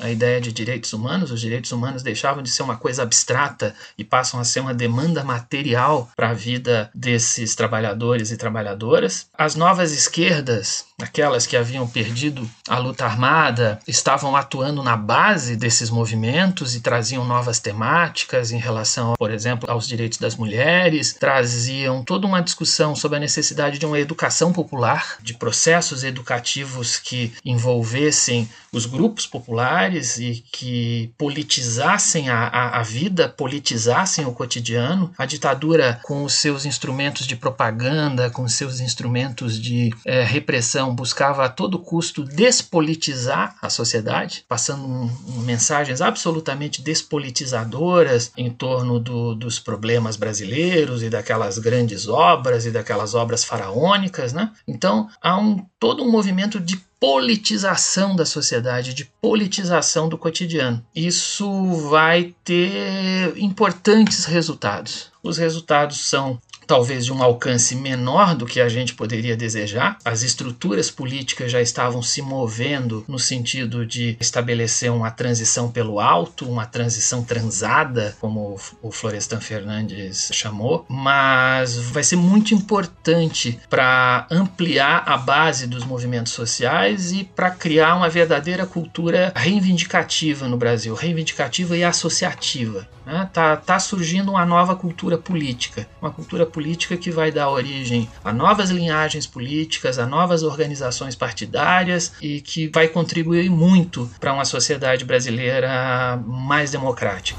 a 0.00 0.10
ideia 0.10 0.40
de 0.40 0.52
direitos 0.52 0.92
humanos. 0.92 1.30
Os 1.30 1.40
direitos 1.40 1.70
humanos 1.72 2.02
deixavam 2.02 2.42
de 2.42 2.50
ser 2.50 2.62
uma 2.62 2.76
coisa 2.76 3.02
abstrata 3.02 3.74
e 3.96 4.04
passam 4.04 4.40
a 4.40 4.44
ser 4.44 4.60
uma 4.60 4.74
demanda 4.74 5.22
material 5.22 6.10
para 6.16 6.30
a 6.30 6.34
vida 6.34 6.90
desses 6.94 7.54
trabalhadores 7.54 8.30
e 8.30 8.36
trabalhadoras. 8.36 9.28
As 9.36 9.54
novas 9.54 9.92
esquerdas, 9.92 10.86
aquelas 11.00 11.46
que 11.46 11.56
haviam 11.56 11.86
perdido 11.86 12.48
a 12.68 12.78
luta 12.78 13.04
armada, 13.04 13.78
estavam 13.86 14.36
atuando 14.36 14.82
na 14.82 14.96
base 14.96 15.56
desses 15.56 15.90
movimentos 15.90 16.74
e 16.74 16.80
traziam 16.80 17.24
novas 17.24 17.58
temáticas 17.58 18.52
em 18.52 18.58
relação, 18.58 19.14
por 19.18 19.30
exemplo, 19.30 19.70
aos 19.70 19.88
direitos 19.88 20.18
das 20.18 20.36
mulheres, 20.36 21.12
traziam 21.12 22.04
toda 22.04 22.26
uma 22.26 22.40
discussão 22.40 22.94
sobre 22.94 23.16
a 23.16 23.20
necessidade 23.20 23.78
de 23.78 23.86
uma 23.86 23.98
educação 23.98 24.52
popular, 24.52 25.18
de 25.20 25.34
processos 25.34 26.04
educativos 26.04 26.98
que 26.98 27.32
envolvessem 27.44 28.48
os 28.72 28.86
grupos 28.86 29.26
populares 29.26 30.18
e 30.18 30.44
que 30.52 31.12
politizassem 31.16 32.28
a, 32.28 32.48
a, 32.48 32.80
a, 32.80 32.82
vida, 32.82 33.28
politizassem 33.28 34.26
o 34.26 34.32
cotidiano. 34.32 35.12
A 35.16 35.24
ditadura, 35.24 36.00
com 36.02 36.24
os 36.24 36.34
seus 36.34 36.64
instrumentos 36.64 37.26
de 37.26 37.36
propaganda, 37.36 38.30
com 38.30 38.42
os 38.42 38.54
seus 38.54 38.80
instrumentos 38.80 39.60
de 39.60 39.94
é, 40.04 40.22
repressão, 40.24 40.83
buscava 40.92 41.44
a 41.44 41.48
todo 41.48 41.78
custo 41.78 42.24
despolitizar 42.24 43.56
a 43.62 43.70
sociedade, 43.70 44.44
passando 44.48 44.84
um, 44.84 45.10
um, 45.28 45.40
mensagens 45.42 46.00
absolutamente 46.00 46.82
despolitizadoras 46.82 48.32
em 48.36 48.50
torno 48.50 48.98
do, 48.98 49.36
dos 49.36 49.60
problemas 49.60 50.16
brasileiros 50.16 51.04
e 51.04 51.08
daquelas 51.08 51.58
grandes 51.58 52.08
obras 52.08 52.66
e 52.66 52.72
daquelas 52.72 53.14
obras 53.14 53.44
faraônicas. 53.44 54.32
Né? 54.32 54.50
Então, 54.66 55.08
há 55.22 55.38
um, 55.38 55.64
todo 55.78 56.02
um 56.02 56.10
movimento 56.10 56.58
de 56.58 56.82
politização 57.04 58.16
da 58.16 58.24
sociedade, 58.24 58.94
de 58.94 59.04
politização 59.20 60.08
do 60.08 60.16
cotidiano. 60.16 60.82
Isso 60.96 61.66
vai 61.90 62.34
ter 62.42 63.36
importantes 63.36 64.24
resultados. 64.24 65.12
Os 65.22 65.36
resultados 65.36 66.08
são 66.08 66.40
talvez 66.66 67.04
de 67.04 67.12
um 67.12 67.22
alcance 67.22 67.74
menor 67.74 68.34
do 68.34 68.46
que 68.46 68.60
a 68.60 68.68
gente 68.68 68.94
poderia 68.94 69.36
desejar. 69.36 69.98
As 70.04 70.22
estruturas 70.22 70.90
políticas 70.90 71.50
já 71.50 71.60
estavam 71.60 72.02
se 72.02 72.22
movendo 72.22 73.04
no 73.08 73.18
sentido 73.18 73.84
de 73.86 74.16
estabelecer 74.20 74.90
uma 74.90 75.10
transição 75.10 75.70
pelo 75.70 76.00
alto, 76.00 76.48
uma 76.48 76.66
transição 76.66 77.22
transada, 77.22 78.16
como 78.20 78.58
o 78.82 78.90
Florestan 78.90 79.40
Fernandes 79.40 80.30
chamou, 80.32 80.84
mas 80.88 81.76
vai 81.76 82.02
ser 82.02 82.16
muito 82.16 82.54
importante 82.54 83.58
para 83.68 84.26
ampliar 84.30 85.02
a 85.06 85.16
base 85.16 85.66
dos 85.66 85.84
movimentos 85.84 86.32
sociais 86.32 87.12
e 87.12 87.24
para 87.24 87.50
criar 87.50 87.94
uma 87.96 88.08
verdadeira 88.08 88.66
cultura 88.66 89.32
reivindicativa 89.34 90.48
no 90.48 90.56
Brasil, 90.56 90.94
reivindicativa 90.94 91.76
e 91.76 91.84
associativa. 91.84 92.88
Né? 93.04 93.28
Tá, 93.32 93.56
tá 93.56 93.78
surgindo 93.78 94.30
uma 94.30 94.46
nova 94.46 94.74
cultura 94.74 95.18
política, 95.18 95.86
uma 96.00 96.10
cultura 96.10 96.46
política 96.46 96.96
que 96.96 97.10
vai 97.10 97.30
dar 97.30 97.50
origem 97.50 98.08
a 98.22 98.32
novas 98.32 98.70
linhagens 98.70 99.26
políticas, 99.26 99.98
a 99.98 100.06
novas 100.06 100.42
organizações 100.42 101.14
partidárias 101.14 102.12
e 102.20 102.40
que 102.40 102.68
vai 102.68 102.88
contribuir 102.88 103.50
muito 103.50 104.10
para 104.18 104.32
uma 104.32 104.44
sociedade 104.44 105.04
brasileira 105.04 106.16
mais 106.26 106.70
democrática. 106.70 107.38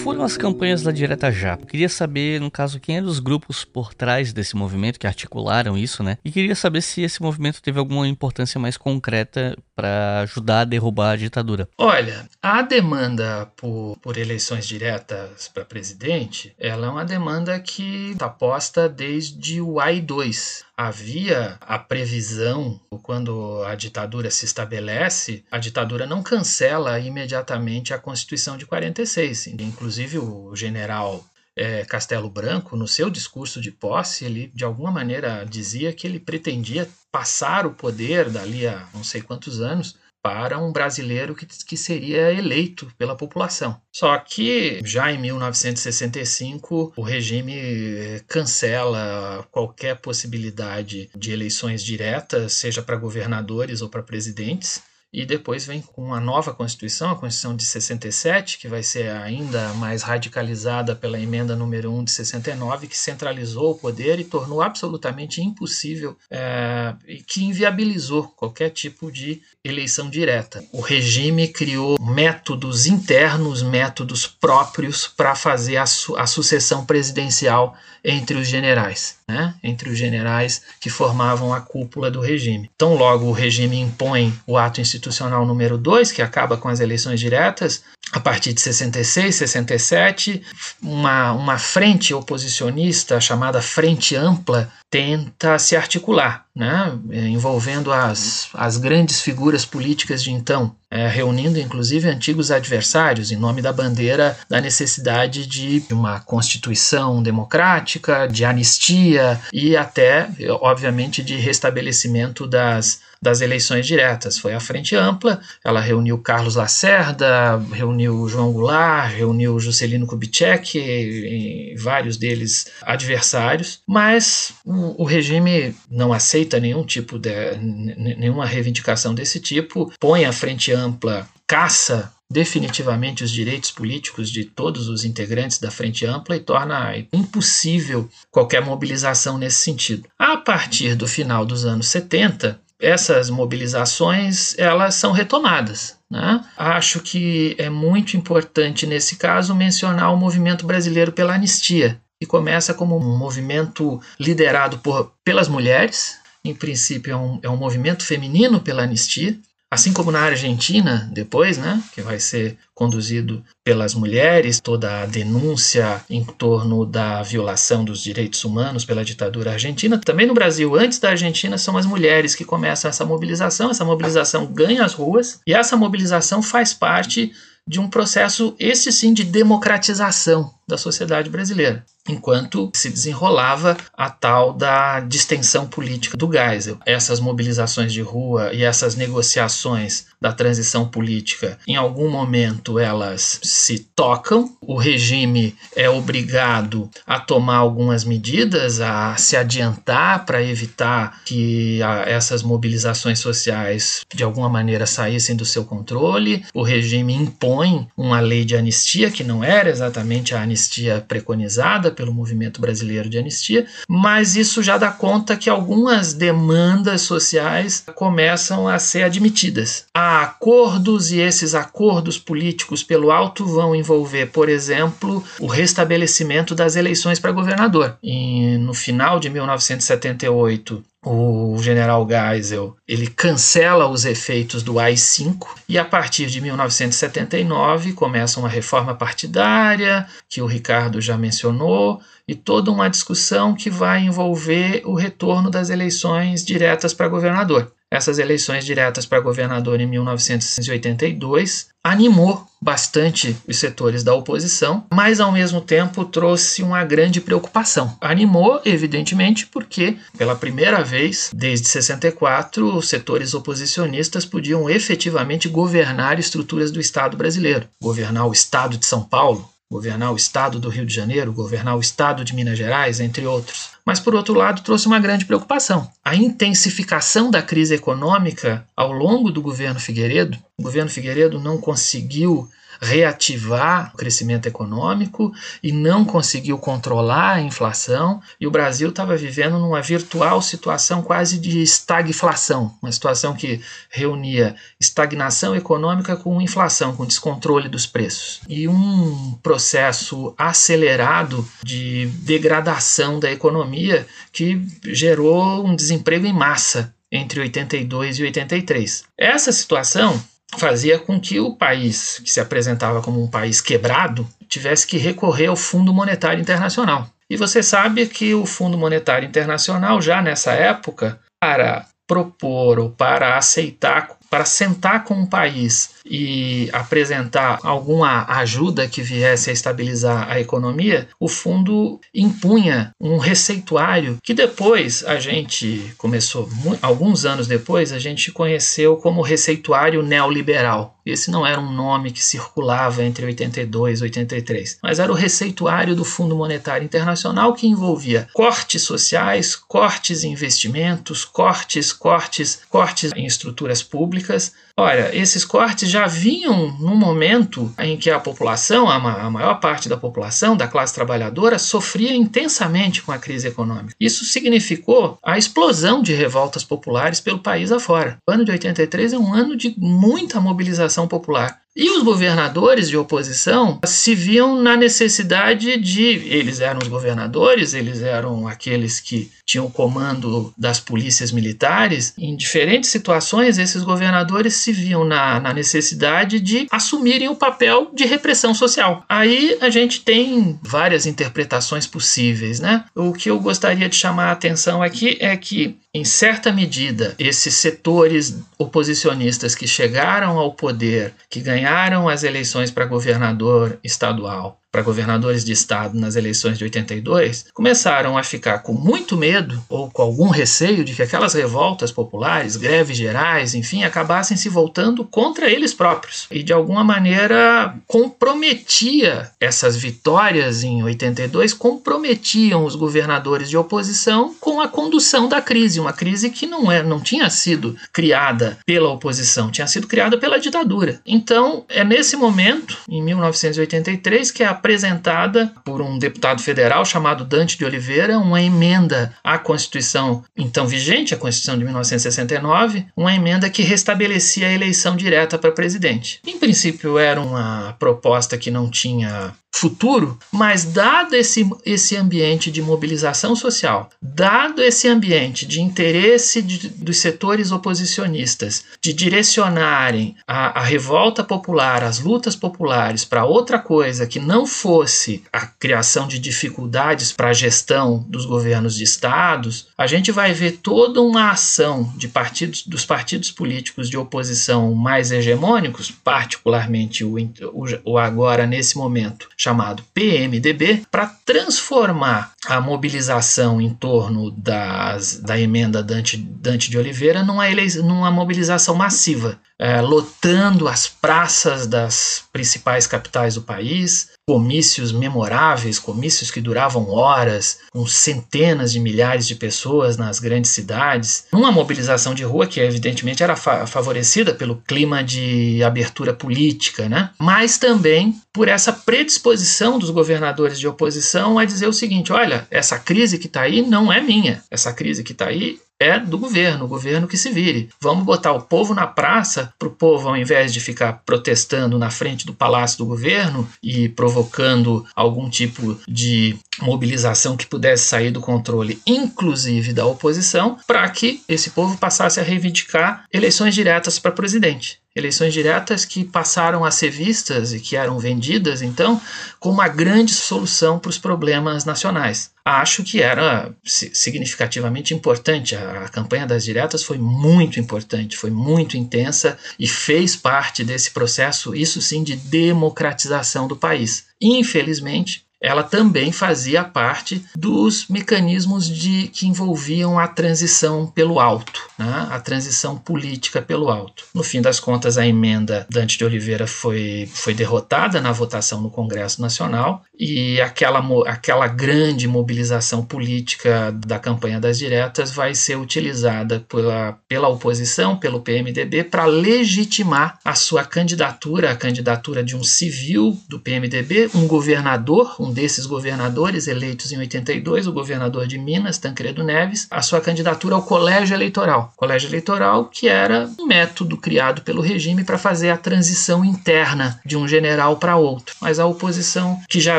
Foram 0.00 0.22
as 0.22 0.36
campanhas 0.36 0.82
da 0.82 0.90
Direta 0.90 1.30
Já? 1.30 1.56
queria 1.58 1.88
saber, 1.88 2.40
no 2.40 2.50
caso, 2.50 2.80
quem 2.80 2.96
eram 2.96 3.06
os 3.06 3.20
grupos 3.20 3.64
por 3.64 3.92
trás 3.92 4.32
desse 4.32 4.56
movimento 4.56 4.98
que 4.98 5.06
articularam 5.06 5.76
isso, 5.76 6.02
né? 6.02 6.16
E 6.24 6.30
queria 6.30 6.54
saber 6.54 6.80
se 6.80 7.02
esse 7.02 7.20
movimento 7.20 7.62
teve 7.62 7.78
alguma 7.78 8.08
importância 8.08 8.58
mais 8.58 8.76
concreta 8.76 9.56
para 9.76 10.20
ajudar 10.20 10.60
a 10.60 10.64
derrubar 10.64 11.12
a 11.12 11.16
ditadura. 11.16 11.68
Olha, 11.76 12.26
a 12.42 12.62
demanda 12.62 13.50
por, 13.56 13.98
por 14.00 14.16
eleições 14.16 14.66
diretas 14.66 15.48
para 15.48 15.64
presidente, 15.64 16.54
ela 16.58 16.86
é 16.86 16.90
uma 16.90 17.04
demanda 17.04 17.58
que 17.60 18.12
está 18.12 18.28
posta 18.28 18.88
desde 18.88 19.60
o 19.60 19.78
AI-2 19.78 20.64
havia 20.80 21.58
a 21.60 21.78
previsão, 21.78 22.80
quando 23.02 23.62
a 23.64 23.74
ditadura 23.74 24.30
se 24.30 24.46
estabelece, 24.46 25.44
a 25.50 25.58
ditadura 25.58 26.06
não 26.06 26.22
cancela 26.22 26.98
imediatamente 26.98 27.92
a 27.92 27.98
Constituição 27.98 28.56
de 28.56 28.64
46. 28.64 29.48
Inclusive, 29.48 30.18
o 30.18 30.56
general 30.56 31.22
é, 31.54 31.84
Castelo 31.84 32.30
Branco, 32.30 32.76
no 32.76 32.88
seu 32.88 33.10
discurso 33.10 33.60
de 33.60 33.70
posse, 33.70 34.24
ele 34.24 34.50
de 34.54 34.64
alguma 34.64 34.90
maneira 34.90 35.44
dizia 35.44 35.92
que 35.92 36.06
ele 36.06 36.18
pretendia 36.18 36.88
passar 37.12 37.66
o 37.66 37.74
poder 37.74 38.30
dali 38.30 38.66
a 38.66 38.88
não 38.94 39.04
sei 39.04 39.20
quantos 39.20 39.60
anos 39.60 39.96
para 40.22 40.58
um 40.58 40.72
brasileiro 40.72 41.34
que, 41.34 41.46
que 41.46 41.76
seria 41.76 42.32
eleito 42.32 42.92
pela 42.98 43.16
população. 43.16 43.80
Só 43.92 44.18
que 44.18 44.80
já 44.84 45.10
em 45.10 45.18
1965 45.18 46.92
o 46.96 47.02
regime 47.02 48.20
cancela 48.28 49.46
qualquer 49.50 49.96
possibilidade 50.00 51.10
de 51.16 51.32
eleições 51.32 51.82
diretas, 51.82 52.52
seja 52.54 52.82
para 52.82 52.96
governadores 52.96 53.80
ou 53.80 53.88
para 53.88 54.02
presidentes 54.02 54.82
e 55.12 55.26
depois 55.26 55.66
vem 55.66 55.80
com 55.80 56.04
uma 56.04 56.20
nova 56.20 56.54
Constituição, 56.54 57.10
a 57.10 57.16
Constituição 57.16 57.56
de 57.56 57.64
67, 57.64 58.58
que 58.58 58.68
vai 58.68 58.82
ser 58.82 59.10
ainda 59.10 59.72
mais 59.74 60.02
radicalizada 60.02 60.94
pela 60.94 61.18
emenda 61.18 61.56
número 61.56 61.92
1 61.92 62.04
de 62.04 62.10
69, 62.12 62.86
que 62.86 62.96
centralizou 62.96 63.72
o 63.72 63.74
poder 63.74 64.20
e 64.20 64.24
tornou 64.24 64.62
absolutamente 64.62 65.40
impossível 65.40 66.16
é, 66.30 66.94
e 67.08 67.16
que 67.16 67.44
inviabilizou 67.44 68.28
qualquer 68.28 68.70
tipo 68.70 69.10
de 69.10 69.42
eleição 69.64 70.08
direta. 70.08 70.64
O 70.72 70.80
regime 70.80 71.48
criou 71.48 72.00
métodos 72.00 72.86
internos, 72.86 73.62
métodos 73.62 74.26
próprios 74.26 75.08
para 75.08 75.34
fazer 75.34 75.76
a, 75.76 75.86
su 75.86 76.16
a 76.16 76.26
sucessão 76.26 76.86
presidencial 76.86 77.76
entre 78.04 78.36
os 78.36 78.48
generais, 78.48 79.16
né? 79.28 79.54
entre 79.62 79.90
os 79.90 79.98
generais 79.98 80.62
que 80.80 80.90
formavam 80.90 81.52
a 81.52 81.60
cúpula 81.60 82.10
do 82.10 82.20
regime. 82.20 82.70
Então, 82.74 82.94
logo 82.94 83.26
o 83.26 83.32
regime 83.32 83.78
impõe 83.78 84.32
o 84.46 84.56
ato 84.56 84.80
institucional 84.80 85.46
número 85.46 85.76
2, 85.76 86.12
que 86.12 86.22
acaba 86.22 86.56
com 86.56 86.68
as 86.68 86.80
eleições 86.80 87.20
diretas, 87.20 87.82
a 88.12 88.18
partir 88.18 88.52
de 88.52 88.60
66, 88.60 89.36
67, 89.36 90.42
uma, 90.82 91.32
uma 91.32 91.58
frente 91.58 92.12
oposicionista 92.12 93.20
chamada 93.20 93.62
Frente 93.62 94.16
Ampla 94.16 94.70
tenta 94.90 95.56
se 95.60 95.76
articular, 95.76 96.44
né, 96.54 96.98
envolvendo 97.08 97.92
as, 97.92 98.48
as 98.54 98.76
grandes 98.76 99.20
figuras 99.20 99.64
políticas 99.64 100.20
de 100.20 100.32
então, 100.32 100.74
é, 100.90 101.06
reunindo 101.06 101.60
inclusive 101.60 102.08
antigos 102.08 102.50
adversários 102.50 103.30
em 103.30 103.36
nome 103.36 103.62
da 103.62 103.72
bandeira 103.72 104.36
da 104.48 104.60
necessidade 104.60 105.46
de 105.46 105.84
uma 105.92 106.18
constituição 106.18 107.22
democrática, 107.22 108.26
de 108.26 108.44
anistia 108.44 109.40
e 109.52 109.76
até, 109.76 110.28
obviamente, 110.60 111.22
de 111.22 111.36
restabelecimento 111.36 112.44
das 112.44 112.98
das 113.22 113.40
eleições 113.40 113.86
diretas. 113.86 114.38
Foi 114.38 114.54
a 114.54 114.60
frente 114.60 114.96
ampla, 114.96 115.40
ela 115.64 115.80
reuniu 115.80 116.18
Carlos 116.18 116.56
Lacerda, 116.56 117.58
reuniu 117.72 118.28
João 118.28 118.52
Goulart, 118.52 119.12
reuniu 119.12 119.58
Juscelino 119.60 120.06
Kubitschek, 120.06 121.74
vários 121.78 122.16
deles 122.16 122.66
adversários, 122.82 123.80
mas 123.86 124.52
o, 124.64 125.02
o, 125.02 125.04
regime 125.04 125.74
não 125.90 126.12
aceita 126.12 126.60
nenhum 126.60 126.84
tipo 126.84 127.18
de 127.18 127.56
nenhuma 127.56 128.46
reivindicação 128.46 129.14
desse 129.14 129.40
tipo, 129.40 129.92
põe 129.98 130.24
a 130.24 130.32
frente 130.32 130.72
ampla 130.72 131.28
caça 131.46 132.12
definitivamente 132.30 133.24
os 133.24 133.30
direitos 133.32 133.72
políticos 133.72 134.30
de 134.30 134.44
todos 134.44 134.88
os 134.88 135.04
integrantes 135.04 135.58
da 135.58 135.68
Frente 135.68 136.06
Ampla 136.06 136.36
e 136.36 136.40
torna 136.40 136.96
impossível 137.12 138.08
qualquer 138.30 138.64
mobilização 138.64 139.36
nesse 139.36 139.56
sentido. 139.56 140.08
A 140.16 140.36
partir 140.36 140.94
do 140.94 141.08
final 141.08 141.44
dos 141.44 141.64
anos 141.64 141.88
70, 141.88 142.60
essas 142.80 143.30
mobilizações 143.30 144.58
elas 144.58 144.94
são 144.94 145.12
retomadas. 145.12 145.98
Né? 146.10 146.44
Acho 146.56 147.00
que 147.00 147.54
é 147.58 147.70
muito 147.70 148.16
importante 148.16 148.86
nesse 148.86 149.16
caso 149.16 149.54
mencionar 149.54 150.12
o 150.12 150.16
movimento 150.16 150.66
brasileiro 150.66 151.12
pela 151.12 151.34
anistia, 151.34 152.00
que 152.20 152.26
começa 152.26 152.74
como 152.74 152.96
um 152.96 153.18
movimento 153.18 154.00
liderado 154.18 154.78
por, 154.78 155.12
pelas 155.24 155.46
mulheres. 155.48 156.18
Em 156.44 156.54
princípio, 156.54 157.12
é 157.12 157.16
um, 157.16 157.40
é 157.42 157.50
um 157.50 157.56
movimento 157.56 158.04
feminino 158.04 158.60
pela 158.60 158.82
anistia, 158.82 159.38
Assim 159.72 159.92
como 159.92 160.10
na 160.10 160.22
Argentina, 160.22 161.08
depois, 161.12 161.56
né, 161.56 161.80
que 161.94 162.02
vai 162.02 162.18
ser 162.18 162.58
conduzido 162.74 163.44
pelas 163.62 163.94
mulheres, 163.94 164.58
toda 164.58 165.02
a 165.02 165.06
denúncia 165.06 166.02
em 166.10 166.24
torno 166.24 166.84
da 166.84 167.22
violação 167.22 167.84
dos 167.84 168.02
direitos 168.02 168.42
humanos 168.42 168.84
pela 168.84 169.04
ditadura 169.04 169.52
argentina. 169.52 169.96
Também 169.96 170.26
no 170.26 170.34
Brasil, 170.34 170.74
antes 170.74 170.98
da 170.98 171.10
Argentina, 171.10 171.56
são 171.56 171.76
as 171.76 171.86
mulheres 171.86 172.34
que 172.34 172.44
começam 172.44 172.88
essa 172.88 173.04
mobilização. 173.04 173.70
Essa 173.70 173.84
mobilização 173.84 174.46
ganha 174.46 174.84
as 174.84 174.94
ruas 174.94 175.40
e 175.46 175.54
essa 175.54 175.76
mobilização 175.76 176.42
faz 176.42 176.74
parte 176.74 177.32
de 177.66 177.78
um 177.78 177.88
processo, 177.88 178.54
esse 178.58 178.90
sim, 178.90 179.12
de 179.12 179.24
democratização 179.24 180.52
da 180.66 180.78
sociedade 180.78 181.28
brasileira, 181.28 181.84
enquanto 182.08 182.70
se 182.72 182.88
desenrolava 182.90 183.76
a 183.92 184.08
tal 184.08 184.52
da 184.52 185.00
distensão 185.00 185.66
política 185.66 186.16
do 186.16 186.30
Geisel. 186.30 186.78
Essas 186.86 187.18
mobilizações 187.18 187.92
de 187.92 188.00
rua 188.00 188.52
e 188.52 188.62
essas 188.62 188.94
negociações 188.94 190.06
da 190.20 190.32
transição 190.32 190.86
política, 190.86 191.58
em 191.66 191.74
algum 191.74 192.08
momento 192.08 192.78
elas 192.78 193.40
se 193.42 193.80
tocam, 193.96 194.56
o 194.60 194.76
regime 194.76 195.56
é 195.74 195.90
obrigado 195.90 196.88
a 197.04 197.18
tomar 197.18 197.56
algumas 197.56 198.04
medidas, 198.04 198.80
a 198.80 199.16
se 199.16 199.36
adiantar 199.36 200.24
para 200.24 200.42
evitar 200.42 201.20
que 201.24 201.80
essas 202.06 202.44
mobilizações 202.44 203.18
sociais 203.18 204.02
de 204.14 204.22
alguma 204.22 204.48
maneira 204.48 204.86
saíssem 204.86 205.34
do 205.34 205.44
seu 205.44 205.64
controle. 205.64 206.44
O 206.54 206.62
regime 206.62 207.12
impõe 207.12 207.49
uma 207.96 208.20
lei 208.20 208.44
de 208.44 208.56
anistia 208.56 209.10
que 209.10 209.24
não 209.24 209.42
era 209.42 209.70
exatamente 209.70 210.34
a 210.34 210.42
anistia 210.42 210.60
anistia 210.60 211.04
preconizada 211.06 211.90
pelo 211.90 212.12
movimento 212.12 212.60
brasileiro 212.60 213.08
de 213.08 213.18
anistia, 213.18 213.66
mas 213.88 214.36
isso 214.36 214.62
já 214.62 214.76
dá 214.76 214.90
conta 214.90 215.36
que 215.36 215.48
algumas 215.48 216.12
demandas 216.12 217.02
sociais 217.02 217.84
começam 217.94 218.68
a 218.68 218.78
ser 218.78 219.02
admitidas. 219.02 219.86
Há 219.94 220.22
acordos 220.22 221.10
e 221.10 221.18
esses 221.20 221.54
acordos 221.54 222.18
políticos 222.18 222.82
pelo 222.82 223.10
alto 223.10 223.44
vão 223.46 223.74
envolver, 223.74 224.26
por 224.26 224.48
exemplo, 224.48 225.22
o 225.38 225.46
restabelecimento 225.46 226.54
das 226.54 226.76
eleições 226.76 227.18
para 227.18 227.32
governador. 227.32 227.96
E 228.02 228.56
no 228.58 228.74
final 228.74 229.18
de 229.18 229.30
1978, 229.30 230.82
o 231.04 231.56
general 231.62 232.06
Geisel 232.06 232.76
ele 232.86 233.06
cancela 233.06 233.88
os 233.88 234.04
efeitos 234.04 234.62
do 234.62 234.78
AI-5 234.78 235.48
e 235.66 235.78
a 235.78 235.84
partir 235.84 236.26
de 236.26 236.40
1979 236.40 237.94
começa 237.94 238.38
uma 238.38 238.48
reforma 238.48 238.94
partidária 238.94 240.06
que 240.28 240.42
o 240.42 240.46
Ricardo 240.46 241.00
já 241.00 241.16
mencionou 241.16 242.02
e 242.30 242.34
toda 242.36 242.70
uma 242.70 242.88
discussão 242.88 243.54
que 243.54 243.68
vai 243.68 244.04
envolver 244.04 244.82
o 244.84 244.94
retorno 244.94 245.50
das 245.50 245.68
eleições 245.68 246.44
diretas 246.44 246.94
para 246.94 247.08
governador 247.08 247.72
essas 247.92 248.20
eleições 248.20 248.64
diretas 248.64 249.04
para 249.04 249.18
governador 249.18 249.80
em 249.80 249.86
1982 249.86 251.70
animou 251.82 252.46
bastante 252.62 253.36
os 253.48 253.56
setores 253.56 254.04
da 254.04 254.14
oposição, 254.14 254.84
mas 254.92 255.18
ao 255.18 255.32
mesmo 255.32 255.60
tempo 255.60 256.04
trouxe 256.04 256.62
uma 256.62 256.84
grande 256.84 257.20
preocupação. 257.20 257.96
Animou, 258.00 258.60
evidentemente, 258.64 259.46
porque 259.46 259.96
pela 260.16 260.36
primeira 260.36 260.84
vez 260.84 261.30
desde 261.34 261.66
64 261.66 262.76
os 262.76 262.88
setores 262.88 263.34
oposicionistas 263.34 264.24
podiam 264.24 264.70
efetivamente 264.70 265.48
governar 265.48 266.20
estruturas 266.20 266.70
do 266.70 266.80
Estado 266.80 267.16
brasileiro, 267.16 267.66
governar 267.82 268.28
o 268.28 268.32
Estado 268.32 268.76
de 268.76 268.86
São 268.86 269.02
Paulo, 269.02 269.49
governar 269.70 270.12
o 270.12 270.16
estado 270.16 270.58
do 270.58 270.68
Rio 270.68 270.84
de 270.84 270.92
Janeiro, 270.92 271.32
governar 271.32 271.76
o 271.76 271.80
estado 271.80 272.24
de 272.24 272.34
Minas 272.34 272.58
Gerais, 272.58 272.98
entre 272.98 273.24
outros. 273.24 273.70
Mas, 273.86 274.00
por 274.00 274.16
outro 274.16 274.34
lado, 274.34 274.62
trouxe 274.62 274.88
uma 274.88 274.98
grande 274.98 275.24
preocupação. 275.24 275.88
A 276.04 276.16
intensificação 276.16 277.30
da 277.30 277.40
crise 277.40 277.74
econômica 277.74 278.66
ao 278.76 278.90
longo 278.90 279.30
do 279.30 279.40
governo 279.40 279.78
Figueiredo. 279.78 280.36
O 280.58 280.62
governo 280.62 280.90
Figueiredo 280.90 281.38
não 281.38 281.56
conseguiu 281.58 282.48
reativar 282.80 283.90
o 283.92 283.96
crescimento 283.96 284.46
econômico 284.46 285.32
e 285.62 285.70
não 285.70 286.04
conseguiu 286.04 286.58
controlar 286.58 287.34
a 287.34 287.40
inflação, 287.40 288.22
e 288.40 288.46
o 288.46 288.50
Brasil 288.50 288.88
estava 288.88 289.16
vivendo 289.16 289.58
numa 289.58 289.82
virtual 289.82 290.40
situação 290.40 291.02
quase 291.02 291.38
de 291.38 291.62
estagflação, 291.62 292.74
uma 292.82 292.90
situação 292.90 293.34
que 293.34 293.60
reunia 293.90 294.56
estagnação 294.80 295.54
econômica 295.54 296.16
com 296.16 296.40
inflação, 296.40 296.96
com 296.96 297.04
descontrole 297.04 297.68
dos 297.68 297.86
preços, 297.86 298.40
e 298.48 298.66
um 298.66 299.38
processo 299.42 300.34
acelerado 300.38 301.46
de 301.62 302.06
degradação 302.22 303.20
da 303.20 303.30
economia 303.30 304.06
que 304.32 304.60
gerou 304.84 305.66
um 305.66 305.76
desemprego 305.76 306.26
em 306.26 306.32
massa 306.32 306.94
entre 307.12 307.40
82 307.40 308.18
e 308.18 308.22
83. 308.22 309.04
Essa 309.18 309.50
situação 309.52 310.22
fazia 310.58 310.98
com 310.98 311.20
que 311.20 311.40
o 311.40 311.54
país, 311.54 312.20
que 312.24 312.30
se 312.30 312.40
apresentava 312.40 313.00
como 313.00 313.22
um 313.22 313.28
país 313.28 313.60
quebrado, 313.60 314.26
tivesse 314.48 314.86
que 314.86 314.98
recorrer 314.98 315.46
ao 315.46 315.56
Fundo 315.56 315.92
Monetário 315.92 316.40
Internacional. 316.40 317.08
E 317.28 317.36
você 317.36 317.62
sabe 317.62 318.06
que 318.06 318.34
o 318.34 318.44
Fundo 318.44 318.76
Monetário 318.76 319.28
Internacional, 319.28 320.02
já 320.02 320.20
nessa 320.20 320.52
época, 320.52 321.20
para 321.40 321.86
propor 322.06 322.80
ou 322.80 322.90
para 322.90 323.36
aceitar 323.36 324.08
para 324.30 324.44
sentar 324.44 325.02
com 325.04 325.22
o 325.22 325.26
país 325.26 325.90
e 326.06 326.70
apresentar 326.72 327.58
alguma 327.64 328.24
ajuda 328.38 328.88
que 328.88 329.02
viesse 329.02 329.50
a 329.50 329.52
estabilizar 329.52 330.30
a 330.30 330.40
economia, 330.40 331.08
o 331.18 331.28
fundo 331.28 332.00
impunha 332.14 332.94
um 333.00 333.18
receituário 333.18 334.18
que 334.22 334.32
depois 334.32 335.04
a 335.04 335.18
gente 335.18 335.92
começou, 335.98 336.48
alguns 336.80 337.24
anos 337.24 337.48
depois, 337.48 337.92
a 337.92 337.98
gente 337.98 338.30
conheceu 338.30 338.96
como 338.96 339.20
receituário 339.20 340.02
neoliberal. 340.02 340.96
Esse 341.04 341.30
não 341.30 341.46
era 341.46 341.60
um 341.60 341.72
nome 341.72 342.12
que 342.12 342.22
circulava 342.22 343.02
entre 343.02 343.26
82 343.26 344.00
e 344.00 344.02
83, 344.04 344.78
mas 344.82 344.98
era 344.98 345.10
o 345.10 345.14
receituário 345.14 345.96
do 345.96 346.04
Fundo 346.04 346.36
Monetário 346.36 346.84
Internacional 346.84 347.54
que 347.54 347.66
envolvia 347.66 348.28
cortes 348.32 348.82
sociais, 348.82 349.56
cortes 349.56 350.22
em 350.22 350.32
investimentos, 350.32 351.24
cortes, 351.24 351.92
cortes, 351.92 352.62
cortes 352.68 353.10
em 353.16 353.26
estruturas 353.26 353.82
públicas. 353.82 354.19
because 354.20 354.54
Olha, 354.80 355.14
esses 355.14 355.44
cortes 355.44 355.90
já 355.90 356.06
vinham 356.06 356.74
no 356.78 356.96
momento 356.96 357.70
em 357.78 357.98
que 357.98 358.08
a 358.08 358.18
população, 358.18 358.88
a 358.88 359.28
maior 359.28 359.60
parte 359.60 359.90
da 359.90 359.96
população, 359.98 360.56
da 360.56 360.66
classe 360.66 360.94
trabalhadora, 360.94 361.58
sofria 361.58 362.14
intensamente 362.14 363.02
com 363.02 363.12
a 363.12 363.18
crise 363.18 363.46
econômica. 363.46 363.94
Isso 364.00 364.24
significou 364.24 365.18
a 365.22 365.36
explosão 365.36 366.00
de 366.00 366.14
revoltas 366.14 366.64
populares 366.64 367.20
pelo 367.20 367.40
país 367.40 367.70
afora. 367.70 368.16
O 368.26 368.32
ano 368.32 368.42
de 368.42 368.52
83 368.52 369.12
é 369.12 369.18
um 369.18 369.34
ano 369.34 369.54
de 369.54 369.74
muita 369.76 370.40
mobilização 370.40 371.06
popular. 371.06 371.60
E 371.76 371.88
os 371.88 372.02
governadores 372.02 372.88
de 372.88 372.96
oposição 372.96 373.78
se 373.84 374.12
viam 374.12 374.60
na 374.60 374.76
necessidade 374.76 375.76
de. 375.76 376.02
Eles 376.02 376.58
eram 376.58 376.80
os 376.82 376.88
governadores, 376.88 377.74
eles 377.74 378.02
eram 378.02 378.48
aqueles 378.48 378.98
que 378.98 379.30
tinham 379.46 379.66
o 379.66 379.70
comando 379.70 380.52
das 380.58 380.80
polícias 380.80 381.30
militares. 381.30 382.12
Em 382.18 382.36
diferentes 382.36 382.90
situações, 382.90 383.56
esses 383.56 383.84
governadores 383.84 384.54
se 384.54 384.69
viam 384.72 385.04
na, 385.04 385.40
na 385.40 385.52
necessidade 385.52 386.40
de 386.40 386.66
assumirem 386.70 387.28
o 387.28 387.34
papel 387.34 387.90
de 387.92 388.04
repressão 388.04 388.54
social. 388.54 389.04
Aí 389.08 389.56
a 389.60 389.70
gente 389.70 390.00
tem 390.00 390.58
várias 390.62 391.06
interpretações 391.06 391.86
possíveis, 391.86 392.60
né? 392.60 392.84
O 392.94 393.12
que 393.12 393.30
eu 393.30 393.38
gostaria 393.40 393.88
de 393.88 393.96
chamar 393.96 394.28
a 394.28 394.32
atenção 394.32 394.82
aqui 394.82 395.16
é 395.20 395.36
que 395.36 395.76
em 395.92 396.04
certa 396.04 396.52
medida, 396.52 397.16
esses 397.18 397.54
setores 397.54 398.38
oposicionistas 398.56 399.56
que 399.56 399.66
chegaram 399.66 400.38
ao 400.38 400.52
poder, 400.52 401.12
que 401.28 401.40
ganharam 401.40 402.08
as 402.08 402.22
eleições 402.22 402.70
para 402.70 402.84
governador 402.84 403.76
estadual, 403.82 404.60
para 404.70 404.82
governadores 404.82 405.44
de 405.44 405.52
estado 405.52 405.98
nas 405.98 406.14
eleições 406.14 406.56
de 406.56 406.64
82 406.64 407.46
começaram 407.52 408.16
a 408.16 408.22
ficar 408.22 408.60
com 408.60 408.72
muito 408.72 409.16
medo 409.16 409.60
ou 409.68 409.90
com 409.90 410.02
algum 410.02 410.28
receio 410.28 410.84
de 410.84 410.94
que 410.94 411.02
aquelas 411.02 411.34
revoltas 411.34 411.90
populares, 411.90 412.56
greves 412.56 412.96
gerais, 412.96 413.54
enfim, 413.54 413.82
acabassem 413.82 414.36
se 414.36 414.48
voltando 414.48 415.04
contra 415.04 415.50
eles 415.50 415.74
próprios. 415.74 416.26
E 416.30 416.42
de 416.42 416.52
alguma 416.52 416.84
maneira 416.84 417.74
comprometia 417.86 419.30
essas 419.40 419.76
vitórias 419.76 420.62
em 420.62 420.82
82 420.82 421.52
comprometiam 421.52 422.64
os 422.64 422.76
governadores 422.76 423.50
de 423.50 423.56
oposição 423.56 424.34
com 424.38 424.60
a 424.60 424.68
condução 424.68 425.28
da 425.28 425.42
crise, 425.42 425.79
uma 425.80 425.92
crise 425.92 426.30
que 426.30 426.46
não 426.46 426.70
é, 426.70 426.82
não 426.82 427.00
tinha 427.00 427.28
sido 427.28 427.76
criada 427.92 428.58
pela 428.64 428.90
oposição, 428.90 429.50
tinha 429.50 429.66
sido 429.66 429.86
criada 429.86 430.16
pela 430.16 430.38
ditadura. 430.38 431.00
Então, 431.04 431.64
é 431.68 431.84
nesse 431.84 432.16
momento, 432.16 432.78
em 432.88 433.02
1983, 433.02 434.30
que 434.30 434.44
a 434.44 434.60
apresentada 434.60 435.52
por 435.64 435.80
um 435.80 435.98
deputado 435.98 436.42
federal 436.42 436.84
chamado 436.84 437.24
Dante 437.24 437.58
de 437.58 437.64
Oliveira 437.64 438.18
uma 438.18 438.40
emenda 438.40 439.12
à 439.24 439.38
Constituição 439.38 440.22
então 440.36 440.66
vigente, 440.66 441.14
a 441.14 441.16
Constituição 441.16 441.58
de 441.58 441.64
1969, 441.64 442.86
uma 442.96 443.14
emenda 443.14 443.48
que 443.48 443.62
restabelecia 443.62 444.46
a 444.46 444.52
eleição 444.52 444.96
direta 444.96 445.38
para 445.38 445.50
presidente. 445.50 446.20
Em 446.26 446.38
princípio, 446.38 446.98
era 446.98 447.20
uma 447.20 447.74
proposta 447.78 448.36
que 448.36 448.50
não 448.50 448.70
tinha 448.70 449.32
futuro, 449.52 450.18
mas 450.32 450.64
dado 450.64 451.14
esse, 451.14 451.48
esse 451.66 451.96
ambiente 451.96 452.50
de 452.50 452.62
mobilização 452.62 453.34
social, 453.34 453.90
dado 454.00 454.62
esse 454.62 454.88
ambiente 454.88 455.44
de 455.44 455.60
interesse 455.60 456.40
de, 456.40 456.68
dos 456.68 456.98
setores 456.98 457.50
oposicionistas 457.50 458.64
de 458.80 458.92
direcionarem 458.92 460.16
a, 460.26 460.60
a 460.60 460.62
revolta 460.62 461.22
popular, 461.24 461.82
as 461.82 461.98
lutas 461.98 462.36
populares 462.36 463.04
para 463.04 463.24
outra 463.24 463.58
coisa 463.58 464.06
que 464.06 464.20
não 464.20 464.46
fosse 464.46 465.24
a 465.32 465.46
criação 465.46 466.06
de 466.06 466.18
dificuldades 466.18 467.12
para 467.12 467.28
a 467.28 467.34
gestão 467.34 468.04
dos 468.08 468.24
governos 468.24 468.76
de 468.76 468.84
estados, 468.84 469.68
a 469.76 469.86
gente 469.86 470.12
vai 470.12 470.32
ver 470.32 470.58
toda 470.62 471.02
uma 471.02 471.30
ação 471.30 471.92
de 471.96 472.08
partidos 472.08 472.66
dos 472.66 472.84
partidos 472.84 473.30
políticos 473.30 473.90
de 473.90 473.96
oposição 473.96 474.74
mais 474.74 475.10
hegemônicos, 475.10 475.90
particularmente 475.90 477.04
o, 477.04 477.16
o, 477.52 477.64
o 477.84 477.98
agora 477.98 478.46
nesse 478.46 478.76
momento 478.78 479.28
chamado 479.40 479.82
PMDB, 479.94 480.82
para 480.90 481.06
transformar 481.24 482.32
a 482.46 482.60
mobilização 482.60 483.58
em 483.58 483.70
torno 483.72 484.30
das, 484.32 485.16
da 485.16 485.40
emenda 485.40 485.82
Dante, 485.82 486.18
Dante 486.18 486.68
de 486.70 486.76
Oliveira 486.76 487.22
numa, 487.22 487.44
numa 487.82 488.10
mobilização 488.10 488.74
massiva 488.74 489.40
é, 489.60 489.78
lotando 489.82 490.66
as 490.66 490.88
praças 490.88 491.66
das 491.66 492.24
principais 492.32 492.86
capitais 492.86 493.34
do 493.34 493.42
país, 493.42 494.08
comícios 494.26 494.90
memoráveis, 494.90 495.78
comícios 495.78 496.30
que 496.30 496.40
duravam 496.40 496.88
horas, 496.88 497.58
com 497.70 497.86
centenas 497.86 498.72
de 498.72 498.80
milhares 498.80 499.26
de 499.26 499.34
pessoas 499.34 499.98
nas 499.98 500.18
grandes 500.18 500.52
cidades, 500.52 501.26
uma 501.30 501.52
mobilização 501.52 502.14
de 502.14 502.24
rua 502.24 502.46
que 502.46 502.58
evidentemente 502.58 503.22
era 503.22 503.36
fa 503.36 503.66
favorecida 503.66 504.32
pelo 504.32 504.56
clima 504.56 505.04
de 505.04 505.62
abertura 505.62 506.14
política, 506.14 506.88
né? 506.88 507.10
mas 507.18 507.58
também 507.58 508.14
por 508.32 508.48
essa 508.48 508.72
predisposição 508.72 509.78
dos 509.78 509.90
governadores 509.90 510.58
de 510.58 510.66
oposição 510.66 511.38
a 511.38 511.44
dizer 511.44 511.66
o 511.66 511.72
seguinte: 511.72 512.12
olha, 512.12 512.46
essa 512.50 512.78
crise 512.78 513.18
que 513.18 513.26
está 513.26 513.42
aí 513.42 513.60
não 513.60 513.92
é 513.92 514.00
minha, 514.00 514.42
essa 514.50 514.72
crise 514.72 515.02
que 515.02 515.12
está 515.12 515.26
aí 515.26 515.58
é 515.80 515.98
do 515.98 516.18
governo, 516.18 516.66
o 516.66 516.68
governo 516.68 517.08
que 517.08 517.16
se 517.16 517.30
vire. 517.30 517.70
Vamos 517.80 518.04
botar 518.04 518.32
o 518.32 518.42
povo 518.42 518.74
na 518.74 518.86
praça 518.86 519.52
para 519.58 519.66
o 519.66 519.72
povo, 519.72 520.08
ao 520.08 520.16
invés 520.16 520.52
de 520.52 520.60
ficar 520.60 521.02
protestando 521.06 521.78
na 521.78 521.90
frente 521.90 522.26
do 522.26 522.34
palácio 522.34 522.78
do 522.78 522.86
governo 522.86 523.48
e 523.62 523.88
provocando 523.88 524.86
algum 524.94 525.30
tipo 525.30 525.80
de 525.88 526.36
mobilização 526.60 527.36
que 527.36 527.46
pudesse 527.46 527.84
sair 527.84 528.10
do 528.10 528.20
controle, 528.20 528.80
inclusive 528.86 529.72
da 529.72 529.86
oposição, 529.86 530.58
para 530.66 530.88
que 530.90 531.22
esse 531.26 531.50
povo 531.50 531.78
passasse 531.78 532.20
a 532.20 532.22
reivindicar 532.22 533.04
eleições 533.12 533.54
diretas 533.54 533.98
para 533.98 534.12
presidente 534.12 534.80
eleições 535.00 535.32
diretas 535.32 535.84
que 535.84 536.04
passaram 536.04 536.64
a 536.64 536.70
ser 536.70 536.90
vistas 536.90 537.52
e 537.52 537.58
que 537.60 537.74
eram 537.74 537.98
vendidas, 537.98 538.62
então, 538.62 539.00
como 539.38 539.54
uma 539.54 539.68
grande 539.68 540.14
solução 540.14 540.78
para 540.78 540.90
os 540.90 540.98
problemas 540.98 541.64
nacionais. 541.64 542.30
Acho 542.44 542.82
que 542.82 543.02
era 543.02 543.54
significativamente 543.64 544.94
importante. 544.94 545.54
A 545.54 545.88
campanha 545.88 546.26
das 546.26 546.44
diretas 546.44 546.82
foi 546.82 546.98
muito 546.98 547.58
importante, 547.60 548.16
foi 548.16 548.30
muito 548.30 548.76
intensa 548.76 549.36
e 549.58 549.66
fez 549.66 550.16
parte 550.16 550.64
desse 550.64 550.90
processo, 550.90 551.54
isso 551.54 551.80
sim, 551.80 552.02
de 552.02 552.16
democratização 552.16 553.46
do 553.46 553.56
país. 553.56 554.06
Infelizmente, 554.20 555.24
ela 555.40 555.62
também 555.62 556.12
fazia 556.12 556.62
parte 556.62 557.24
dos 557.34 557.86
mecanismos 557.88 558.68
de 558.68 559.08
que 559.08 559.26
envolviam 559.26 559.98
a 559.98 560.06
transição 560.06 560.86
pelo 560.86 561.18
alto, 561.18 561.66
né? 561.78 562.08
a 562.10 562.20
transição 562.20 562.76
política 562.76 563.40
pelo 563.40 563.70
alto. 563.70 564.04
No 564.14 564.22
fim 564.22 564.42
das 564.42 564.60
contas, 564.60 564.98
a 564.98 565.06
emenda 565.06 565.66
Dante 565.70 565.96
de 565.96 566.04
Oliveira 566.04 566.46
foi, 566.46 567.08
foi 567.12 567.32
derrotada 567.32 568.00
na 568.00 568.12
votação 568.12 568.60
no 568.60 568.70
Congresso 568.70 569.22
Nacional 569.22 569.82
e 569.98 570.40
aquela, 570.40 570.80
aquela 571.06 571.46
grande 571.46 572.06
mobilização 572.06 572.84
política 572.84 573.72
da 573.72 573.98
campanha 573.98 574.40
das 574.40 574.58
diretas 574.58 575.10
vai 575.10 575.34
ser 575.34 575.56
utilizada 575.56 576.40
pela, 576.40 576.98
pela 577.08 577.28
oposição, 577.28 577.96
pelo 577.96 578.20
PMDB, 578.20 578.84
para 578.84 579.06
legitimar 579.06 580.18
a 580.24 580.34
sua 580.34 580.64
candidatura, 580.64 581.50
a 581.50 581.56
candidatura 581.56 582.22
de 582.22 582.36
um 582.36 582.42
civil 582.42 583.18
do 583.28 583.38
PMDB, 583.38 584.10
um 584.14 584.26
governador, 584.26 585.16
um 585.18 585.29
desses 585.30 585.66
governadores 585.66 586.46
eleitos 586.46 586.92
em 586.92 586.98
82, 586.98 587.66
o 587.66 587.72
governador 587.72 588.26
de 588.26 588.38
Minas, 588.38 588.78
Tancredo 588.78 589.22
Neves, 589.22 589.66
a 589.70 589.82
sua 589.82 590.00
candidatura 590.00 590.54
ao 590.54 590.62
colégio 590.62 591.14
eleitoral. 591.14 591.72
Colégio 591.76 592.08
eleitoral 592.08 592.66
que 592.66 592.88
era 592.88 593.30
um 593.38 593.46
método 593.46 593.96
criado 593.96 594.42
pelo 594.42 594.62
regime 594.62 595.04
para 595.04 595.18
fazer 595.18 595.50
a 595.50 595.56
transição 595.56 596.24
interna 596.24 597.00
de 597.04 597.16
um 597.16 597.26
general 597.26 597.76
para 597.76 597.96
outro. 597.96 598.34
Mas 598.40 598.58
a 598.58 598.66
oposição, 598.66 599.40
que 599.48 599.60
já 599.60 599.78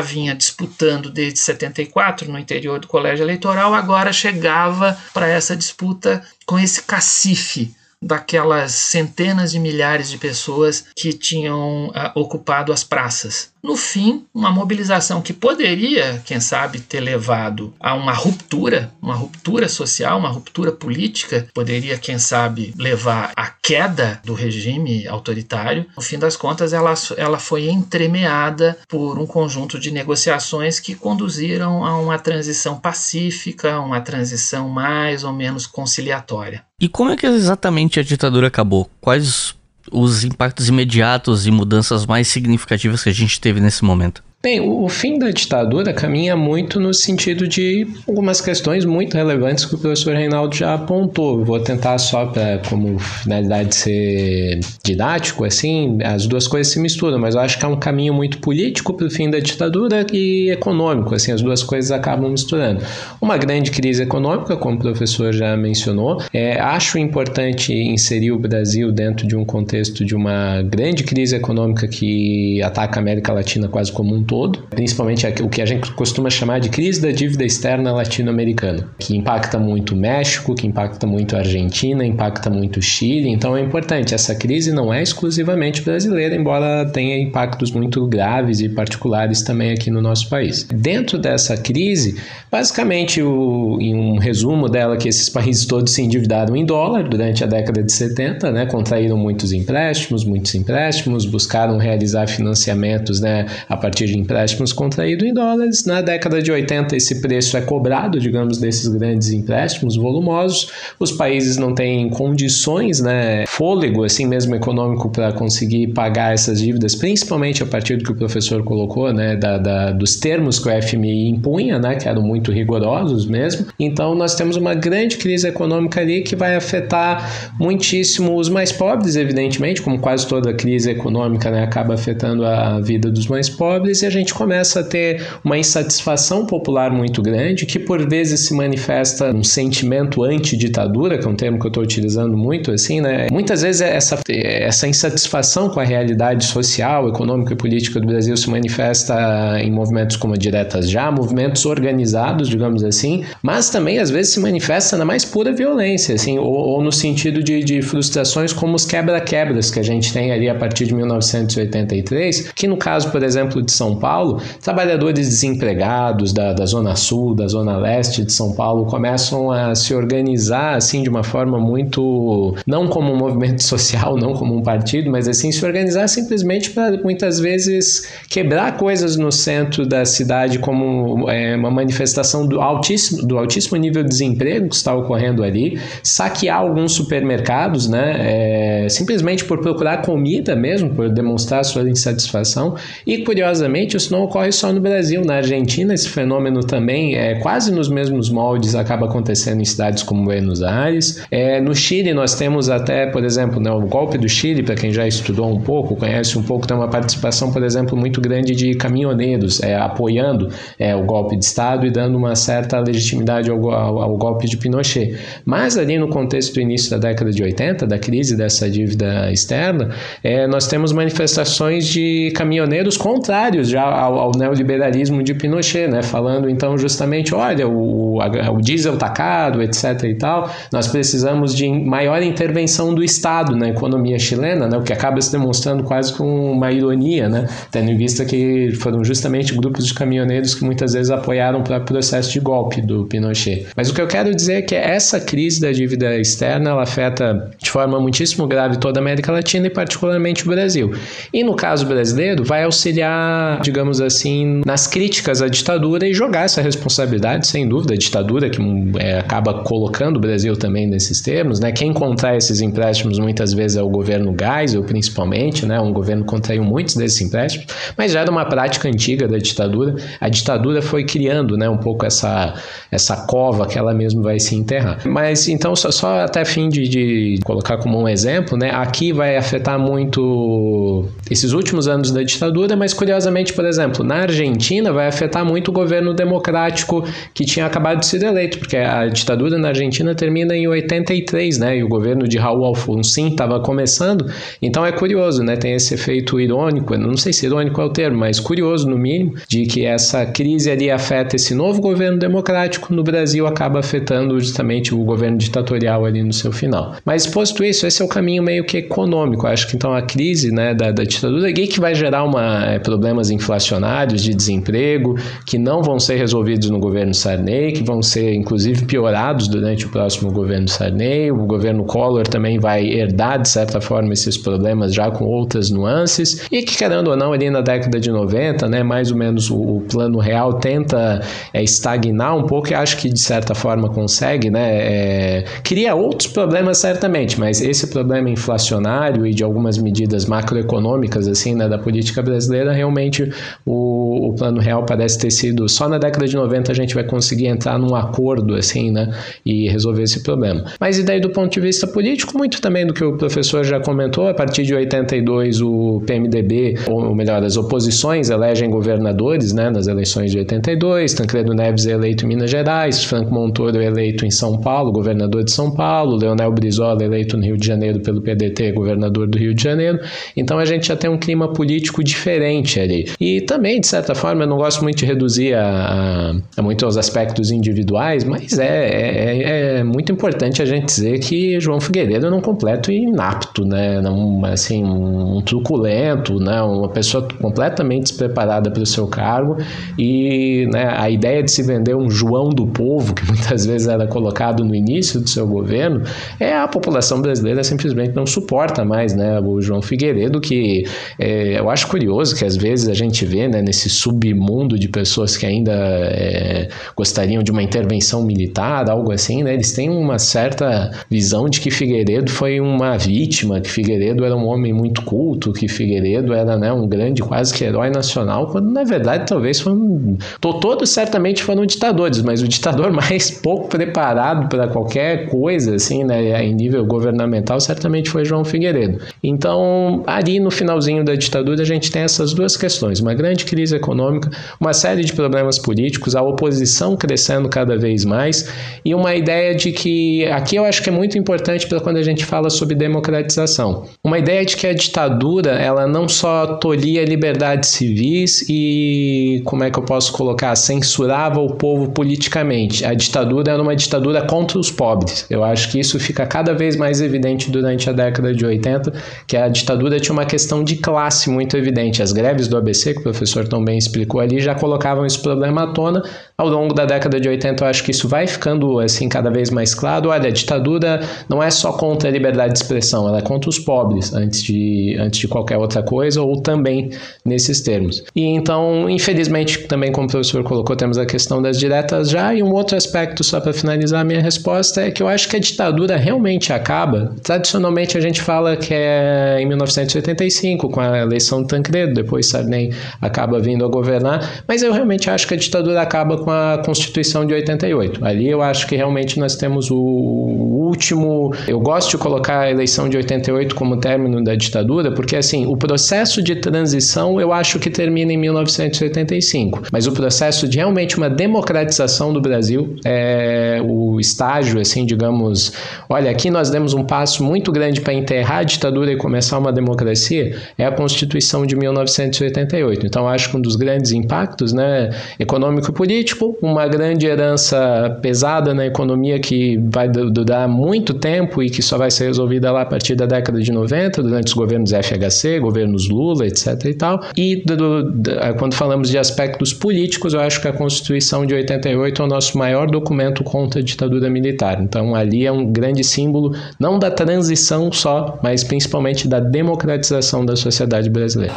vinha 0.00 0.34
disputando 0.34 1.10
desde 1.10 1.38
74 1.38 2.30
no 2.30 2.38
interior 2.38 2.78
do 2.78 2.86
colégio 2.86 3.24
eleitoral, 3.24 3.74
agora 3.74 4.12
chegava 4.12 4.96
para 5.12 5.28
essa 5.28 5.56
disputa 5.56 6.22
com 6.46 6.58
esse 6.58 6.82
cacife 6.82 7.74
daquelas 8.02 8.72
centenas 8.72 9.52
de 9.52 9.60
milhares 9.60 10.10
de 10.10 10.18
pessoas 10.18 10.86
que 10.96 11.12
tinham 11.12 11.88
uh, 11.88 12.10
ocupado 12.14 12.72
as 12.72 12.82
praças. 12.82 13.52
No 13.62 13.76
fim, 13.76 14.26
uma 14.34 14.50
mobilização 14.50 15.22
que 15.22 15.32
poderia, 15.32 16.20
quem 16.24 16.40
sabe, 16.40 16.80
ter 16.80 16.98
levado 16.98 17.72
a 17.78 17.94
uma 17.94 18.12
ruptura, 18.12 18.92
uma 19.00 19.14
ruptura 19.14 19.68
social, 19.68 20.18
uma 20.18 20.30
ruptura 20.30 20.72
política, 20.72 21.46
poderia, 21.54 21.96
quem 21.96 22.18
sabe, 22.18 22.74
levar 22.76 23.32
à 23.36 23.46
queda 23.46 24.20
do 24.24 24.34
regime 24.34 25.06
autoritário. 25.06 25.86
No 25.96 26.02
fim 26.02 26.18
das 26.18 26.36
contas, 26.36 26.72
ela, 26.72 26.92
ela 27.16 27.38
foi 27.38 27.68
entremeada 27.68 28.76
por 28.88 29.16
um 29.16 29.26
conjunto 29.26 29.78
de 29.78 29.92
negociações 29.92 30.80
que 30.80 30.96
conduziram 30.96 31.84
a 31.84 31.96
uma 32.00 32.18
transição 32.18 32.80
pacífica, 32.80 33.78
uma 33.78 34.00
transição 34.00 34.68
mais 34.68 35.22
ou 35.22 35.32
menos 35.32 35.68
conciliatória. 35.68 36.64
E 36.82 36.88
como 36.88 37.12
é 37.12 37.16
que 37.16 37.24
exatamente 37.24 38.00
a 38.00 38.02
ditadura 38.02 38.48
acabou? 38.48 38.90
Quais 39.00 39.54
os 39.92 40.24
impactos 40.24 40.68
imediatos 40.68 41.46
e 41.46 41.50
mudanças 41.52 42.04
mais 42.04 42.26
significativas 42.26 43.04
que 43.04 43.08
a 43.08 43.12
gente 43.12 43.40
teve 43.40 43.60
nesse 43.60 43.84
momento? 43.84 44.20
Bem, 44.42 44.58
o, 44.60 44.88
fim 44.88 45.20
da 45.20 45.30
ditadura 45.30 45.92
caminha 45.92 46.34
muito 46.34 46.80
no 46.80 46.92
sentido 46.92 47.46
de 47.46 47.86
algumas 48.08 48.40
questões 48.40 48.84
muito 48.84 49.16
relevantes 49.16 49.64
que 49.64 49.76
o 49.76 49.78
professor 49.78 50.16
Reinaldo 50.16 50.56
já 50.56 50.74
apontou. 50.74 51.44
Vou 51.44 51.60
tentar 51.60 51.96
só 51.98 52.26
para, 52.26 52.58
como 52.68 52.98
finalidade 52.98 53.72
ser 53.72 54.58
didático, 54.82 55.44
assim, 55.44 55.98
as 56.02 56.26
duas 56.26 56.48
coisas 56.48 56.72
se 56.72 56.80
misturam, 56.80 57.20
mas 57.20 57.36
eu 57.36 57.40
acho 57.40 57.56
que 57.56 57.64
é 57.64 57.68
um 57.68 57.76
caminho 57.76 58.12
muito 58.12 58.38
político 58.38 58.92
para 58.94 59.06
o 59.06 59.10
fim 59.10 59.30
da 59.30 59.38
ditadura 59.38 60.04
e 60.12 60.50
econômico, 60.50 61.14
assim, 61.14 61.30
as 61.30 61.40
duas 61.40 61.62
coisas 61.62 61.92
acabam 61.92 62.28
misturando. 62.28 62.82
Uma 63.20 63.38
grande 63.38 63.70
crise 63.70 64.02
econômica, 64.02 64.56
como 64.56 64.74
o 64.74 64.80
professor 64.80 65.32
já 65.32 65.56
mencionou, 65.56 66.20
é, 66.34 66.58
acho 66.60 66.98
importante 66.98 67.72
inserir 67.72 68.32
o 68.32 68.40
Brasil 68.40 68.90
dentro 68.90 69.24
de 69.24 69.36
um 69.36 69.44
contexto 69.44 70.04
de 70.04 70.16
uma 70.16 70.62
grande 70.62 71.04
crise 71.04 71.36
econômica 71.36 71.86
que 71.86 72.60
ataca 72.60 72.98
a 72.98 73.00
América 73.00 73.32
Latina 73.32 73.68
quase 73.68 73.92
como 73.92 74.12
um 74.16 74.31
todo, 74.32 74.62
principalmente 74.70 75.26
o 75.42 75.48
que 75.50 75.60
a 75.60 75.66
gente 75.66 75.92
costuma 75.92 76.30
chamar 76.30 76.58
de 76.58 76.70
crise 76.70 77.02
da 77.02 77.10
dívida 77.10 77.44
externa 77.44 77.92
latino-americana, 77.92 78.88
que 78.98 79.14
impacta 79.14 79.58
muito 79.58 79.94
o 79.94 79.96
México, 79.96 80.54
que 80.54 80.66
impacta 80.66 81.06
muito 81.06 81.36
a 81.36 81.40
Argentina, 81.40 82.02
impacta 82.02 82.48
muito 82.48 82.78
o 82.78 82.82
Chile. 82.82 83.28
Então 83.28 83.54
é 83.54 83.60
importante, 83.60 84.14
essa 84.14 84.34
crise 84.34 84.72
não 84.72 84.92
é 84.92 85.02
exclusivamente 85.02 85.82
brasileira, 85.82 86.34
embora 86.34 86.86
tenha 86.86 87.18
impactos 87.18 87.72
muito 87.72 88.06
graves 88.06 88.60
e 88.60 88.70
particulares 88.70 89.42
também 89.42 89.72
aqui 89.72 89.90
no 89.90 90.00
nosso 90.00 90.30
país. 90.30 90.62
Dentro 90.62 91.18
dessa 91.18 91.54
crise, 91.58 92.18
basicamente, 92.50 93.20
o, 93.20 93.76
em 93.82 93.94
um 93.94 94.16
resumo 94.16 94.66
dela, 94.66 94.96
que 94.96 95.10
esses 95.10 95.28
países 95.30 95.66
todos 95.66 95.92
se 95.92 96.00
endividaram 96.00 96.56
em 96.56 96.64
dólar 96.64 97.06
durante 97.06 97.44
a 97.44 97.46
década 97.46 97.82
de 97.82 97.92
70, 97.92 98.50
né, 98.50 98.64
contraíram 98.64 99.18
muitos 99.18 99.52
empréstimos, 99.52 100.24
muitos 100.24 100.54
empréstimos, 100.54 101.26
buscaram 101.26 101.76
realizar 101.76 102.26
financiamentos 102.26 103.20
né, 103.20 103.44
a 103.68 103.76
partir 103.76 104.06
de 104.06 104.21
empréstimos 104.22 104.72
contraídos 104.72 105.26
em 105.26 105.34
dólares. 105.34 105.84
Na 105.84 106.00
década 106.00 106.40
de 106.40 106.50
80, 106.50 106.96
esse 106.96 107.20
preço 107.20 107.56
é 107.56 107.60
cobrado, 107.60 108.18
digamos, 108.18 108.58
desses 108.58 108.88
grandes 108.88 109.30
empréstimos 109.30 109.96
volumosos. 109.96 110.70
Os 110.98 111.12
países 111.12 111.56
não 111.56 111.74
têm 111.74 112.08
condições, 112.08 113.00
né, 113.00 113.44
fôlego, 113.46 114.04
assim 114.04 114.26
mesmo 114.26 114.54
econômico, 114.54 115.10
para 115.10 115.32
conseguir 115.32 115.88
pagar 115.88 116.32
essas 116.32 116.60
dívidas, 116.60 116.94
principalmente 116.94 117.62
a 117.62 117.66
partir 117.66 117.96
do 117.96 118.04
que 118.04 118.12
o 118.12 118.16
professor 118.16 118.62
colocou, 118.62 119.12
né, 119.12 119.36
da, 119.36 119.58
da, 119.58 119.92
dos 119.92 120.16
termos 120.16 120.58
que 120.58 120.68
o 120.68 120.82
FMI 120.82 121.28
impunha, 121.28 121.78
né, 121.78 121.96
que 121.96 122.08
eram 122.08 122.22
muito 122.22 122.52
rigorosos 122.52 123.26
mesmo. 123.26 123.66
Então, 123.78 124.14
nós 124.14 124.34
temos 124.34 124.56
uma 124.56 124.74
grande 124.74 125.16
crise 125.16 125.48
econômica 125.48 126.00
ali 126.00 126.22
que 126.22 126.36
vai 126.36 126.54
afetar 126.54 127.52
muitíssimo 127.58 128.38
os 128.38 128.48
mais 128.48 128.70
pobres, 128.70 129.16
evidentemente, 129.16 129.82
como 129.82 129.98
quase 129.98 130.26
toda 130.26 130.52
crise 130.54 130.90
econômica 130.90 131.50
né, 131.50 131.64
acaba 131.64 131.94
afetando 131.94 132.44
a 132.44 132.80
vida 132.80 133.10
dos 133.10 133.26
mais 133.26 133.48
pobres, 133.48 134.02
e 134.02 134.06
a 134.06 134.10
gente 134.12 134.34
começa 134.34 134.80
a 134.80 134.82
ter 134.82 135.26
uma 135.44 135.58
insatisfação 135.58 136.46
popular 136.46 136.90
muito 136.90 137.22
grande, 137.22 137.66
que 137.66 137.78
por 137.78 138.08
vezes 138.08 138.46
se 138.46 138.54
manifesta 138.54 139.34
um 139.34 139.42
sentimento 139.42 140.22
anti-ditadura, 140.22 141.18
que 141.18 141.26
é 141.26 141.28
um 141.28 141.36
termo 141.36 141.58
que 141.58 141.66
eu 141.66 141.68
estou 141.68 141.82
utilizando 141.82 142.36
muito, 142.36 142.70
assim, 142.70 143.00
né? 143.00 143.26
Muitas 143.30 143.62
vezes 143.62 143.80
essa, 143.80 144.20
essa 144.28 144.86
insatisfação 144.86 145.68
com 145.68 145.80
a 145.80 145.84
realidade 145.84 146.44
social, 146.44 147.08
econômica 147.08 147.52
e 147.52 147.56
política 147.56 148.00
do 148.00 148.06
Brasil 148.06 148.36
se 148.36 148.48
manifesta 148.50 149.60
em 149.60 149.70
movimentos 149.70 150.16
como 150.16 150.34
a 150.34 150.36
Diretas 150.36 150.90
Já, 150.90 151.10
movimentos 151.10 151.64
organizados, 151.66 152.48
digamos 152.48 152.84
assim, 152.84 153.24
mas 153.42 153.70
também 153.70 153.98
às 153.98 154.10
vezes 154.10 154.32
se 154.32 154.40
manifesta 154.40 154.96
na 154.96 155.04
mais 155.04 155.24
pura 155.24 155.52
violência, 155.52 156.14
assim, 156.14 156.38
ou, 156.38 156.46
ou 156.46 156.82
no 156.82 156.92
sentido 156.92 157.42
de, 157.42 157.62
de 157.62 157.82
frustrações 157.82 158.52
como 158.52 158.74
os 158.74 158.84
quebra-quebras 158.84 159.70
que 159.70 159.80
a 159.80 159.82
gente 159.82 160.12
tem 160.12 160.32
ali 160.32 160.48
a 160.48 160.54
partir 160.54 160.86
de 160.86 160.94
1983, 160.94 162.52
que 162.54 162.66
no 162.66 162.76
caso, 162.76 163.10
por 163.10 163.22
exemplo, 163.22 163.62
de 163.62 163.72
São 163.72 163.96
Paulo, 164.02 164.42
trabalhadores 164.60 165.28
desempregados 165.28 166.32
da, 166.32 166.52
da 166.52 166.66
Zona 166.66 166.96
Sul, 166.96 167.36
da 167.36 167.46
Zona 167.46 167.76
Leste 167.76 168.24
de 168.24 168.32
São 168.32 168.52
Paulo 168.52 168.84
começam 168.84 169.52
a 169.52 169.76
se 169.76 169.94
organizar 169.94 170.74
assim 170.74 171.04
de 171.04 171.08
uma 171.08 171.22
forma 171.22 171.56
muito 171.60 172.56
não 172.66 172.88
como 172.88 173.12
um 173.12 173.16
movimento 173.16 173.62
social, 173.62 174.16
não 174.16 174.32
como 174.32 174.56
um 174.56 174.62
partido, 174.62 175.08
mas 175.08 175.28
assim 175.28 175.52
se 175.52 175.64
organizar 175.64 176.08
simplesmente 176.08 176.70
para 176.70 177.00
muitas 177.02 177.38
vezes 177.38 178.08
quebrar 178.28 178.76
coisas 178.76 179.16
no 179.16 179.30
centro 179.30 179.86
da 179.86 180.04
cidade 180.04 180.58
como 180.58 181.30
é, 181.30 181.54
uma 181.54 181.70
manifestação 181.70 182.44
do 182.44 182.60
altíssimo, 182.60 183.24
do 183.24 183.38
altíssimo 183.38 183.76
nível 183.76 184.02
de 184.02 184.08
desemprego 184.08 184.68
que 184.68 184.74
está 184.74 184.92
ocorrendo 184.94 185.44
ali, 185.44 185.78
saquear 186.02 186.58
alguns 186.58 186.92
supermercados, 186.92 187.88
né, 187.88 188.84
é, 188.84 188.88
simplesmente 188.88 189.44
por 189.44 189.60
procurar 189.60 190.02
comida 190.02 190.56
mesmo, 190.56 190.90
por 190.90 191.08
demonstrar 191.08 191.64
sua 191.64 191.88
insatisfação 191.88 192.74
e 193.06 193.18
curiosamente 193.18 193.91
isso 193.96 194.12
não 194.12 194.22
ocorre 194.22 194.52
só 194.52 194.72
no 194.72 194.80
Brasil. 194.80 195.22
Na 195.24 195.36
Argentina, 195.36 195.94
esse 195.94 196.08
fenômeno 196.08 196.60
também 196.60 197.16
é 197.16 197.36
quase 197.36 197.72
nos 197.72 197.88
mesmos 197.88 198.30
moldes, 198.30 198.74
acaba 198.74 199.06
acontecendo 199.06 199.60
em 199.60 199.64
cidades 199.64 200.02
como 200.02 200.24
Buenos 200.24 200.62
Aires. 200.62 201.22
É, 201.30 201.60
no 201.60 201.74
Chile, 201.74 202.12
nós 202.12 202.34
temos 202.34 202.68
até, 202.68 203.06
por 203.06 203.24
exemplo, 203.24 203.60
né, 203.60 203.70
o 203.70 203.80
golpe 203.82 204.18
do 204.18 204.28
Chile, 204.28 204.62
para 204.62 204.74
quem 204.74 204.92
já 204.92 205.06
estudou 205.06 205.50
um 205.50 205.60
pouco, 205.60 205.96
conhece 205.96 206.38
um 206.38 206.42
pouco, 206.42 206.66
tem 206.66 206.76
uma 206.76 206.88
participação, 206.88 207.52
por 207.52 207.62
exemplo, 207.62 207.96
muito 207.96 208.20
grande 208.20 208.54
de 208.54 208.74
caminhoneiros 208.74 209.62
é, 209.62 209.76
apoiando 209.76 210.48
é, 210.78 210.94
o 210.94 211.04
golpe 211.04 211.36
de 211.36 211.44
Estado 211.44 211.86
e 211.86 211.90
dando 211.90 212.16
uma 212.16 212.34
certa 212.34 212.78
legitimidade 212.80 213.50
ao, 213.50 213.70
ao, 213.70 214.02
ao 214.02 214.16
golpe 214.16 214.48
de 214.48 214.56
Pinochet. 214.56 215.16
Mas 215.44 215.76
ali 215.76 215.98
no 215.98 216.08
contexto 216.08 216.54
do 216.54 216.60
início 216.60 216.90
da 216.90 216.98
década 216.98 217.30
de 217.30 217.42
80, 217.42 217.86
da 217.86 217.98
crise 217.98 218.36
dessa 218.36 218.70
dívida 218.70 219.30
externa, 219.30 219.90
é, 220.22 220.46
nós 220.46 220.66
temos 220.66 220.92
manifestações 220.92 221.86
de 221.86 222.32
caminhoneiros 222.34 222.96
contrários 222.96 223.68
já 223.72 223.82
ao, 223.82 224.18
ao, 224.18 224.32
neoliberalismo 224.36 225.22
de 225.22 225.34
Pinochet, 225.34 225.88
né? 225.88 226.02
Falando 226.02 226.48
então 226.48 226.76
justamente, 226.76 227.34
olha, 227.34 227.66
o, 227.66 228.18
o 228.18 228.60
diesel 228.60 228.96
tá 228.96 229.08
caro, 229.08 229.62
etc. 229.62 230.04
e 230.04 230.14
tal. 230.14 230.50
Nós 230.70 230.88
precisamos 230.88 231.54
de 231.54 231.68
maior 231.68 232.22
intervenção 232.22 232.94
do 232.94 233.02
Estado 233.02 233.56
na 233.56 233.68
economia 233.68 234.18
chilena, 234.18 234.68
né? 234.68 234.76
O 234.76 234.82
que 234.82 234.92
acaba 234.92 235.20
se 235.20 235.32
demonstrando 235.32 235.82
quase 235.84 236.12
com 236.12 236.52
uma 236.52 236.70
ironia, 236.70 237.28
né? 237.28 237.48
Tendo 237.70 237.90
em 237.90 237.96
vista 237.96 238.24
que 238.24 238.72
foram 238.80 239.02
justamente 239.02 239.54
grupos 239.54 239.86
de 239.86 239.94
caminhoneiros 239.94 240.54
que 240.54 240.64
muitas 240.64 240.92
vezes 240.92 241.10
apoiaram 241.10 241.60
o 241.60 241.62
próprio 241.62 241.86
processo 241.86 242.32
de 242.32 242.40
golpe 242.40 242.80
do 242.80 243.06
Pinochet. 243.06 243.66
Mas 243.74 243.90
o 243.90 243.94
que 243.94 244.00
eu 244.00 244.06
quero 244.06 244.34
dizer 244.34 244.54
é 244.54 244.62
que 244.62 244.74
essa 244.74 245.18
crise 245.18 245.60
da 245.60 245.72
dívida 245.72 246.16
externa 246.18 246.70
ela 246.70 246.82
afeta 246.82 247.50
de 247.58 247.70
forma 247.70 247.98
muitíssimo 247.98 248.46
grave 248.46 248.78
toda 248.78 249.00
a 249.00 249.02
América 249.02 249.32
Latina 249.32 249.66
e 249.66 249.70
particularmente 249.70 250.44
o 250.44 250.50
Brasil. 250.50 250.92
E 251.32 251.42
no 251.42 251.54
caso 251.54 251.86
brasileiro, 251.86 252.44
vai 252.44 252.64
auxiliar, 252.64 253.60
digamos 253.62 254.00
assim, 254.00 254.60
nas 254.66 254.86
críticas 254.86 255.40
à 255.40 255.48
ditadura 255.48 256.06
e 256.06 256.12
jogar 256.12 256.44
essa 256.44 256.60
responsabilidade, 256.60 257.46
sem 257.46 257.68
dúvida, 257.68 257.94
a 257.94 257.96
ditadura 257.96 258.50
que 258.50 258.60
é, 258.98 259.18
acaba 259.18 259.62
colocando 259.62 260.16
o 260.16 260.20
Brasil 260.20 260.56
também 260.56 260.86
nesses 260.86 261.20
termos, 261.20 261.60
né? 261.60 261.72
Quem 261.72 261.92
contrai 261.92 262.36
esses 262.36 262.60
empréstimos 262.60 263.18
muitas 263.18 263.52
vezes 263.52 263.76
é 263.76 263.82
o 263.82 263.88
governo 263.88 264.34
Geisel, 264.38 264.82
principalmente, 264.82 265.64
né? 265.64 265.80
Um 265.80 265.92
governo 265.92 266.24
contraiu 266.24 266.62
muitos 266.62 266.96
desses 266.96 267.20
empréstimos, 267.20 267.66
mas 267.96 268.12
já 268.12 268.20
era 268.20 268.30
uma 268.30 268.44
prática 268.44 268.88
antiga 268.88 269.28
da 269.28 269.38
ditadura. 269.38 269.96
A 270.20 270.28
ditadura 270.28 270.82
foi 270.82 271.04
criando, 271.04 271.56
né, 271.56 271.68
um 271.68 271.78
pouco 271.78 272.04
essa, 272.04 272.54
essa 272.90 273.26
cova 273.26 273.66
que 273.66 273.78
ela 273.78 273.94
mesmo 273.94 274.22
vai 274.22 274.38
se 274.38 274.54
enterrar. 274.54 274.98
Mas 275.06 275.48
então, 275.48 275.74
só, 275.76 275.90
só 275.90 276.20
até 276.20 276.44
fim 276.44 276.68
de, 276.68 276.88
de 276.88 277.38
colocar 277.44 277.78
como 277.78 278.00
um 278.00 278.08
exemplo, 278.08 278.56
né? 278.56 278.70
Aqui 278.70 279.12
vai 279.12 279.36
afetar 279.36 279.78
muito 279.78 281.06
esses 281.30 281.52
últimos 281.52 281.88
anos 281.88 282.10
da 282.10 282.22
ditadura, 282.22 282.76
mas 282.76 282.92
curiosamente 282.92 283.51
por 283.52 283.64
exemplo, 283.64 284.04
na 284.04 284.16
Argentina 284.22 284.92
vai 284.92 285.06
afetar 285.06 285.44
muito 285.44 285.68
o 285.68 285.72
governo 285.72 286.12
democrático 286.12 287.04
que 287.32 287.44
tinha 287.44 287.66
acabado 287.66 288.00
de 288.00 288.06
ser 288.06 288.22
eleito, 288.22 288.58
porque 288.58 288.76
a 288.76 289.06
ditadura 289.06 289.58
na 289.58 289.68
Argentina 289.68 290.14
termina 290.14 290.56
em 290.56 290.66
83, 290.66 291.58
né? 291.58 291.78
E 291.78 291.84
o 291.84 291.88
governo 291.88 292.26
de 292.26 292.38
Raul 292.38 292.64
Alfonsin 292.64 293.28
estava 293.28 293.60
começando. 293.60 294.30
Então 294.60 294.84
é 294.84 294.92
curioso, 294.92 295.42
né? 295.42 295.56
Tem 295.56 295.74
esse 295.74 295.94
efeito 295.94 296.40
irônico, 296.40 296.96
não 296.96 297.16
sei 297.16 297.32
se 297.32 297.46
irônico 297.46 297.80
é 297.80 297.84
o 297.84 297.90
termo, 297.90 298.18
mas 298.18 298.38
curioso 298.38 298.88
no 298.88 298.98
mínimo, 298.98 299.34
de 299.48 299.64
que 299.66 299.84
essa 299.84 300.26
crise 300.26 300.70
ali 300.70 300.90
afeta 300.90 301.36
esse 301.36 301.54
novo 301.54 301.80
governo 301.80 302.18
democrático 302.18 302.92
no 302.92 303.02
Brasil 303.02 303.46
acaba 303.46 303.80
afetando 303.80 304.38
justamente 304.38 304.94
o 304.94 304.98
governo 304.98 305.38
ditatorial 305.38 306.04
ali 306.04 306.22
no 306.22 306.32
seu 306.32 306.52
final. 306.52 306.94
Mas 307.04 307.26
posto 307.26 307.64
isso, 307.64 307.86
esse 307.86 308.02
é 308.02 308.04
o 308.04 308.08
caminho 308.08 308.42
meio 308.42 308.64
que 308.64 308.76
econômico. 308.76 309.46
Acho 309.46 309.68
que 309.68 309.76
então 309.76 309.94
a 309.94 310.02
crise, 310.02 310.50
né, 310.52 310.74
da, 310.74 310.90
da 310.90 311.04
ditadura 311.04 311.52
que 311.52 311.80
vai 311.80 311.94
gerar 311.94 312.24
uma, 312.24 312.66
é, 312.66 312.78
problemas 312.78 313.30
inflacionários 313.42 314.22
de 314.22 314.34
desemprego 314.34 315.16
que 315.44 315.58
não 315.58 315.82
vão 315.82 315.98
ser 315.98 316.16
resolvidos 316.16 316.70
no 316.70 316.78
governo 316.78 317.12
Sarney, 317.12 317.72
que 317.72 317.82
vão 317.82 318.00
ser 318.00 318.34
inclusive 318.34 318.84
piorados 318.86 319.48
durante 319.48 319.86
o 319.86 319.88
próximo 319.88 320.30
governo 320.32 320.68
Sarney. 320.68 321.30
O 321.32 321.44
governo 321.44 321.84
Collor 321.84 322.26
também 322.26 322.58
vai 322.58 322.86
herdar 322.86 323.40
de 323.42 323.48
certa 323.48 323.80
forma 323.80 324.12
esses 324.12 324.38
problemas 324.38 324.94
já 324.94 325.10
com 325.10 325.24
outras 325.24 325.70
nuances 325.70 326.46
e 326.50 326.62
que 326.62 326.76
querendo 326.76 327.08
ou 327.08 327.16
não 327.16 327.32
ali 327.32 327.50
na 327.50 327.60
década 327.60 327.98
de 327.98 328.10
90, 328.10 328.68
né, 328.68 328.82
mais 328.82 329.10
ou 329.10 329.16
menos 329.16 329.50
o, 329.50 329.56
o 329.56 329.80
plano 329.80 330.18
real 330.18 330.54
tenta 330.54 331.20
é, 331.52 331.62
estagnar 331.62 332.36
um 332.36 332.44
pouco 332.44 332.70
e 332.70 332.74
acho 332.74 332.96
que 332.98 333.08
de 333.08 333.20
certa 333.20 333.54
forma 333.54 333.88
consegue, 333.88 334.50
né, 334.50 334.68
é, 334.72 335.44
cria 335.64 335.94
outros 335.94 336.28
problemas 336.28 336.78
certamente, 336.78 337.40
mas 337.40 337.60
esse 337.60 337.88
problema 337.88 338.30
inflacionário 338.30 339.26
e 339.26 339.34
de 339.34 339.42
algumas 339.42 339.78
medidas 339.78 340.26
macroeconômicas 340.26 341.26
assim, 341.26 341.54
né, 341.54 341.68
da 341.68 341.78
política 341.78 342.22
brasileira, 342.22 342.72
realmente 342.72 343.31
o, 343.64 344.28
o 344.30 344.34
plano 344.34 344.60
real 344.60 344.84
parece 344.84 345.18
ter 345.18 345.30
sido 345.30 345.68
só 345.68 345.88
na 345.88 345.98
década 345.98 346.26
de 346.26 346.36
90 346.36 346.72
a 346.72 346.74
gente 346.74 346.94
vai 346.94 347.04
conseguir 347.04 347.46
entrar 347.46 347.78
num 347.78 347.94
acordo 347.94 348.54
assim, 348.54 348.90
né, 348.90 349.12
e 349.44 349.68
resolver 349.68 350.02
esse 350.02 350.22
problema. 350.22 350.64
Mas 350.80 350.98
e 350.98 351.02
daí 351.02 351.20
do 351.20 351.30
ponto 351.30 351.52
de 351.52 351.60
vista 351.60 351.86
político, 351.86 352.36
muito 352.36 352.60
também 352.60 352.86
do 352.86 352.94
que 352.94 353.04
o 353.04 353.16
professor 353.16 353.64
já 353.64 353.80
comentou, 353.80 354.28
a 354.28 354.34
partir 354.34 354.62
de 354.62 354.74
82 354.74 355.60
o 355.60 356.02
PMDB, 356.06 356.78
ou 356.88 357.14
melhor, 357.14 357.42
as 357.42 357.56
oposições 357.56 358.30
elegem 358.30 358.70
governadores, 358.70 359.52
né, 359.52 359.70
nas 359.70 359.86
eleições 359.86 360.30
de 360.30 360.38
82, 360.38 361.14
Tancredo 361.14 361.54
Neves 361.54 361.86
é 361.86 361.92
eleito 361.92 362.24
em 362.24 362.28
Minas 362.28 362.50
Gerais, 362.50 363.04
Franco 363.04 363.32
Montoro 363.32 363.80
é 363.80 363.86
eleito 363.86 364.24
em 364.26 364.30
São 364.30 364.58
Paulo, 364.60 364.92
governador 364.92 365.44
de 365.44 365.50
São 365.50 365.70
Paulo, 365.70 366.16
Leonel 366.16 366.52
Brizola 366.52 367.02
é 367.02 367.06
eleito 367.06 367.36
no 367.36 367.44
Rio 367.44 367.56
de 367.56 367.66
Janeiro 367.66 368.00
pelo 368.00 368.20
PDT, 368.20 368.72
governador 368.72 369.26
do 369.26 369.38
Rio 369.38 369.54
de 369.54 369.62
Janeiro. 369.62 369.98
Então 370.36 370.58
a 370.58 370.64
gente 370.64 370.88
já 370.88 370.96
tem 370.96 371.10
um 371.10 371.18
clima 371.18 371.52
político 371.52 372.02
diferente 372.02 372.80
ali. 372.80 373.08
E 373.22 373.40
também, 373.42 373.80
de 373.80 373.86
certa 373.86 374.16
forma, 374.16 374.42
eu 374.42 374.48
não 374.48 374.56
gosto 374.56 374.82
muito 374.82 374.96
de 374.96 375.06
reduzir 375.06 375.54
a, 375.54 375.62
a, 375.64 376.34
a 376.56 376.62
muito 376.62 376.84
aos 376.84 376.96
aspectos 376.96 377.52
individuais, 377.52 378.24
mas 378.24 378.58
é, 378.58 378.66
é, 378.66 379.78
é, 379.78 379.84
muito 379.84 380.10
importante 380.10 380.60
a 380.60 380.64
gente 380.64 380.86
dizer 380.86 381.20
que 381.20 381.60
João 381.60 381.80
Figueiredo 381.80 382.26
é 382.26 382.30
um 382.34 382.40
completo 382.40 382.90
inapto, 382.90 383.64
né? 383.64 384.00
Não, 384.00 384.44
assim, 384.44 384.82
um 384.82 385.40
truculento, 385.40 386.40
né? 386.40 386.60
uma 386.62 386.88
pessoa 386.88 387.28
completamente 387.40 388.08
despreparada 388.08 388.72
para 388.72 388.82
o 388.82 388.86
seu 388.86 389.06
cargo 389.06 389.56
e 389.96 390.66
né, 390.72 390.92
a 390.98 391.08
ideia 391.08 391.44
de 391.44 391.50
se 391.52 391.62
vender 391.62 391.94
um 391.94 392.10
João 392.10 392.48
do 392.48 392.66
povo, 392.66 393.14
que 393.14 393.24
muitas 393.30 393.64
vezes 393.64 393.86
era 393.86 394.04
colocado 394.04 394.64
no 394.64 394.74
início 394.74 395.20
do 395.20 395.28
seu 395.28 395.46
governo, 395.46 396.02
é 396.40 396.56
a 396.56 396.66
população 396.66 397.22
brasileira 397.22 397.62
simplesmente 397.62 398.16
não 398.16 398.26
suporta 398.26 398.84
mais, 398.84 399.14
né? 399.14 399.38
O 399.38 399.60
João 399.60 399.80
Figueiredo, 399.80 400.40
que 400.40 400.82
é, 401.20 401.60
eu 401.60 401.70
acho 401.70 401.86
curioso 401.86 402.34
que 402.34 402.44
às 402.44 402.56
vezes 402.56 402.88
a 402.88 402.94
gente 402.94 403.11
vê 403.20 403.48
né, 403.48 403.60
nesse 403.60 403.90
submundo 403.90 404.78
de 404.78 404.88
pessoas 404.88 405.36
que 405.36 405.44
ainda 405.44 405.72
é, 405.72 406.68
gostariam 406.96 407.42
de 407.42 407.50
uma 407.50 407.62
intervenção 407.62 408.22
militar, 408.22 408.88
algo 408.88 409.12
assim, 409.12 409.42
né? 409.42 409.54
Eles 409.54 409.72
têm 409.72 409.90
uma 409.90 410.18
certa 410.18 410.90
visão 411.10 411.48
de 411.48 411.60
que 411.60 411.70
Figueiredo 411.70 412.30
foi 412.30 412.60
uma 412.60 412.96
vítima, 412.96 413.60
que 413.60 413.70
Figueiredo 413.70 414.24
era 414.24 414.36
um 414.36 414.46
homem 414.46 414.72
muito 414.72 415.02
culto, 415.02 415.52
que 415.52 415.68
Figueiredo 415.68 416.32
era 416.32 416.56
né, 416.56 416.72
um 416.72 416.86
grande, 416.86 417.22
quase 417.22 417.52
que 417.52 417.64
herói 417.64 417.90
nacional, 417.90 418.48
quando 418.48 418.70
na 418.70 418.84
verdade 418.84 419.26
talvez 419.26 419.60
foram. 419.60 420.16
Todos 420.40 420.90
certamente 420.90 421.42
foram 421.42 421.66
ditadores, 421.66 422.22
mas 422.22 422.42
o 422.42 422.48
ditador 422.48 422.90
mais 422.92 423.30
pouco 423.30 423.68
preparado 423.68 424.48
para 424.48 424.68
qualquer 424.68 425.28
coisa, 425.28 425.74
assim, 425.74 426.04
né, 426.04 426.42
em 426.44 426.54
nível 426.54 426.84
governamental, 426.84 427.60
certamente 427.60 428.10
foi 428.10 428.24
João 428.24 428.44
Figueiredo. 428.44 428.98
Então, 429.22 430.02
ali 430.06 430.38
no 430.40 430.50
finalzinho 430.50 431.04
da 431.04 431.14
ditadura, 431.14 431.62
a 431.62 431.66
gente 431.66 431.90
tem 431.90 432.02
essas 432.02 432.32
duas 432.32 432.56
questões: 432.56 433.00
uma 433.02 433.14
grande 433.14 433.44
crise 433.44 433.76
econômica, 433.76 434.30
uma 434.60 434.72
série 434.72 435.04
de 435.04 435.12
problemas 435.12 435.58
políticos, 435.58 436.16
a 436.16 436.22
oposição 436.22 436.96
crescendo 436.96 437.48
cada 437.48 437.76
vez 437.76 438.04
mais 438.04 438.48
e 438.84 438.94
uma 438.94 439.14
ideia 439.14 439.54
de 439.54 439.72
que 439.72 440.24
aqui 440.26 440.56
eu 440.56 440.64
acho 440.64 440.82
que 440.82 440.88
é 440.88 440.92
muito 440.92 441.18
importante 441.18 441.66
para 441.66 441.80
quando 441.80 441.96
a 441.96 442.02
gente 442.02 442.24
fala 442.24 442.48
sobre 442.50 442.74
democratização. 442.74 443.84
Uma 444.04 444.18
ideia 444.18 444.44
de 444.44 444.56
que 444.56 444.66
a 444.66 444.72
ditadura 444.72 445.52
ela 445.52 445.86
não 445.86 446.08
só 446.08 446.56
tolhia 446.56 447.04
liberdades 447.04 447.70
civis 447.70 448.44
e 448.48 449.42
como 449.44 449.64
é 449.64 449.70
que 449.70 449.78
eu 449.78 449.84
posso 449.84 450.12
colocar 450.12 450.54
censurava 450.56 451.40
o 451.40 451.54
povo 451.54 451.90
politicamente. 451.90 452.84
A 452.84 452.94
ditadura 452.94 453.52
era 453.52 453.62
uma 453.62 453.74
ditadura 453.74 454.22
contra 454.22 454.58
os 454.58 454.70
pobres. 454.70 455.26
Eu 455.28 455.42
acho 455.44 455.70
que 455.70 455.78
isso 455.78 455.98
fica 455.98 456.26
cada 456.26 456.54
vez 456.54 456.76
mais 456.76 457.00
evidente 457.00 457.50
durante 457.50 457.88
a 457.88 457.92
década 457.92 458.34
de 458.34 458.44
80, 458.44 458.92
que 459.26 459.36
a 459.36 459.48
ditadura 459.48 459.98
tinha 459.98 460.12
uma 460.12 460.24
questão 460.24 460.62
de 460.62 460.76
classe 460.76 461.30
muito 461.30 461.56
evidente. 461.56 462.02
As 462.02 462.12
greves 462.12 462.48
do 462.48 462.56
ABC, 462.56 462.91
que 462.94 463.00
o 463.00 463.02
professor 463.02 463.46
também 463.46 463.78
explicou 463.78 464.20
ali, 464.20 464.40
já 464.40 464.54
colocavam 464.54 465.04
esse 465.06 465.18
problema 465.18 465.64
à 465.64 465.66
tona. 465.68 466.02
Ao 466.36 466.48
longo 466.48 466.74
da 466.74 466.84
década 466.84 467.20
de 467.20 467.28
80, 467.28 467.62
eu 467.62 467.68
acho 467.68 467.84
que 467.84 467.90
isso 467.90 468.08
vai 468.08 468.26
ficando 468.26 468.80
assim 468.80 469.08
cada 469.08 469.30
vez 469.30 469.50
mais 469.50 469.74
claro. 469.74 470.10
Olha, 470.10 470.28
a 470.28 470.32
ditadura 470.32 471.00
não 471.28 471.42
é 471.42 471.50
só 471.50 471.72
contra 471.72 472.08
a 472.08 472.12
liberdade 472.12 472.54
de 472.54 472.58
expressão, 472.58 473.06
ela 473.06 473.18
é 473.18 473.22
contra 473.22 473.48
os 473.48 473.58
pobres 473.58 474.12
antes 474.12 474.42
de, 474.42 474.96
antes 474.98 475.20
de 475.20 475.28
qualquer 475.28 475.56
outra 475.58 475.82
coisa, 475.82 476.20
ou 476.20 476.40
também 476.40 476.90
nesses 477.24 477.60
termos. 477.60 478.02
E 478.14 478.24
então, 478.24 478.88
infelizmente, 478.90 479.66
também 479.68 479.92
como 479.92 480.06
o 480.06 480.10
professor 480.10 480.42
colocou, 480.42 480.74
temos 480.74 480.98
a 480.98 481.06
questão 481.06 481.40
das 481.40 481.58
diretas 481.58 482.10
já. 482.10 482.34
E 482.34 482.42
um 482.42 482.52
outro 482.52 482.76
aspecto, 482.76 483.22
só 483.22 483.40
para 483.40 483.52
finalizar 483.52 484.00
a 484.00 484.04
minha 484.04 484.20
resposta, 484.20 484.82
é 484.82 484.90
que 484.90 485.02
eu 485.02 485.08
acho 485.08 485.28
que 485.28 485.36
a 485.36 485.40
ditadura 485.40 485.96
realmente 485.96 486.52
acaba. 486.52 487.14
Tradicionalmente, 487.22 487.96
a 487.96 488.00
gente 488.00 488.20
fala 488.20 488.56
que 488.56 488.74
é 488.74 489.38
em 489.40 489.46
1985, 489.46 490.68
com 490.68 490.80
a 490.80 490.98
eleição 490.98 491.42
do 491.42 491.48
Tancredo, 491.48 491.94
depois 491.94 492.26
Sarney 492.26 492.71
acaba 493.00 493.38
vindo 493.40 493.64
a 493.64 493.68
governar, 493.68 494.42
mas 494.46 494.62
eu 494.62 494.72
realmente 494.72 495.10
acho 495.10 495.26
que 495.26 495.34
a 495.34 495.36
ditadura 495.36 495.80
acaba 495.80 496.18
com 496.18 496.30
a 496.30 496.62
Constituição 496.64 497.26
de 497.26 497.34
88. 497.34 498.04
Ali 498.04 498.28
eu 498.28 498.42
acho 498.42 498.66
que 498.66 498.76
realmente 498.76 499.18
nós 499.18 499.36
temos 499.36 499.70
o 499.70 499.76
último. 499.76 501.34
Eu 501.46 501.60
gosto 501.60 501.90
de 501.90 501.98
colocar 501.98 502.40
a 502.40 502.50
eleição 502.50 502.88
de 502.88 502.96
88 502.96 503.54
como 503.54 503.76
término 503.78 504.22
da 504.22 504.34
ditadura, 504.34 504.92
porque 504.92 505.16
assim, 505.16 505.46
o 505.46 505.56
processo 505.56 506.22
de 506.22 506.36
transição 506.36 507.20
eu 507.20 507.32
acho 507.32 507.58
que 507.58 507.70
termina 507.70 508.12
em 508.12 508.16
1985, 508.16 509.62
mas 509.72 509.86
o 509.86 509.92
processo 509.92 510.48
de 510.48 510.56
realmente 510.56 510.96
uma 510.96 511.10
democratização 511.10 512.12
do 512.12 512.20
Brasil, 512.20 512.76
é 512.84 513.60
o 513.64 513.98
estágio, 514.00 514.60
assim, 514.60 514.84
digamos, 514.84 515.52
olha, 515.88 516.10
aqui 516.10 516.30
nós 516.30 516.50
demos 516.50 516.74
um 516.74 516.84
passo 516.84 517.24
muito 517.24 517.52
grande 517.52 517.80
para 517.80 517.92
enterrar 517.92 518.38
a 518.38 518.42
ditadura 518.42 518.92
e 518.92 518.96
começar 518.96 519.38
uma 519.38 519.52
democracia, 519.52 520.36
é 520.56 520.64
a 520.64 520.72
Constituição 520.72 521.46
de 521.46 521.56
1988. 521.56 522.61
Então, 522.70 523.08
acho 523.08 523.30
que 523.30 523.36
um 523.36 523.40
dos 523.40 523.56
grandes 523.56 523.92
impactos, 523.92 524.52
né, 524.52 524.90
econômico 525.18 525.70
e 525.70 525.72
político, 525.72 526.36
uma 526.42 526.66
grande 526.68 527.06
herança 527.06 527.98
pesada 528.02 528.54
na 528.54 528.66
economia 528.66 529.18
que 529.18 529.58
vai 529.58 529.88
durar 529.88 530.48
muito 530.48 530.94
tempo 530.94 531.42
e 531.42 531.50
que 531.50 531.62
só 531.62 531.78
vai 531.78 531.90
ser 531.90 532.06
resolvida 532.06 532.52
lá 532.52 532.62
a 532.62 532.66
partir 532.66 532.94
da 532.94 533.06
década 533.06 533.40
de 533.40 533.50
90, 533.50 534.02
durante 534.02 534.28
os 534.28 534.34
governos 534.34 534.70
FHC, 534.70 535.40
governos 535.40 535.88
Lula, 535.88 536.26
etc 536.26 536.64
e 536.64 536.74
tal. 536.74 537.00
E 537.16 537.42
do, 537.44 537.82
do, 537.82 538.10
quando 538.38 538.54
falamos 538.54 538.90
de 538.90 538.98
aspectos 538.98 539.52
políticos, 539.52 540.14
eu 540.14 540.20
acho 540.20 540.40
que 540.40 540.48
a 540.48 540.52
Constituição 540.52 541.24
de 541.24 541.34
88 541.34 542.02
é 542.02 542.04
o 542.04 542.08
nosso 542.08 542.36
maior 542.36 542.70
documento 542.70 543.24
contra 543.24 543.60
a 543.60 543.64
ditadura 543.64 544.08
militar. 544.10 544.60
Então, 544.62 544.94
ali 544.94 545.26
é 545.26 545.32
um 545.32 545.46
grande 545.46 545.82
símbolo, 545.84 546.34
não 546.58 546.78
da 546.78 546.90
transição 546.90 547.72
só, 547.72 548.18
mas 548.22 548.44
principalmente 548.44 549.08
da 549.08 549.20
democratização 549.20 550.24
da 550.24 550.36
sociedade 550.36 550.90
brasileira. 550.90 551.34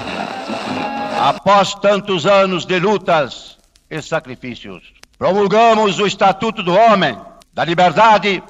Após 1.25 1.73
tantos 1.73 2.27
anos 2.27 2.67
de 2.67 2.77
lutas 2.77 3.57
e 3.89 3.99
sacrifícios, 3.99 4.83
promulgamos 5.17 5.97
o 5.97 6.05
Estatuto 6.05 6.61
do 6.61 6.71
Homem, 6.71 7.17
da 7.51 7.65
Liberdade 7.65 8.43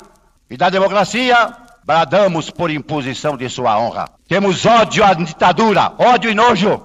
e 0.50 0.58
da 0.58 0.70
Democracia, 0.70 1.54
bradamos 1.86 2.50
por 2.50 2.70
imposição 2.70 3.38
de 3.38 3.48
sua 3.48 3.80
honra. 3.80 4.10
Temos 4.28 4.66
ódio 4.66 5.06
à 5.06 5.14
ditadura, 5.14 5.94
ódio 5.98 6.30
e 6.30 6.36
nojo. 6.36 6.82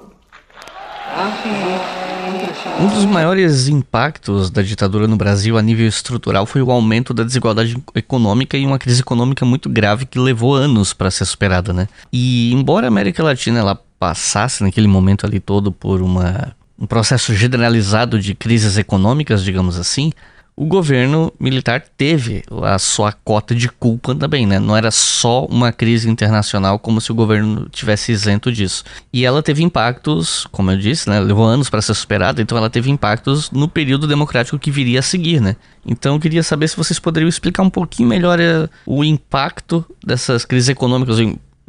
Um 2.79 2.87
dos 2.87 3.05
maiores 3.05 3.67
impactos 3.67 4.49
da 4.49 4.63
ditadura 4.63 5.09
no 5.09 5.17
Brasil 5.17 5.59
a 5.59 5.63
nível 5.63 5.89
estrutural 5.89 6.47
foi 6.47 6.63
o 6.63 6.71
aumento 6.71 7.13
da 7.13 7.25
desigualdade 7.25 7.77
econômica 7.97 8.57
e 8.57 8.65
uma 8.65 8.79
crise 8.79 9.01
econômica 9.01 9.45
muito 9.45 9.69
grave 9.69 10.07
que 10.07 10.21
levou 10.21 10.55
anos 10.55 10.93
para 10.93 11.11
ser 11.11 11.25
superada, 11.25 11.73
né? 11.73 11.89
E 12.13 12.53
embora 12.53 12.87
a 12.87 12.89
América 12.89 13.25
Latina 13.25 13.59
ela 13.59 13.90
passasse 14.01 14.65
naquele 14.65 14.89
momento 14.89 15.27
ali 15.27 15.39
todo 15.39 15.71
por 15.71 16.01
uma 16.01 16.57
um 16.79 16.87
processo 16.87 17.35
generalizado 17.35 18.19
de 18.19 18.35
crises 18.35 18.79
econômicas, 18.79 19.45
digamos 19.45 19.79
assim, 19.79 20.13
o 20.57 20.65
governo 20.65 21.33
militar 21.39 21.83
teve 21.97 22.43
a 22.63 22.79
sua 22.79 23.13
cota 23.13 23.55
de 23.55 23.69
culpa 23.69 24.15
também, 24.15 24.47
né? 24.47 24.59
Não 24.59 24.77
era 24.77 24.91
só 24.91 25.45
uma 25.45 25.73
crise 25.73 26.09
internacional 26.09 26.79
como 26.79 27.01
se 27.01 27.13
o 27.13 27.15
governo 27.15 27.69
tivesse 27.71 28.13
isento 28.13 28.51
disso. 28.51 28.85
E 29.13 29.25
ela 29.25 29.43
teve 29.43 29.63
impactos, 29.63 30.47
como 30.51 30.71
eu 30.71 30.77
disse, 30.77 31.09
né? 31.09 31.21
Levou 31.21 31.45
anos 31.45 31.71
para 31.71 31.83
ser 31.83 31.95
superada, 31.95 32.43
então 32.43 32.57
ela 32.59 32.69
teve 32.69 32.91
impactos 32.91 33.51
no 33.51 33.69
período 33.69 34.07
democrático 34.07 34.59
que 34.59 34.71
viria 34.71 35.01
a 35.01 35.03
seguir, 35.03 35.41
né? 35.41 35.57
Então 35.87 36.15
eu 36.15 36.21
queria 36.21 36.43
saber 36.43 36.69
se 36.69 36.77
vocês 36.77 36.99
poderiam 36.99 37.29
explicar 37.29 37.63
um 37.63 37.71
pouquinho 37.71 38.09
melhor 38.09 38.39
eh, 38.41 38.69
o 38.85 39.03
impacto 39.05 39.85
dessas 40.05 40.45
crises 40.45 40.69
econômicas, 40.69 41.19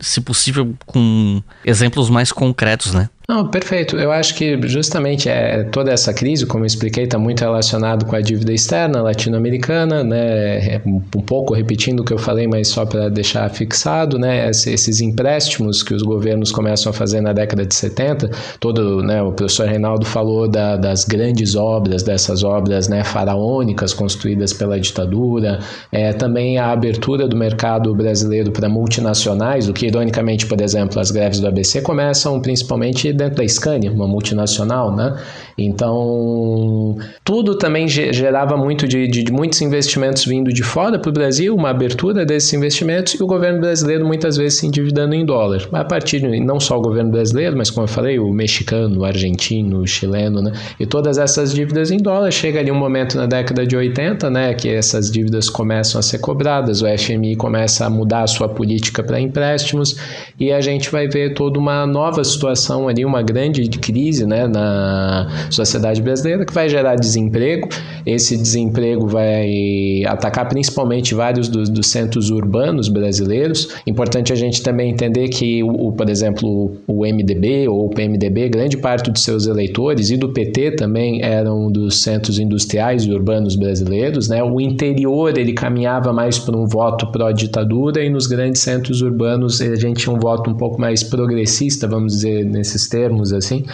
se 0.01 0.19
possível 0.21 0.73
com 0.85 1.41
exemplos 1.63 2.09
mais 2.09 2.31
concretos, 2.31 2.93
né? 2.93 3.09
Não, 3.31 3.47
perfeito. 3.47 3.95
Eu 3.95 4.11
acho 4.11 4.35
que 4.35 4.59
justamente 4.67 5.29
é, 5.29 5.63
toda 5.63 5.89
essa 5.89 6.13
crise, 6.13 6.45
como 6.45 6.65
eu 6.65 6.67
expliquei, 6.67 7.05
está 7.05 7.17
muito 7.17 7.39
relacionado 7.39 8.05
com 8.05 8.13
a 8.13 8.19
dívida 8.19 8.51
externa 8.51 9.01
latino-americana, 9.01 10.03
né? 10.03 10.75
É 10.75 10.81
um 10.85 10.99
pouco 10.99 11.53
repetindo 11.53 12.01
o 12.01 12.03
que 12.03 12.11
eu 12.11 12.17
falei, 12.17 12.45
mas 12.45 12.67
só 12.67 12.85
para 12.85 13.07
deixar 13.07 13.49
fixado, 13.49 14.19
né? 14.19 14.49
Esses 14.49 14.99
empréstimos 14.99 15.81
que 15.81 15.93
os 15.93 16.01
governos 16.01 16.51
começam 16.51 16.89
a 16.89 16.93
fazer 16.93 17.21
na 17.21 17.31
década 17.31 17.65
de 17.65 17.73
70, 17.73 18.29
todo, 18.59 19.01
né? 19.01 19.23
O 19.23 19.31
professor 19.31 19.65
Reinaldo 19.65 20.05
falou 20.05 20.45
da, 20.45 20.75
das 20.75 21.05
grandes 21.05 21.55
obras, 21.55 22.03
dessas 22.03 22.43
obras, 22.43 22.89
né? 22.89 23.01
Faraônicas 23.01 23.93
construídas 23.93 24.51
pela 24.51 24.77
ditadura, 24.77 25.61
é, 25.89 26.11
também 26.11 26.57
a 26.57 26.69
abertura 26.69 27.29
do 27.29 27.37
mercado 27.37 27.95
brasileiro 27.95 28.51
para 28.51 28.67
multinacionais, 28.67 29.69
o 29.69 29.73
que 29.73 29.85
ironicamente, 29.85 30.45
por 30.45 30.59
exemplo, 30.59 30.99
as 30.99 31.11
greves 31.11 31.39
do 31.39 31.47
ABC 31.47 31.81
começam 31.81 32.37
principalmente 32.41 33.20
dentro 33.21 33.37
da 33.37 33.47
Scania, 33.47 33.91
uma 33.91 34.07
multinacional, 34.07 34.95
né? 34.95 35.17
Então, 35.57 36.97
tudo 37.23 37.57
também 37.57 37.87
gerava 37.87 38.57
muito 38.57 38.87
de, 38.87 39.07
de, 39.07 39.23
de 39.23 39.31
muitos 39.31 39.61
investimentos 39.61 40.25
vindo 40.25 40.51
de 40.51 40.63
fora 40.63 40.97
para 40.97 41.09
o 41.09 41.13
Brasil, 41.13 41.55
uma 41.55 41.69
abertura 41.69 42.25
desses 42.25 42.53
investimentos 42.53 43.13
e 43.13 43.23
o 43.23 43.27
governo 43.27 43.59
brasileiro 43.59 44.05
muitas 44.05 44.37
vezes 44.37 44.59
se 44.59 44.67
endividando 44.67 45.13
em 45.13 45.25
dólar. 45.25 45.67
A 45.71 45.85
partir 45.85 46.19
de, 46.19 46.39
não 46.39 46.59
só 46.59 46.77
o 46.77 46.81
governo 46.81 47.11
brasileiro, 47.11 47.55
mas 47.57 47.69
como 47.69 47.83
eu 47.83 47.87
falei, 47.87 48.17
o 48.17 48.31
mexicano, 48.31 49.01
o 49.01 49.05
argentino, 49.05 49.81
o 49.81 49.87
chileno, 49.87 50.41
né? 50.41 50.53
E 50.79 50.85
todas 50.85 51.17
essas 51.17 51.53
dívidas 51.53 51.91
em 51.91 51.97
dólar. 51.97 52.31
Chega 52.31 52.59
ali 52.59 52.71
um 52.71 52.75
momento 52.75 53.17
na 53.17 53.25
década 53.25 53.65
de 53.65 53.75
80, 53.75 54.29
né, 54.29 54.53
que 54.53 54.69
essas 54.69 55.11
dívidas 55.11 55.49
começam 55.49 55.99
a 55.99 56.01
ser 56.01 56.19
cobradas, 56.19 56.81
o 56.81 56.85
FMI 56.85 57.35
começa 57.35 57.85
a 57.85 57.89
mudar 57.89 58.23
a 58.23 58.27
sua 58.27 58.47
política 58.49 59.03
para 59.03 59.19
empréstimos 59.19 59.95
e 60.39 60.51
a 60.51 60.61
gente 60.61 60.89
vai 60.89 61.07
ver 61.07 61.33
toda 61.33 61.59
uma 61.59 61.85
nova 61.85 62.23
situação 62.23 62.87
ali, 62.87 63.05
uma 63.11 63.21
grande 63.21 63.67
crise, 63.69 64.25
né, 64.25 64.47
na 64.47 65.27
sociedade 65.49 66.01
brasileira 66.01 66.45
que 66.45 66.53
vai 66.53 66.69
gerar 66.69 66.95
desemprego. 66.95 67.67
Esse 68.05 68.37
desemprego 68.37 69.07
vai 69.07 70.03
atacar 70.07 70.47
principalmente 70.47 71.13
vários 71.13 71.47
dos, 71.47 71.69
dos 71.69 71.87
centros 71.87 72.29
urbanos 72.29 72.87
brasileiros. 72.87 73.67
Importante 73.85 74.31
a 74.31 74.35
gente 74.35 74.63
também 74.63 74.91
entender 74.91 75.27
que, 75.29 75.61
o, 75.63 75.87
o, 75.87 75.91
por 75.91 76.09
exemplo, 76.09 76.77
o 76.87 77.05
MDB 77.05 77.67
ou 77.67 77.85
o 77.85 77.89
PMDB, 77.89 78.49
grande 78.49 78.77
parte 78.77 79.11
dos 79.11 79.23
seus 79.23 79.45
eleitores 79.45 80.09
e 80.09 80.17
do 80.17 80.29
PT 80.29 80.71
também 80.71 81.21
eram 81.21 81.71
dos 81.71 82.01
centros 82.01 82.39
industriais 82.39 83.03
e 83.03 83.11
urbanos 83.11 83.55
brasileiros. 83.55 84.29
Né? 84.29 84.41
O 84.43 84.59
interior 84.59 85.37
ele 85.37 85.53
caminhava 85.53 86.13
mais 86.13 86.39
para 86.39 86.57
um 86.57 86.65
voto 86.65 87.11
pró-ditadura 87.11 88.03
e 88.03 88.09
nos 88.09 88.27
grandes 88.27 88.61
centros 88.61 89.01
urbanos 89.01 89.61
a 89.61 89.75
gente 89.75 90.01
tinha 90.01 90.15
um 90.15 90.19
voto 90.19 90.49
um 90.49 90.55
pouco 90.55 90.79
mais 90.79 91.03
progressista, 91.03 91.87
vamos 91.87 92.13
dizer 92.13 92.45
nesses 92.45 92.87
termos 92.91 93.33
assim. 93.33 93.65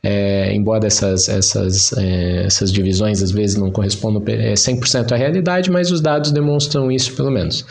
É, 0.00 0.54
embora 0.54 0.86
essas, 0.86 1.28
essas, 1.28 1.92
é, 1.94 2.44
essas 2.46 2.72
divisões 2.72 3.20
às 3.20 3.32
vezes 3.32 3.56
não 3.56 3.72
correspondam 3.72 4.22
100% 4.22 5.10
à 5.10 5.16
realidade, 5.16 5.72
mas 5.72 5.90
os 5.90 6.00
dados 6.00 6.30
demonstram 6.30 6.90
isso 6.92 7.16
pelo 7.16 7.32
menos. 7.32 7.66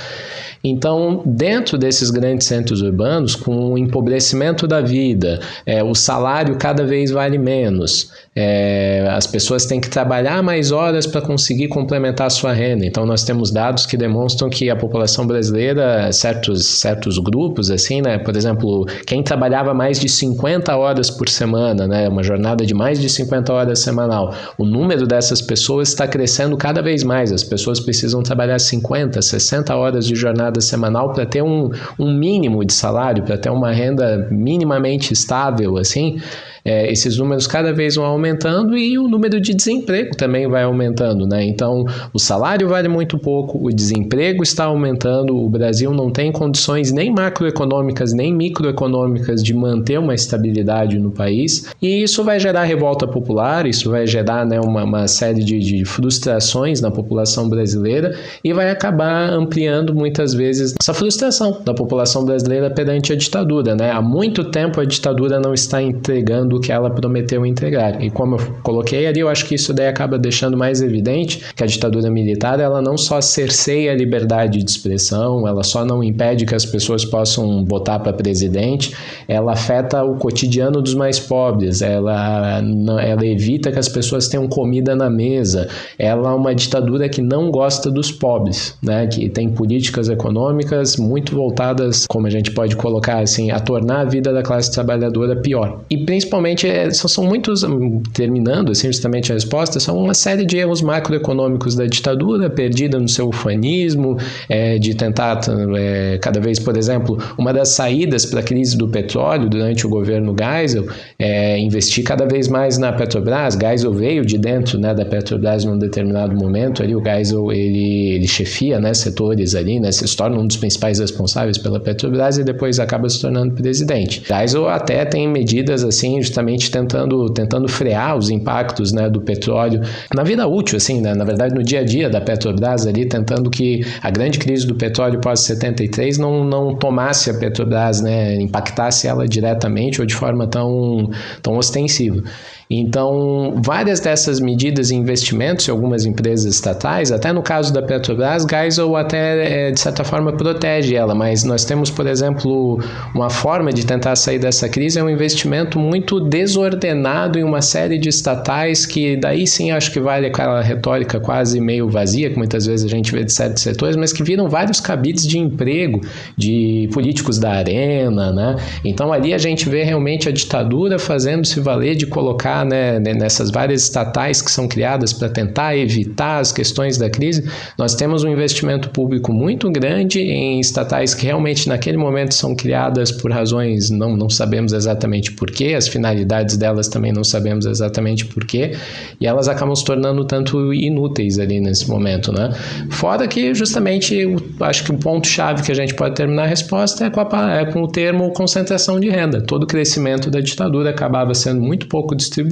Então, 0.64 1.22
dentro 1.26 1.78
desses 1.78 2.10
grandes 2.10 2.48
centros 2.48 2.82
urbanos, 2.82 3.36
com 3.36 3.72
o 3.72 3.78
empobrecimento 3.78 4.68
da 4.68 4.82
vida, 4.82 5.40
é, 5.66 5.84
o 5.84 5.96
salário 5.96 6.58
cada 6.58 6.86
vez 6.86 7.12
vale 7.12 7.38
menos, 7.38 8.12
é, 8.40 9.04
as 9.10 9.26
pessoas 9.26 9.66
têm 9.66 9.82
que 9.82 9.90
trabalhar 9.90 10.44
mais 10.44 10.72
horas 10.72 11.08
para 11.08 11.22
conseguir 11.22 11.70
complementar 11.70 12.28
a 12.28 12.30
sua 12.30 12.54
renda. 12.54 12.86
Então, 12.86 13.04
nós 13.04 13.24
temos 13.24 13.50
dados 13.50 13.88
que 13.88 13.98
demonstram 13.98 14.48
que 14.48 14.70
a 14.70 14.76
população 14.76 15.26
brasileira, 15.26 16.12
certos, 16.12 16.68
certos 16.80 17.18
grupos, 17.18 17.72
assim, 17.72 18.00
né, 18.00 18.20
por 18.20 18.38
exemplo, 18.38 18.86
quem 19.08 19.24
trabalhava 19.24 19.74
mais 19.74 20.00
de 20.00 20.08
50 20.08 20.78
horas 20.78 21.10
por 21.10 21.28
semana, 21.28 21.88
né, 21.88 22.08
uma 22.08 22.22
jornada 22.22 22.64
de 22.64 22.76
mais 22.76 23.02
de 23.02 23.10
50 23.10 23.52
horas 23.52 23.80
semanal, 23.80 24.36
o 24.56 24.64
número 24.64 25.08
dessas 25.08 25.42
pessoas 25.42 25.90
está 25.90 26.08
crescendo 26.08 26.56
cada 26.58 26.80
vez 26.80 27.04
mais. 27.04 27.32
As 27.32 27.44
pessoas 27.44 27.80
precisam 27.80 28.22
trabalhar 28.22 28.60
50, 28.60 29.20
60 29.20 29.76
horas 29.76 30.06
de 30.06 30.14
jornada 30.14 30.62
semanal 30.62 31.12
para 31.12 31.26
ter 31.26 31.42
um, 31.42 31.72
um 31.98 32.14
mínimo 32.14 32.64
de 32.64 32.72
salário, 32.72 33.24
para 33.24 33.36
ter 33.36 33.50
uma 33.50 33.72
renda 33.72 34.28
minimamente 34.30 35.12
estável, 35.12 35.76
assim 35.78 36.20
é, 36.68 36.92
esses 36.92 37.18
números 37.18 37.48
cada 37.48 37.72
vez 37.72 37.96
vão 37.96 38.04
aumentando 38.04 38.78
e 38.78 39.00
o 39.00 39.08
número 39.08 39.40
de 39.40 39.54
desemprego 39.54 40.18
também 40.18 40.48
vai 40.50 40.64
aumentando, 40.64 41.26
né? 41.26 41.42
Então, 41.46 41.86
o 42.14 42.20
salário 42.20 42.68
vale 42.68 42.90
muito 42.90 43.18
pouco, 43.18 43.58
o 43.66 43.72
desemprego 43.72 44.44
está 44.44 44.66
aumentando, 44.66 45.38
o 45.38 45.50
Brasil 45.50 45.94
não 45.94 46.12
tem 46.12 46.30
condições 46.30 46.92
nem 46.92 47.10
macroeconômicas 47.10 48.12
nem 48.12 48.34
microeconômicas 48.34 49.42
de 49.42 49.54
manter 49.54 49.98
uma 49.98 50.14
estabilidade 50.14 51.00
no 51.00 51.10
país 51.10 51.72
e 51.82 52.04
isso 52.04 52.22
vai 52.22 52.38
gerar 52.38 52.64
revolta 52.64 53.08
popular, 53.08 53.66
isso 53.66 53.90
vai 53.90 54.06
gerar 54.06 54.46
né, 54.46 54.60
uma, 54.60 54.84
uma 54.84 55.08
série 55.08 55.44
de, 55.46 55.60
de 55.60 55.86
frustrações 55.86 56.82
na 56.82 56.92
população 56.92 57.48
brasileira 57.48 58.14
e 58.44 58.52
vai 58.52 58.70
acabar 58.70 59.30
ampliando 59.30 59.96
muitas 59.96 60.34
vezes 60.34 60.76
essa 60.82 60.94
frustração 60.94 61.62
da 61.64 61.74
população 61.74 62.26
brasileira 62.26 62.70
perante 62.70 63.14
a 63.14 63.16
ditadura, 63.16 63.74
né? 63.74 63.90
Há 63.92 64.02
muito 64.02 64.44
tempo 64.44 64.82
a 64.82 64.86
ditadura 64.86 65.40
não 65.40 65.54
está 65.54 65.82
entregando 65.82 66.57
do 66.58 66.62
que 66.62 66.72
ela 66.72 66.90
prometeu 66.90 67.46
entregar. 67.46 68.04
E 68.04 68.10
como 68.10 68.36
eu 68.36 68.40
coloquei 68.64 69.06
ali, 69.06 69.20
eu 69.20 69.30
acho 69.30 69.46
que 69.46 69.56
isso 69.56 69.74
daí 69.74 69.88
acaba 69.88 70.18
deixando 70.18 70.58
mais 70.58 70.82
evidente 70.82 71.44
que 71.56 71.64
a 71.64 71.68
ditadura 71.68 72.10
militar 72.10 72.60
ela 72.60 72.82
não 72.82 72.98
só 72.98 73.22
cerceia 73.22 73.92
a 73.92 73.96
liberdade 73.96 74.64
de 74.64 74.70
expressão, 74.70 75.48
ela 75.48 75.64
só 75.64 75.86
não 75.86 76.04
impede 76.04 76.46
que 76.46 76.56
as 76.56 76.66
pessoas 76.66 77.06
possam 77.06 77.64
votar 77.64 78.00
para 78.00 78.12
presidente, 78.12 78.94
ela 79.28 79.54
afeta 79.54 80.04
o 80.04 80.16
cotidiano 80.16 80.82
dos 80.82 80.96
mais 80.96 81.20
pobres, 81.20 81.82
ela, 81.82 82.62
ela 83.02 83.26
evita 83.26 83.72
que 83.72 83.80
as 83.80 83.88
pessoas 83.88 84.28
tenham 84.28 84.48
comida 84.48 84.96
na 84.96 85.10
mesa, 85.10 85.68
ela 86.00 86.32
é 86.32 86.34
uma 86.34 86.56
ditadura 86.56 87.08
que 87.08 87.22
não 87.22 87.52
gosta 87.52 87.92
dos 87.92 88.12
pobres, 88.12 88.76
né? 88.82 89.06
que 89.08 89.30
tem 89.30 89.50
políticas 89.50 90.10
econômicas 90.10 90.98
muito 90.98 91.36
voltadas, 91.36 92.06
como 92.08 92.26
a 92.26 92.30
gente 92.30 92.52
pode 92.52 92.76
colocar 92.76 93.20
assim, 93.20 93.52
a 93.52 93.60
tornar 93.60 94.02
a 94.02 94.06
vida 94.06 94.34
da 94.34 94.42
classe 94.42 94.72
trabalhadora 94.72 95.36
pior. 95.36 95.82
E 95.90 95.98
principalmente 95.98 96.47
é, 96.56 96.90
são, 96.92 97.10
são 97.10 97.24
muitos, 97.24 97.64
hum, 97.64 98.02
terminando 98.14 98.72
assim 98.72 98.88
justamente 98.88 99.32
a 99.32 99.36
resposta, 99.36 99.80
são 99.80 99.98
uma 99.98 100.14
série 100.14 100.46
de 100.46 100.58
erros 100.58 100.82
macroeconômicos 100.82 101.76
da 101.76 101.86
ditadura, 101.86 102.50
perdida 102.50 103.00
no 103.00 103.10
seu 103.10 103.30
ufanismo, 103.30 104.18
é, 104.48 104.78
de 104.78 104.94
tentar 104.94 105.42
é, 105.76 106.18
cada 106.22 106.40
vez, 106.40 106.60
por 106.60 106.78
exemplo, 106.78 107.18
uma 107.38 107.54
das 107.54 107.70
saídas 107.70 108.26
para 108.26 108.40
a 108.40 108.44
crise 108.44 108.78
do 108.78 108.88
petróleo 108.88 109.50
durante 109.50 109.86
o 109.86 109.90
governo 109.90 110.36
Geisel 110.38 110.86
é 111.20 111.60
investir 111.60 112.04
cada 112.04 112.26
vez 112.26 112.48
mais 112.48 112.78
na 112.78 112.92
Petrobras. 112.94 113.56
Geisel 113.56 113.94
veio 113.94 114.26
de 114.26 114.38
dentro 114.38 114.80
né, 114.80 114.94
da 114.94 115.06
Petrobras 115.06 115.66
num 115.66 115.78
determinado 115.78 116.36
momento, 116.36 116.84
ali 116.84 116.96
o 116.96 117.04
Geisel 117.04 117.52
ele, 117.52 118.16
ele 118.16 118.28
chefia 118.28 118.80
né, 118.80 118.94
setores 118.94 119.56
ali, 119.56 119.80
né, 119.80 119.92
se 119.92 120.16
torna 120.16 120.40
um 120.40 120.48
dos 120.48 120.58
principais 120.58 121.00
responsáveis 121.00 121.58
pela 121.58 121.80
Petrobras 121.80 122.38
e 122.38 122.44
depois 122.44 122.80
acaba 122.80 123.10
se 123.10 123.20
tornando 123.20 123.54
presidente. 123.54 124.24
Geisel 124.26 124.68
até 124.68 125.06
tem 125.06 125.28
medidas 125.28 125.84
assim 125.84 126.18
justamente 126.28 126.70
tentando, 126.70 127.30
tentando 127.32 127.68
frear 127.68 128.18
os 128.18 128.30
impactos 128.30 128.92
né, 128.92 129.10
do 129.10 129.22
petróleo 129.22 129.82
na 130.14 130.24
vida 130.24 130.48
útil, 130.48 130.78
assim, 130.78 131.02
né? 131.02 131.14
na 131.14 131.24
verdade 131.24 131.54
no 131.54 131.64
dia 131.64 131.80
a 131.80 131.84
dia 131.84 132.10
da 132.10 132.22
Petrobras 132.22 132.86
ali, 132.86 133.06
tentando 133.06 133.50
que 133.50 133.86
a 134.02 134.10
grande 134.10 134.40
crise 134.40 134.66
do 134.66 134.76
petróleo 134.76 135.20
pós-73 135.20 136.18
não, 136.18 136.44
não 136.44 136.76
tomasse 136.76 137.30
a 137.30 137.34
Petrobras, 137.34 138.02
né, 138.02 138.36
impactasse 138.36 139.08
ela 139.08 139.28
diretamente 139.28 140.02
ou 140.02 140.08
de 140.08 140.16
forma 140.16 140.48
tão, 140.48 141.10
tão 141.42 141.58
ostensiva. 141.58 142.24
Então, 142.70 143.56
várias 143.64 144.02
dessas 144.02 144.42
medidas 144.42 144.92
e 144.92 144.96
investimentos 144.96 145.68
em 145.68 145.72
algumas 145.72 146.06
empresas 146.06 146.54
estatais, 146.54 147.14
até 147.14 147.32
no 147.32 147.42
caso 147.42 147.72
da 147.74 147.82
Petrobras, 147.82 148.46
Geisel 148.50 148.96
até, 148.98 149.68
é, 149.68 149.72
de 149.72 149.80
certa 149.80 150.04
forma, 150.04 150.34
protege 150.34 150.94
ela, 150.94 151.16
mas 151.16 151.46
nós 151.46 151.64
temos, 151.64 151.90
por 151.90 152.06
exemplo, 152.06 152.80
uma 153.16 153.30
forma 153.30 153.72
de 153.72 153.86
tentar 153.86 154.18
sair 154.18 154.38
dessa 154.38 154.68
crise, 154.68 155.00
é 155.00 155.04
um 155.04 155.10
investimento 155.10 155.80
muito 155.80 156.20
desordenado 156.20 157.40
em 157.40 157.44
uma 157.44 157.62
série 157.62 157.98
de 157.98 158.10
estatais 158.10 158.86
que 158.86 159.16
daí 159.16 159.48
sim 159.48 159.72
acho 159.72 159.92
que 159.92 160.00
vale 160.00 160.28
aquela 160.28 160.62
retórica 160.62 161.22
quase 161.22 161.62
meio 161.62 161.90
vazia, 161.90 162.30
que 162.30 162.38
muitas 162.38 162.66
vezes 162.66 162.86
a 162.86 162.90
gente 162.90 163.14
vê 163.14 163.24
de 163.24 163.32
certos 163.32 163.64
setores, 163.64 163.96
mas 163.96 164.12
que 164.12 164.24
viram 164.24 164.50
vários 164.50 164.82
cabides 164.82 165.26
de 165.26 165.40
emprego 165.40 166.02
de 166.36 166.90
políticos 166.92 167.40
da 167.40 167.52
arena, 167.52 168.34
né? 168.34 168.56
Então 168.84 169.14
ali 169.14 169.34
a 169.34 169.38
gente 169.38 169.70
vê 169.70 169.84
realmente 169.84 170.28
a 170.28 170.32
ditadura 170.34 171.00
fazendo 171.00 171.46
se 171.46 171.62
valer 171.62 171.96
de 171.96 172.06
colocar 172.06 172.57
né, 172.66 173.00
nessas 173.00 173.52
várias 173.52 173.84
estatais 173.84 174.42
que 174.42 174.52
são 174.52 174.68
criadas 174.68 175.14
para 175.14 175.30
tentar 175.30 175.76
evitar 175.78 176.40
as 176.40 176.52
questões 176.52 176.98
da 176.98 177.10
crise, 177.10 177.50
nós 177.78 177.96
temos 177.96 178.24
um 178.24 178.30
investimento 178.30 178.90
público 178.90 179.34
muito 179.34 179.70
grande 179.70 180.20
em 180.20 180.60
estatais 180.60 181.14
que 181.14 181.26
realmente 181.26 181.68
naquele 181.68 181.98
momento 181.98 182.34
são 182.34 182.56
criadas 182.56 183.12
por 183.12 183.32
razões 183.32 183.90
não, 183.90 184.16
não 184.16 184.30
sabemos 184.30 184.74
exatamente 184.74 185.32
porquê, 185.32 185.74
as 185.76 185.88
finalidades 185.88 186.58
delas 186.58 186.88
também 186.88 187.12
não 187.12 187.24
sabemos 187.24 187.66
exatamente 187.66 188.26
porquê, 188.26 188.76
e 189.20 189.28
elas 189.28 189.48
acabam 189.48 189.76
se 189.76 189.84
tornando 189.84 190.26
tanto 190.26 190.74
inúteis 190.74 191.40
ali 191.40 191.60
nesse 191.60 191.90
momento. 191.90 192.32
Né? 192.32 192.52
Fora 192.90 193.28
que 193.28 193.54
justamente 193.54 194.36
acho 194.62 194.84
que 194.84 194.92
o 194.92 194.98
ponto-chave 194.98 195.64
que 195.64 195.72
a 195.72 195.76
gente 195.76 195.94
pode 195.94 196.16
terminar 196.16 196.44
a 196.44 196.48
resposta 196.48 197.06
é 197.06 197.10
com, 197.10 197.22
a, 197.22 197.52
é 197.54 197.66
com 197.66 197.84
o 197.84 197.88
termo 197.88 198.32
concentração 198.32 199.00
de 199.00 199.10
renda. 199.10 199.42
Todo 199.42 199.64
o 199.64 199.68
crescimento 199.68 200.30
da 200.30 200.40
ditadura 200.40 200.90
acabava 200.90 201.34
sendo 201.34 201.62
muito 201.62 201.88
pouco 201.88 202.16
distribuído, 202.16 202.47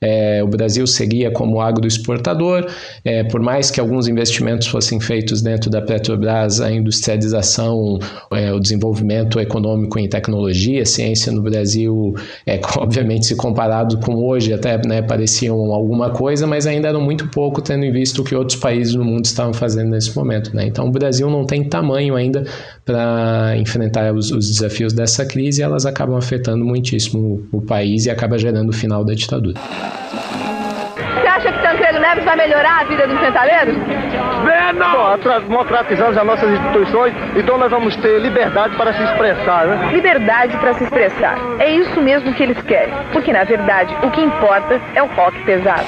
é, 0.00 0.42
o 0.42 0.46
Brasil 0.46 0.86
seguia 0.86 1.30
como 1.30 1.60
agroexportador, 1.60 2.66
é, 3.04 3.24
por 3.24 3.40
mais 3.40 3.70
que 3.70 3.80
alguns 3.80 4.08
investimentos 4.08 4.66
fossem 4.66 5.00
feitos 5.00 5.42
dentro 5.42 5.70
da 5.70 5.80
Petrobras, 5.80 6.60
a 6.60 6.70
industrialização, 6.70 7.98
é, 8.32 8.52
o 8.52 8.60
desenvolvimento 8.60 9.38
econômico 9.40 9.98
em 9.98 10.08
tecnologia, 10.08 10.84
ciência 10.84 11.32
no 11.32 11.42
Brasil, 11.42 12.14
é, 12.46 12.60
obviamente 12.76 13.26
se 13.26 13.36
comparado 13.36 13.98
com 13.98 14.14
hoje, 14.14 14.52
até 14.52 14.78
né, 14.86 15.02
pareciam 15.02 15.72
alguma 15.72 16.10
coisa, 16.10 16.46
mas 16.46 16.66
ainda 16.66 16.88
eram 16.88 17.00
muito 17.00 17.28
pouco, 17.28 17.60
tendo 17.62 17.84
em 17.84 17.92
vista 17.92 18.20
o 18.20 18.24
que 18.24 18.34
outros 18.34 18.58
países 18.58 18.94
no 18.94 19.04
mundo 19.04 19.24
estavam 19.24 19.52
fazendo 19.52 19.90
nesse 19.90 20.14
momento. 20.16 20.54
Né? 20.54 20.66
Então 20.66 20.86
o 20.86 20.90
Brasil 20.90 21.28
não 21.30 21.44
tem 21.44 21.64
tamanho 21.64 22.14
ainda 22.14 22.44
para 22.84 23.54
enfrentar 23.56 24.12
os, 24.14 24.30
os, 24.30 24.50
desafios 24.50 24.92
dessa 24.92 25.24
crise 25.24 25.60
e 25.60 25.64
elas 25.64 25.86
acabam 25.86 26.16
afetando 26.16 26.64
muitíssimo 26.64 27.46
o 27.52 27.60
país 27.60 28.06
e 28.06 28.10
acaba 28.10 28.38
gerando 28.38 28.70
o 28.70 28.72
final 28.72 29.04
da 29.10 29.14
ditadura. 29.14 29.60
Você 31.20 31.26
acha 31.26 31.52
que 31.52 31.62
Tancredo 31.62 32.00
Neves 32.00 32.24
vai 32.24 32.36
melhorar 32.36 32.80
a 32.80 32.84
vida 32.84 33.06
dos 33.06 33.20
metaleiros? 33.20 33.74
Bom, 33.76 35.40
democratizamos 35.40 36.16
as 36.16 36.24
nossas 36.24 36.50
instituições, 36.50 37.14
então 37.36 37.58
nós 37.58 37.70
vamos 37.70 37.94
ter 37.96 38.20
liberdade 38.20 38.74
para 38.76 38.92
se 38.92 39.02
expressar, 39.02 39.66
né? 39.66 39.90
Liberdade 39.92 40.56
para 40.58 40.74
se 40.74 40.84
expressar. 40.84 41.36
É 41.58 41.70
isso 41.70 42.00
mesmo 42.00 42.32
que 42.34 42.42
eles 42.42 42.60
querem. 42.62 42.94
Porque, 43.12 43.32
na 43.32 43.44
verdade, 43.44 43.94
o 44.02 44.10
que 44.10 44.20
importa 44.20 44.80
é 44.94 45.02
o 45.02 45.06
rock 45.06 45.38
pesado. 45.44 45.86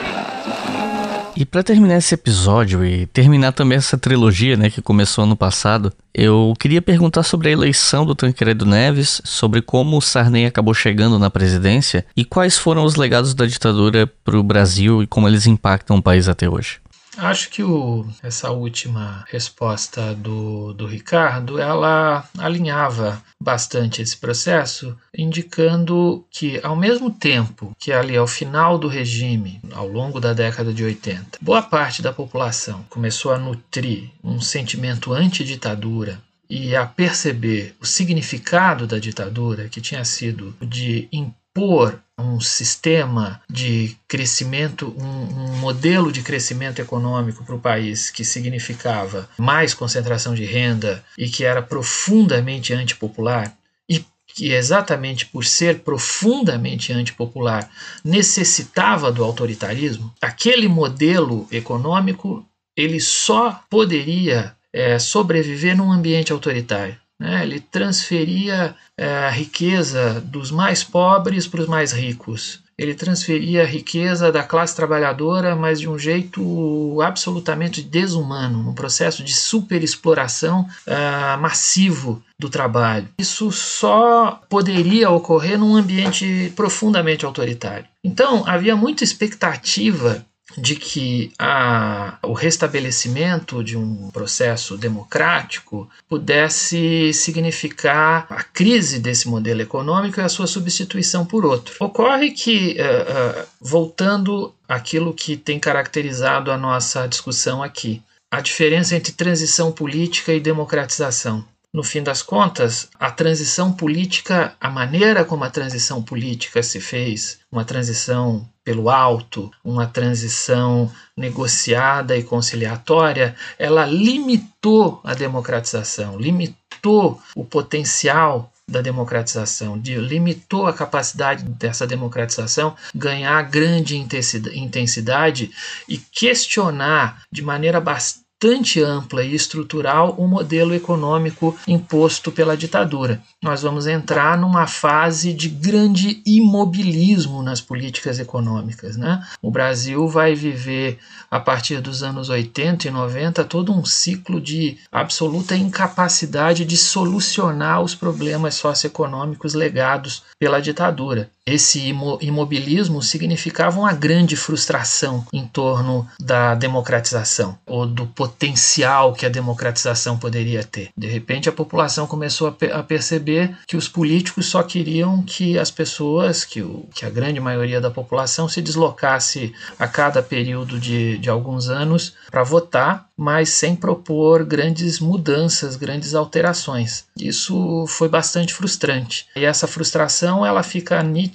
E 1.34 1.46
para 1.46 1.62
terminar 1.62 1.96
esse 1.96 2.14
episódio 2.14 2.84
e 2.84 3.06
terminar 3.06 3.52
também 3.52 3.78
essa 3.78 3.96
trilogia, 3.96 4.56
né, 4.56 4.68
que 4.68 4.82
começou 4.82 5.24
ano 5.24 5.34
passado, 5.34 5.90
eu 6.12 6.52
queria 6.58 6.82
perguntar 6.82 7.22
sobre 7.22 7.48
a 7.48 7.52
eleição 7.52 8.04
do 8.04 8.14
Tancredo 8.14 8.66
Neves, 8.66 9.22
sobre 9.24 9.62
como 9.62 9.96
o 9.96 10.02
Sarney 10.02 10.44
acabou 10.44 10.74
chegando 10.74 11.18
na 11.18 11.30
presidência 11.30 12.04
e 12.14 12.22
quais 12.22 12.58
foram 12.58 12.84
os 12.84 12.96
legados 12.96 13.32
da 13.32 13.46
ditadura 13.46 14.06
para 14.22 14.38
o 14.38 14.42
Brasil 14.42 15.02
e 15.02 15.06
como 15.06 15.26
eles 15.26 15.46
impactam 15.46 15.96
o 15.96 16.02
país 16.02 16.28
até 16.28 16.48
hoje. 16.48 16.81
Acho 17.16 17.50
que 17.50 17.62
o, 17.62 18.06
essa 18.22 18.50
última 18.50 19.24
resposta 19.28 20.14
do, 20.14 20.72
do 20.72 20.86
Ricardo, 20.86 21.58
ela 21.58 22.26
alinhava 22.38 23.22
bastante 23.40 24.00
esse 24.00 24.16
processo, 24.16 24.96
indicando 25.16 26.24
que 26.30 26.58
ao 26.62 26.74
mesmo 26.74 27.10
tempo 27.10 27.76
que 27.78 27.92
ali 27.92 28.16
ao 28.16 28.26
final 28.26 28.78
do 28.78 28.88
regime, 28.88 29.60
ao 29.72 29.86
longo 29.86 30.20
da 30.20 30.32
década 30.32 30.72
de 30.72 30.82
80, 30.82 31.38
boa 31.40 31.62
parte 31.62 32.00
da 32.00 32.12
população 32.12 32.84
começou 32.88 33.32
a 33.32 33.38
nutrir 33.38 34.10
um 34.24 34.40
sentimento 34.40 35.12
anti-ditadura 35.12 36.18
e 36.48 36.74
a 36.76 36.86
perceber 36.86 37.74
o 37.80 37.86
significado 37.86 38.86
da 38.86 38.98
ditadura, 38.98 39.68
que 39.68 39.80
tinha 39.80 40.04
sido 40.04 40.54
de 40.60 41.08
impor 41.12 41.98
um 42.22 42.40
sistema 42.40 43.40
de 43.48 43.96
crescimento, 44.06 44.94
um, 44.98 45.44
um 45.44 45.56
modelo 45.58 46.12
de 46.12 46.22
crescimento 46.22 46.80
econômico 46.80 47.44
para 47.44 47.54
o 47.54 47.60
país 47.60 48.10
que 48.10 48.24
significava 48.24 49.28
mais 49.36 49.74
concentração 49.74 50.34
de 50.34 50.44
renda 50.44 51.04
e 51.18 51.28
que 51.28 51.44
era 51.44 51.60
profundamente 51.60 52.72
antipopular, 52.72 53.54
e 53.88 54.04
que 54.26 54.52
exatamente 54.52 55.26
por 55.26 55.44
ser 55.44 55.80
profundamente 55.80 56.92
antipopular 56.92 57.68
necessitava 58.04 59.10
do 59.12 59.22
autoritarismo, 59.22 60.14
aquele 60.20 60.68
modelo 60.68 61.46
econômico 61.50 62.46
ele 62.76 63.00
só 63.00 63.62
poderia 63.68 64.54
é, 64.72 64.98
sobreviver 64.98 65.76
num 65.76 65.92
ambiente 65.92 66.32
autoritário. 66.32 66.96
Né? 67.22 67.44
Ele 67.44 67.60
transferia 67.60 68.74
é, 68.98 69.06
a 69.06 69.30
riqueza 69.30 70.20
dos 70.20 70.50
mais 70.50 70.82
pobres 70.82 71.46
para 71.46 71.60
os 71.60 71.68
mais 71.68 71.92
ricos. 71.92 72.60
Ele 72.76 72.94
transferia 72.94 73.62
a 73.62 73.66
riqueza 73.66 74.32
da 74.32 74.42
classe 74.42 74.74
trabalhadora, 74.74 75.54
mas 75.54 75.78
de 75.78 75.88
um 75.88 75.96
jeito 75.96 77.00
absolutamente 77.00 77.80
desumano, 77.80 78.60
num 78.60 78.74
processo 78.74 79.22
de 79.22 79.32
superexploração 79.32 80.66
uh, 80.86 81.40
massivo 81.40 82.20
do 82.36 82.48
trabalho. 82.48 83.08
Isso 83.18 83.52
só 83.52 84.40
poderia 84.48 85.10
ocorrer 85.10 85.56
num 85.56 85.76
ambiente 85.76 86.52
profundamente 86.56 87.24
autoritário. 87.24 87.86
Então, 88.02 88.42
havia 88.48 88.74
muita 88.74 89.04
expectativa 89.04 90.24
de 90.56 90.76
que 90.76 91.32
a, 91.38 92.18
o 92.22 92.32
restabelecimento 92.32 93.62
de 93.62 93.76
um 93.76 94.10
processo 94.10 94.76
democrático 94.76 95.88
pudesse 96.08 97.12
significar 97.12 98.26
a 98.28 98.42
crise 98.42 98.98
desse 98.98 99.28
modelo 99.28 99.62
econômico 99.62 100.20
e 100.20 100.22
a 100.22 100.28
sua 100.28 100.46
substituição 100.46 101.24
por 101.24 101.44
outro. 101.44 101.74
Ocorre 101.80 102.32
que, 102.32 102.76
uh, 102.78 103.40
uh, 103.40 103.46
voltando 103.60 104.54
àquilo 104.68 105.14
que 105.14 105.36
tem 105.36 105.58
caracterizado 105.58 106.50
a 106.50 106.58
nossa 106.58 107.06
discussão 107.06 107.62
aqui, 107.62 108.02
a 108.30 108.40
diferença 108.40 108.96
entre 108.96 109.12
transição 109.12 109.70
política 109.70 110.32
e 110.32 110.40
democratização. 110.40 111.44
No 111.72 111.82
fim 111.82 112.02
das 112.02 112.20
contas, 112.20 112.88
a 112.98 113.10
transição 113.10 113.72
política, 113.72 114.54
a 114.60 114.68
maneira 114.68 115.24
como 115.24 115.44
a 115.44 115.50
transição 115.50 116.02
política 116.02 116.62
se 116.62 116.80
fez, 116.80 117.38
uma 117.50 117.64
transição 117.64 118.46
pelo 118.64 118.88
alto, 118.88 119.50
uma 119.64 119.86
transição 119.86 120.90
negociada 121.16 122.16
e 122.16 122.22
conciliatória, 122.22 123.34
ela 123.58 123.84
limitou 123.84 125.00
a 125.04 125.14
democratização, 125.14 126.18
limitou 126.18 127.20
o 127.34 127.44
potencial 127.44 128.52
da 128.66 128.80
democratização, 128.80 129.76
limitou 129.76 130.66
a 130.66 130.72
capacidade 130.72 131.44
dessa 131.44 131.86
democratização 131.86 132.74
ganhar 132.94 133.42
grande 133.42 133.96
intensidade 133.96 135.50
e 135.88 135.98
questionar 135.98 137.22
de 137.30 137.42
maneira 137.42 137.80
bastante 137.80 138.21
bastante 138.42 138.82
ampla 138.82 139.22
e 139.22 139.36
estrutural 139.36 140.16
o 140.18 140.26
modelo 140.26 140.74
econômico 140.74 141.56
imposto 141.68 142.32
pela 142.32 142.56
ditadura. 142.56 143.22
Nós 143.40 143.62
vamos 143.62 143.86
entrar 143.86 144.36
numa 144.36 144.66
fase 144.66 145.32
de 145.32 145.48
grande 145.48 146.20
imobilismo 146.26 147.40
nas 147.40 147.60
políticas 147.60 148.18
econômicas. 148.18 148.96
Né? 148.96 149.24
O 149.40 149.48
Brasil 149.48 150.08
vai 150.08 150.34
viver, 150.34 150.98
a 151.30 151.38
partir 151.38 151.80
dos 151.80 152.02
anos 152.02 152.28
80 152.28 152.88
e 152.88 152.90
90, 152.90 153.44
todo 153.44 153.72
um 153.72 153.84
ciclo 153.84 154.40
de 154.40 154.76
absoluta 154.90 155.56
incapacidade 155.56 156.64
de 156.64 156.76
solucionar 156.76 157.80
os 157.80 157.94
problemas 157.94 158.56
socioeconômicos 158.56 159.54
legados 159.54 160.24
pela 160.36 160.60
ditadura. 160.60 161.30
Esse 161.44 161.92
imobilismo 162.20 163.02
significava 163.02 163.80
uma 163.80 163.92
grande 163.92 164.36
frustração 164.36 165.26
em 165.32 165.44
torno 165.44 166.08
da 166.20 166.54
democratização 166.54 167.58
ou 167.66 167.84
do 167.84 168.06
potencial 168.06 169.12
que 169.12 169.26
a 169.26 169.28
democratização 169.28 170.16
poderia 170.16 170.62
ter. 170.62 170.90
De 170.96 171.08
repente, 171.08 171.48
a 171.48 171.52
população 171.52 172.06
começou 172.06 172.46
a, 172.46 172.78
a 172.78 172.82
perceber 172.84 173.56
que 173.66 173.76
os 173.76 173.88
políticos 173.88 174.46
só 174.46 174.62
queriam 174.62 175.20
que 175.24 175.58
as 175.58 175.70
pessoas, 175.70 176.44
que, 176.44 176.62
o, 176.62 176.88
que 176.94 177.04
a 177.04 177.10
grande 177.10 177.40
maioria 177.40 177.80
da 177.80 177.90
população, 177.90 178.48
se 178.48 178.62
deslocasse 178.62 179.52
a 179.76 179.88
cada 179.88 180.22
período 180.22 180.78
de, 180.78 181.18
de 181.18 181.28
alguns 181.28 181.68
anos 181.68 182.14
para 182.30 182.44
votar 182.44 183.10
mas 183.14 183.50
sem 183.50 183.76
propor 183.76 184.44
grandes 184.44 184.98
mudanças, 184.98 185.76
grandes 185.76 186.12
alterações. 186.12 187.04
Isso 187.16 187.86
foi 187.86 188.08
bastante 188.08 188.52
frustrante. 188.52 189.26
E 189.36 189.44
essa 189.44 189.68
frustração 189.68 190.44
ela 190.44 190.64
fica 190.64 191.00
nítida 191.04 191.31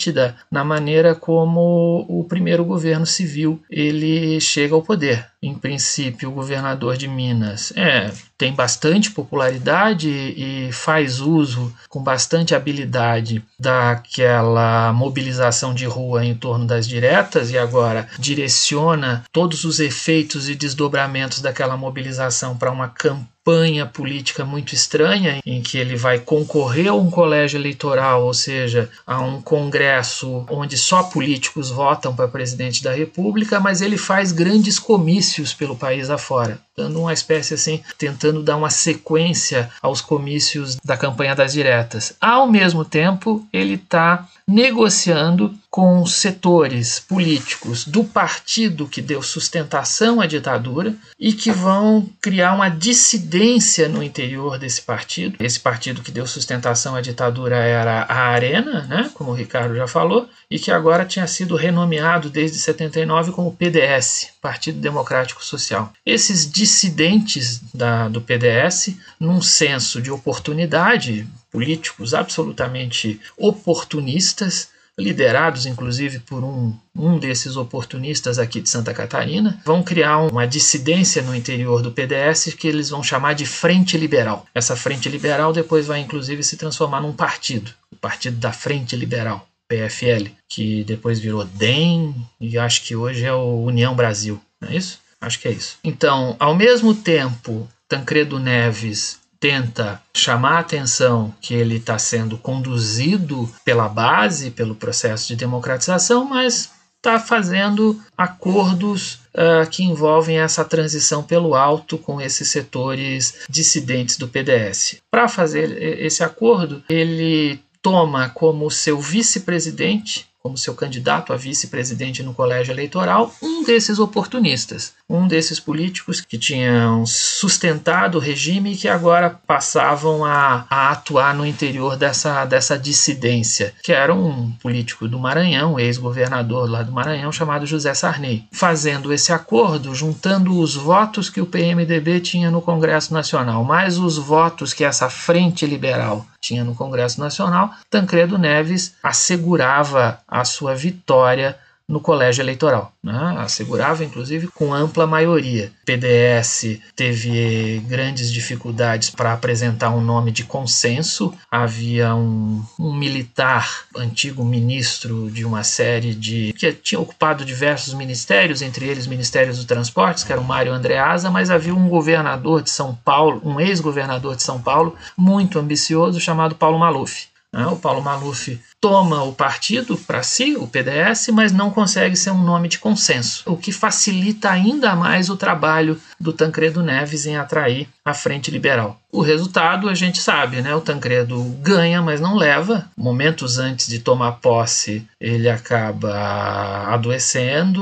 na 0.52 0.64
maneira 0.64 1.16
como 1.16 2.06
o 2.08 2.24
primeiro 2.24 2.64
governo 2.64 3.06
civil 3.06 3.62
ele 3.70 4.40
chega 4.40 4.76
ao 4.76 4.82
poder. 4.82 5.26
Em 5.42 5.54
princípio, 5.54 6.30
o 6.30 6.34
governador 6.34 6.98
de 6.98 7.08
Minas 7.08 7.72
é, 7.76 8.12
tem 8.36 8.54
bastante 8.54 9.12
popularidade 9.12 10.10
e 10.10 10.72
faz 10.72 11.20
uso 11.20 11.72
com 11.88 12.02
bastante 12.02 12.56
habilidade 12.56 13.44
daquela 13.60 14.92
mobilização 14.94 15.76
de 15.76 15.86
rua 15.86 16.26
em 16.26 16.34
torno 16.34 16.66
das 16.66 16.88
diretas 16.88 17.52
e 17.52 17.58
agora 17.58 18.08
direciona 18.18 19.24
todos 19.32 19.64
os 19.64 19.80
efeitos 19.80 20.50
e 20.50 20.56
desdobramentos 20.56 21.40
daquela 21.40 21.78
mobilização 21.78 22.58
para 22.58 22.72
uma 22.72 22.88
campanha 22.88 23.86
política 23.86 24.44
muito 24.44 24.74
estranha, 24.76 25.40
em 25.46 25.62
que 25.62 25.78
ele 25.78 25.96
vai 25.96 26.20
concorrer 26.20 26.90
a 26.90 26.94
um 26.94 27.10
colégio 27.10 27.58
eleitoral, 27.58 28.26
ou 28.26 28.34
seja, 28.34 28.90
a 29.06 29.22
um 29.22 29.42
congresso 29.42 30.46
onde 30.50 30.78
só 30.78 31.04
políticos 31.04 31.70
votam 31.70 32.14
para 32.14 32.28
presidente 32.28 32.84
da 32.84 32.92
República, 32.92 33.58
mas 33.58 33.82
ele 33.82 33.98
faz 33.98 34.34
grandes 34.34 34.78
comícios 34.78 35.27
pelo 35.58 35.76
país 35.76 36.10
afora, 36.10 36.60
dando 36.76 37.00
uma 37.00 37.14
espécie 37.14 37.54
assim, 37.54 37.82
tentando 37.98 38.44
dar 38.44 38.56
uma 38.56 38.70
sequência 38.70 39.70
aos 39.82 40.02
comícios 40.02 40.78
da 40.84 40.96
campanha 40.96 41.36
das 41.36 41.54
diretas. 41.54 42.16
Ao 42.20 42.48
mesmo 42.48 42.86
tempo, 42.86 43.46
ele 43.52 43.74
está 43.74 44.28
negociando 44.48 45.54
com 45.70 46.06
setores 46.06 47.00
políticos 47.00 47.86
do 47.86 48.04
partido 48.04 48.88
que 48.88 49.02
deu 49.02 49.22
sustentação 49.22 50.22
à 50.22 50.26
ditadura 50.26 50.96
e 51.20 51.34
que 51.34 51.52
vão 51.52 52.10
criar 52.22 52.54
uma 52.54 52.70
dissidência 52.70 53.90
no 53.90 54.02
interior 54.02 54.58
desse 54.58 54.82
partido. 54.82 55.36
Esse 55.40 55.60
partido 55.60 56.02
que 56.02 56.12
deu 56.12 56.26
sustentação 56.26 56.96
à 56.96 57.02
ditadura 57.02 57.58
era 57.58 58.04
a 58.04 58.30
Arena, 58.30 58.84
né, 58.84 59.12
como 59.14 59.32
o 59.32 59.36
Ricardo 59.36 59.76
já 59.76 59.88
falou, 59.88 60.28
e 60.50 60.58
que 60.58 60.72
agora 60.72 61.06
tinha 61.06 61.28
sido 61.28 61.56
renomeado 61.56 62.30
desde 62.30 62.58
79 62.58 63.34
como 63.34 63.54
PDS, 63.54 64.30
Partido 64.42 64.80
Democrático 64.80 65.17
Social. 65.44 65.92
Esses 66.06 66.50
dissidentes 66.50 67.62
da, 67.74 68.08
do 68.08 68.22
PDS, 68.22 68.96
num 69.20 69.42
senso 69.42 70.02
de 70.02 70.12
oportunidade, 70.12 71.28
políticos 71.52 72.14
absolutamente 72.14 73.20
oportunistas, 73.38 74.70
liderados 75.00 75.66
inclusive 75.68 76.20
por 76.20 76.44
um, 76.44 76.76
um 76.96 77.20
desses 77.20 77.56
oportunistas 77.56 78.40
aqui 78.40 78.60
de 78.60 78.70
Santa 78.70 78.94
Catarina, 78.94 79.62
vão 79.64 79.84
criar 79.84 80.18
uma 80.20 80.48
dissidência 80.48 81.22
no 81.22 81.36
interior 81.36 81.82
do 81.82 81.92
PDS 81.92 82.56
que 82.58 82.68
eles 82.68 82.90
vão 82.90 83.04
chamar 83.04 83.34
de 83.34 83.46
Frente 83.46 83.98
Liberal. 83.98 84.46
Essa 84.56 84.76
Frente 84.76 85.08
Liberal 85.08 85.54
depois 85.54 85.86
vai 85.86 86.00
inclusive 86.00 86.42
se 86.44 86.58
transformar 86.58 87.02
num 87.02 87.14
partido, 87.14 87.72
o 87.92 87.96
Partido 87.96 88.38
da 88.38 88.52
Frente 88.52 88.96
Liberal. 88.96 89.48
PFL, 89.70 90.30
que 90.48 90.84
depois 90.86 91.20
virou 91.20 91.44
DEM 91.44 92.16
e 92.40 92.58
acho 92.58 92.84
que 92.84 92.96
hoje 92.96 93.26
é 93.26 93.34
o 93.34 93.66
União 93.66 93.94
Brasil, 93.94 94.42
não 94.62 94.70
é 94.70 94.78
isso? 94.78 95.00
Acho 95.20 95.40
que 95.40 95.48
é 95.48 95.52
isso. 95.52 95.78
Então, 95.84 96.36
ao 96.40 96.56
mesmo 96.56 96.94
tempo, 96.94 97.68
Tancredo 97.88 98.40
Neves 98.40 99.20
tenta 99.40 100.02
chamar 100.16 100.58
a 100.58 100.60
atenção 100.60 101.34
que 101.42 101.54
ele 101.54 101.78
está 101.78 101.98
sendo 101.98 102.38
conduzido 102.38 103.50
pela 103.64 103.88
base, 103.88 104.52
pelo 104.52 104.76
processo 104.76 105.28
de 105.28 105.36
democratização, 105.36 106.26
mas 106.26 106.72
está 106.98 107.20
fazendo 107.20 108.00
acordos 108.18 109.20
uh, 109.34 109.70
que 109.70 109.84
envolvem 109.84 110.40
essa 110.40 110.66
transição 110.66 111.24
pelo 111.24 111.56
alto 111.56 111.98
com 111.98 112.20
esses 112.20 112.50
setores 112.50 113.46
dissidentes 113.50 114.18
do 114.18 114.28
PDS. 114.28 114.98
Para 115.10 115.28
fazer 115.28 115.82
esse 116.02 116.24
acordo, 116.24 116.84
ele 116.90 117.60
toma 117.82 118.30
como 118.30 118.70
seu 118.70 119.00
vice-presidente 119.00 120.28
como 120.48 120.58
seu 120.58 120.74
candidato 120.74 121.34
a 121.34 121.36
vice-presidente 121.36 122.24
no 122.24 122.34
colégio 122.34 122.72
eleitoral, 122.72 123.34
um 123.44 123.66
desses 123.66 124.00
oportunistas, 124.00 124.94
um 125.10 125.28
desses 125.28 125.60
políticos 125.60 126.22
que 126.22 126.38
tinham 126.38 127.06
sustentado 127.06 128.16
o 128.16 128.22
regime 128.22 128.72
e 128.72 128.78
que 128.78 128.88
agora 128.88 129.38
passavam 129.46 130.24
a, 130.24 130.66
a 130.70 130.92
atuar 130.92 131.36
no 131.36 131.46
interior 131.46 131.98
dessa, 131.98 132.46
dessa 132.46 132.80
dissidência, 132.80 133.74
que 133.84 133.92
era 133.92 134.14
um 134.14 134.52
político 134.52 135.06
do 135.06 135.20
Maranhão, 135.20 135.78
ex-governador 135.78 136.70
lá 136.70 136.82
do 136.82 136.94
Maranhão, 136.94 137.30
chamado 137.30 137.66
José 137.66 137.94
Sarney. 137.94 138.46
Fazendo 138.54 139.12
esse 139.12 139.34
acordo, 139.34 139.94
juntando 139.94 140.58
os 140.58 140.76
votos 140.76 141.30
que 141.30 141.42
o 141.42 141.46
PMDB 141.46 142.22
tinha 142.22 142.50
no 142.50 142.62
Congresso 142.62 143.14
Nacional, 143.14 143.66
mais 143.66 143.98
os 143.98 144.18
votos 144.18 144.74
que 144.74 144.86
essa 144.86 145.10
frente 145.10 145.66
liberal 145.66 146.26
tinha 146.40 146.64
no 146.64 146.74
Congresso 146.74 147.20
Nacional, 147.20 147.72
Tancredo 147.90 148.38
Neves 148.38 148.96
assegurava 149.04 150.20
sua 150.46 150.76
vitória 150.76 151.58
no 151.88 152.02
colégio 152.02 152.42
eleitoral. 152.42 152.92
Né? 153.02 153.36
Assegurava, 153.38 154.04
inclusive, 154.04 154.48
com 154.48 154.74
ampla 154.74 155.08
maioria. 155.08 155.72
PDS 155.86 156.80
teve 156.96 157.82
grandes 157.88 158.32
dificuldades 158.32 159.10
para 159.10 159.32
apresentar 159.32 159.92
um 159.92 160.02
nome 160.02 160.32
de 160.32 160.44
consenso. 160.44 161.34
Havia 161.50 162.14
um, 162.14 162.62
um, 162.78 162.94
militar, 162.94 163.86
antigo 163.96 164.44
ministro 164.44 165.32
de 165.32 165.46
uma 165.46 165.64
série 165.64 166.14
de. 166.14 166.54
que 166.54 166.74
tinha 166.74 167.00
ocupado 167.00 167.46
diversos 167.46 167.94
ministérios, 167.94 168.62
entre 168.62 168.86
eles 168.86 169.08
Ministérios 169.08 169.56
dos 169.56 169.66
Transportes, 169.66 170.26
que 170.26 170.32
era 170.34 170.42
o 170.42 170.44
Mário 170.44 170.74
Andreasa, 170.74 171.32
mas 171.32 171.50
havia 171.50 171.74
um 171.74 171.88
governador 171.88 172.62
de 172.62 172.70
São 172.70 172.94
Paulo, 172.94 173.42
um 173.46 173.62
ex-governador 173.62 174.36
de 174.36 174.44
São 174.44 174.62
Paulo, 174.62 174.96
muito 175.16 175.58
ambicioso, 175.58 176.20
chamado 176.20 176.56
Paulo 176.56 176.78
Maluf. 176.78 177.28
Né? 177.54 177.66
O 177.68 177.78
Paulo 177.78 178.02
Maluf 178.02 178.60
toma 178.80 179.24
o 179.24 179.34
partido 179.34 179.98
para 179.98 180.22
si, 180.24 180.56
o 180.56 180.68
PDS, 180.68 181.30
mas 181.34 181.52
não 181.52 181.72
consegue 181.72 182.16
ser 182.16 182.32
um 182.32 182.44
nome 182.44 182.68
de 182.68 182.80
consenso, 182.80 183.44
o 183.46 183.58
que 183.58 183.72
facilita 183.72 184.50
ainda 184.50 184.96
mais 184.96 185.30
o 185.30 185.38
trabalho 185.38 186.00
do 186.20 186.32
Tancredo 186.32 186.84
Neves 186.84 187.26
em 187.26 187.36
atrair 187.36 187.88
a 188.06 188.14
Frente 188.14 188.52
Liberal. 188.52 189.00
O 189.12 189.22
resultado 189.22 189.90
a 189.90 189.96
gente 189.96 190.20
sabe, 190.20 190.62
né? 190.62 190.76
O 190.76 190.82
Tancredo 190.82 191.42
ganha, 191.62 192.02
mas 192.02 192.22
não 192.22 192.36
leva. 192.36 192.90
Momentos 192.96 193.58
antes 193.58 193.88
de 193.88 194.00
tomar 194.00 194.34
posse, 194.34 195.08
ele 195.20 195.50
acaba 195.50 196.94
adoecendo 196.94 197.82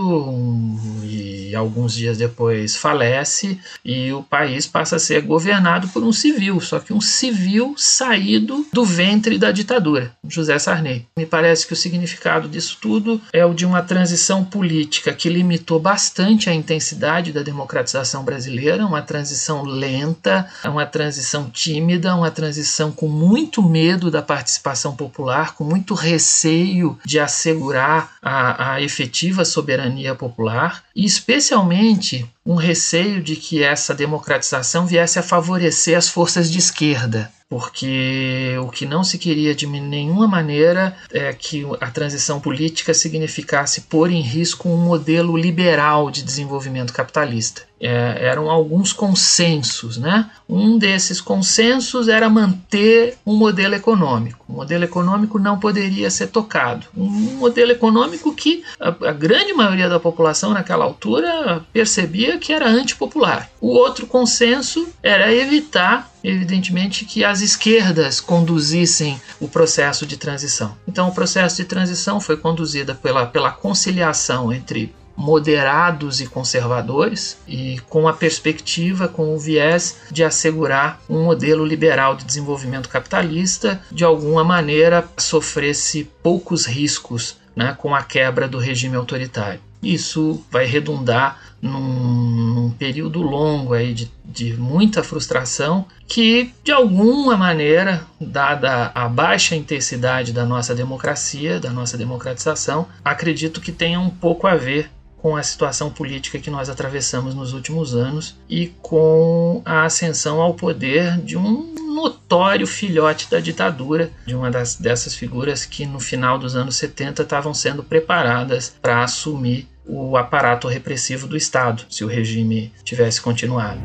e 1.03 1.53
alguns 1.55 1.93
dias 1.93 2.17
depois 2.17 2.75
falece 2.75 3.59
e 3.83 4.11
o 4.13 4.23
país 4.23 4.67
passa 4.67 4.97
a 4.97 4.99
ser 4.99 5.21
governado 5.21 5.87
por 5.89 6.03
um 6.03 6.11
civil, 6.11 6.59
só 6.59 6.79
que 6.79 6.93
um 6.93 7.01
civil 7.01 7.75
saído 7.77 8.65
do 8.71 8.85
ventre 8.85 9.37
da 9.37 9.51
ditadura, 9.51 10.11
José 10.27 10.57
Sarney. 10.59 10.84
Me 11.17 11.25
parece 11.25 11.65
que 11.65 11.73
o 11.73 11.75
significado 11.75 12.47
disso 12.47 12.77
tudo 12.81 13.21
é 13.33 13.45
o 13.45 13.53
de 13.53 13.65
uma 13.65 13.81
transição 13.81 14.43
política 14.43 15.13
que 15.13 15.29
limitou 15.29 15.79
bastante 15.79 16.49
a 16.49 16.53
intensidade 16.53 17.31
da 17.31 17.41
democratização 17.41 18.23
brasileira, 18.23 18.85
uma 18.85 19.01
transição 19.01 19.63
lenta, 19.63 20.47
uma 20.63 20.85
transição 20.85 21.49
tímida, 21.49 22.15
uma 22.15 22.31
transição 22.31 22.91
com 22.91 23.07
muito 23.07 23.61
medo 23.61 24.11
da 24.11 24.21
participação 24.21 24.95
popular, 24.95 25.55
com 25.55 25.63
muito 25.63 25.93
receio 25.93 26.97
de 27.05 27.19
assegurar 27.19 28.15
a, 28.21 28.73
a 28.73 28.81
efetiva 28.81 29.43
soberania 29.43 30.13
popular 30.13 30.83
e, 30.95 31.05
especialmente, 31.05 32.29
um 32.45 32.55
receio 32.55 33.21
de 33.21 33.35
que 33.35 33.63
essa 33.63 33.93
democratização 33.93 34.85
viesse 34.85 35.17
a 35.17 35.23
favorecer 35.23 35.97
as 35.97 36.07
forças 36.07 36.51
de 36.51 36.59
esquerda, 36.59 37.31
porque 37.49 38.55
o 38.61 38.69
que 38.69 38.85
não 38.85 39.03
se 39.03 39.17
queria 39.17 39.53
de 39.53 39.67
nenhuma 39.67 40.27
maneira 40.27 40.95
é 41.11 41.31
que 41.33 41.65
a 41.79 41.91
transição 41.91 42.39
política 42.39 42.93
significasse 42.93 43.81
pôr 43.81 44.11
em 44.11 44.21
risco 44.21 44.67
um 44.67 44.77
modelo 44.77 45.37
liberal 45.37 46.09
de 46.09 46.23
desenvolvimento 46.23 46.93
capitalista. 46.93 47.63
É, 47.79 48.25
eram 48.25 48.49
alguns 48.49 48.93
consensos, 48.93 49.97
né? 49.97 50.29
Um 50.47 50.77
desses 50.77 51.19
consensos 51.19 52.07
era 52.07 52.29
manter 52.29 53.17
um 53.25 53.35
modelo 53.35 53.75
econômico. 53.75 54.45
O 54.47 54.53
modelo 54.53 54.85
econômico 54.85 55.37
não 55.37 55.59
poderia 55.59 56.09
ser 56.09 56.27
tocado. 56.27 56.87
Um 56.95 57.37
modelo 57.37 57.71
econômico 57.71 58.33
que 58.33 58.63
a, 58.79 58.87
a 59.09 59.11
grande 59.11 59.53
maioria 59.53 59.89
da 59.89 59.99
população 59.99 60.51
naquela 60.51 60.85
altura 60.85 61.65
percebia 61.73 62.37
que 62.37 62.53
era 62.53 62.67
antipopular. 62.67 63.49
O 63.59 63.69
outro 63.69 64.07
consenso 64.07 64.87
era 65.03 65.33
evitar 65.33 66.09
evidentemente 66.23 67.05
que 67.05 67.23
as 67.23 67.41
esquerdas 67.41 68.19
conduzissem 68.19 69.21
o 69.39 69.47
processo 69.47 70.05
de 70.05 70.17
transição. 70.17 70.75
Então, 70.87 71.07
o 71.07 71.13
processo 71.13 71.57
de 71.57 71.65
transição 71.65 72.19
foi 72.19 72.35
conduzido 72.35 72.95
pela, 72.95 73.25
pela 73.27 73.51
conciliação 73.51 74.51
entre 74.51 74.93
moderados 75.15 76.19
e 76.21 76.27
conservadores 76.27 77.37
e 77.47 77.79
com 77.89 78.07
a 78.07 78.13
perspectiva, 78.13 79.07
com 79.07 79.33
o 79.33 79.39
viés 79.39 79.97
de 80.11 80.23
assegurar 80.23 81.01
um 81.09 81.23
modelo 81.23 81.65
liberal 81.65 82.15
de 82.15 82.25
desenvolvimento 82.25 82.89
capitalista, 82.89 83.81
de 83.91 84.03
alguma 84.03 84.43
maneira 84.43 85.07
sofresse 85.17 86.09
poucos 86.21 86.65
riscos 86.65 87.37
né, 87.55 87.75
com 87.77 87.95
a 87.95 88.03
quebra 88.03 88.47
do 88.47 88.57
regime 88.57 88.95
autoritário. 88.95 89.59
Isso 89.81 90.43
vai 90.49 90.65
redundar 90.65 91.39
num, 91.61 91.79
num 91.79 92.71
período 92.71 93.21
longo 93.21 93.73
aí 93.73 93.93
de, 93.93 94.11
de 94.23 94.53
muita 94.53 95.03
frustração 95.03 95.85
que, 96.07 96.53
de 96.63 96.71
alguma 96.71 97.37
maneira, 97.37 98.05
dada 98.19 98.91
a 98.93 99.07
baixa 99.07 99.55
intensidade 99.55 100.33
da 100.33 100.45
nossa 100.45 100.75
democracia, 100.75 101.59
da 101.59 101.69
nossa 101.69 101.97
democratização, 101.97 102.87
acredito 103.03 103.61
que 103.61 103.71
tenha 103.71 103.99
um 103.99 104.09
pouco 104.09 104.47
a 104.47 104.55
ver 104.55 104.89
com 105.25 105.35
a 105.35 105.41
situação 105.41 105.89
política 105.89 106.37
que 106.37 106.51
nós 106.51 106.69
atravessamos 106.69 107.33
nos 107.33 107.51
últimos 107.51 107.95
anos 107.95 108.37
e 108.47 108.67
com 108.79 109.59
a 109.65 109.83
ascensão 109.83 110.39
ao 110.39 110.53
poder 110.53 111.17
de 111.17 111.35
um 111.35 111.73
notório 111.95 112.67
filhote 112.67 113.27
da 113.31 113.39
ditadura, 113.39 114.11
de 114.23 114.35
uma 114.35 114.51
das, 114.51 114.75
dessas 114.75 115.15
figuras 115.15 115.65
que 115.65 115.83
no 115.83 115.99
final 115.99 116.37
dos 116.37 116.55
anos 116.55 116.75
70 116.75 117.23
estavam 117.23 117.55
sendo 117.55 117.83
preparadas 117.83 118.75
para 118.79 119.03
assumir 119.03 119.67
o 119.83 120.15
aparato 120.15 120.67
repressivo 120.67 121.25
do 121.25 121.35
Estado, 121.35 121.87
se 121.89 122.03
o 122.03 122.07
regime 122.07 122.71
tivesse 122.83 123.19
continuado. 123.19 123.79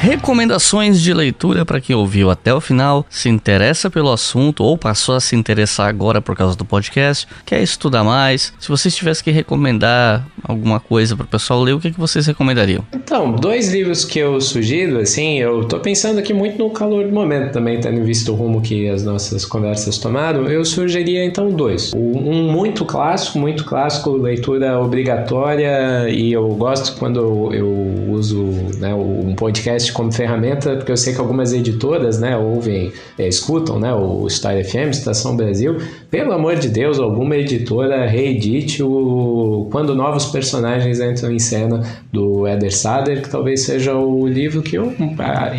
Recomendações 0.00 0.98
de 0.98 1.12
leitura 1.12 1.62
para 1.66 1.78
quem 1.78 1.94
ouviu 1.94 2.30
até 2.30 2.54
o 2.54 2.60
final, 2.60 3.04
se 3.10 3.28
interessa 3.28 3.90
pelo 3.90 4.10
assunto 4.10 4.64
ou 4.64 4.78
passou 4.78 5.14
a 5.14 5.20
se 5.20 5.36
interessar 5.36 5.90
agora 5.90 6.22
por 6.22 6.34
causa 6.34 6.56
do 6.56 6.64
podcast, 6.64 7.28
quer 7.44 7.62
estudar 7.62 8.02
mais. 8.02 8.50
Se 8.58 8.70
vocês 8.70 8.96
tivessem 8.96 9.22
que 9.22 9.30
recomendar 9.30 10.26
alguma 10.42 10.80
coisa 10.80 11.14
para 11.14 11.24
o 11.24 11.28
pessoal 11.28 11.62
ler, 11.62 11.74
o 11.74 11.78
que, 11.78 11.90
que 11.90 12.00
vocês 12.00 12.26
recomendariam? 12.26 12.82
Então, 12.94 13.30
dois 13.30 13.74
livros 13.74 14.02
que 14.02 14.18
eu 14.18 14.40
sugiro, 14.40 15.00
assim, 15.00 15.38
eu 15.38 15.66
tô 15.66 15.78
pensando 15.80 16.18
aqui 16.18 16.32
muito 16.32 16.56
no 16.56 16.70
calor 16.70 17.04
do 17.04 17.12
momento 17.12 17.52
também, 17.52 17.78
tendo 17.78 18.02
visto 18.02 18.32
o 18.32 18.34
rumo 18.34 18.62
que 18.62 18.88
as 18.88 19.04
nossas 19.04 19.44
conversas 19.44 19.98
tomaram, 19.98 20.46
eu 20.46 20.64
sugeriria 20.64 21.22
então 21.26 21.50
dois. 21.50 21.92
Um 21.94 22.50
muito 22.50 22.86
clássico, 22.86 23.38
muito 23.38 23.66
clássico, 23.66 24.12
leitura 24.12 24.80
obrigatória, 24.80 26.08
e 26.08 26.32
eu 26.32 26.48
gosto 26.54 26.98
quando 26.98 27.52
eu 27.52 27.68
uso 28.08 28.42
né, 28.78 28.94
um 28.94 29.34
podcast 29.34 29.89
como 29.92 30.12
ferramenta, 30.12 30.76
porque 30.76 30.92
eu 30.92 30.96
sei 30.96 31.14
que 31.14 31.20
algumas 31.20 31.52
editoras, 31.52 32.20
né, 32.20 32.36
ouvem, 32.36 32.92
é, 33.18 33.28
escutam, 33.28 33.78
né, 33.78 33.92
o 33.94 34.28
Star 34.28 34.62
FM, 34.64 34.90
Estação 34.90 35.36
Brasil. 35.36 35.78
Pelo 36.10 36.32
amor 36.32 36.56
de 36.56 36.68
Deus, 36.68 36.98
alguma 36.98 37.36
editora 37.36 38.06
reedite 38.06 38.82
o 38.82 39.68
Quando 39.70 39.94
Novos 39.94 40.26
Personagens 40.26 41.00
Entram 41.00 41.32
em 41.32 41.38
Cena, 41.38 41.82
do 42.12 42.46
Eder 42.46 42.74
Sader, 42.74 43.22
que 43.22 43.30
talvez 43.30 43.62
seja 43.62 43.94
o 43.94 44.26
livro 44.26 44.62
que 44.62 44.76
eu, 44.76 44.92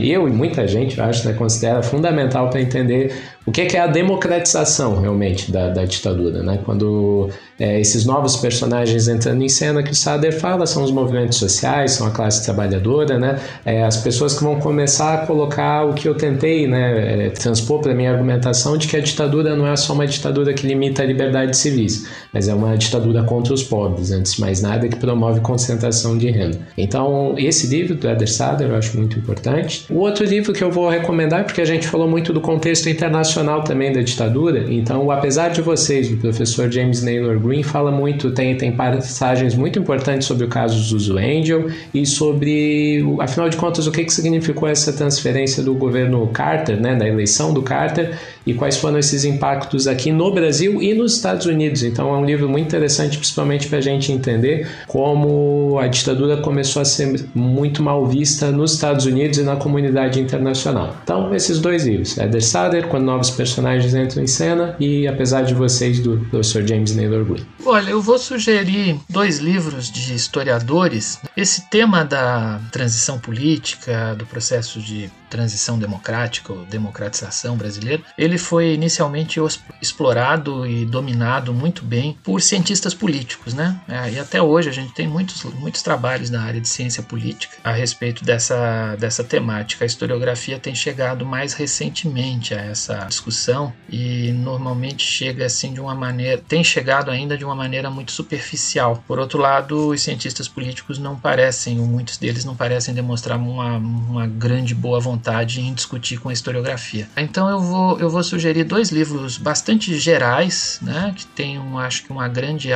eu 0.02 0.28
e 0.28 0.32
muita 0.32 0.68
gente, 0.68 1.00
acho, 1.00 1.28
né, 1.28 1.34
considera 1.34 1.82
fundamental 1.82 2.50
para 2.50 2.62
entender 2.62 3.14
o 3.44 3.52
que 3.52 3.62
é, 3.62 3.66
que 3.66 3.76
é 3.76 3.80
a 3.80 3.88
democratização 3.88 5.02
realmente 5.02 5.52
da, 5.52 5.70
da 5.70 5.84
ditadura, 5.84 6.44
né? 6.44 6.60
Quando 6.64 7.30
é, 7.60 7.82
esses 7.82 8.06
novos 8.06 8.36
personagens 8.36 9.08
entrando 9.08 9.42
em 9.42 9.50
cena 9.50 9.82
que 9.82 9.92
o 9.92 9.96
Sader 9.96 10.32
fala 10.40 10.68
são 10.68 10.84
os 10.84 10.92
movimentos 10.92 11.40
sociais, 11.40 11.94
são 11.94 12.06
a 12.06 12.12
classe 12.12 12.44
trabalhadora, 12.44 13.18
né? 13.18 13.40
É, 13.66 13.84
as 13.84 13.98
pessoas 13.98 14.38
que 14.38 14.44
vão 14.44 14.60
começar 14.60 15.16
a 15.16 15.26
colocar 15.26 15.86
o 15.86 15.94
que 15.96 16.08
eu 16.08 16.14
tentei, 16.14 16.68
né, 16.68 17.26
é, 17.26 17.30
transpor 17.32 17.82
para 17.82 17.96
minha 17.96 18.12
argumentação 18.12 18.78
de 18.78 18.88
que 18.88 18.96
a 18.96 19.00
ditadura 19.00 19.56
não 19.56 19.66
é 19.66 19.76
só 19.76 19.94
uma 19.94 20.06
ditadura 20.06 20.54
que 20.54 20.68
limita 20.68 21.02
a 21.02 21.06
liberdade 21.06 21.58
civis, 21.58 22.08
mas 22.32 22.48
é 22.48 22.54
uma 22.54 22.78
ditadura 22.78 23.24
contra 23.24 23.54
os 23.54 23.64
pobres, 23.64 24.12
antes 24.12 24.34
de 24.34 24.42
mais 24.42 24.62
nada, 24.62 24.88
que 24.88 24.98
promove 24.98 25.40
concentração 25.40 26.16
de 26.16 26.30
renda. 26.30 26.60
Então, 26.78 27.34
esse 27.38 27.66
livro 27.68 27.96
do 27.96 28.08
Eder 28.08 28.32
Sader 28.32 28.70
eu 28.70 28.76
acho 28.76 28.96
muito 28.98 29.18
importante. 29.18 29.86
O 29.90 29.98
outro 29.98 30.26
livro 30.26 30.54
que 30.54 30.64
eu 30.64 30.72
vou 30.72 30.90
recomendar, 30.90 31.44
porque 31.44 31.62
a 31.62 31.66
gente 31.66 31.88
falou 31.88 32.08
muito 32.08 32.32
do 32.32 32.40
contexto 32.40 32.88
internacional 32.88 33.31
nacional 33.32 33.64
também 33.64 33.94
da 33.94 34.02
ditadura. 34.02 34.66
Então, 34.70 35.10
apesar 35.10 35.50
de 35.50 35.62
vocês, 35.62 36.12
o 36.12 36.18
professor 36.18 36.70
James 36.70 37.02
Naylor 37.02 37.40
Green 37.40 37.64
fala 37.64 37.92
muito, 37.92 38.32
tem, 38.32 38.56
tem 38.58 38.72
passagens 38.72 39.56
muito 39.56 39.80
importantes 39.80 40.28
sobre 40.28 40.46
o 40.46 40.50
caso 40.50 40.78
Zuzu 40.78 41.18
Angel 41.18 41.70
e 41.94 42.06
sobre, 42.06 43.04
afinal 43.20 43.50
de 43.50 43.56
contas, 43.56 43.88
o 43.88 43.92
que, 43.92 44.04
que 44.04 44.14
significou 44.14 44.68
essa 44.68 44.92
transferência 44.92 45.64
do 45.64 45.74
governo 45.74 46.28
Carter, 46.28 46.80
né, 46.80 46.96
da 46.96 47.08
eleição 47.08 47.54
do 47.54 47.62
Carter, 47.62 48.18
e 48.46 48.54
quais 48.54 48.78
foram 48.78 48.98
esses 48.98 49.24
impactos 49.24 49.88
aqui 49.88 50.12
no 50.12 50.34
Brasil 50.34 50.82
e 50.82 50.94
nos 50.94 51.16
Estados 51.16 51.46
Unidos. 51.46 51.84
Então, 51.84 52.14
é 52.14 52.18
um 52.18 52.26
livro 52.26 52.50
muito 52.50 52.68
interessante, 52.68 53.18
principalmente 53.18 53.68
para 53.68 53.78
a 53.78 53.82
gente 53.82 54.12
entender 54.12 54.68
como 54.88 55.78
a 55.80 55.88
ditadura 55.88 56.38
começou 56.38 56.82
a 56.82 56.86
ser 56.86 57.26
muito 57.34 57.82
mal 57.82 58.06
vista 58.06 58.52
nos 58.52 58.74
Estados 58.74 59.06
Unidos 59.06 59.38
e 59.38 59.44
na 59.44 59.56
comunidade 59.56 60.20
internacional. 60.20 60.98
Então, 61.04 61.34
esses 61.34 61.60
dois 61.60 61.86
livros, 61.86 62.18
Eder 62.18 62.44
Sader, 62.44 62.88
Quando 62.88 63.06
Novos 63.22 63.30
Personagens 63.30 63.94
Entram 63.94 64.24
em 64.24 64.28
Cena 64.28 64.76
e 64.80 65.08
Apesar 65.08 65.44
de 65.44 65.54
Vocês, 65.54 66.00
do 66.00 66.18
Professor 66.32 66.68
James 66.68 66.96
Naylor 66.96 67.24
Green. 67.24 67.46
Olha, 67.64 67.92
eu 67.92 68.02
vou 68.02 68.18
sugerir 68.18 69.00
dois 69.08 69.38
livros 69.38 69.92
de 69.92 70.16
historiadores. 70.16 71.20
Esse 71.38 71.70
tema 71.70 72.04
da 72.04 72.60
transição 72.72 73.20
política, 73.20 74.16
do 74.18 74.26
processo 74.26 74.80
de 74.80 75.12
transição 75.32 75.80
democrática 75.80 76.52
ou 76.52 76.66
democratização 76.66 77.56
brasileira, 77.56 78.04
ele 78.18 78.38
foi 78.38 78.74
inicialmente 78.74 79.40
explorado 79.82 80.68
e 80.68 80.86
dominado 80.86 81.54
muito 81.54 81.84
bem 81.84 82.18
por 82.22 82.42
cientistas 82.42 82.94
políticos, 82.94 83.54
né? 83.54 83.80
É, 83.88 84.12
e 84.12 84.20
até 84.20 84.42
hoje 84.42 84.70
a 84.70 84.74
gente 84.74 84.94
tem 84.94 85.08
muitos, 85.08 85.44
muitos 85.44 85.82
trabalhos 85.82 86.30
na 86.30 86.44
área 86.44 86.60
de 86.60 86.68
ciência 86.68 87.02
política 87.02 87.58
a 87.64 87.72
respeito 87.72 88.26
dessa, 88.26 88.96
dessa 89.00 89.24
temática. 89.24 89.86
A 89.86 89.88
historiografia 89.88 90.60
tem 90.60 90.76
chegado 90.76 91.26
mais 91.26 91.54
recentemente 91.54 92.54
a 92.54 92.60
essa 92.60 93.06
discussão 93.06 93.74
e 93.90 94.32
normalmente 94.34 95.04
chega 95.04 95.46
assim 95.46 95.74
de 95.74 95.80
uma 95.80 95.96
maneira, 95.96 96.42
tem 96.46 96.64
chegado 96.64 97.10
ainda 97.10 97.38
de 97.38 97.46
uma 97.46 97.56
maneira 97.56 97.90
muito 97.90 98.12
superficial. 98.12 99.02
Por 99.08 99.18
outro 99.18 99.40
lado, 99.40 99.90
os 99.90 100.02
cientistas 100.02 100.48
políticos 100.50 101.00
não 101.00 101.16
parecem, 101.16 101.80
ou 101.80 101.88
muitos 101.88 102.18
deles 102.18 102.44
não 102.44 102.56
parecem 102.56 102.94
demonstrar 102.94 103.38
uma, 103.38 103.78
uma 103.78 104.28
grande 104.28 104.76
boa 104.76 105.00
vontade 105.00 105.21
vontade 105.22 105.62
em 105.62 105.74
discutir 105.74 106.20
com 106.20 106.30
a 106.30 106.34
historiografia. 106.34 107.08
Então 107.16 107.48
eu 107.48 107.60
vou, 107.60 108.00
eu 108.00 108.10
vou 108.10 108.24
sugerir 108.24 108.64
dois 108.64 108.90
livros 108.90 109.38
bastante 109.38 109.96
gerais, 109.98 110.80
né, 110.82 111.14
que 111.16 111.26
tem, 111.28 111.60
um, 111.60 111.78
acho 111.78 112.04
que 112.04 112.12
uma 112.12 112.28
grande 112.28 112.70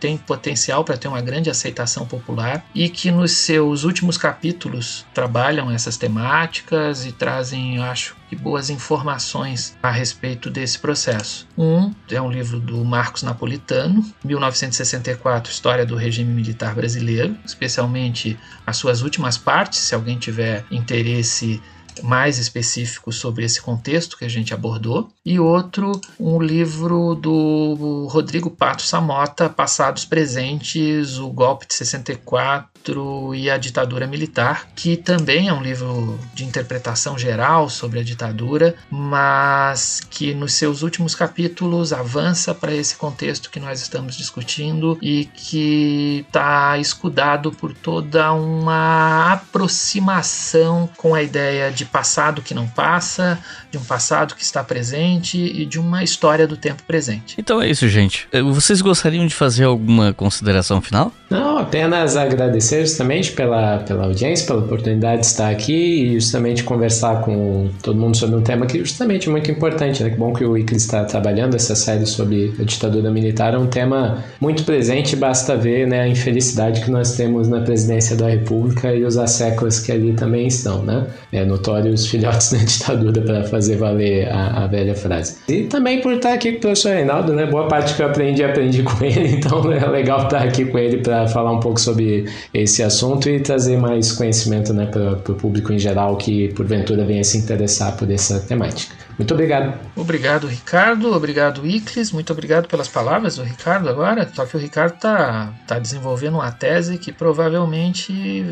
tem 0.00 0.16
potencial 0.16 0.84
para 0.84 0.96
ter 0.96 1.06
uma 1.06 1.20
grande 1.20 1.48
aceitação 1.48 2.04
popular 2.04 2.64
e 2.74 2.88
que 2.88 3.10
nos 3.10 3.32
seus 3.32 3.84
últimos 3.84 4.18
capítulos 4.18 5.06
trabalham 5.14 5.70
essas 5.70 5.96
temáticas 5.96 7.06
e 7.06 7.12
trazem, 7.12 7.78
acho, 7.78 8.16
que 8.30 8.36
boas 8.36 8.70
informações 8.70 9.76
a 9.82 9.90
respeito 9.90 10.48
desse 10.48 10.78
processo. 10.78 11.48
Um 11.58 11.92
é 12.08 12.22
um 12.22 12.30
livro 12.30 12.60
do 12.60 12.84
Marcos 12.84 13.24
Napolitano, 13.24 14.04
1964, 14.24 15.52
História 15.52 15.84
do 15.84 15.96
Regime 15.96 16.32
Militar 16.32 16.72
Brasileiro, 16.76 17.36
especialmente 17.44 18.38
as 18.64 18.76
suas 18.76 19.02
últimas 19.02 19.36
partes, 19.36 19.80
se 19.80 19.96
alguém 19.96 20.16
tiver 20.16 20.64
interesse 20.70 21.60
mais 22.02 22.38
específico 22.38 23.12
sobre 23.12 23.44
esse 23.44 23.60
contexto 23.60 24.16
que 24.16 24.24
a 24.24 24.28
gente 24.28 24.54
abordou, 24.54 25.10
e 25.24 25.38
outro, 25.38 25.92
um 26.18 26.40
livro 26.40 27.14
do 27.14 28.06
Rodrigo 28.10 28.50
Pato 28.50 28.82
Samota, 28.82 29.48
Passados 29.48 30.04
Presentes, 30.04 31.18
o 31.18 31.28
Golpe 31.30 31.66
de 31.66 31.74
64 31.74 33.34
e 33.34 33.50
a 33.50 33.58
Ditadura 33.58 34.06
Militar, 34.06 34.68
que 34.74 34.96
também 34.96 35.48
é 35.48 35.52
um 35.52 35.62
livro 35.62 36.18
de 36.34 36.44
interpretação 36.44 37.18
geral 37.18 37.68
sobre 37.68 38.00
a 38.00 38.02
ditadura, 38.02 38.74
mas 38.90 40.00
que 40.10 40.34
nos 40.34 40.54
seus 40.54 40.82
últimos 40.82 41.14
capítulos 41.14 41.92
avança 41.92 42.54
para 42.54 42.74
esse 42.74 42.96
contexto 42.96 43.50
que 43.50 43.60
nós 43.60 43.80
estamos 43.80 44.16
discutindo 44.16 44.98
e 45.02 45.26
que 45.26 46.24
está 46.26 46.78
escudado 46.78 47.52
por 47.52 47.74
toda 47.74 48.32
uma 48.32 49.32
aproximação 49.32 50.88
com 50.96 51.14
a 51.14 51.22
ideia 51.22 51.70
de 51.70 51.84
passado 51.90 52.42
que 52.42 52.54
não 52.54 52.66
passa, 52.66 53.38
de 53.70 53.78
um 53.78 53.84
passado 53.84 54.34
que 54.34 54.42
está 54.42 54.62
presente 54.62 55.38
e 55.38 55.64
de 55.66 55.78
uma 55.78 56.02
história 56.02 56.46
do 56.46 56.56
tempo 56.56 56.82
presente. 56.84 57.34
Então 57.38 57.60
é 57.60 57.68
isso, 57.68 57.88
gente. 57.88 58.28
Eh, 58.32 58.42
vocês 58.42 58.80
gostariam 58.80 59.26
de 59.26 59.34
fazer 59.34 59.64
alguma 59.64 60.12
consideração 60.12 60.80
final? 60.80 61.12
Não, 61.28 61.58
apenas 61.58 62.16
agradecer 62.16 62.80
justamente 62.80 63.32
pela, 63.32 63.78
pela 63.78 64.04
audiência, 64.04 64.46
pela 64.46 64.60
oportunidade 64.60 65.20
de 65.20 65.26
estar 65.26 65.48
aqui 65.48 65.72
e 65.72 66.14
justamente 66.14 66.64
conversar 66.64 67.20
com 67.22 67.70
todo 67.82 67.98
mundo 67.98 68.16
sobre 68.16 68.36
um 68.36 68.42
tema 68.42 68.66
que 68.66 68.78
justamente 68.80 69.28
é 69.28 69.30
muito 69.30 69.50
importante, 69.50 70.02
né? 70.02 70.10
Que 70.10 70.16
bom 70.16 70.32
que 70.32 70.44
o 70.44 70.56
Iclis 70.56 70.82
está 70.82 71.04
trabalhando 71.04 71.54
essa 71.54 71.76
série 71.76 72.04
sobre 72.06 72.54
a 72.58 72.64
ditadura 72.64 73.10
militar, 73.10 73.54
é 73.54 73.58
um 73.58 73.68
tema 73.68 74.24
muito 74.40 74.64
presente, 74.64 75.14
basta 75.14 75.56
ver 75.56 75.86
né, 75.86 76.00
a 76.00 76.08
infelicidade 76.08 76.80
que 76.80 76.90
nós 76.90 77.12
temos 77.12 77.48
na 77.48 77.60
presidência 77.60 78.16
da 78.16 78.28
República 78.28 78.92
e 78.92 79.04
os 79.04 79.16
asseclas 79.16 79.78
que 79.78 79.92
ali 79.92 80.12
também 80.12 80.46
estão, 80.46 80.82
né? 80.82 81.06
É 81.32 81.44
notório 81.70 81.92
os 81.92 82.06
filhotes 82.06 82.50
da 82.52 82.58
ditadura 82.58 83.20
para 83.22 83.44
fazer 83.44 83.76
valer 83.76 84.28
a, 84.28 84.64
a, 84.64 84.66
velha 84.66 84.94
frase. 84.94 85.36
E 85.48 85.64
também 85.64 86.00
por 86.00 86.12
estar 86.14 86.32
aqui 86.32 86.52
com 86.52 86.58
o 86.58 86.60
professor 86.60 86.94
Reinaldo, 86.94 87.32
né? 87.32 87.46
Boa 87.46 87.68
parte 87.68 87.94
que 87.94 88.02
eu 88.02 88.06
aprendi, 88.06 88.42
aprendi 88.42 88.82
com 88.84 89.04
ele, 89.04 89.36
então 89.36 89.60
é 89.72 89.86
legal 89.86 90.24
estar 90.24 90.42
aqui 90.42 90.64
com 90.64 90.78
ele 90.78 90.98
para 90.98 91.26
falar 91.28 91.52
um 91.52 91.60
pouco 91.60 91.80
sobre 91.80 92.26
esse 92.52 92.82
assunto 92.82 93.28
e 93.28 93.40
trazer 93.40 93.76
mais 93.76 94.12
conhecimento 94.12 94.72
né, 94.72 94.86
para 94.86 95.32
o 95.32 95.36
público 95.36 95.72
em 95.72 95.78
geral 95.78 96.16
que 96.16 96.48
porventura 96.48 97.04
venha 97.04 97.24
se 97.24 97.38
interessar 97.38 97.96
por 97.96 98.10
essa 98.10 98.40
temática. 98.40 98.94
Muito 99.20 99.34
obrigado. 99.34 99.78
Obrigado, 99.94 100.46
Ricardo. 100.46 101.12
Obrigado, 101.12 101.66
Iclis. 101.66 102.10
Muito 102.10 102.32
obrigado 102.32 102.66
pelas 102.66 102.88
palavras 102.88 103.36
do 103.36 103.42
Ricardo 103.42 103.86
agora. 103.90 104.26
Só 104.32 104.46
que 104.46 104.56
o 104.56 104.58
Ricardo 104.58 104.94
está 104.94 105.52
tá 105.66 105.78
desenvolvendo 105.78 106.36
uma 106.36 106.50
tese 106.50 106.96
que 106.96 107.12
provavelmente 107.12 108.42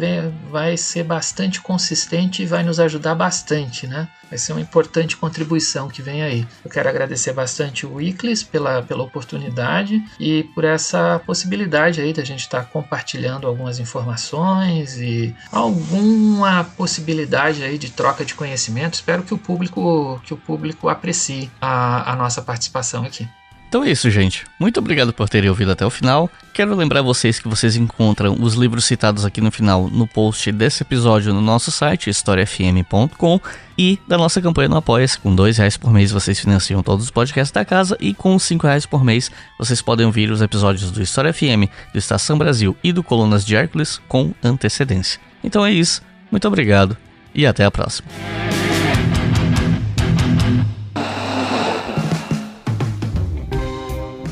vai 0.51 0.77
ser 0.77 1.05
bastante 1.05 1.63
consistente 1.63 2.43
e 2.43 2.47
vai 2.47 2.63
nos 2.63 2.79
ajudar 2.79 3.15
bastante, 3.15 3.87
né? 3.87 4.09
Vai 4.29 4.39
ser 4.39 4.53
uma 4.53 4.61
importante 4.61 5.17
contribuição 5.17 5.89
que 5.89 6.03
vem 6.03 6.23
aí. 6.23 6.47
Eu 6.65 6.71
quero 6.71 6.89
agradecer 6.89 7.33
bastante 7.33 7.87
o 7.87 8.01
Iclis 8.01 8.43
pela, 8.43 8.83
pela 8.83 9.03
oportunidade 9.03 10.03
e 10.19 10.45
por 10.55 10.65
essa 10.65 11.21
possibilidade 11.27 12.01
aí 12.01 12.13
da 12.13 12.25
gente 12.25 12.41
estar 12.41 12.65
tá 12.65 12.65
compartilhando 12.65 13.47
algumas 13.47 13.79
informações 13.79 14.97
e 14.99 15.35
alguma 15.51 16.65
possibilidade 16.65 17.63
aí 17.63 17.79
de 17.79 17.91
troca 17.91 18.25
de 18.25 18.35
conhecimento. 18.35 18.95
Espero 18.95 19.23
que 19.23 19.35
o 19.35 19.39
público 19.39 20.21
que 20.25 20.35
o 20.35 20.37
público 20.37 20.89
aprecie 20.89 21.51
a, 21.61 22.13
a 22.13 22.17
nossa 22.17 22.43
participação 22.43 23.05
aqui. 23.05 23.29
Então 23.69 23.85
é 23.85 23.91
isso, 23.91 24.11
gente. 24.11 24.47
Muito 24.59 24.81
obrigado 24.81 25.13
por 25.13 25.29
terem 25.29 25.51
ouvido 25.51 25.71
até 25.71 25.85
o 25.85 25.91
final. 25.91 26.31
Quero 26.55 26.75
lembrar 26.75 27.03
vocês 27.03 27.39
que 27.39 27.47
vocês 27.47 27.77
encontram 27.77 28.35
os 28.41 28.55
livros 28.55 28.87
citados 28.87 29.27
aqui 29.27 29.43
no 29.43 29.51
final 29.53 29.89
no 29.91 30.07
post 30.07 30.51
desse 30.51 30.83
episódio 30.83 31.35
no 31.35 31.43
nosso 31.43 31.71
site, 31.71 32.09
historiafm.com, 32.09 33.41
e 33.77 33.99
da 34.09 34.17
nossa 34.17 34.41
campanha 34.41 34.71
no 34.71 34.77
Apoia-se. 34.77 35.19
Com 35.19 35.35
dois 35.35 35.59
reais 35.59 35.77
por 35.77 35.93
mês 35.93 36.11
vocês 36.11 36.41
financiam 36.41 36.83
todos 36.83 37.05
os 37.05 37.11
podcasts 37.11 37.53
da 37.53 37.65
casa 37.65 37.97
e 38.01 38.15
com 38.15 38.39
cinco 38.39 38.67
reais 38.67 38.87
por 38.87 39.05
mês 39.05 39.31
vocês 39.59 39.83
podem 39.83 40.07
ouvir 40.07 40.31
os 40.31 40.41
episódios 40.41 40.91
do 40.91 41.03
História 41.03 41.33
FM, 41.33 41.69
do 41.93 41.99
Estação 41.99 42.39
Brasil 42.39 42.75
e 42.83 42.91
do 42.91 43.03
Colunas 43.03 43.45
de 43.45 43.55
Hércules 43.55 44.01
com 44.09 44.33
antecedência. 44.43 45.21
Então 45.45 45.65
é 45.65 45.71
isso. 45.71 46.01
Muito 46.31 46.49
obrigado 46.49 46.97
e 47.35 47.47
até 47.47 47.67
a 47.67 47.71
próxima. 47.71 48.09